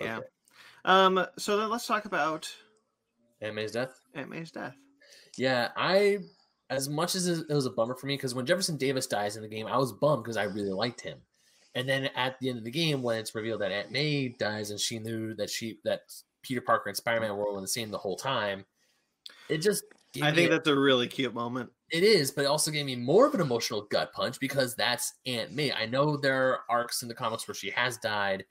yeah. 0.00 0.18
Okay. 0.18 0.26
Um. 0.84 1.26
So 1.38 1.56
then 1.56 1.70
let's 1.70 1.86
talk 1.86 2.04
about 2.04 2.48
Aunt 3.40 3.54
May's 3.54 3.72
death. 3.72 4.00
Aunt 4.14 4.30
May's 4.30 4.50
death. 4.50 4.76
Yeah, 5.36 5.70
I 5.76 6.18
as 6.70 6.88
much 6.88 7.14
as 7.14 7.26
it 7.26 7.48
was 7.48 7.66
a 7.66 7.70
bummer 7.70 7.94
for 7.94 8.06
me 8.06 8.14
because 8.14 8.34
when 8.34 8.46
Jefferson 8.46 8.76
Davis 8.76 9.06
dies 9.06 9.36
in 9.36 9.42
the 9.42 9.48
game, 9.48 9.66
I 9.66 9.76
was 9.76 9.92
bummed 9.92 10.22
because 10.22 10.36
I 10.36 10.44
really 10.44 10.72
liked 10.72 11.00
him. 11.00 11.18
And 11.74 11.88
then 11.88 12.08
at 12.14 12.38
the 12.38 12.48
end 12.48 12.58
of 12.58 12.64
the 12.64 12.70
game, 12.70 13.02
when 13.02 13.18
it's 13.18 13.34
revealed 13.34 13.60
that 13.60 13.72
Aunt 13.72 13.90
May 13.90 14.28
dies 14.28 14.70
and 14.70 14.78
she 14.78 14.98
knew 14.98 15.34
that 15.34 15.50
she 15.50 15.78
that 15.84 16.02
Peter 16.44 16.60
Parker 16.60 16.88
and 16.88 16.96
Spider 16.96 17.20
Man 17.20 17.36
were 17.36 17.52
one 17.52 17.62
the 17.62 17.68
same 17.68 17.90
the 17.90 17.98
whole 17.98 18.16
time, 18.16 18.64
it 19.48 19.58
just 19.58 19.84
gave 20.12 20.22
I 20.24 20.32
think 20.32 20.50
a- 20.50 20.54
that's 20.54 20.68
a 20.68 20.78
really 20.78 21.08
cute 21.08 21.34
moment. 21.34 21.70
it 21.90 22.02
is, 22.04 22.30
but 22.30 22.42
it 22.42 22.46
also 22.48 22.70
gave 22.70 22.86
me 22.86 22.94
more 22.96 23.26
of 23.26 23.34
an 23.34 23.40
emotional 23.40 23.82
gut 23.90 24.12
punch 24.12 24.38
because 24.38 24.74
that's 24.74 25.14
Aunt 25.26 25.52
May. 25.52 25.72
I 25.72 25.86
know 25.86 26.16
there 26.16 26.52
are 26.52 26.60
arcs 26.68 27.02
in 27.02 27.08
the 27.08 27.14
comics 27.14 27.48
where 27.48 27.54
she 27.54 27.70
has 27.70 27.96
died, 27.98 28.44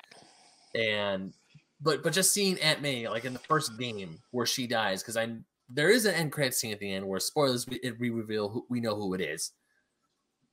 and 0.75 1.33
but 1.81 2.03
but 2.03 2.13
just 2.13 2.33
seeing 2.33 2.59
Aunt 2.59 2.81
May 2.81 3.07
like 3.07 3.25
in 3.25 3.33
the 3.33 3.39
first 3.39 3.77
game 3.77 4.19
where 4.31 4.45
she 4.45 4.67
dies 4.67 5.01
because 5.01 5.17
I 5.17 5.35
there 5.69 5.89
is 5.89 6.05
an 6.05 6.13
end 6.15 6.31
credit 6.31 6.53
scene 6.53 6.73
at 6.73 6.79
the 6.79 6.91
end 6.91 7.07
where 7.07 7.19
spoilers 7.19 7.67
we, 7.67 7.77
it, 7.77 7.99
we 7.99 8.09
reveal 8.09 8.49
who, 8.49 8.65
we 8.69 8.79
know 8.79 8.95
who 8.95 9.13
it 9.13 9.21
is. 9.21 9.51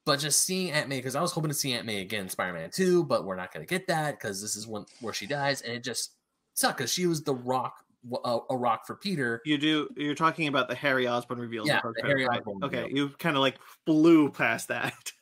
But 0.07 0.19
just 0.19 0.43
seeing 0.43 0.73
Aunt 0.73 0.89
May 0.89 0.97
because 0.97 1.15
I 1.15 1.21
was 1.21 1.33
hoping 1.33 1.51
to 1.51 1.55
see 1.55 1.73
Aunt 1.75 1.85
May 1.85 2.01
again 2.01 2.23
in 2.23 2.29
Spider-Man 2.31 2.71
2, 2.73 3.05
but 3.05 3.25
we're 3.25 3.37
not 3.37 3.53
going 3.53 3.67
to 3.67 3.69
get 3.69 3.87
that 3.89 4.19
because 4.19 4.41
this 4.41 4.57
is 4.57 4.67
one 4.67 4.87
where 5.01 5.13
she 5.13 5.27
dies, 5.27 5.61
and 5.61 5.75
it 5.75 5.85
just 5.85 6.15
sucked 6.61 6.79
because 6.79 6.93
she 6.93 7.07
was 7.07 7.23
the 7.25 7.35
rock 7.35 7.75
a, 8.13 8.17
uh, 8.17 8.41
a 8.51 8.57
rock 8.57 8.87
for 8.87 8.97
Peter. 8.97 9.43
You 9.45 9.59
do. 9.59 9.89
You're 9.97 10.15
talking 10.15 10.49
about 10.49 10.69
the 10.69 10.75
Harry 10.75 11.07
Osborn 11.07 11.39
reveal. 11.39 11.67
Yeah, 11.67 11.81
the 11.83 12.07
Harry 12.07 12.27
right? 12.27 12.39
Osborn 12.39 12.65
Okay, 12.65 12.83
reveal. 12.85 12.97
you 12.97 13.09
kind 13.19 13.37
of 13.37 13.41
like 13.43 13.59
blew 13.87 14.31
past 14.31 14.69
that. 14.69 14.95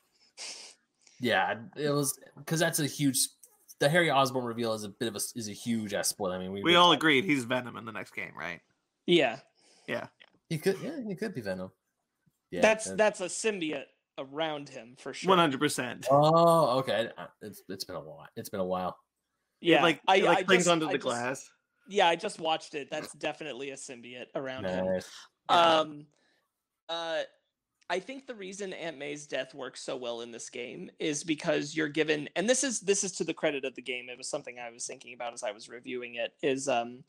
Yeah, 1.21 1.57
it 1.77 1.91
was 1.91 2.17
because 2.37 2.61
that's 2.61 2.79
a 2.79 2.87
huge. 2.87 3.19
The 3.81 3.89
Harry 3.89 4.11
Osborn 4.11 4.45
reveal 4.45 4.73
is 4.75 4.85
a 4.85 4.89
bit 4.89 5.09
of 5.09 5.17
a 5.17 5.21
is 5.35 5.49
a 5.49 5.53
huge 5.53 5.93
ass 5.95 6.09
spoiler. 6.09 6.37
I 6.37 6.39
mean, 6.39 6.53
we 6.53 6.63
We 6.63 6.77
all 6.77 6.87
talking- 6.91 6.99
agreed 6.99 7.25
he's 7.25 7.43
Venom 7.45 7.77
in 7.77 7.85
the 7.85 7.91
next 7.93 8.13
game, 8.15 8.33
right? 8.39 8.61
yeah, 9.07 9.41
Yeah. 9.89 10.07
he 10.49 10.59
could 10.59 10.79
yeah 10.81 11.01
he 11.07 11.15
could 11.17 11.35
be 11.35 11.41
Venom. 11.41 11.73
Yeah, 12.53 12.61
that's 12.61 12.85
that- 12.87 12.97
that's 12.99 13.21
a 13.21 13.25
symbiote 13.25 13.85
around 14.17 14.69
him 14.69 14.95
for 14.99 15.13
sure. 15.13 15.29
One 15.29 15.39
hundred 15.39 15.59
percent. 15.59 16.07
Oh, 16.09 16.79
okay. 16.79 17.11
It's 17.43 17.63
it's 17.69 17.85
been 17.85 17.97
a 17.97 18.01
while. 18.01 18.27
It's 18.37 18.49
been 18.49 18.61
a 18.61 18.65
while. 18.65 18.97
Yeah, 19.61 19.83
like 19.83 20.01
I, 20.07 20.17
it, 20.17 20.25
like 20.25 20.39
I 20.39 20.43
clings 20.45 20.65
just- 20.65 20.73
onto 20.73 20.87
I 20.89 20.93
the 20.93 20.99
just- 20.99 21.05
glass. 21.07 21.51
Yeah, 21.91 22.07
I 22.07 22.17
just 22.17 22.39
watched 22.39 22.75
it. 22.75 22.89
That's 22.91 23.15
definitely 23.15 23.71
a 23.71 23.75
symbiote 23.75 24.27
around 24.35 24.67
him. 24.67 24.85
Nice. 24.85 25.09
Um, 25.49 26.05
uh, 26.91 27.21
I 27.89 27.99
think 27.99 28.27
the 28.27 28.35
reason 28.35 28.75
Aunt 28.75 28.99
May's 28.99 29.27
death 29.27 29.55
works 29.55 29.81
so 29.81 29.97
well 29.97 30.21
in 30.21 30.31
this 30.31 30.51
game 30.51 30.91
is 30.99 31.25
because 31.25 31.75
you're 31.75 31.89
given, 31.89 32.29
and 32.37 32.47
this 32.47 32.63
is 32.63 32.81
this 32.81 33.05
is 33.05 33.13
to 33.13 33.25
the 33.25 33.33
credit 33.33 33.65
of 33.65 33.75
the 33.75 33.81
game. 33.81 34.11
It 34.11 34.19
was 34.19 34.29
something 34.29 34.59
I 34.59 34.71
was 34.71 34.87
thinking 34.87 35.15
about 35.15 35.33
as 35.33 35.43
I 35.43 35.51
was 35.53 35.71
reviewing 35.71 36.17
it. 36.17 36.35
Is 36.43 36.69
um, 36.69 37.03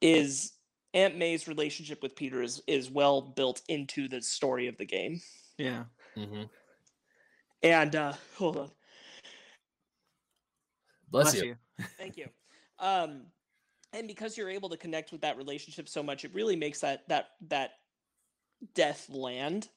is 0.00 0.54
Aunt 0.94 1.16
May's 1.16 1.46
relationship 1.46 2.02
with 2.02 2.16
Peter 2.16 2.42
is 2.42 2.60
is 2.66 2.90
well 2.90 3.20
built 3.22 3.62
into 3.68 4.08
the 4.08 4.20
story 4.20 4.66
of 4.66 4.76
the 4.78 4.86
game. 4.86 5.20
Yeah. 5.58 5.84
hmm 6.16 6.42
And 7.62 7.94
uh, 7.94 8.14
hold 8.36 8.56
on, 8.56 8.70
Bless, 11.10 11.34
you. 11.34 11.56
thank 11.96 12.16
you. 12.16 12.26
Um, 12.78 13.26
and 13.92 14.06
because 14.06 14.36
you're 14.36 14.50
able 14.50 14.68
to 14.68 14.76
connect 14.76 15.12
with 15.12 15.22
that 15.22 15.36
relationship 15.36 15.88
so 15.88 16.02
much, 16.02 16.24
it 16.24 16.32
really 16.34 16.56
makes 16.56 16.80
that 16.80 17.08
that 17.08 17.30
that 17.48 17.70
death 18.74 19.08
land 19.08 19.68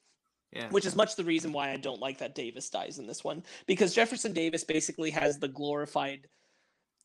Yeah. 0.52 0.68
which 0.70 0.86
is 0.88 0.96
much 0.96 1.16
the 1.16 1.24
reason 1.24 1.54
why 1.54 1.72
I 1.72 1.78
don't 1.78 2.00
like 2.02 2.18
that 2.18 2.34
Davis 2.36 2.70
dies 2.70 2.98
in 2.98 3.06
this 3.08 3.24
one 3.24 3.44
because 3.68 3.94
Jefferson 3.94 4.34
Davis 4.34 4.64
basically 4.64 5.12
has 5.12 5.38
the 5.38 5.48
glorified 5.48 6.28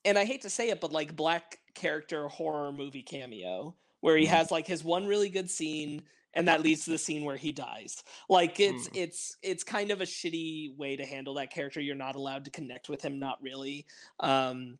and 0.07 0.19
I 0.19 0.25
hate 0.25 0.41
to 0.43 0.51
say 0.51 0.71
it 0.71 0.81
but 0.81 0.91
like 0.93 1.15
black 1.15 1.59
character 1.75 2.29
horror 2.29 2.73
movie 2.73 3.03
cameo 3.03 3.77
where 4.01 4.17
he 4.17 4.25
Mhm. 4.25 4.31
has 4.31 4.51
like 4.51 4.67
his 4.67 4.83
one 4.85 5.07
really 5.07 5.29
good 5.29 5.51
scene 5.51 6.03
and 6.37 6.47
that 6.47 6.63
leads 6.63 6.85
to 6.85 6.91
the 6.91 6.99
scene 6.99 7.25
where 7.25 7.37
he 7.37 7.51
dies. 7.51 8.05
Like 8.29 8.61
it's 8.61 8.89
Mm. 8.91 8.97
it's 8.97 9.37
it's 9.43 9.65
kind 9.65 9.91
of 9.91 10.01
a 10.01 10.05
shitty 10.05 10.77
way 10.77 10.95
to 10.95 11.05
handle 11.05 11.35
that 11.35 11.51
character. 11.51 11.81
You're 11.81 11.97
not 11.97 12.15
allowed 12.15 12.45
to 12.45 12.51
connect 12.53 12.89
with 12.89 13.03
him 13.03 13.19
not 13.19 13.43
really. 13.43 13.87
Um 14.21 14.79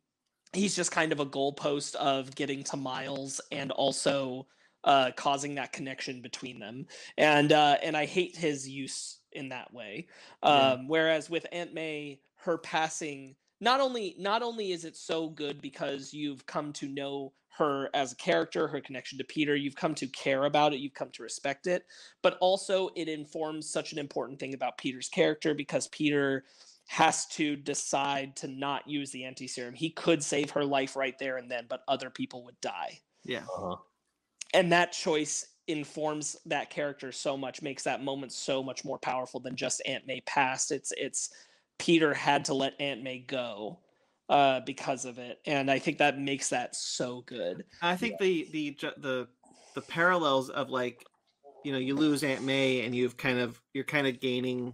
he's 0.53 0.75
just 0.75 0.91
kind 0.91 1.11
of 1.11 1.19
a 1.19 1.25
goalpost 1.25 1.95
of 1.95 2.33
getting 2.35 2.63
to 2.63 2.77
Miles 2.77 3.41
and 3.51 3.71
also 3.71 4.47
uh, 4.85 5.11
causing 5.17 5.55
that 5.55 5.73
connection 5.73 6.21
between 6.21 6.59
them 6.59 6.85
and 7.17 7.51
uh, 7.51 7.75
and 7.83 7.97
I 7.97 8.05
hate 8.05 8.37
his 8.37 8.69
use 8.69 9.19
in 9.33 9.49
that 9.49 9.73
way. 9.73 10.07
Yeah. 10.43 10.49
Um, 10.49 10.87
Whereas 10.87 11.29
with 11.29 11.45
Aunt 11.51 11.73
May, 11.73 12.21
her 12.37 12.57
passing 12.57 13.35
not 13.59 13.81
only 13.81 14.15
not 14.17 14.43
only 14.43 14.71
is 14.71 14.85
it 14.85 14.95
so 14.95 15.29
good 15.29 15.61
because 15.61 16.13
you've 16.13 16.45
come 16.45 16.71
to 16.73 16.87
know 16.87 17.33
her 17.57 17.89
as 17.93 18.11
a 18.11 18.15
character, 18.15 18.67
her 18.67 18.81
connection 18.81 19.17
to 19.17 19.23
Peter, 19.23 19.55
you've 19.55 19.75
come 19.75 19.95
to 19.95 20.07
care 20.07 20.45
about 20.45 20.73
it, 20.73 20.79
you've 20.79 20.93
come 20.93 21.09
to 21.13 21.23
respect 21.23 21.67
it, 21.67 21.85
but 22.21 22.37
also 22.39 22.89
it 22.95 23.07
informs 23.09 23.69
such 23.69 23.91
an 23.91 23.99
important 23.99 24.39
thing 24.39 24.53
about 24.53 24.77
Peter's 24.77 25.09
character 25.09 25.53
because 25.53 25.87
Peter 25.89 26.43
has 26.87 27.25
to 27.27 27.55
decide 27.55 28.35
to 28.37 28.47
not 28.47 28.87
use 28.87 29.11
the 29.11 29.25
anti 29.25 29.47
serum. 29.47 29.73
He 29.73 29.89
could 29.89 30.23
save 30.23 30.51
her 30.51 30.63
life 30.63 30.95
right 30.95 31.17
there 31.19 31.37
and 31.37 31.51
then, 31.51 31.65
but 31.67 31.81
other 31.87 32.09
people 32.09 32.43
would 32.45 32.59
die 32.61 32.99
Yeah. 33.25 33.43
Uh-huh. 33.57 33.75
and 34.53 34.71
that 34.71 34.93
choice 34.93 35.45
informs 35.67 36.37
that 36.45 36.69
character 36.69 37.11
so 37.11 37.35
much 37.35 37.61
makes 37.61 37.83
that 37.83 38.01
moment 38.01 38.31
so 38.31 38.63
much 38.63 38.85
more 38.85 38.97
powerful 38.97 39.39
than 39.39 39.55
just 39.55 39.81
aunt 39.85 40.07
may 40.07 40.21
passed 40.21 40.71
it's 40.71 40.93
it's 40.95 41.29
peter 41.77 42.13
had 42.13 42.45
to 42.45 42.53
let 42.53 42.73
aunt 42.79 43.03
may 43.03 43.19
go 43.19 43.77
uh 44.29 44.59
because 44.61 45.05
of 45.05 45.17
it 45.17 45.39
and 45.45 45.71
i 45.71 45.79
think 45.79 45.97
that 45.97 46.19
makes 46.19 46.49
that 46.49 46.75
so 46.75 47.21
good 47.25 47.63
I 47.81 47.95
think 47.95 48.17
the 48.19 48.47
the 48.51 48.77
the 48.97 49.27
the 49.75 49.81
parallels 49.81 50.49
of 50.49 50.71
like, 50.71 51.05
you 51.63 51.71
know, 51.71 51.77
you 51.77 51.95
lose 51.95 52.23
Aunt 52.23 52.43
May 52.43 52.81
and 52.81 52.95
you've 52.95 53.15
kind 53.15 53.37
of 53.37 53.61
you're 53.73 53.83
kind 53.83 54.07
of 54.07 54.19
gaining 54.19 54.73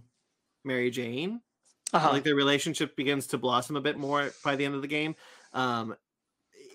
Mary 0.64 0.90
Jane. 0.90 1.42
uh-huh. 1.92 2.10
Like 2.10 2.24
their 2.24 2.34
relationship 2.34 2.96
begins 2.96 3.26
to 3.28 3.38
blossom 3.38 3.76
a 3.76 3.82
bit 3.82 3.98
more 3.98 4.30
by 4.42 4.56
the 4.56 4.64
end 4.64 4.74
of 4.74 4.82
the 4.82 4.88
game. 4.88 5.14
Um, 5.52 5.94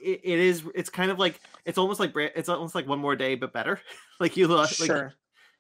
it, 0.02 0.22
it 0.24 0.40
is. 0.40 0.64
It's 0.76 0.92
kind 0.92 1.10
of 1.10 1.18
like 1.18 1.40
it's 1.66 1.80
almost 1.80 2.00
like 2.00 2.14
it's 2.16 2.50
almost 2.50 2.76
like 2.76 2.88
one 2.88 3.00
more 3.00 3.16
day 3.16 3.36
but 3.36 3.52
better. 3.52 3.80
like 4.20 4.38
you 4.38 4.48
lost. 4.48 4.80
Like, 4.80 4.88
sure 4.88 5.14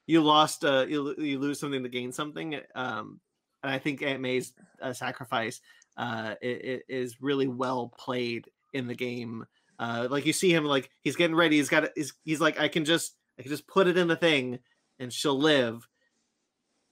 you 0.10 0.22
lost 0.22 0.66
uh 0.66 0.88
you, 0.90 1.14
you 1.20 1.38
lose 1.38 1.60
something 1.60 1.84
to 1.84 1.90
gain 1.90 2.12
something 2.12 2.60
um 2.74 3.20
and 3.62 3.72
i 3.72 3.78
think 3.78 4.02
aunt 4.02 4.20
may's 4.20 4.54
uh, 4.82 4.92
sacrifice 4.92 5.62
uh 6.00 6.34
it, 6.42 6.66
it 6.66 6.84
is 6.90 7.22
really 7.22 7.48
well 7.48 7.94
played 8.00 8.50
in 8.74 8.88
the 8.88 8.96
game. 8.96 9.46
Uh 9.78 10.08
like 10.10 10.26
you 10.26 10.34
see 10.34 10.52
him 10.52 10.66
like 10.66 10.90
he's 11.02 11.16
getting 11.16 11.36
ready 11.36 11.58
he's 11.58 11.70
got 11.70 11.84
it 11.84 11.92
he's, 11.96 12.14
he's 12.24 12.42
like 12.42 12.60
i 12.60 12.68
can 12.68 12.84
just 12.86 13.16
i 13.38 13.42
can 13.44 13.52
just 13.52 13.68
put 13.68 13.88
it 13.88 13.98
in 13.98 14.08
the 14.08 14.16
thing 14.16 14.60
and 15.00 15.14
she'll 15.14 15.38
live 15.40 15.88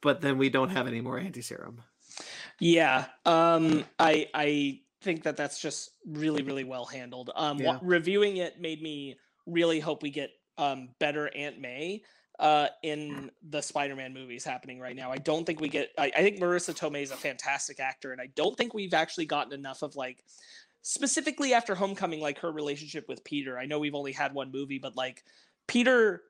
but 0.01 0.21
then 0.21 0.37
we 0.37 0.49
don't 0.49 0.69
have 0.69 0.87
any 0.87 1.01
more 1.01 1.17
anti-serum. 1.19 1.81
Yeah 2.59 3.05
um 3.25 3.83
i 3.99 4.27
i 4.33 4.79
think 5.01 5.23
that 5.23 5.37
that's 5.37 5.59
just 5.59 5.91
really 6.05 6.43
really 6.43 6.63
well 6.63 6.85
handled. 6.85 7.31
Um 7.35 7.59
Yeah. 7.59 7.79
reviewing 7.81 8.37
it 8.37 8.59
made 8.61 8.81
me 8.81 9.17
really 9.45 9.79
hope 9.79 10.01
we 10.03 10.09
get 10.09 10.31
um 10.57 10.89
better 10.99 11.29
aunt 11.35 11.59
may 11.59 12.03
uh 12.39 12.67
in 12.83 13.31
the 13.49 13.61
spider-man 13.61 14.13
movies 14.13 14.43
happening 14.43 14.79
right 14.79 14.95
now 14.95 15.11
i 15.11 15.17
don't 15.17 15.45
think 15.45 15.59
we 15.59 15.69
get 15.69 15.89
i, 15.97 16.11
I 16.15 16.21
think 16.21 16.39
marisa 16.39 16.73
tomei 16.77 17.01
is 17.01 17.11
a 17.11 17.15
fantastic 17.15 17.79
actor 17.79 18.11
and 18.11 18.21
i 18.21 18.27
don't 18.35 18.55
think 18.55 18.73
we've 18.73 18.93
actually 18.93 19.25
gotten 19.25 19.53
enough 19.53 19.81
of 19.81 19.95
like 19.95 20.23
specifically 20.83 21.53
after 21.53 21.73
homecoming 21.75 22.21
like 22.21 22.39
her 22.39 22.51
relationship 22.51 23.05
with 23.09 23.23
peter 23.23 23.57
i 23.57 23.65
know 23.65 23.79
we've 23.79 23.95
only 23.95 24.11
had 24.11 24.33
one 24.33 24.51
movie 24.51 24.77
but 24.79 24.95
like 24.95 25.23
peter 25.67 26.21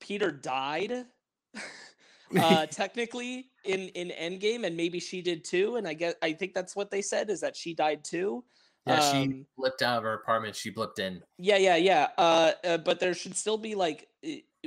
peter 0.00 0.30
died 0.30 1.06
uh 2.40 2.66
technically 2.66 3.50
in 3.64 3.88
in 3.90 4.08
endgame 4.10 4.64
and 4.66 4.76
maybe 4.76 5.00
she 5.00 5.22
did 5.22 5.44
too 5.44 5.76
and 5.76 5.86
i 5.86 5.94
guess 5.94 6.14
i 6.22 6.32
think 6.32 6.54
that's 6.54 6.74
what 6.76 6.90
they 6.90 7.02
said 7.02 7.30
is 7.30 7.40
that 7.40 7.56
she 7.56 7.74
died 7.74 8.04
too 8.04 8.44
Yeah, 8.86 9.00
she 9.00 9.22
Um, 9.24 9.46
blipped 9.58 9.82
out 9.82 9.98
of 9.98 10.04
her 10.04 10.14
apartment. 10.14 10.54
She 10.54 10.70
blipped 10.72 10.98
in. 11.00 11.20
yeah 11.38 11.56
yeah 11.56 11.76
yeah 11.76 12.08
uh, 12.18 12.52
uh 12.64 12.78
but 12.78 13.00
there 13.00 13.14
should 13.14 13.34
still 13.36 13.58
be 13.58 13.74
like 13.74 14.08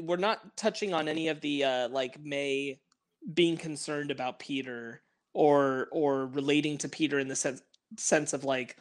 we're 0.02 0.18
not 0.18 0.56
touching 0.56 0.94
on 0.94 1.08
any 1.08 1.28
of 1.28 1.42
the 1.42 1.64
uh 1.64 1.90
like 1.90 2.20
may 2.24 2.80
being 3.34 3.58
concerned 3.58 4.12
about 4.12 4.40
peter 4.40 5.02
or 5.34 5.88
or 5.92 6.28
relating 6.28 6.78
to 6.78 6.88
peter 6.88 7.20
in 7.20 7.28
the 7.28 7.36
sense 7.36 7.62
sense 7.98 8.34
of 8.34 8.44
like 8.44 8.78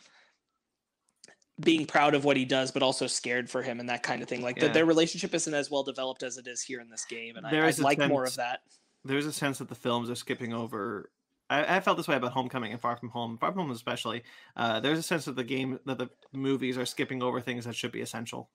being 1.61 1.87
proud 1.87 2.15
of 2.15 2.25
what 2.25 2.37
he 2.37 2.45
does, 2.45 2.71
but 2.71 2.83
also 2.83 3.07
scared 3.07 3.51
for 3.51 3.63
him 3.63 3.81
and 3.81 3.89
that 3.89 4.03
kind 4.03 4.23
of 4.23 4.29
thing. 4.29 4.43
Like 4.43 4.61
the, 4.61 4.69
their 4.69 4.87
relationship 4.87 5.35
isn't 5.35 5.53
as 5.53 5.71
well 5.71 5.83
developed 5.83 6.23
as 6.23 6.37
it 6.37 6.47
is 6.47 6.63
here 6.63 6.81
in 6.81 6.89
this 6.89 7.05
game, 7.05 7.37
and 7.37 7.45
There 7.51 7.65
I, 7.65 7.69
is 7.69 7.81
I'd 7.81 7.85
like 7.85 7.99
more 8.09 8.25
of 8.25 8.37
that. 8.37 8.61
there's 9.05 9.27
a 9.27 9.33
sense 9.33 9.59
that 9.59 9.69
the 9.69 9.75
films 9.75 10.11
are 10.11 10.15
skipping 10.15 10.53
over. 10.53 11.11
I, 11.51 11.77
I 11.77 11.81
felt 11.81 11.97
this 11.97 12.07
way 12.07 12.17
about 12.17 12.33
Homecoming 12.33 12.73
and 12.73 12.81
Far 12.81 12.97
From 12.97 13.09
Home, 13.09 13.39
Far 13.39 13.53
From 13.53 13.63
Home 13.63 13.71
especially. 13.71 14.23
Uh, 14.57 14.81
there's 14.81 14.99
a 14.99 15.03
sense 15.03 15.25
that 15.25 15.35
the 15.35 15.45
game, 15.45 15.81
that 15.87 15.99
the 15.99 16.11
movies 16.33 16.79
are 16.79 16.87
skipping 16.87 17.23
over 17.23 17.41
things 17.41 17.65
that 17.65 17.75
should 17.75 17.93
be 17.93 18.03
essential. 18.03 18.51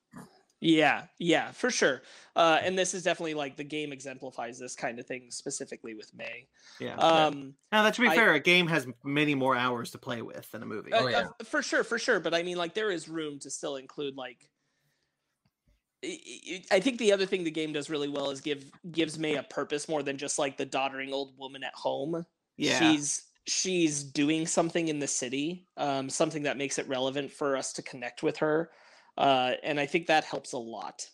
Yeah, 0.64 1.04
yeah, 1.20 1.52
for 1.52 1.70
sure. 1.70 2.02
Uh, 2.38 2.58
and 2.64 2.78
this 2.80 2.94
is 2.94 3.04
definitely 3.04 3.34
like 3.34 3.58
the 3.58 3.66
game 3.66 3.92
exemplifies 3.92 4.58
this 4.58 4.76
kind 4.76 4.98
of 4.98 5.06
thing 5.06 5.28
specifically 5.30 5.94
with 5.94 6.10
May. 6.16 6.48
Yeah. 6.80 6.96
Um, 6.96 7.54
now, 7.72 7.84
that 7.84 7.94
to 7.96 8.02
be 8.02 8.08
I- 8.08 8.16
fair, 8.16 8.34
a 8.34 8.40
game 8.40 8.68
has 8.68 8.88
many 9.04 9.36
more 9.36 9.56
hours 9.58 9.92
to 9.92 9.98
play 9.98 10.22
with 10.22 10.50
than 10.52 10.64
a 10.64 10.66
movie. 10.66 10.92
Oh, 10.94 11.06
uh, 11.06 11.10
yeah. 11.10 11.20
uh, 11.20 11.44
for 11.44 11.62
sure, 11.62 11.84
for 11.84 12.00
sure. 12.00 12.22
But 12.22 12.34
I 12.34 12.44
mean, 12.44 12.58
like, 12.58 12.74
there 12.74 12.92
is 12.92 13.10
room 13.10 13.40
to 13.40 13.50
still 13.50 13.76
include 13.76 14.16
like. 14.16 14.48
I- 16.04 16.20
I 16.50 16.64
I 16.72 16.80
think 16.80 16.98
the 16.98 17.12
other 17.14 17.26
thing 17.26 17.44
the 17.44 17.52
game 17.52 17.74
does 17.74 17.90
really 17.90 18.10
well 18.10 18.30
is 18.30 18.42
give 18.42 18.66
gives 18.92 19.20
May 19.20 19.36
a 19.36 19.44
purpose 19.44 19.88
more 19.90 20.04
than 20.04 20.18
just 20.18 20.40
like 20.40 20.58
the 20.58 20.66
doddering 20.66 21.14
old 21.14 21.38
woman 21.38 21.64
at 21.64 21.74
home. 21.74 22.26
yeah. 22.58 22.80
she's 22.80 23.24
she's 23.46 24.04
doing 24.04 24.48
something 24.48 24.88
in 24.88 25.00
the 25.00 25.08
city 25.08 25.68
um, 25.76 26.10
something 26.10 26.44
that 26.44 26.56
makes 26.58 26.80
it 26.80 26.88
relevant 26.88 27.30
for 27.30 27.58
us 27.58 27.74
to 27.74 27.82
connect 27.82 28.24
with 28.24 28.38
her 28.38 28.72
uh, 29.18 29.54
and 29.64 29.80
i 29.80 29.86
think 29.86 30.08
that 30.08 30.24
helps 30.24 30.54
a 30.54 30.58
lot 30.58 31.08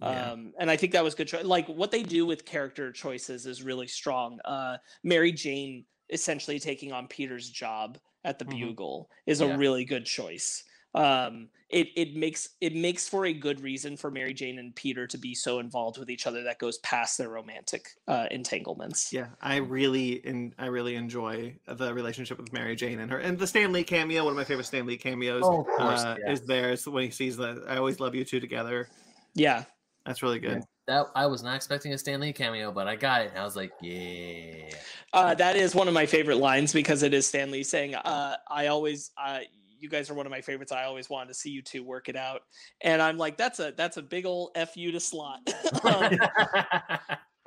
Yeah. 0.00 0.32
um, 0.32 0.52
and 0.58 0.70
i 0.70 0.76
think 0.76 0.92
that 0.92 1.04
was 1.04 1.14
good 1.14 1.28
cho- 1.28 1.42
like 1.42 1.68
what 1.68 1.90
they 1.90 2.02
do 2.02 2.26
with 2.26 2.44
character 2.44 2.92
choices 2.92 3.46
is 3.46 3.62
really 3.62 3.86
strong 3.86 4.40
uh, 4.44 4.78
mary 5.02 5.32
jane 5.32 5.86
essentially 6.10 6.58
taking 6.58 6.92
on 6.92 7.06
peter's 7.08 7.48
job 7.50 7.98
at 8.24 8.38
the 8.38 8.44
Mhm. 8.44 8.58
bugle 8.60 9.10
is 9.26 9.40
Yeah. 9.40 9.54
a 9.54 9.56
really 9.56 9.84
good 9.84 10.04
choice 10.06 10.64
um, 10.94 11.50
it, 11.74 11.88
it 11.96 12.14
makes 12.14 12.50
it 12.60 12.74
makes 12.74 13.08
for 13.08 13.26
a 13.26 13.32
good 13.32 13.60
reason 13.60 13.96
for 13.96 14.10
mary 14.10 14.32
jane 14.32 14.58
and 14.58 14.74
peter 14.76 15.06
to 15.06 15.18
be 15.18 15.34
so 15.34 15.58
involved 15.58 15.98
with 15.98 16.08
each 16.08 16.26
other 16.26 16.42
that 16.44 16.58
goes 16.58 16.78
past 16.78 17.18
their 17.18 17.28
romantic 17.28 17.88
uh, 18.08 18.26
entanglements 18.30 19.12
Yeah, 19.12 19.28
I 19.40 19.56
really 19.56 20.14
in 20.26 20.54
I 20.58 20.66
really 20.66 20.94
enjoy 20.96 21.56
the 21.66 21.92
relationship 21.92 22.38
with 22.38 22.52
Mary 22.52 22.76
Jane 22.76 23.00
and 23.00 23.10
her 23.10 23.18
and 23.18 23.38
the 23.38 23.46
Stan 23.46 23.72
Lee 23.72 23.84
cameo. 23.84 24.24
One 24.24 24.32
of 24.32 24.36
my 24.36 24.44
favorite 24.44 24.64
Stan 24.64 24.86
Lee 24.86 24.96
cameos 24.96 25.42
Oh, 25.44 25.60
of 25.60 25.66
course, 25.66 26.00
uh, 26.00 26.16
yeah. 26.24 26.32
is 26.32 26.42
there. 26.42 26.72
Is 26.72 26.86
when 26.86 27.04
he 27.04 27.10
sees 27.10 27.36
the 27.36 27.64
"I 27.68 27.76
always 27.76 28.00
love 28.00 28.14
you 28.14 28.24
two 28.24 28.40
together." 28.40 28.88
yeah 29.34 29.64
That's 30.06 30.22
really 30.22 30.38
good. 30.38 30.62
That 30.86 31.06
I 31.14 31.26
was 31.26 31.42
not 31.42 31.56
expecting 31.56 31.92
a 31.92 31.98
Stan 31.98 32.20
Lee 32.20 32.32
cameo, 32.32 32.70
but 32.70 32.86
I 32.86 32.96
got 32.96 33.22
it. 33.22 33.32
I 33.36 33.44
was 33.44 33.56
like, 33.56 33.72
yeah. 33.80 34.70
Uh, 35.12 35.34
that 35.34 35.56
is 35.56 35.74
one 35.74 35.88
of 35.88 35.94
my 35.94 36.06
favorite 36.06 36.36
lines 36.36 36.72
because 36.72 37.02
it 37.02 37.14
is 37.14 37.26
Stan 37.26 37.50
Lee 37.50 37.62
saying, 37.62 37.94
uh, 37.94 38.36
"I 38.48 38.66
always, 38.66 39.10
uh, 39.16 39.40
you 39.84 39.90
guys 39.90 40.08
are 40.10 40.14
one 40.14 40.24
of 40.24 40.30
my 40.30 40.40
favorites. 40.40 40.72
I 40.72 40.84
always 40.84 41.10
wanted 41.10 41.28
to 41.28 41.34
see 41.34 41.50
you 41.50 41.60
two 41.60 41.84
work 41.84 42.08
it 42.08 42.16
out." 42.16 42.42
And 42.80 43.02
I'm 43.02 43.18
like, 43.18 43.36
"That's 43.36 43.60
a 43.60 43.72
that's 43.76 43.98
a 43.98 44.02
big 44.02 44.24
old 44.24 44.52
f 44.54 44.76
you 44.76 44.90
to 44.92 44.98
Slott," 44.98 45.40
um, 45.84 46.18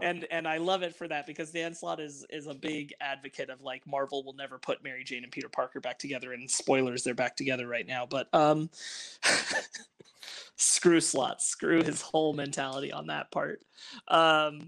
and 0.02 0.28
and 0.30 0.48
I 0.48 0.58
love 0.58 0.84
it 0.84 0.96
for 0.96 1.08
that 1.08 1.26
because 1.26 1.52
Dan 1.52 1.74
Slott 1.74 2.00
is 2.00 2.26
is 2.30 2.46
a 2.46 2.54
big 2.54 2.94
advocate 3.02 3.50
of 3.50 3.62
like 3.62 3.82
Marvel 3.88 4.24
will 4.24 4.36
never 4.36 4.60
put 4.60 4.84
Mary 4.84 5.04
Jane 5.04 5.24
and 5.24 5.32
Peter 5.32 5.50
Parker 5.50 5.80
back 5.80 5.98
together. 5.98 6.34
And 6.34 6.50
spoilers, 6.50 7.04
they're 7.04 7.16
back 7.16 7.36
together 7.36 7.68
right 7.68 7.88
now. 7.88 8.06
But 8.06 8.28
um, 8.34 8.70
screw 10.56 11.02
Slott, 11.02 11.42
screw 11.42 11.82
his 11.82 12.02
whole 12.02 12.34
mentality 12.34 12.92
on 12.92 13.08
that 13.08 13.32
part. 13.32 13.62
Um, 14.08 14.68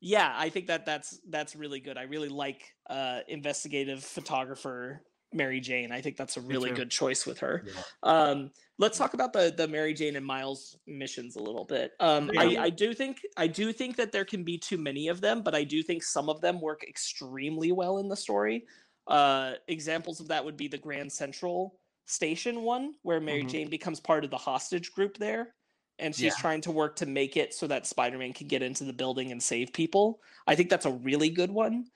yeah, 0.00 0.34
I 0.34 0.48
think 0.48 0.68
that 0.68 0.86
that's 0.86 1.20
that's 1.28 1.54
really 1.54 1.80
good. 1.80 1.98
I 1.98 2.04
really 2.04 2.30
like 2.30 2.74
uh, 2.88 3.20
investigative 3.28 4.02
photographer 4.02 5.02
Mary 5.32 5.60
Jane. 5.60 5.92
I 5.92 6.00
think 6.00 6.16
that's 6.16 6.36
a 6.36 6.40
really 6.40 6.70
good 6.70 6.90
choice 6.90 7.26
with 7.26 7.38
her. 7.38 7.64
Yeah. 7.66 7.82
Um, 8.02 8.50
let's 8.78 8.98
talk 8.98 9.14
about 9.14 9.32
the 9.32 9.52
the 9.56 9.68
Mary 9.68 9.94
Jane 9.94 10.16
and 10.16 10.26
Miles 10.26 10.76
missions 10.86 11.36
a 11.36 11.42
little 11.42 11.64
bit. 11.64 11.92
Um, 12.00 12.30
I, 12.36 12.44
Yeah. 12.44 12.62
I 12.62 12.70
do 12.70 12.92
think 12.94 13.20
I 13.36 13.46
do 13.46 13.72
think 13.72 13.96
that 13.96 14.12
there 14.12 14.24
can 14.24 14.42
be 14.42 14.58
too 14.58 14.78
many 14.78 15.08
of 15.08 15.20
them, 15.20 15.42
but 15.42 15.54
I 15.54 15.64
do 15.64 15.82
think 15.82 16.02
some 16.02 16.28
of 16.28 16.40
them 16.40 16.60
work 16.60 16.82
extremely 16.88 17.72
well 17.72 17.98
in 17.98 18.08
the 18.08 18.16
story. 18.16 18.66
Uh, 19.06 19.54
examples 19.68 20.20
of 20.20 20.28
that 20.28 20.44
would 20.44 20.56
be 20.56 20.68
the 20.68 20.78
Grand 20.78 21.12
Central 21.12 21.78
Station 22.06 22.62
one, 22.62 22.94
where 23.02 23.20
Mary 23.20 23.44
Mhm. 23.44 23.50
Jane 23.50 23.68
becomes 23.68 24.00
part 24.00 24.24
of 24.24 24.30
the 24.30 24.36
hostage 24.36 24.92
group 24.92 25.16
there, 25.16 25.54
and 26.00 26.14
she's 26.14 26.34
Yeah. 26.34 26.40
trying 26.40 26.60
to 26.62 26.72
work 26.72 26.96
to 26.96 27.06
make 27.06 27.36
it 27.36 27.54
so 27.54 27.66
that 27.68 27.86
Spider-Man 27.86 28.32
can 28.32 28.48
get 28.48 28.62
into 28.62 28.84
the 28.84 28.92
building 28.92 29.30
and 29.30 29.40
save 29.42 29.72
people. 29.72 30.20
I 30.46 30.56
think 30.56 30.70
that's 30.70 30.86
a 30.86 30.92
really 30.92 31.30
good 31.30 31.50
one. 31.52 31.86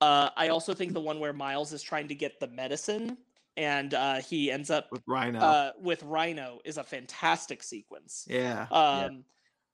Uh, 0.00 0.30
I 0.36 0.48
also 0.48 0.74
think 0.74 0.92
the 0.92 1.00
one 1.00 1.18
where 1.18 1.32
Miles 1.32 1.72
is 1.72 1.82
trying 1.82 2.08
to 2.08 2.14
get 2.14 2.38
the 2.40 2.48
medicine 2.48 3.18
and 3.58 3.92
uh, 3.92 4.16
he 4.16 4.50
ends 4.52 4.70
up 4.70 4.90
With 4.92 5.02
Rhino. 5.06 5.40
uh, 5.40 5.72
with 5.80 6.02
Rhino 6.04 6.60
is 6.64 6.78
a 6.78 6.84
fantastic 6.84 7.62
sequence. 7.62 8.24
yeah. 8.30 8.66
Um, 8.70 9.24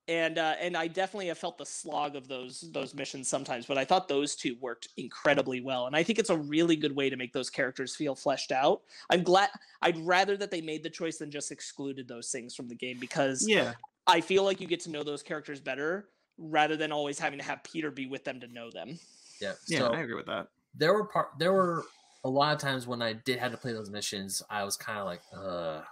and 0.06 0.38
uh, 0.38 0.54
and 0.60 0.76
I 0.76 0.86
definitely 0.86 1.28
have 1.28 1.38
felt 1.38 1.56
the 1.56 1.64
slog 1.64 2.14
of 2.14 2.28
those 2.28 2.70
those 2.72 2.94
missions 2.94 3.26
sometimes, 3.26 3.64
but 3.64 3.78
I 3.78 3.86
thought 3.86 4.06
those 4.06 4.36
two 4.36 4.54
worked 4.60 4.88
incredibly 4.98 5.62
well, 5.62 5.86
and 5.86 5.96
I 5.96 6.02
think 6.02 6.18
it's 6.18 6.28
a 6.28 6.36
really 6.36 6.76
good 6.76 6.94
way 6.94 7.08
to 7.08 7.16
make 7.16 7.32
those 7.32 7.48
characters 7.48 7.96
feel 7.96 8.14
fleshed 8.14 8.52
out. 8.52 8.82
I'm 9.08 9.22
glad. 9.22 9.48
I'd 9.80 9.96
rather 9.98 10.36
that 10.36 10.50
they 10.50 10.60
made 10.60 10.82
the 10.82 10.90
choice 10.90 11.16
than 11.16 11.30
just 11.30 11.50
excluded 11.50 12.06
those 12.06 12.30
things 12.30 12.54
from 12.54 12.68
the 12.68 12.74
game 12.74 12.98
because 13.00 13.48
yeah. 13.48 13.72
I 14.06 14.20
feel 14.20 14.44
like 14.44 14.60
you 14.60 14.66
get 14.66 14.80
to 14.80 14.90
know 14.90 15.02
those 15.02 15.22
characters 15.22 15.58
better 15.58 16.08
rather 16.36 16.76
than 16.76 16.92
always 16.92 17.18
having 17.18 17.38
to 17.38 17.44
have 17.44 17.64
Peter 17.64 17.90
be 17.90 18.06
with 18.06 18.24
them 18.24 18.40
to 18.40 18.48
know 18.48 18.70
them. 18.70 18.98
Yeah. 19.40 19.52
Yeah. 19.68 19.78
So 19.78 19.86
I 19.88 20.00
agree 20.00 20.14
with 20.14 20.26
that. 20.26 20.48
there 20.74 20.92
were 20.92 21.04
part 21.04 21.28
there 21.38 21.52
were 21.52 21.84
a 22.24 22.28
lot 22.28 22.54
of 22.54 22.60
times 22.60 22.86
when 22.86 23.02
I 23.02 23.12
did 23.12 23.38
have 23.38 23.52
to 23.52 23.58
play 23.58 23.72
those 23.72 23.90
missions, 23.90 24.42
I 24.48 24.64
was 24.64 24.76
kind 24.78 24.98
of 24.98 25.04
like, 25.04 25.20
uh, 25.36 25.82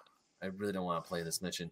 I 0.43 0.47
really 0.57 0.73
don't 0.73 0.85
want 0.85 1.05
to 1.05 1.09
play 1.09 1.23
this 1.23 1.43
mission. 1.43 1.71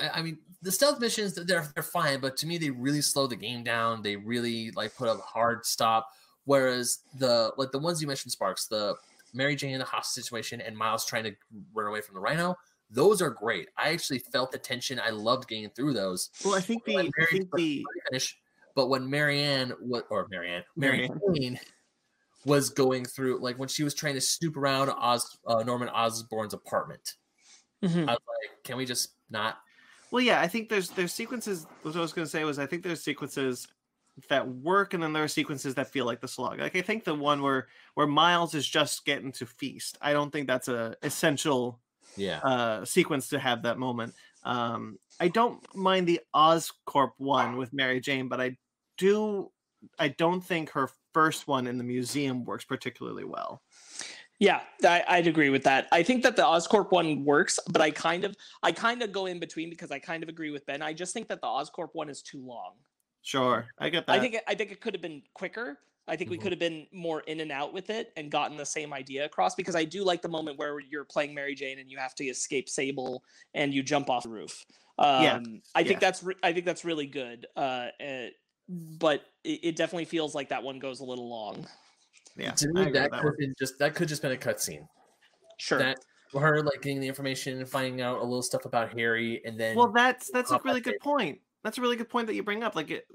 I 0.00 0.20
I 0.20 0.22
mean, 0.22 0.38
the 0.62 0.72
stealth 0.72 1.00
missions 1.00 1.34
they're 1.34 1.68
they're 1.74 1.82
fine, 1.82 2.20
but 2.20 2.36
to 2.38 2.46
me 2.46 2.58
they 2.58 2.70
really 2.70 3.02
slow 3.02 3.26
the 3.26 3.36
game 3.36 3.62
down. 3.62 4.02
They 4.02 4.16
really 4.16 4.70
like 4.72 4.96
put 4.96 5.08
a 5.08 5.16
hard 5.16 5.66
stop. 5.66 6.08
Whereas 6.44 7.00
the 7.18 7.52
like 7.58 7.70
the 7.70 7.78
ones 7.78 8.00
you 8.00 8.08
mentioned, 8.08 8.32
Sparks, 8.32 8.66
the 8.66 8.96
Mary 9.34 9.54
Jane 9.54 9.72
in 9.74 9.78
the 9.78 9.84
hostage 9.84 10.24
situation 10.24 10.60
and 10.60 10.76
Miles 10.76 11.04
trying 11.04 11.24
to 11.24 11.34
run 11.74 11.86
away 11.86 12.00
from 12.00 12.14
the 12.14 12.20
Rhino, 12.20 12.56
those 12.90 13.20
are 13.22 13.30
great. 13.30 13.68
I 13.76 13.90
actually 13.90 14.18
felt 14.18 14.50
the 14.50 14.58
tension. 14.58 14.98
I 14.98 15.10
loved 15.10 15.48
getting 15.48 15.70
through 15.70 15.92
those. 15.92 16.30
Well, 16.44 16.54
I 16.54 16.60
think 16.60 16.84
the 16.84 16.94
When 16.96 17.10
I 17.20 17.24
think 17.26 17.48
the 17.54 17.84
finish. 18.08 18.36
But 18.74 18.88
when 18.88 19.08
Marianne 19.10 19.72
was, 19.80 20.02
or 20.10 20.26
Marianne, 20.30 20.64
Marianne. 20.76 21.58
Was 22.46 22.70
going 22.70 23.04
through, 23.04 23.40
like 23.40 23.58
when 23.58 23.68
she 23.68 23.84
was 23.84 23.92
trying 23.92 24.14
to 24.14 24.20
snoop 24.20 24.56
around 24.56 24.88
uh, 24.88 25.62
Norman 25.62 25.90
Osborn's 25.90 26.54
apartment, 26.54 27.16
I 27.82 27.86
was 27.86 28.06
like, 28.06 28.64
can 28.64 28.78
we 28.78 28.86
just 28.86 29.10
not? 29.28 29.58
Well, 30.10 30.22
yeah, 30.22 30.40
I 30.40 30.48
think 30.48 30.70
there's 30.70 30.88
there's 30.88 31.12
sequences. 31.12 31.66
What 31.82 31.94
I 31.94 32.00
was 32.00 32.14
going 32.14 32.24
to 32.24 32.30
say 32.30 32.44
was 32.44 32.58
I 32.58 32.64
think 32.64 32.82
there's 32.82 33.04
sequences 33.04 33.68
that 34.30 34.48
work, 34.48 34.94
and 34.94 35.02
then 35.02 35.12
there 35.12 35.22
are 35.24 35.28
sequences 35.28 35.74
that 35.74 35.90
feel 35.90 36.06
like 36.06 36.22
the 36.22 36.28
slog. 36.28 36.58
Like 36.60 36.76
I 36.76 36.80
think 36.80 37.04
the 37.04 37.14
one 37.14 37.42
where 37.42 37.68
where 37.92 38.06
Miles 38.06 38.54
is 38.54 38.66
just 38.66 39.04
getting 39.04 39.32
to 39.32 39.44
feast. 39.44 39.98
I 40.00 40.14
don't 40.14 40.30
think 40.30 40.46
that's 40.46 40.68
a 40.68 40.96
essential 41.02 41.78
Yeah. 42.16 42.38
uh, 42.38 42.84
sequence 42.86 43.28
to 43.28 43.38
have 43.38 43.64
that 43.64 43.78
moment. 43.78 44.14
Um, 44.42 44.98
I 45.20 45.28
don't 45.28 45.62
mind 45.74 46.06
the 46.06 46.20
Oscorp 46.34 47.10
one 47.18 47.56
with 47.56 47.72
Mary 47.72 48.00
Jane, 48.00 48.28
but 48.28 48.40
I 48.40 48.56
do. 48.98 49.50
I 49.98 50.08
don't 50.08 50.40
think 50.42 50.70
her 50.70 50.90
first 51.14 51.48
one 51.48 51.66
in 51.66 51.78
the 51.78 51.84
museum 51.84 52.44
works 52.44 52.64
particularly 52.64 53.24
well. 53.24 53.62
Yeah, 54.38 54.60
I, 54.84 55.04
I'd 55.06 55.26
agree 55.26 55.50
with 55.50 55.64
that. 55.64 55.86
I 55.92 56.02
think 56.02 56.22
that 56.22 56.34
the 56.36 56.42
Oscorp 56.42 56.90
one 56.90 57.24
works, 57.24 57.58
but 57.70 57.82
I 57.82 57.90
kind 57.90 58.24
of 58.24 58.34
I 58.62 58.72
kind 58.72 59.02
of 59.02 59.12
go 59.12 59.26
in 59.26 59.38
between 59.38 59.68
because 59.68 59.90
I 59.90 59.98
kind 59.98 60.22
of 60.22 60.28
agree 60.30 60.50
with 60.50 60.64
Ben. 60.66 60.80
I 60.80 60.94
just 60.94 61.12
think 61.12 61.28
that 61.28 61.40
the 61.42 61.46
Oscorp 61.46 61.88
one 61.92 62.08
is 62.08 62.22
too 62.22 62.44
long. 62.44 62.72
Sure, 63.22 63.66
I 63.78 63.90
get 63.90 64.06
that. 64.06 64.12
I 64.14 64.18
think 64.20 64.34
it- 64.34 64.44
I 64.48 64.54
think 64.54 64.72
it 64.72 64.80
could 64.80 64.94
have 64.94 65.02
been 65.02 65.22
quicker. 65.34 65.78
I 66.10 66.16
think 66.16 66.28
we 66.28 66.36
Mhm. 66.36 66.42
could 66.42 66.52
have 66.52 66.58
been 66.58 66.86
more 66.92 67.20
in 67.20 67.38
and 67.40 67.52
out 67.52 67.72
with 67.72 67.88
it 67.88 68.12
and 68.16 68.30
gotten 68.30 68.56
the 68.56 68.66
same 68.66 68.92
idea 68.92 69.24
across 69.24 69.54
because 69.54 69.76
I 69.76 69.84
do 69.84 70.02
like 70.04 70.20
the 70.22 70.28
moment 70.28 70.58
where 70.58 70.80
you're 70.80 71.04
playing 71.04 71.32
Mary 71.32 71.54
Jane 71.54 71.78
and 71.78 71.88
you 71.90 71.98
have 71.98 72.14
to 72.16 72.24
escape 72.24 72.68
Sable 72.68 73.22
and 73.54 73.72
you 73.72 73.82
jump 73.82 74.10
off 74.10 74.24
the 74.24 74.28
roof. 74.28 74.66
Um, 74.98 75.22
Yeah, 75.22 75.40
I 75.76 75.82
think 75.84 75.94
yeah. 75.94 75.98
that's 76.00 76.22
re- 76.22 76.34
I 76.42 76.52
think 76.52 76.66
that's 76.66 76.84
really 76.84 77.06
good. 77.06 77.46
Uh, 77.56 77.88
uh, 78.04 78.26
but 78.68 79.22
it, 79.44 79.60
it 79.62 79.76
definitely 79.76 80.04
feels 80.04 80.34
like 80.34 80.48
that 80.48 80.62
one 80.62 80.78
goes 80.80 80.98
a 81.00 81.04
little 81.04 81.28
long. 81.28 81.66
yeah, 82.36 82.50
to 82.52 82.68
me, 82.72 82.82
agree 82.82 82.92
that 82.92 83.12
could 83.12 83.24
one. 83.24 83.36
been 83.38 83.54
just 83.58 83.78
that 83.78 83.94
could 83.94 84.08
just 84.08 84.20
been 84.20 84.32
a 84.32 84.36
cutscene. 84.36 84.86
Sure. 85.58 85.78
That 85.78 85.98
her 86.34 86.62
like 86.62 86.82
getting 86.82 87.00
the 87.00 87.08
information 87.08 87.58
and 87.58 87.68
finding 87.68 88.00
out 88.00 88.18
a 88.18 88.24
little 88.24 88.42
stuff 88.42 88.64
about 88.64 88.92
Harry, 88.98 89.40
and 89.44 89.58
then 89.58 89.76
Well, 89.76 89.92
that's 89.92 90.30
that's 90.32 90.50
a 90.50 90.60
really 90.64 90.80
good 90.80 90.94
in. 90.94 91.00
point. 91.00 91.40
That's 91.62 91.78
a 91.78 91.80
really 91.80 91.96
good 91.96 92.08
point 92.08 92.26
that 92.26 92.34
you 92.34 92.42
bring 92.42 92.62
up. 92.62 92.74
Like, 92.74 92.90
it, 92.90 93.06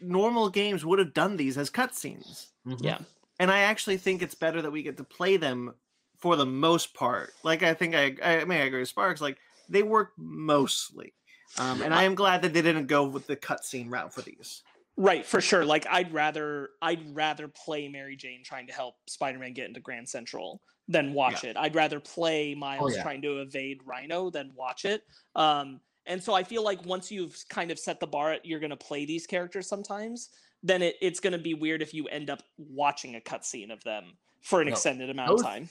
normal 0.00 0.48
games 0.50 0.84
would 0.84 0.98
have 0.98 1.14
done 1.14 1.36
these 1.36 1.56
as 1.58 1.70
cutscenes, 1.70 2.46
Mhm. 2.66 2.78
yeah. 2.82 2.98
and 3.38 3.50
I 3.50 3.60
actually 3.60 3.96
think 3.96 4.22
it's 4.22 4.34
better 4.34 4.62
that 4.62 4.70
we 4.70 4.82
get 4.82 4.96
to 4.98 5.04
play 5.04 5.36
them 5.36 5.74
for 6.18 6.36
the 6.36 6.46
most 6.46 6.92
part. 6.94 7.32
Like, 7.42 7.62
I 7.62 7.74
think 7.74 7.94
I 7.94 8.16
I 8.22 8.44
may 8.44 8.66
agree 8.66 8.80
with 8.80 8.88
Sparks. 8.88 9.20
Like, 9.20 9.38
they 9.68 9.82
work 9.82 10.12
mostly, 10.18 11.14
um, 11.58 11.82
and 11.82 11.94
I 11.94 12.04
am 12.04 12.14
glad 12.14 12.42
that 12.42 12.52
they 12.52 12.62
didn't 12.62 12.86
go 12.86 13.04
with 13.04 13.26
the 13.26 13.36
cutscene 13.36 13.90
route 13.90 14.12
for 14.12 14.22
these. 14.22 14.62
Right, 14.96 15.24
for 15.24 15.40
sure. 15.40 15.64
Like 15.64 15.86
I'd 15.88 16.12
rather 16.12 16.70
I'd 16.82 17.14
rather 17.14 17.48
play 17.48 17.88
Mary 17.88 18.16
Jane 18.16 18.42
trying 18.44 18.66
to 18.66 18.72
help 18.74 18.96
Spider-Man 19.08 19.54
get 19.54 19.68
into 19.68 19.80
Grand 19.80 20.06
Central 20.08 20.60
than 20.88 21.14
watch 21.14 21.44
it. 21.44 21.56
I'd 21.56 21.74
rather 21.74 22.00
play 22.00 22.54
Miles 22.54 22.92
Oh, 22.92 22.96
yeah. 22.96 23.02
trying 23.02 23.22
to 23.22 23.38
evade 23.40 23.80
Rhino 23.86 24.28
than 24.28 24.52
watch 24.54 24.84
it. 24.84 25.04
Um, 25.36 25.80
and 26.10 26.22
so 26.22 26.34
I 26.34 26.42
feel 26.42 26.62
like 26.64 26.84
once 26.84 27.10
you've 27.10 27.36
kind 27.48 27.70
of 27.70 27.78
set 27.78 28.00
the 28.00 28.06
bar 28.06 28.32
at 28.32 28.44
you're 28.44 28.60
going 28.60 28.70
to 28.70 28.76
play 28.76 29.04
these 29.06 29.26
characters 29.26 29.66
sometimes, 29.68 30.30
then 30.62 30.82
it, 30.82 30.96
it's 31.00 31.20
going 31.20 31.32
to 31.32 31.38
be 31.38 31.54
weird 31.54 31.80
if 31.82 31.94
you 31.94 32.06
end 32.08 32.28
up 32.28 32.42
watching 32.58 33.14
a 33.16 33.20
cutscene 33.20 33.72
of 33.72 33.82
them 33.84 34.16
for 34.42 34.60
an 34.60 34.66
No, 34.66 34.72
extended 34.72 35.08
amount 35.08 35.30
those- 35.30 35.40
of 35.40 35.46
time. 35.46 35.68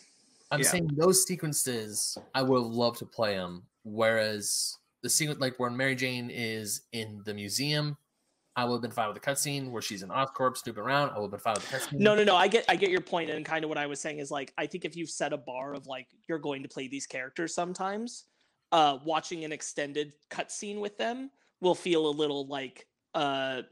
I'm 0.51 0.61
Yeah. 0.61 0.67
saying 0.69 0.89
those 0.97 1.23
sequences, 1.27 2.17
I 2.33 2.41
would 2.41 2.63
have 2.63 2.71
loved 2.71 2.97
to 2.99 3.05
play 3.05 3.35
them. 3.35 3.67
Whereas 3.83 4.77
the 5.03 5.09
sequence, 5.09 5.39
like 5.39 5.59
when 5.59 5.77
Mary 5.77 5.95
Jane 5.95 6.31
is 6.31 6.81
in 6.91 7.21
the 7.25 7.33
museum, 7.35 7.97
I 8.55 8.65
would 8.65 8.75
have 8.75 8.81
been 8.81 8.91
fine 8.91 9.13
with 9.13 9.21
the 9.21 9.29
cutscene. 9.29 9.69
Where 9.69 9.81
she's 9.81 10.01
in 10.03 10.09
Oscorp 10.09 10.57
snooping 10.57 10.81
around, 10.83 11.11
I 11.11 11.19
would 11.19 11.25
have 11.25 11.31
been 11.31 11.39
fine 11.39 11.53
with 11.55 11.69
the 11.69 11.77
cutscene. 11.77 11.99
No, 11.99 12.15
no, 12.15 12.23
no. 12.23 12.35
I 12.35 12.47
get, 12.47 12.65
I 12.67 12.75
get 12.75 12.89
your 12.89 12.99
point, 13.01 13.29
and 13.29 13.45
kind 13.45 13.63
of 13.63 13.69
what 13.69 13.77
I 13.77 13.85
was 13.85 13.99
saying 13.99 14.19
is 14.19 14.31
like, 14.31 14.51
I 14.57 14.65
think 14.65 14.85
if 14.85 14.95
you've 14.95 15.09
set 15.11 15.33
a 15.33 15.37
bar 15.37 15.73
of 15.75 15.85
like 15.85 16.07
you're 16.27 16.39
going 16.39 16.63
to 16.63 16.69
play 16.69 16.87
these 16.87 17.05
characters 17.05 17.53
sometimes, 17.53 18.25
uh, 18.71 18.99
watching 19.03 19.43
an 19.45 19.51
extended 19.51 20.13
cutscene 20.29 20.79
with 20.79 20.97
them 20.97 21.31
will 21.61 21.75
feel 21.75 22.07
a 22.07 22.11
little 22.11 22.47
like 22.47 22.87
uh, 23.13 23.63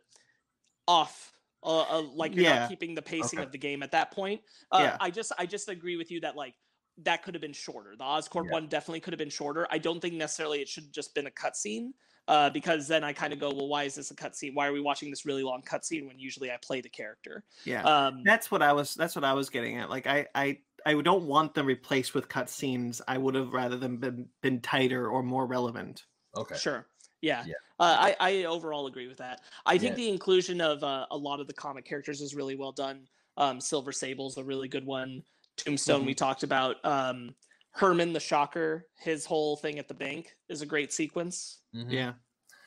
off. 0.87 1.33
Uh, 1.63 1.99
uh, 1.99 2.01
like 2.13 2.35
you're 2.35 2.43
Yeah. 2.43 2.53
not 2.53 2.63
keeping 2.63 2.93
the 2.95 3.01
pacing 3.01 3.41
Okay. 3.41 3.43
of 3.43 3.51
the 3.51 3.57
game 3.57 3.81
at 3.83 3.91
that 3.91 4.11
point. 4.11 4.41
Uh, 4.71 4.89
Yeah. 4.89 4.97
I 4.99 5.09
just, 5.09 5.31
I 5.37 5.45
just 5.45 5.69
agree 5.69 5.97
with 5.97 6.11
you 6.11 6.19
that 6.21 6.35
like 6.35 6.55
that 6.99 7.23
could 7.23 7.33
have 7.33 7.41
been 7.41 7.53
shorter. 7.53 7.95
The 7.95 8.03
Oscorp 8.03 8.49
Yeah. 8.49 8.51
one 8.51 8.67
definitely 8.67 8.99
could 9.01 9.13
have 9.13 9.17
been 9.17 9.29
shorter. 9.29 9.67
I 9.71 9.77
don't 9.79 9.99
think 9.99 10.13
necessarily 10.13 10.61
it 10.61 10.67
should 10.69 10.83
have 10.83 10.91
just 10.91 11.15
been 11.15 11.27
a 11.27 11.31
cutscene. 11.31 11.89
Uh, 12.27 12.49
because 12.49 12.89
then 12.89 13.03
I 13.05 13.13
kind 13.13 13.31
of 13.31 13.39
go, 13.39 13.51
well, 13.53 13.69
why 13.69 13.83
is 13.83 13.95
this 13.95 14.11
a 14.11 14.15
cutscene? 14.15 14.53
Why 14.53 14.67
are 14.67 14.73
we 14.73 14.81
watching 14.81 15.09
this 15.09 15.25
really 15.25 15.43
long 15.43 15.61
cutscene 15.63 16.07
when 16.07 16.19
usually 16.19 16.51
I 16.51 16.57
play 16.61 16.81
the 16.81 16.89
character? 16.89 17.45
Yeah. 17.63 17.85
Um, 17.85 18.23
that's 18.23 18.51
what 18.51 18.61
I 18.61 18.73
was 18.73 18.93
that's 18.95 19.15
what 19.15 19.25
I 19.25 19.33
was 19.33 19.49
getting 19.49 19.77
at. 19.77 19.89
Like 19.89 20.07
I 20.07 20.27
I 20.33 20.61
I 20.87 21.01
don't 21.01 21.25
want 21.25 21.53
them 21.53 21.65
replaced 21.65 22.13
with 22.13 22.29
cutscenes. 22.29 23.01
I 23.09 23.17
would 23.17 23.35
have 23.35 23.51
rather 23.51 23.75
them 23.75 23.97
been 23.97 24.29
been 24.41 24.61
tighter 24.61 25.09
or 25.09 25.21
more 25.21 25.45
relevant. 25.45 26.05
Okay. 26.37 26.55
Sure. 26.55 26.87
Yeah. 27.19 27.43
Yeah. 27.45 27.55
Uh, 27.77 27.97
I, 27.99 28.15
I 28.19 28.43
overall 28.45 28.87
agree 28.87 29.07
with 29.07 29.17
that. 29.17 29.41
I 29.65 29.77
think 29.77 29.91
Yeah. 29.91 29.95
the 29.95 30.09
inclusion 30.09 30.61
of 30.61 30.83
uh, 30.83 31.05
a 31.11 31.17
lot 31.17 31.41
of 31.41 31.47
the 31.47 31.53
comic 31.53 31.83
characters 31.83 32.21
is 32.21 32.35
really 32.35 32.55
well 32.55 32.71
done. 32.71 33.05
Um, 33.35 33.59
Silver 33.59 33.91
Sable's 33.91 34.37
a 34.37 34.43
really 34.43 34.69
good 34.69 34.85
one. 34.85 35.23
Tombstone 35.57 36.05
we 36.05 36.15
talked 36.15 36.43
about. 36.43 36.77
Um, 36.85 37.35
Herman 37.71 38.13
the 38.13 38.19
Shocker, 38.19 38.87
his 38.97 39.25
whole 39.25 39.57
thing 39.57 39.79
at 39.79 39.87
the 39.89 39.93
bank 39.93 40.35
is 40.47 40.61
a 40.61 40.65
great 40.65 40.93
sequence. 40.93 41.63
Mhm. 41.75 41.91
Yeah. 41.91 42.13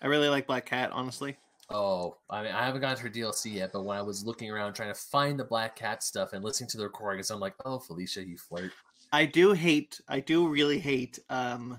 I 0.03 0.09
really 0.09 0.29
like 0.29 0.47
Black 0.47 0.67
Cat, 0.67 0.91
honestly. 0.93 1.39
Oh, 1.73 2.17
I 2.29 2.43
mean, 2.43 2.53
I 2.53 2.65
haven't 2.67 2.81
gotten 2.81 2.97
to 2.97 3.03
her 3.05 3.09
DLC 3.11 3.55
yet, 3.55 3.71
but 3.73 3.85
when 3.85 3.97
I 3.97 4.03
was 4.03 4.25
looking 4.25 4.51
around 4.51 4.75
trying 4.75 4.93
to 4.93 4.99
find 4.99 5.39
the 5.39 5.45
Black 5.45 5.77
Cat 5.77 6.03
stuff 6.03 6.33
and 6.33 6.45
listening 6.45 6.69
to 6.71 6.77
the 6.79 6.85
recordings, 6.85 7.31
I'm 7.31 7.39
like, 7.39 7.55
oh, 7.65 7.79
Felicia, 7.79 8.27
you 8.27 8.37
flirt. 8.37 8.73
I 9.13 9.25
do 9.25 9.53
hate 9.53 10.01
I 10.09 10.21
do 10.21 10.47
really 10.47 10.79
hate 10.79 11.19
um 11.31 11.79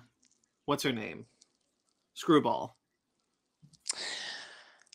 what's 0.65 0.84
her 0.84 0.91
name? 0.91 1.26
Screwball. 2.13 2.77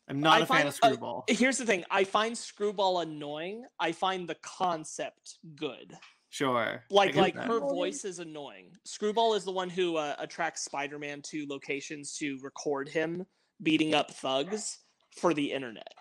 I'm 0.09 0.21
not 0.21 0.41
I 0.41 0.45
a 0.45 0.47
fan 0.47 0.47
find- 0.47 0.69
of 0.69 0.75
uh, 0.83 0.87
Screwball. 0.89 1.25
Here's 1.29 1.59
the 1.59 1.67
thing 1.67 1.85
I 1.91 2.05
find 2.05 2.37
Screwball 2.37 3.01
annoying. 3.01 3.65
I 3.81 3.93
find 3.93 4.29
the 4.29 4.37
concept 4.43 5.39
good. 5.57 5.97
sure. 6.29 6.85
Like 6.91 7.17
like 7.17 7.35
that. 7.35 7.47
her 7.47 7.61
voice 7.61 8.05
is 8.05 8.19
annoying 8.19 8.71
screwball 8.85 9.35
is 9.35 9.45
the 9.45 9.53
one 9.53 9.71
who 9.71 9.97
uh, 9.97 10.15
attracts 10.19 10.63
spider-man 10.65 11.23
to 11.23 11.47
locations 11.49 12.17
to 12.19 12.39
record 12.43 12.89
him 12.89 13.25
beating 13.63 13.95
up 13.95 14.11
thugs 14.11 14.79
for 15.17 15.35
the 15.35 15.53
internet 15.53 15.93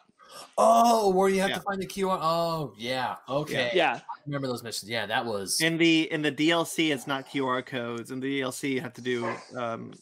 Oh, 0.58 1.12
where 1.12 1.30
you 1.30 1.40
have 1.40 1.50
Yeah. 1.52 1.56
to 1.58 1.62
find 1.62 1.82
the 1.82 1.88
QR. 1.88 2.20
Oh, 2.22 2.74
yeah. 2.78 3.16
Okay. 3.30 3.72
yeah 3.74 4.02
I 4.04 4.14
remember 4.26 4.48
those 4.48 4.64
missions. 4.64 4.90
Yeah, 4.90 5.06
that 5.06 5.26
was. 5.26 5.62
in 5.62 5.78
the 5.78 6.12
in 6.12 6.22
the 6.22 6.32
DLC 6.32 6.94
it's 6.94 7.08
not 7.08 7.26
QR 7.30 7.66
codes. 7.66 8.12
In 8.12 8.20
the 8.20 8.42
DLC 8.42 8.72
you 8.72 8.82
have 8.82 8.94
to 8.94 9.02
do 9.02 9.34
um 9.56 9.94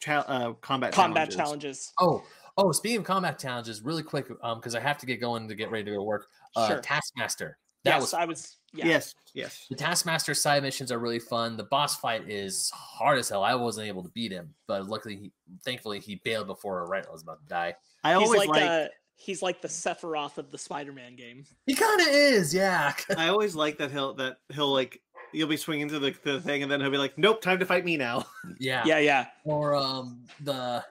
cha- 0.00 0.24
uh, 0.26 0.52
combat 0.54 0.92
combat 0.92 1.30
challenges. 1.30 1.36
challenges 1.36 1.92
Oh, 2.00 2.24
oh. 2.56 2.72
Speaking 2.72 2.98
of 2.98 3.04
combat 3.04 3.38
challenges, 3.38 3.82
really 3.82 4.02
quick, 4.02 4.26
um, 4.42 4.58
because 4.58 4.74
I 4.74 4.80
have 4.80 4.98
to 4.98 5.06
get 5.06 5.20
going 5.20 5.46
to 5.48 5.54
get 5.54 5.70
ready 5.70 5.84
to 5.84 5.90
go 5.92 5.96
to 5.98 6.02
work. 6.02 6.26
Uh, 6.56 6.68
Sure. 6.68 6.80
Taskmaster. 6.80 7.58
That 7.84 7.92
yes 7.92 8.00
was 8.00 8.14
i 8.14 8.24
was 8.24 8.56
yeah 8.76 8.86
Yes, 8.86 9.14
yes. 9.34 9.66
the 9.68 9.76
Taskmaster 9.76 10.34
side 10.34 10.62
missions 10.62 10.92
are 10.92 10.98
really 10.98 11.18
fun. 11.18 11.56
The 11.56 11.64
boss 11.64 11.96
fight 11.96 12.28
is 12.28 12.70
hard 12.74 13.18
as 13.18 13.28
hell. 13.28 13.42
I 13.42 13.54
wasn't 13.54 13.88
able 13.88 14.02
to 14.02 14.10
beat 14.10 14.32
him, 14.32 14.54
but 14.66 14.86
luckily, 14.88 15.16
he, 15.16 15.32
thankfully, 15.64 16.00
he 16.00 16.20
bailed 16.24 16.46
before 16.46 16.86
Right 16.86 17.04
was 17.10 17.22
about 17.22 17.40
to 17.40 17.48
die. 17.48 17.74
I 18.04 18.18
he's 18.18 18.28
always 18.28 18.38
like, 18.40 18.48
like, 18.48 18.62
uh 18.62 18.86
he's 19.16 19.42
like 19.42 19.62
the 19.62 19.68
sephiroth 19.68 20.38
of 20.38 20.50
the 20.50 20.58
spider-man 20.58 21.16
game 21.16 21.44
He 21.64 21.74
kind 21.74 22.00
of 22.00 22.08
is, 22.08 22.54
yeah. 22.54 22.92
I 23.16 23.28
always 23.28 23.54
like 23.54 23.78
that 23.78 23.90
he'll 23.90 24.14
that 24.14 24.36
he'll 24.50 24.72
like 24.72 25.00
you'll 25.32 25.48
be 25.48 25.56
swinging 25.56 25.88
to 25.88 25.98
the, 25.98 26.14
the 26.22 26.40
thing 26.40 26.62
and 26.62 26.70
then 26.70 26.80
he'll 26.80 26.90
be 26.90 26.98
like, 26.98 27.18
Nope, 27.18 27.42
time 27.42 27.58
to 27.58 27.66
fight 27.66 27.84
me 27.84 27.96
now. 27.96 28.26
yeah. 28.58 28.82
yeah 28.86 28.98
yeah 28.98 29.26
Or 29.44 29.74
um, 29.74 30.24
the 30.44 30.84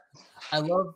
I 0.52 0.60
love 0.60 0.96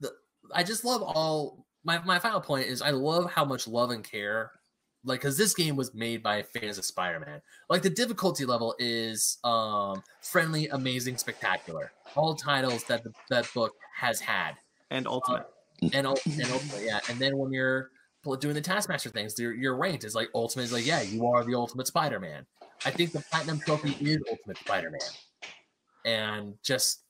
the 0.00 0.12
I 0.52 0.62
just 0.62 0.84
love 0.84 1.02
all 1.02 1.64
my 1.84 1.98
my 2.04 2.18
final 2.18 2.40
point 2.40 2.66
is 2.66 2.82
I 2.82 2.90
love 2.90 3.30
how 3.30 3.44
much 3.44 3.66
love 3.66 3.90
and 3.90 4.04
care 4.04 4.52
like 5.04 5.20
because 5.20 5.36
this 5.36 5.54
game 5.54 5.76
was 5.76 5.94
made 5.94 6.22
by 6.22 6.42
fans 6.42 6.78
of 6.78 6.84
Spider-Man. 6.84 7.40
Like 7.68 7.82
the 7.82 7.90
difficulty 7.90 8.44
level 8.44 8.74
is 8.78 9.38
um 9.44 10.02
friendly, 10.22 10.68
amazing, 10.68 11.18
spectacular. 11.18 11.92
All 12.16 12.34
titles 12.34 12.84
that 12.84 13.04
the, 13.04 13.12
that 13.30 13.52
book 13.54 13.72
has 13.96 14.20
had. 14.20 14.52
And 14.90 15.06
ultimate. 15.06 15.46
and 15.82 15.94
and 15.94 16.06
ultimate, 16.06 16.82
yeah. 16.82 17.00
And 17.08 17.18
then 17.18 17.36
when 17.36 17.52
you're 17.52 17.90
doing 18.40 18.54
the 18.54 18.60
Taskmaster 18.60 19.10
things, 19.10 19.38
your 19.38 19.54
your 19.54 19.76
ranked 19.76 20.04
is 20.04 20.14
like 20.14 20.28
ultimate 20.34 20.64
is 20.64 20.72
like 20.72 20.86
yeah, 20.86 21.02
you 21.02 21.26
are 21.26 21.44
the 21.44 21.54
ultimate 21.54 21.86
Spider-Man. 21.86 22.46
I 22.86 22.90
think 22.90 23.12
the 23.12 23.20
platinum 23.30 23.60
trophy 23.60 23.96
is 24.00 24.18
ultimate 24.30 24.58
Spider-Man, 24.58 25.00
and 26.04 26.54
just 26.62 27.03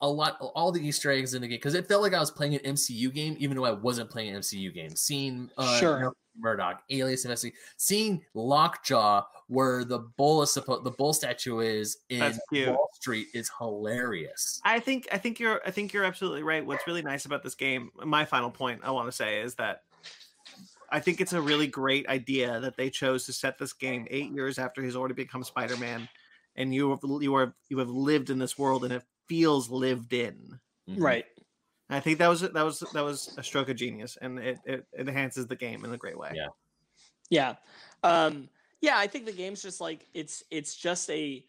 a 0.00 0.08
lot, 0.08 0.38
all 0.40 0.70
the 0.70 0.86
Easter 0.86 1.10
eggs 1.10 1.34
in 1.34 1.42
the 1.42 1.48
game 1.48 1.56
because 1.56 1.74
it 1.74 1.88
felt 1.88 2.02
like 2.02 2.14
I 2.14 2.20
was 2.20 2.30
playing 2.30 2.54
an 2.54 2.74
MCU 2.74 3.12
game, 3.12 3.36
even 3.38 3.56
though 3.56 3.64
I 3.64 3.72
wasn't 3.72 4.10
playing 4.10 4.34
an 4.34 4.40
MCU 4.40 4.72
game. 4.72 4.94
Seeing 4.94 5.50
uh, 5.58 5.78
Sure. 5.78 6.12
Murdock, 6.40 6.82
Alias 6.90 7.24
Investing, 7.24 7.52
seeing 7.76 8.24
Lockjaw, 8.34 9.24
where 9.48 9.84
the 9.84 9.98
bull 9.98 10.42
is 10.42 10.52
supposed, 10.52 10.84
the 10.84 10.92
bull 10.92 11.12
statue 11.12 11.58
is 11.60 11.98
in 12.10 12.38
Wall 12.52 12.88
Street, 12.94 13.28
is 13.34 13.50
hilarious. 13.58 14.60
I 14.64 14.78
think 14.78 15.08
I 15.10 15.18
think 15.18 15.40
you're 15.40 15.60
I 15.66 15.70
think 15.72 15.92
you're 15.92 16.04
absolutely 16.04 16.42
right. 16.42 16.64
What's 16.64 16.86
really 16.86 17.02
nice 17.02 17.24
about 17.24 17.42
this 17.42 17.54
game, 17.54 17.90
my 18.04 18.24
final 18.24 18.50
point 18.50 18.82
I 18.84 18.92
want 18.92 19.08
to 19.08 19.12
say 19.12 19.40
is 19.40 19.56
that 19.56 19.82
I 20.90 21.00
think 21.00 21.20
it's 21.20 21.32
a 21.32 21.40
really 21.40 21.66
great 21.66 22.08
idea 22.08 22.60
that 22.60 22.76
they 22.76 22.88
chose 22.88 23.26
to 23.26 23.32
set 23.32 23.58
this 23.58 23.72
game 23.72 24.06
eight 24.10 24.30
years 24.30 24.58
after 24.58 24.82
he's 24.82 24.96
already 24.96 25.14
become 25.14 25.44
Spider-Man, 25.44 26.08
and 26.56 26.72
you 26.72 26.90
have 26.90 27.00
you 27.20 27.34
are 27.34 27.54
you 27.68 27.78
have 27.78 27.90
lived 27.90 28.30
in 28.30 28.38
this 28.38 28.56
world 28.56 28.84
and 28.84 28.92
it 28.92 29.02
feels 29.28 29.70
lived 29.70 30.12
in. 30.12 30.58
Mhm. 30.88 31.02
right 31.02 31.26
I 31.90 32.00
think 32.00 32.18
that 32.18 32.28
was 32.28 32.42
that 32.42 32.54
was 32.54 32.80
that 32.80 33.02
was 33.04 33.34
a 33.38 33.42
stroke 33.42 33.68
of 33.70 33.76
genius, 33.76 34.18
and 34.20 34.38
it, 34.38 34.58
it, 34.66 34.86
it 34.92 35.08
enhances 35.08 35.46
the 35.46 35.56
game 35.56 35.84
in 35.84 35.92
a 35.92 35.96
great 35.96 36.18
way. 36.18 36.32
Yeah. 36.34 36.48
Yeah. 37.30 37.56
Um 38.02 38.48
yeah, 38.80 38.96
I 38.98 39.06
think 39.06 39.26
the 39.26 39.32
game's 39.32 39.62
just 39.62 39.80
like 39.80 40.06
it's 40.14 40.42
it's 40.50 40.76
just 40.76 41.10
a 41.10 41.44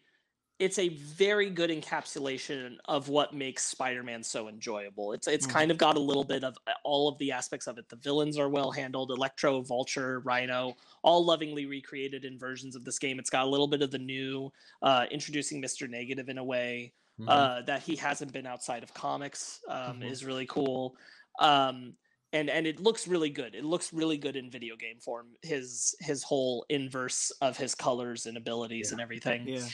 it's 0.58 0.78
a 0.78 0.90
very 0.90 1.48
good 1.48 1.70
encapsulation 1.70 2.76
of 2.84 3.08
what 3.08 3.34
makes 3.34 3.64
Spider-Man 3.64 4.22
so 4.22 4.48
enjoyable. 4.48 5.12
It's 5.12 5.26
it's 5.28 5.46
Mhm. 5.46 5.50
kind 5.50 5.70
of 5.70 5.78
got 5.78 5.96
a 5.96 6.00
little 6.00 6.24
bit 6.24 6.44
of 6.44 6.56
uh, 6.66 6.72
all 6.84 7.08
of 7.08 7.16
the 7.18 7.32
aspects 7.32 7.66
of 7.66 7.78
it. 7.78 7.88
The 7.88 7.96
villains 7.96 8.38
are 8.38 8.48
well 8.48 8.70
handled. 8.70 9.10
Electro, 9.10 9.62
Vulture, 9.62 10.20
Rhino, 10.20 10.74
all 11.02 11.24
lovingly 11.24 11.66
recreated 11.66 12.24
in 12.26 12.38
versions 12.38 12.76
of 12.76 12.84
this 12.84 12.98
game. 12.98 13.18
It's 13.18 13.30
got 13.30 13.46
a 13.46 13.48
little 13.48 13.68
bit 13.68 13.80
of 13.82 13.90
the 13.90 13.98
new, 13.98 14.52
uh, 14.82 15.06
introducing 15.10 15.62
Mr. 15.62 15.88
Negative 15.88 16.28
in 16.28 16.38
a 16.38 16.44
way 16.44 16.92
Mhm. 17.20 17.28
uh, 17.28 17.62
that 17.62 17.82
he 17.82 17.96
hasn't 17.96 18.32
been 18.32 18.46
outside 18.46 18.82
of 18.82 18.92
comics 18.94 19.60
um, 19.68 20.00
Mhm. 20.00 20.10
is 20.10 20.24
really 20.24 20.46
cool. 20.46 20.96
Um, 21.38 21.96
and 22.32 22.48
and 22.48 22.66
it 22.66 22.80
looks 22.80 23.08
really 23.08 23.30
good. 23.30 23.54
It 23.54 23.64
looks 23.64 23.92
really 23.92 24.16
good 24.16 24.36
in 24.36 24.50
video 24.50 24.76
game 24.76 25.00
form. 25.00 25.36
His 25.42 25.94
his 26.00 26.22
whole 26.22 26.64
inverse 26.68 27.30
of 27.40 27.56
his 27.56 27.74
colors 27.74 28.26
and 28.26 28.36
abilities 28.36 28.88
Yeah. 28.88 28.92
and 28.94 29.00
everything. 29.00 29.48
Yeah. 29.48 29.68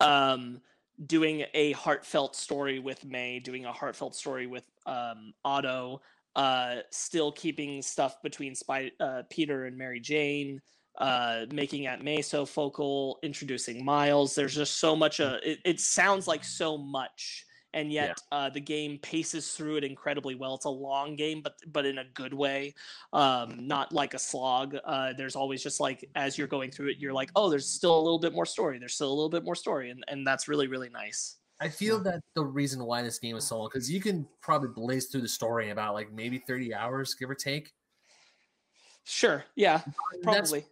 Um, 0.00 0.62
doing 1.06 1.44
a 1.52 1.72
heartfelt 1.72 2.36
story 2.36 2.78
with 2.78 3.04
May, 3.04 3.38
doing 3.40 3.64
a 3.66 3.72
heartfelt 3.72 4.14
story 4.14 4.46
with 4.46 4.64
um, 4.86 5.34
Otto. 5.44 6.00
Uh, 6.36 6.82
still 6.90 7.32
keeping 7.32 7.80
stuff 7.82 8.20
between 8.22 8.54
Spy- 8.54 8.92
uh, 9.00 9.22
Peter 9.30 9.64
and 9.64 9.76
Mary 9.76 10.00
Jane 10.00 10.60
uh 10.98 11.46
making 11.50 11.86
at 11.86 12.02
May 12.02 12.22
so 12.22 12.46
focal 12.46 13.18
introducing 13.22 13.84
miles. 13.84 14.34
There's 14.34 14.54
just 14.54 14.78
so 14.78 14.96
much 14.96 15.20
uh 15.20 15.38
it, 15.42 15.58
it 15.64 15.80
sounds 15.80 16.26
like 16.26 16.44
so 16.44 16.76
much 16.78 17.44
and 17.74 17.92
Yeah. 17.92 18.06
yet 18.06 18.20
uh 18.32 18.48
the 18.50 18.60
game 18.60 18.98
paces 18.98 19.52
through 19.52 19.76
it 19.76 19.84
incredibly 19.84 20.34
well. 20.34 20.54
It's 20.54 20.64
a 20.64 20.70
long 20.70 21.16
game 21.16 21.42
but 21.42 21.54
but 21.66 21.84
in 21.86 21.98
a 21.98 22.04
good 22.14 22.32
way 22.34 22.74
um 23.12 23.66
not 23.66 23.92
like 23.92 24.14
a 24.14 24.18
slog. 24.18 24.76
Uh 24.84 25.12
there's 25.16 25.36
always 25.36 25.62
just 25.62 25.80
like 25.80 26.08
as 26.14 26.38
you're 26.38 26.46
going 26.46 26.70
through 26.70 26.88
it 26.88 26.98
you're 26.98 27.12
like 27.12 27.30
oh 27.36 27.50
there's 27.50 27.68
still 27.68 27.98
a 27.98 28.02
little 28.02 28.18
bit 28.18 28.32
more 28.32 28.46
story. 28.46 28.78
There's 28.78 28.94
still 28.94 29.08
a 29.08 29.14
little 29.14 29.30
bit 29.30 29.44
more 29.44 29.54
story 29.56 29.90
and 29.90 30.04
and 30.08 30.26
that's 30.26 30.48
really 30.48 30.66
really 30.68 30.88
nice. 30.88 31.36
I 31.58 31.70
feel 31.70 32.00
that 32.00 32.20
the 32.34 32.44
reason 32.44 32.84
why 32.84 33.00
this 33.00 33.18
game 33.18 33.34
is 33.36 33.44
so 33.46 33.58
long 33.58 33.68
because 33.72 33.90
you 33.90 33.98
can 34.00 34.28
probably 34.42 34.68
blaze 34.68 35.06
through 35.06 35.22
the 35.22 35.28
story 35.28 35.66
in 35.66 35.70
about 35.72 35.94
like 35.94 36.12
maybe 36.12 36.38
30 36.38 36.74
hours, 36.74 37.14
give 37.14 37.30
or 37.30 37.34
take. 37.34 37.72
Sure 39.06 39.44
yeah 39.54 39.80
Probably. 40.22 40.64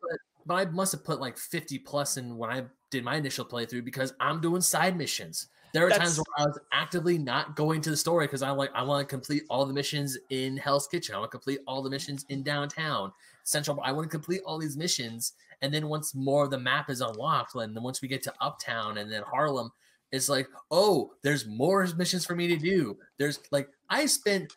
but 0.46 0.54
I 0.54 0.64
must 0.66 0.92
have 0.92 1.04
put 1.04 1.20
like 1.20 1.38
50 1.38 1.78
plus 1.78 2.16
in 2.16 2.36
when 2.36 2.50
I 2.50 2.64
did 2.90 3.04
my 3.04 3.16
initial 3.16 3.44
playthrough 3.44 3.84
because 3.84 4.12
I'm 4.20 4.40
doing 4.40 4.60
side 4.60 4.96
missions. 4.96 5.48
There 5.72 5.84
are 5.84 5.90
times 5.90 6.18
where 6.18 6.24
I 6.38 6.44
was 6.46 6.58
actively 6.72 7.18
not 7.18 7.56
going 7.56 7.80
to 7.80 7.90
the 7.90 7.96
story 7.96 8.26
because 8.26 8.42
I'm 8.42 8.56
like 8.56 8.70
I 8.74 8.84
want 8.84 9.06
to 9.06 9.12
complete 9.12 9.42
all 9.50 9.66
the 9.66 9.72
missions 9.72 10.16
in 10.30 10.56
Hell's 10.56 10.86
Kitchen. 10.86 11.16
I 11.16 11.18
want 11.18 11.32
to 11.32 11.36
complete 11.36 11.58
all 11.66 11.82
the 11.82 11.90
missions 11.90 12.24
in 12.28 12.44
downtown 12.44 13.12
Central. 13.42 13.80
I 13.82 13.90
want 13.90 14.04
to 14.04 14.10
complete 14.10 14.40
all 14.46 14.58
these 14.58 14.76
missions, 14.76 15.32
and 15.62 15.74
then 15.74 15.88
once 15.88 16.14
more 16.14 16.44
of 16.44 16.50
the 16.50 16.58
map 16.60 16.90
is 16.90 17.00
unlocked, 17.00 17.56
and 17.56 17.74
then 17.76 17.82
once 17.82 18.00
we 18.00 18.06
get 18.08 18.22
to 18.22 18.32
Uptown 18.40 18.98
and 18.98 19.10
then 19.10 19.22
Harlem, 19.22 19.72
it's 20.12 20.28
like, 20.28 20.48
oh, 20.70 21.12
there's 21.22 21.44
more 21.46 21.84
missions 21.96 22.24
for 22.24 22.36
me 22.36 22.46
to 22.46 22.56
do. 22.56 22.96
There's 23.18 23.40
like 23.50 23.68
I 23.90 24.06
spent 24.06 24.52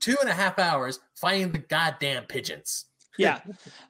two 0.00 0.16
and 0.22 0.30
a 0.30 0.34
half 0.34 0.58
hours 0.58 1.00
finding 1.14 1.52
the 1.52 1.58
goddamn 1.58 2.24
pigeons. 2.24 2.86
Yeah, 3.20 3.40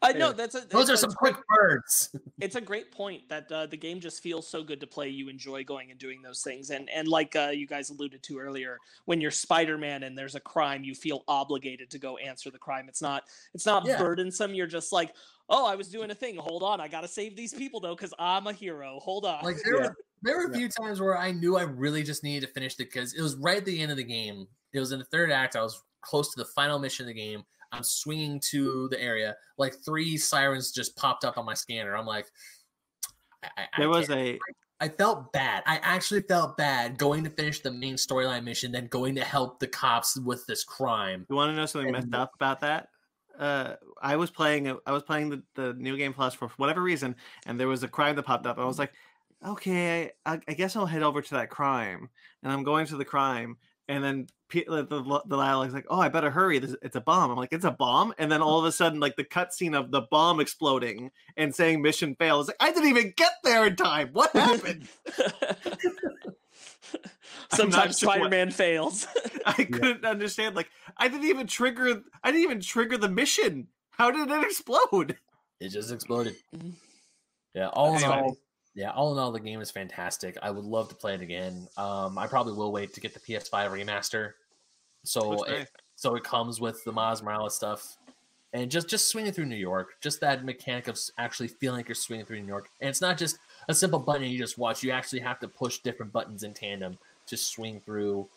I 0.03 0.13
know 0.13 0.29
Yeah. 0.29 0.33
that's 0.33 0.55
a 0.55 0.61
Those 0.63 0.91
are 0.91 0.95
it's 0.95 1.03
some 1.03 1.13
quick 1.13 1.37
words. 1.51 2.15
it's 2.41 2.57
a 2.57 2.61
great 2.61 2.91
point 2.93 3.29
that 3.29 3.51
uh, 3.53 3.67
the 3.67 3.77
game 3.77 4.01
just 4.01 4.23
feels 4.23 4.47
so 4.49 4.63
good 4.63 4.81
to 4.81 4.87
play. 4.87 5.09
You 5.09 5.29
enjoy 5.29 5.65
going 5.65 5.91
and 5.91 5.99
doing 5.99 6.23
those 6.23 6.43
things, 6.43 6.71
and 6.71 6.89
and 6.91 7.09
like 7.09 7.37
uh, 7.37 7.51
you 7.53 7.67
guys 7.67 7.91
alluded 7.91 8.23
to 8.25 8.39
earlier, 8.39 8.79
when 9.05 9.21
you're 9.21 9.31
Spider-Man 9.31 10.03
and 10.03 10.17
there's 10.17 10.35
a 10.35 10.41
crime, 10.41 10.85
you 10.85 10.95
feel 10.95 11.23
obligated 11.29 11.91
to 11.91 11.99
go 11.99 12.17
answer 12.19 12.51
the 12.51 12.59
crime. 12.59 12.87
It's 12.89 13.03
not 13.03 13.25
it's 13.55 13.67
not 13.67 13.87
Yeah. 13.87 13.99
burdensome. 13.99 14.55
You're 14.55 14.67
just 14.67 14.93
like, 14.93 15.15
oh, 15.49 15.67
I 15.67 15.75
was 15.77 15.89
doing 15.89 16.11
a 16.11 16.15
thing. 16.15 16.37
Hold 16.37 16.63
on, 16.63 16.81
I 16.81 16.89
gotta 16.89 17.09
save 17.09 17.37
these 17.37 17.55
people 17.55 17.81
though, 17.81 17.95
because 17.95 18.15
I'm 18.19 18.47
a 18.47 18.53
hero. 18.53 18.99
Hold 19.01 19.25
on. 19.27 19.43
Like 19.45 19.57
there 19.65 19.77
Yeah. 19.81 19.89
were 19.89 19.97
there 20.23 20.37
were 20.37 20.45
a 20.45 20.51
Yeah. 20.53 20.59
few 20.59 20.69
times 20.69 21.01
where 21.01 21.17
I 21.17 21.31
knew 21.33 21.57
I 21.57 21.63
really 21.63 22.03
just 22.03 22.23
needed 22.23 22.47
to 22.47 22.53
finish 22.53 22.75
it 22.75 22.79
because 22.79 23.15
it 23.15 23.23
was 23.23 23.37
right 23.37 23.57
at 23.59 23.65
the 23.65 23.81
end 23.81 23.91
of 23.91 23.97
the 23.97 24.05
game. 24.05 24.47
It 24.73 24.79
was 24.81 24.93
in 24.93 24.99
the 24.99 25.05
third 25.07 25.31
act. 25.33 25.57
I 25.57 25.63
was 25.63 25.83
close 26.03 26.31
to 26.35 26.39
the 26.39 26.45
final 26.55 26.79
mission 26.79 27.05
of 27.05 27.09
the 27.09 27.15
game. 27.15 27.43
I'm 27.73 27.83
swinging 27.83 28.41
to 28.51 28.89
the 28.91 29.01
area. 29.01 29.37
Like 29.59 29.75
three 29.85 30.17
sirens 30.17 30.73
just 30.73 30.97
popped 30.97 31.25
up 31.25 31.39
on 31.39 31.45
my 31.45 31.55
scanner. 31.55 31.97
I'm 31.97 32.07
like, 32.07 32.27
I, 33.43 33.49
I- 33.57 33.63
I 33.63 33.79
There 33.79 33.89
was 33.89 34.11
a 34.11 34.39
I 34.83 34.89
felt 34.89 35.31
bad. 35.33 35.63
I 35.67 35.77
actually 35.83 36.23
felt 36.23 36.57
bad 36.57 36.97
going 36.97 37.23
to 37.25 37.31
finish 37.31 37.61
the 37.61 37.71
main 37.71 37.97
storyline 37.97 38.45
mission, 38.45 38.73
then 38.73 38.87
going 38.87 39.15
to 39.17 39.23
help 39.23 39.61
the 39.61 39.67
cops 39.67 40.19
with 40.19 40.47
this 40.47 40.65
crime. 40.65 41.27
You 41.29 41.37
want 41.37 41.53
to 41.53 41.57
know 41.57 41.67
something 41.67 41.93
messed 41.93 42.15
up 42.15 42.35
about 42.35 42.61
that? 42.61 42.89
Uh, 43.39 43.77
I 44.01 44.17
was 44.17 44.31
playing. 44.31 44.75
I 44.87 44.93
was 44.93 45.03
playing 45.03 45.29
the, 45.29 45.43
the 45.55 45.75
new 45.75 45.99
game 45.99 46.15
plus 46.15 46.33
for 46.33 46.49
whatever 46.57 46.83
reason, 46.83 47.15
and 47.45 47.61
there 47.61 47.69
was 47.69 47.83
a 47.83 47.89
crime 47.89 48.17
that 48.17 48.23
popped 48.23 48.47
up. 48.47 48.59
I 48.59 48.65
was 48.65 48.79
like, 48.79 48.93
okay, 49.47 50.13
I, 50.25 50.41
I 50.49 50.55
guess 50.55 50.77
I'll 50.77 50.87
head 50.87 51.03
over 51.03 51.21
to 51.21 51.35
that 51.35 51.51
crime, 51.51 52.09
and 52.43 52.51
I'm 52.51 52.63
going 52.63 52.87
to 52.87 52.97
the 52.97 53.05
crime, 53.05 53.59
and 53.91 54.05
then 54.05 54.27
pe- 54.49 54.65
the 54.65 54.85
the, 54.85 55.03
the 55.27 55.37
dialogue's 55.37 55.75
like, 55.75 55.87
oh, 55.91 55.99
I 55.99 56.09
better 56.09 56.31
hurry. 56.31 56.61
This, 56.61 56.77
it's 56.81 56.95
a 56.95 57.01
bomb. 57.01 57.33
I'm 57.33 57.37
like, 57.37 57.53
it's 57.53 57.65
a 57.65 57.73
bomb, 57.73 58.15
and 58.19 58.31
then 58.31 58.41
all 58.41 58.61
of 58.61 58.65
a 58.65 58.71
sudden, 58.71 59.01
like 59.01 59.17
the 59.17 59.25
cutscene 59.25 59.77
of 59.77 59.91
the 59.91 60.03
bomb 60.03 60.39
exploding 60.39 61.11
and 61.37 61.53
saying 61.53 61.83
mission 61.83 62.15
failed. 62.15 62.43
It's 62.43 62.49
like 62.49 62.69
I 62.71 62.73
didn't 62.73 62.89
even 62.89 63.13
get 63.17 63.33
there 63.43 63.67
in 63.67 63.75
time. 63.75 64.11
What 64.13 64.31
happened? 64.33 64.89
Sometimes 67.53 67.99
sure 67.99 68.11
Spider-Man 68.11 68.53
fails. 68.53 69.09
I 69.47 69.65
couldn't 69.65 70.05
understand. 70.05 70.55
Like 70.55 70.71
I 70.97 71.09
didn't 71.09 71.27
even 71.27 71.49
trigger. 71.49 72.03
I 72.23 72.31
didn't 72.31 72.45
even 72.45 72.61
trigger 72.61 72.97
the 72.97 73.09
mission. 73.09 73.67
How 73.91 74.13
did 74.13 74.31
it 74.31 74.45
explode? 74.45 75.19
It 75.59 75.71
just 75.71 75.93
exploded. 75.93 76.37
Mhm. 76.57 76.75
Yeah, 77.55 77.67
all 77.69 77.97
in 77.97 78.05
all, 78.05 78.37
yeah, 78.75 78.91
all 78.91 79.13
in 79.13 79.19
all, 79.19 79.33
the 79.33 79.41
game 79.41 79.61
is 79.61 79.71
fantastic. 79.71 80.37
I 80.43 80.51
would 80.51 80.65
love 80.65 80.89
to 80.91 80.95
play 80.95 81.15
it 81.15 81.21
again. 81.21 81.69
Um, 81.77 82.17
I 82.19 82.27
probably 82.27 82.53
will 82.53 82.73
wait 82.73 82.95
to 82.95 83.01
get 83.01 83.15
the 83.15 83.21
PS5 83.21 83.71
remaster, 83.71 84.33
so 85.03 85.43
it, 85.45 85.69
so 85.97 86.15
it 86.15 86.25
comes 86.25 86.61
with 86.61 86.83
the 86.85 86.93
Miles 86.93 87.23
Morales 87.23 87.57
stuff, 87.57 87.97
and 88.53 88.71
just 88.71 88.89
just 88.89 89.09
swinging 89.09 89.33
through 89.33 89.47
New 89.47 89.57
York, 89.57 89.95
just 90.01 90.21
that 90.21 90.45
mechanic 90.45 90.89
of 90.89 90.99
actually 91.19 91.49
feeling 91.49 91.79
like 91.79 91.89
you're 91.89 91.95
swinging 91.95 92.27
through 92.27 92.41
New 92.41 92.47
York, 92.47 92.71
and 92.81 92.89
it's 92.89 93.01
not 93.01 93.19
just 93.19 93.39
a 93.69 93.75
simple 93.75 93.99
button 93.99 94.23
you 94.23 94.39
just 94.39 94.59
watch. 94.59 94.83
You 94.83 94.93
actually 94.93 95.21
have 95.21 95.41
to 95.41 95.49
push 95.49 95.79
different 95.79 96.13
buttons 96.13 96.43
in 96.43 96.55
tandem 96.55 96.99
to 97.27 97.37
swing 97.37 97.81
through. 97.81 98.29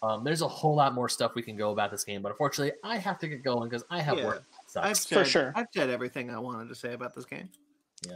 Um, 0.00 0.22
there's 0.22 0.42
a 0.42 0.48
whole 0.48 0.76
lot 0.76 0.94
more 0.94 1.08
stuff 1.08 1.34
we 1.34 1.42
can 1.42 1.56
go 1.56 1.72
about 1.72 1.90
this 1.90 2.04
game, 2.04 2.22
but 2.22 2.30
unfortunately, 2.30 2.78
I 2.84 2.98
have 2.98 3.18
to 3.18 3.26
get 3.26 3.42
going 3.42 3.68
because 3.68 3.84
I 3.90 4.00
have 4.00 4.18
Yeah. 4.18 4.26
work. 4.26 4.44
I've 4.76 4.96
Sucks. 4.96 5.06
For 5.06 5.24
sure. 5.24 5.52
I've 5.56 5.66
said 5.74 5.90
everything 5.90 6.30
I 6.30 6.38
wanted 6.38 6.68
to 6.68 6.74
say 6.76 6.92
about 6.92 7.14
this 7.16 7.24
game. 7.24 7.48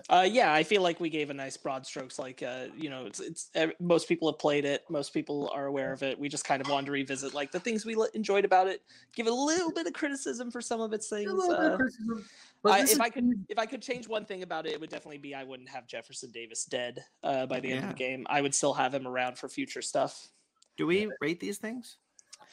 Uh, 0.09 0.27
yeah, 0.31 0.53
I 0.53 0.63
feel 0.63 0.81
like 0.83 1.01
we 1.01 1.11
gave 1.11 1.31
a 1.31 1.35
nice 1.35 1.57
broad 1.57 1.85
strokes. 1.87 2.19
Like, 2.19 2.43
uh, 2.43 2.67
you 2.77 2.89
know, 2.89 3.07
it's 3.07 3.19
it's 3.21 3.51
most 3.81 4.07
people 4.09 4.31
have 4.31 4.39
played 4.39 4.65
it, 4.65 4.85
most 4.89 5.13
people 5.13 5.51
are 5.53 5.67
aware 5.67 5.93
of 5.93 6.03
it. 6.03 6.19
We 6.19 6.29
just 6.29 6.45
kind 6.45 6.61
of 6.63 6.69
wanted 6.69 6.87
to 6.87 6.93
revisit 6.93 7.35
like 7.35 7.51
the 7.51 7.59
things 7.61 7.85
we 7.85 7.95
li- 7.95 8.09
enjoyed 8.15 8.45
about 8.45 8.69
it, 8.69 8.83
give 9.15 9.27
a 9.27 9.31
little 9.33 9.73
bit 9.73 9.87
of 9.87 9.93
criticism 9.93 10.51
for 10.51 10.61
some 10.61 10.81
of 10.81 10.93
its 10.93 11.11
A 11.11 11.17
things. 11.17 11.33
little 11.33 11.57
bit 11.57 11.65
of 11.67 11.73
Uh, 11.73 11.77
criticism, 11.79 12.25
but 12.63 12.73
I, 12.73 12.79
if 12.81 12.91
is- 12.91 13.01
I 13.01 13.09
could, 13.11 13.31
if 13.49 13.59
I 13.59 13.67
could 13.67 13.83
change 13.83 14.07
one 14.07 14.25
thing 14.25 14.43
about 14.45 14.67
it, 14.67 14.73
it 14.73 14.81
would 14.81 14.91
definitely 14.91 15.19
be 15.19 15.35
I 15.35 15.43
wouldn't 15.45 15.69
have 15.69 15.87
Jefferson 15.89 16.31
Davis 16.31 16.65
dead 16.65 17.05
uh, 17.25 17.47
by 17.47 17.59
the 17.61 17.73
end 17.73 17.83
of 17.85 17.89
the 17.91 17.97
game. 17.97 18.25
I 18.31 18.41
would 18.41 18.55
still 18.55 18.75
have 18.75 18.95
him 18.95 19.07
around 19.09 19.37
for 19.37 19.49
future 19.49 19.83
stuff. 19.83 20.29
Do 20.77 20.87
we 20.87 21.11
rate 21.21 21.41
these 21.41 21.59
things? 21.59 21.97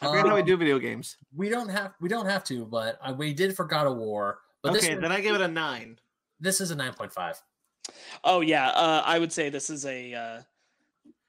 I 0.01 0.07
forget 0.07 0.27
how 0.27 0.33
we 0.35 0.41
Um, 0.41 0.47
do 0.47 0.57
video 0.57 0.79
games. 0.79 1.17
We 1.35 1.49
don't 1.49 1.69
have 1.69 1.93
we 2.01 2.09
don't 2.09 2.25
have 2.25 2.43
to, 2.45 2.65
but 2.65 2.97
uh, 3.03 3.13
we 3.13 3.33
did 3.33 3.55
for 3.55 3.65
God 3.65 3.85
of 3.85 3.97
War. 3.97 4.39
But 4.61 4.71
okay, 4.71 4.79
this 4.79 4.89
one- 4.89 5.01
then 5.01 5.11
I 5.11 5.21
give 5.21 5.35
it 5.35 5.41
a 5.41 5.47
nine. 5.47 5.99
This 6.39 6.61
is 6.61 6.71
a 6.71 6.75
nine 6.75 6.93
point 6.93 7.11
five. 7.11 7.41
Oh 8.23 8.41
yeah, 8.41 8.69
uh, 8.69 9.03
I 9.05 9.19
would 9.19 9.31
say 9.31 9.49
this 9.49 9.69
is 9.69 9.85
a 9.85 10.13
uh, 10.13 10.41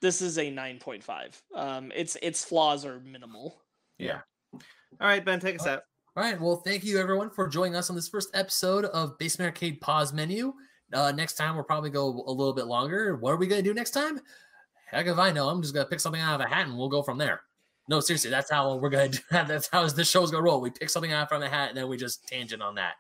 this 0.01 0.23
is 0.23 0.39
a 0.39 0.51
nine 0.51 0.79
point 0.79 1.03
five. 1.03 1.41
Um, 1.55 1.93
its 1.95 2.17
its 2.23 2.45
flaws 2.45 2.85
are 2.85 3.01
minimal. 3.01 3.61
Yeah. 3.99 4.21
All 4.53 5.07
right, 5.09 5.25
Ben, 5.25 5.41
take 5.41 5.61
us 5.61 5.67
out. 5.67 5.83
All 6.17 6.25
right. 6.25 6.41
Well, 6.41 6.57
thank 6.57 6.85
you 6.85 6.99
everyone 6.99 7.31
for 7.31 7.47
joining 7.47 7.77
us 7.77 7.89
on 7.89 7.97
this 7.97 8.09
first 8.09 8.31
episode 8.35 8.85
of 8.87 9.17
Basement 9.19 9.49
Arcade 9.49 9.81
Pause 9.81 10.13
Menu. 10.13 10.53
Uh, 10.93 11.13
next 11.13 11.35
time 11.35 11.55
we'll 11.55 11.65
probably 11.65 11.91
go 11.91 12.25
a 12.27 12.33
little 12.33 12.53
bit 12.53 12.67
longer. 12.67 13.17
What 13.17 13.31
are 13.31 13.37
we 13.37 13.47
gonna 13.47 13.63
do 13.63 13.75
next 13.75 13.93
time? 13.93 14.21
Heck 14.87 15.07
if 15.07 15.19
I 15.19 15.31
know. 15.31 15.49
I'm 15.49 15.63
just 15.63 15.73
gonna 15.73 15.87
pick 15.87 16.01
something 16.01 16.21
out 16.21 16.41
of 16.41 16.45
a 16.45 16.49
hat 16.49 16.67
and 16.67 16.77
we'll 16.77 16.89
go 16.89 17.03
from 17.03 17.17
there. 17.17 17.43
No, 17.89 18.01
seriously, 18.01 18.31
that's 18.31 18.51
how 18.51 18.77
we're 18.77 18.91
gonna 18.91 19.09
do 19.09 19.19
that. 19.31 19.47
That's 19.47 19.69
how 19.69 19.87
this 19.87 20.11
show's 20.11 20.31
gonna 20.31 20.43
roll. 20.43 20.61
We 20.61 20.71
pick 20.71 20.91
something 20.91 21.13
out 21.13 21.29
from 21.29 21.41
the 21.41 21.49
hat 21.49 21.69
and 21.69 21.79
then 21.79 21.89
we 21.89 21.97
just 21.97 22.27
tangent 22.27 22.63
on 22.63 22.75
that. 22.75 22.95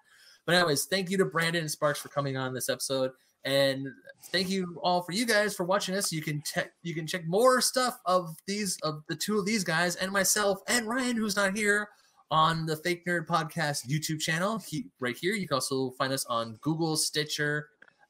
But 0.46 0.54
anyways, 0.54 0.86
thank 0.86 1.10
you 1.10 1.18
to 1.18 1.24
Brandon 1.24 1.62
and 1.62 1.70
Sparks 1.70 2.00
for 2.00 2.08
coming 2.08 2.36
on 2.36 2.54
this 2.54 2.68
episode. 2.68 3.12
And 3.44 3.88
thank 4.24 4.50
you 4.50 4.78
all 4.82 5.02
for 5.02 5.12
you 5.12 5.24
guys 5.24 5.54
for 5.54 5.64
watching 5.64 5.94
us. 5.94 6.12
You 6.12 6.20
can 6.22 6.42
check 6.44 6.72
you 6.82 6.94
can 6.94 7.06
check 7.06 7.26
more 7.26 7.60
stuff 7.60 7.98
of 8.04 8.36
these 8.46 8.78
of 8.82 9.02
the 9.08 9.14
two 9.14 9.38
of 9.38 9.46
these 9.46 9.64
guys 9.64 9.96
and 9.96 10.12
myself 10.12 10.60
and 10.68 10.86
Ryan, 10.86 11.16
who's 11.16 11.36
not 11.36 11.56
here, 11.56 11.88
on 12.30 12.66
the 12.66 12.76
Fake 12.76 13.04
Nerd 13.06 13.26
Podcast 13.26 13.88
YouTube 13.88 14.20
channel. 14.20 14.58
He, 14.58 14.86
right 15.00 15.16
here. 15.16 15.34
You 15.34 15.48
can 15.48 15.56
also 15.56 15.90
find 15.92 16.12
us 16.12 16.24
on 16.26 16.58
Google, 16.60 16.96
Stitcher, 16.96 17.68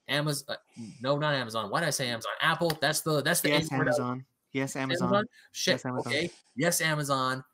Amazon. 0.08 0.56
Uh, 0.56 0.82
no, 1.00 1.16
not 1.16 1.34
Amazon. 1.34 1.70
Why 1.70 1.80
did 1.80 1.86
I 1.86 1.90
say 1.90 2.08
Amazon? 2.08 2.32
Apple. 2.40 2.76
That's 2.80 3.00
the 3.00 3.22
that's 3.22 3.40
the 3.40 3.50
Yes. 3.50 3.72
Amazon. 3.72 4.24
Yes, 4.52 4.76
Amazon. 4.76 5.24
Shit. 5.52 5.74
Yes, 5.74 5.86
Amazon. 5.86 6.12
Okay. 6.12 6.30
Yes, 6.56 6.80
Amazon. 6.80 7.44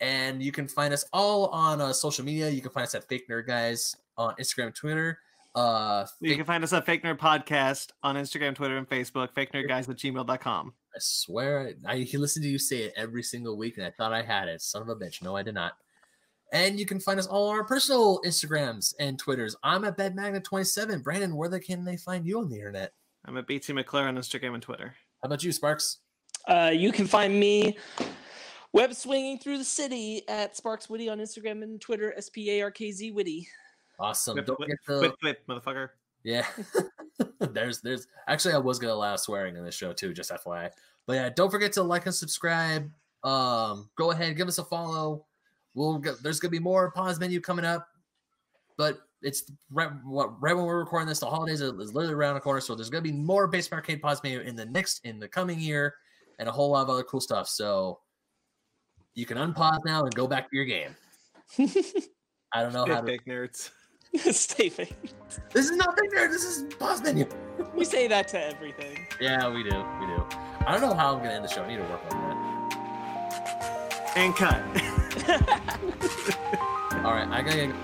And 0.00 0.42
you 0.42 0.52
can 0.52 0.66
find 0.66 0.94
us 0.94 1.04
all 1.12 1.48
on 1.48 1.82
uh, 1.82 1.92
social 1.92 2.24
media. 2.24 2.48
You 2.48 2.62
can 2.62 2.70
find 2.70 2.84
us 2.84 2.94
at 2.94 3.06
Fake 3.06 3.28
Nerd 3.28 3.46
Guys 3.46 3.94
on 4.20 4.34
Instagram, 4.40 4.74
Twitter. 4.74 5.18
Uh, 5.54 6.06
You 6.20 6.28
Fake- 6.30 6.38
can 6.38 6.46
find 6.46 6.62
us 6.62 6.72
at 6.72 6.86
Fake 6.86 7.02
Nerd 7.02 7.18
Podcast 7.18 7.90
on 8.02 8.14
Instagram, 8.16 8.54
Twitter, 8.54 8.76
and 8.76 8.88
Facebook. 8.88 9.32
Fake 9.34 9.52
Nerd 9.52 9.66
Guys 9.68 9.88
at 9.88 9.96
gmail.com. 9.96 10.72
I 10.94 10.98
swear, 10.98 11.74
I 11.86 11.98
he 11.98 12.16
listened 12.18 12.44
to 12.44 12.48
you 12.48 12.58
say 12.58 12.82
it 12.84 12.92
every 12.96 13.22
single 13.22 13.56
week, 13.56 13.76
and 13.76 13.86
I 13.86 13.90
thought 13.90 14.12
I 14.12 14.22
had 14.22 14.48
it. 14.48 14.60
Son 14.60 14.82
of 14.82 14.88
a 14.88 14.96
bitch. 14.96 15.22
No, 15.22 15.36
I 15.36 15.42
did 15.42 15.54
not. 15.54 15.72
And 16.52 16.78
you 16.80 16.86
can 16.86 16.98
find 17.00 17.18
us 17.20 17.26
all 17.28 17.48
on 17.50 17.56
our 17.56 17.64
personal 17.64 18.20
Instagrams 18.24 18.92
and 18.98 19.16
Twitters. 19.18 19.54
I'm 19.62 19.84
at 19.84 19.96
BedMagnet27. 19.96 21.02
Brandon, 21.02 21.36
where 21.36 21.48
the, 21.48 21.60
can 21.60 21.84
they 21.84 21.96
find 21.96 22.26
you 22.26 22.40
on 22.40 22.48
the 22.48 22.56
internet? 22.56 22.92
I'm 23.24 23.36
at 23.36 23.46
BT 23.46 23.72
McClure 23.72 24.08
on 24.08 24.16
Instagram 24.16 24.54
and 24.54 24.62
Twitter. 24.62 24.94
How 25.22 25.26
about 25.26 25.44
you, 25.44 25.52
Sparks? 25.52 25.98
Uh, 26.48 26.72
you 26.74 26.90
can 26.90 27.06
find 27.06 27.38
me 27.38 27.76
web 28.72 28.94
swinging 28.94 29.38
through 29.38 29.58
the 29.58 29.64
city 29.64 30.22
at 30.28 30.56
Sparkz 30.56 30.88
Witty 30.90 31.08
on 31.08 31.18
Instagram 31.18 31.62
and 31.62 31.80
Twitter, 31.80 32.14
S 32.16 32.28
P 32.30 32.50
A 32.58 32.62
R 32.62 32.70
K 32.72 32.90
Z 32.90 33.12
Witty. 33.12 33.46
Awesome. 34.00 34.36
Whip, 34.36 34.46
Don't 34.46 34.58
whip, 34.58 34.68
forget 34.68 34.78
to 34.86 35.00
Whip, 35.00 35.16
whip, 35.22 35.46
motherfucker. 35.46 35.88
Yeah. 36.24 36.46
there's 37.52 37.80
there's 37.80 38.06
actually 38.26 38.54
I 38.54 38.58
was 38.58 38.78
gonna 38.78 38.94
allow 38.94 39.16
swearing 39.16 39.56
in 39.56 39.64
this 39.64 39.74
show 39.74 39.92
too, 39.92 40.12
just 40.12 40.30
FYI. 40.30 40.70
But 41.06 41.14
yeah, 41.14 41.28
don't 41.30 41.50
forget 41.50 41.72
to 41.74 41.82
like 41.82 42.06
and 42.06 42.14
subscribe. 42.14 42.90
Um, 43.24 43.90
go 43.96 44.10
ahead, 44.10 44.36
give 44.36 44.48
us 44.48 44.58
a 44.58 44.64
follow. 44.64 45.26
We'll 45.74 45.98
go, 45.98 46.14
there's 46.22 46.40
gonna 46.40 46.50
be 46.50 46.58
more 46.58 46.90
pause 46.90 47.20
menu 47.20 47.40
coming 47.40 47.64
up, 47.64 47.86
but 48.76 49.00
it's 49.22 49.44
right 49.70 49.90
what 50.04 50.40
right 50.40 50.56
when 50.56 50.64
we're 50.64 50.78
recording 50.78 51.08
this, 51.08 51.20
the 51.20 51.26
holidays 51.26 51.60
is 51.60 51.94
literally 51.94 52.14
around 52.14 52.34
the 52.34 52.40
corner, 52.40 52.60
so 52.60 52.74
there's 52.74 52.90
gonna 52.90 53.02
be 53.02 53.12
more 53.12 53.46
basement 53.46 53.80
arcade 53.80 54.00
pause 54.00 54.22
menu 54.22 54.40
in 54.40 54.56
the 54.56 54.66
next 54.66 55.04
in 55.04 55.18
the 55.18 55.28
coming 55.28 55.60
year, 55.60 55.94
and 56.38 56.48
a 56.48 56.52
whole 56.52 56.70
lot 56.70 56.82
of 56.82 56.90
other 56.90 57.02
cool 57.02 57.20
stuff. 57.20 57.48
So 57.48 58.00
you 59.14 59.26
can 59.26 59.36
unpause 59.36 59.80
now 59.84 60.04
and 60.04 60.14
go 60.14 60.26
back 60.26 60.50
to 60.50 60.56
your 60.56 60.64
game. 60.64 60.96
I 62.52 62.62
don't 62.62 62.72
know 62.72 62.86
how 62.86 63.00
to. 63.00 63.06
Fake 63.06 63.26
nerds. 63.26 63.70
Stay 64.32 64.68
fake. 64.68 64.96
This 65.52 65.70
is 65.70 65.76
not 65.76 65.96
big 65.96 66.10
nerd. 66.10 66.30
This 66.30 66.44
is 66.44 66.74
pause 66.74 67.02
menu. 67.02 67.26
We 67.74 67.84
say 67.84 68.08
that 68.08 68.26
to 68.28 68.42
everything. 68.42 69.06
Yeah, 69.20 69.48
we 69.48 69.62
do. 69.62 69.68
We 70.00 70.06
do. 70.06 70.26
I 70.66 70.72
don't 70.72 70.80
know 70.80 70.94
how 70.94 71.14
I'm 71.14 71.18
gonna 71.18 71.34
end 71.34 71.44
the 71.44 71.48
show. 71.48 71.62
I 71.62 71.68
need 71.68 71.76
to 71.76 71.82
work 71.82 72.00
on 72.10 72.18
that. 72.22 72.36
And 74.16 74.34
cut. 74.34 74.60
All 77.04 77.12
right, 77.12 77.28
I 77.28 77.42
gotta. 77.42 77.74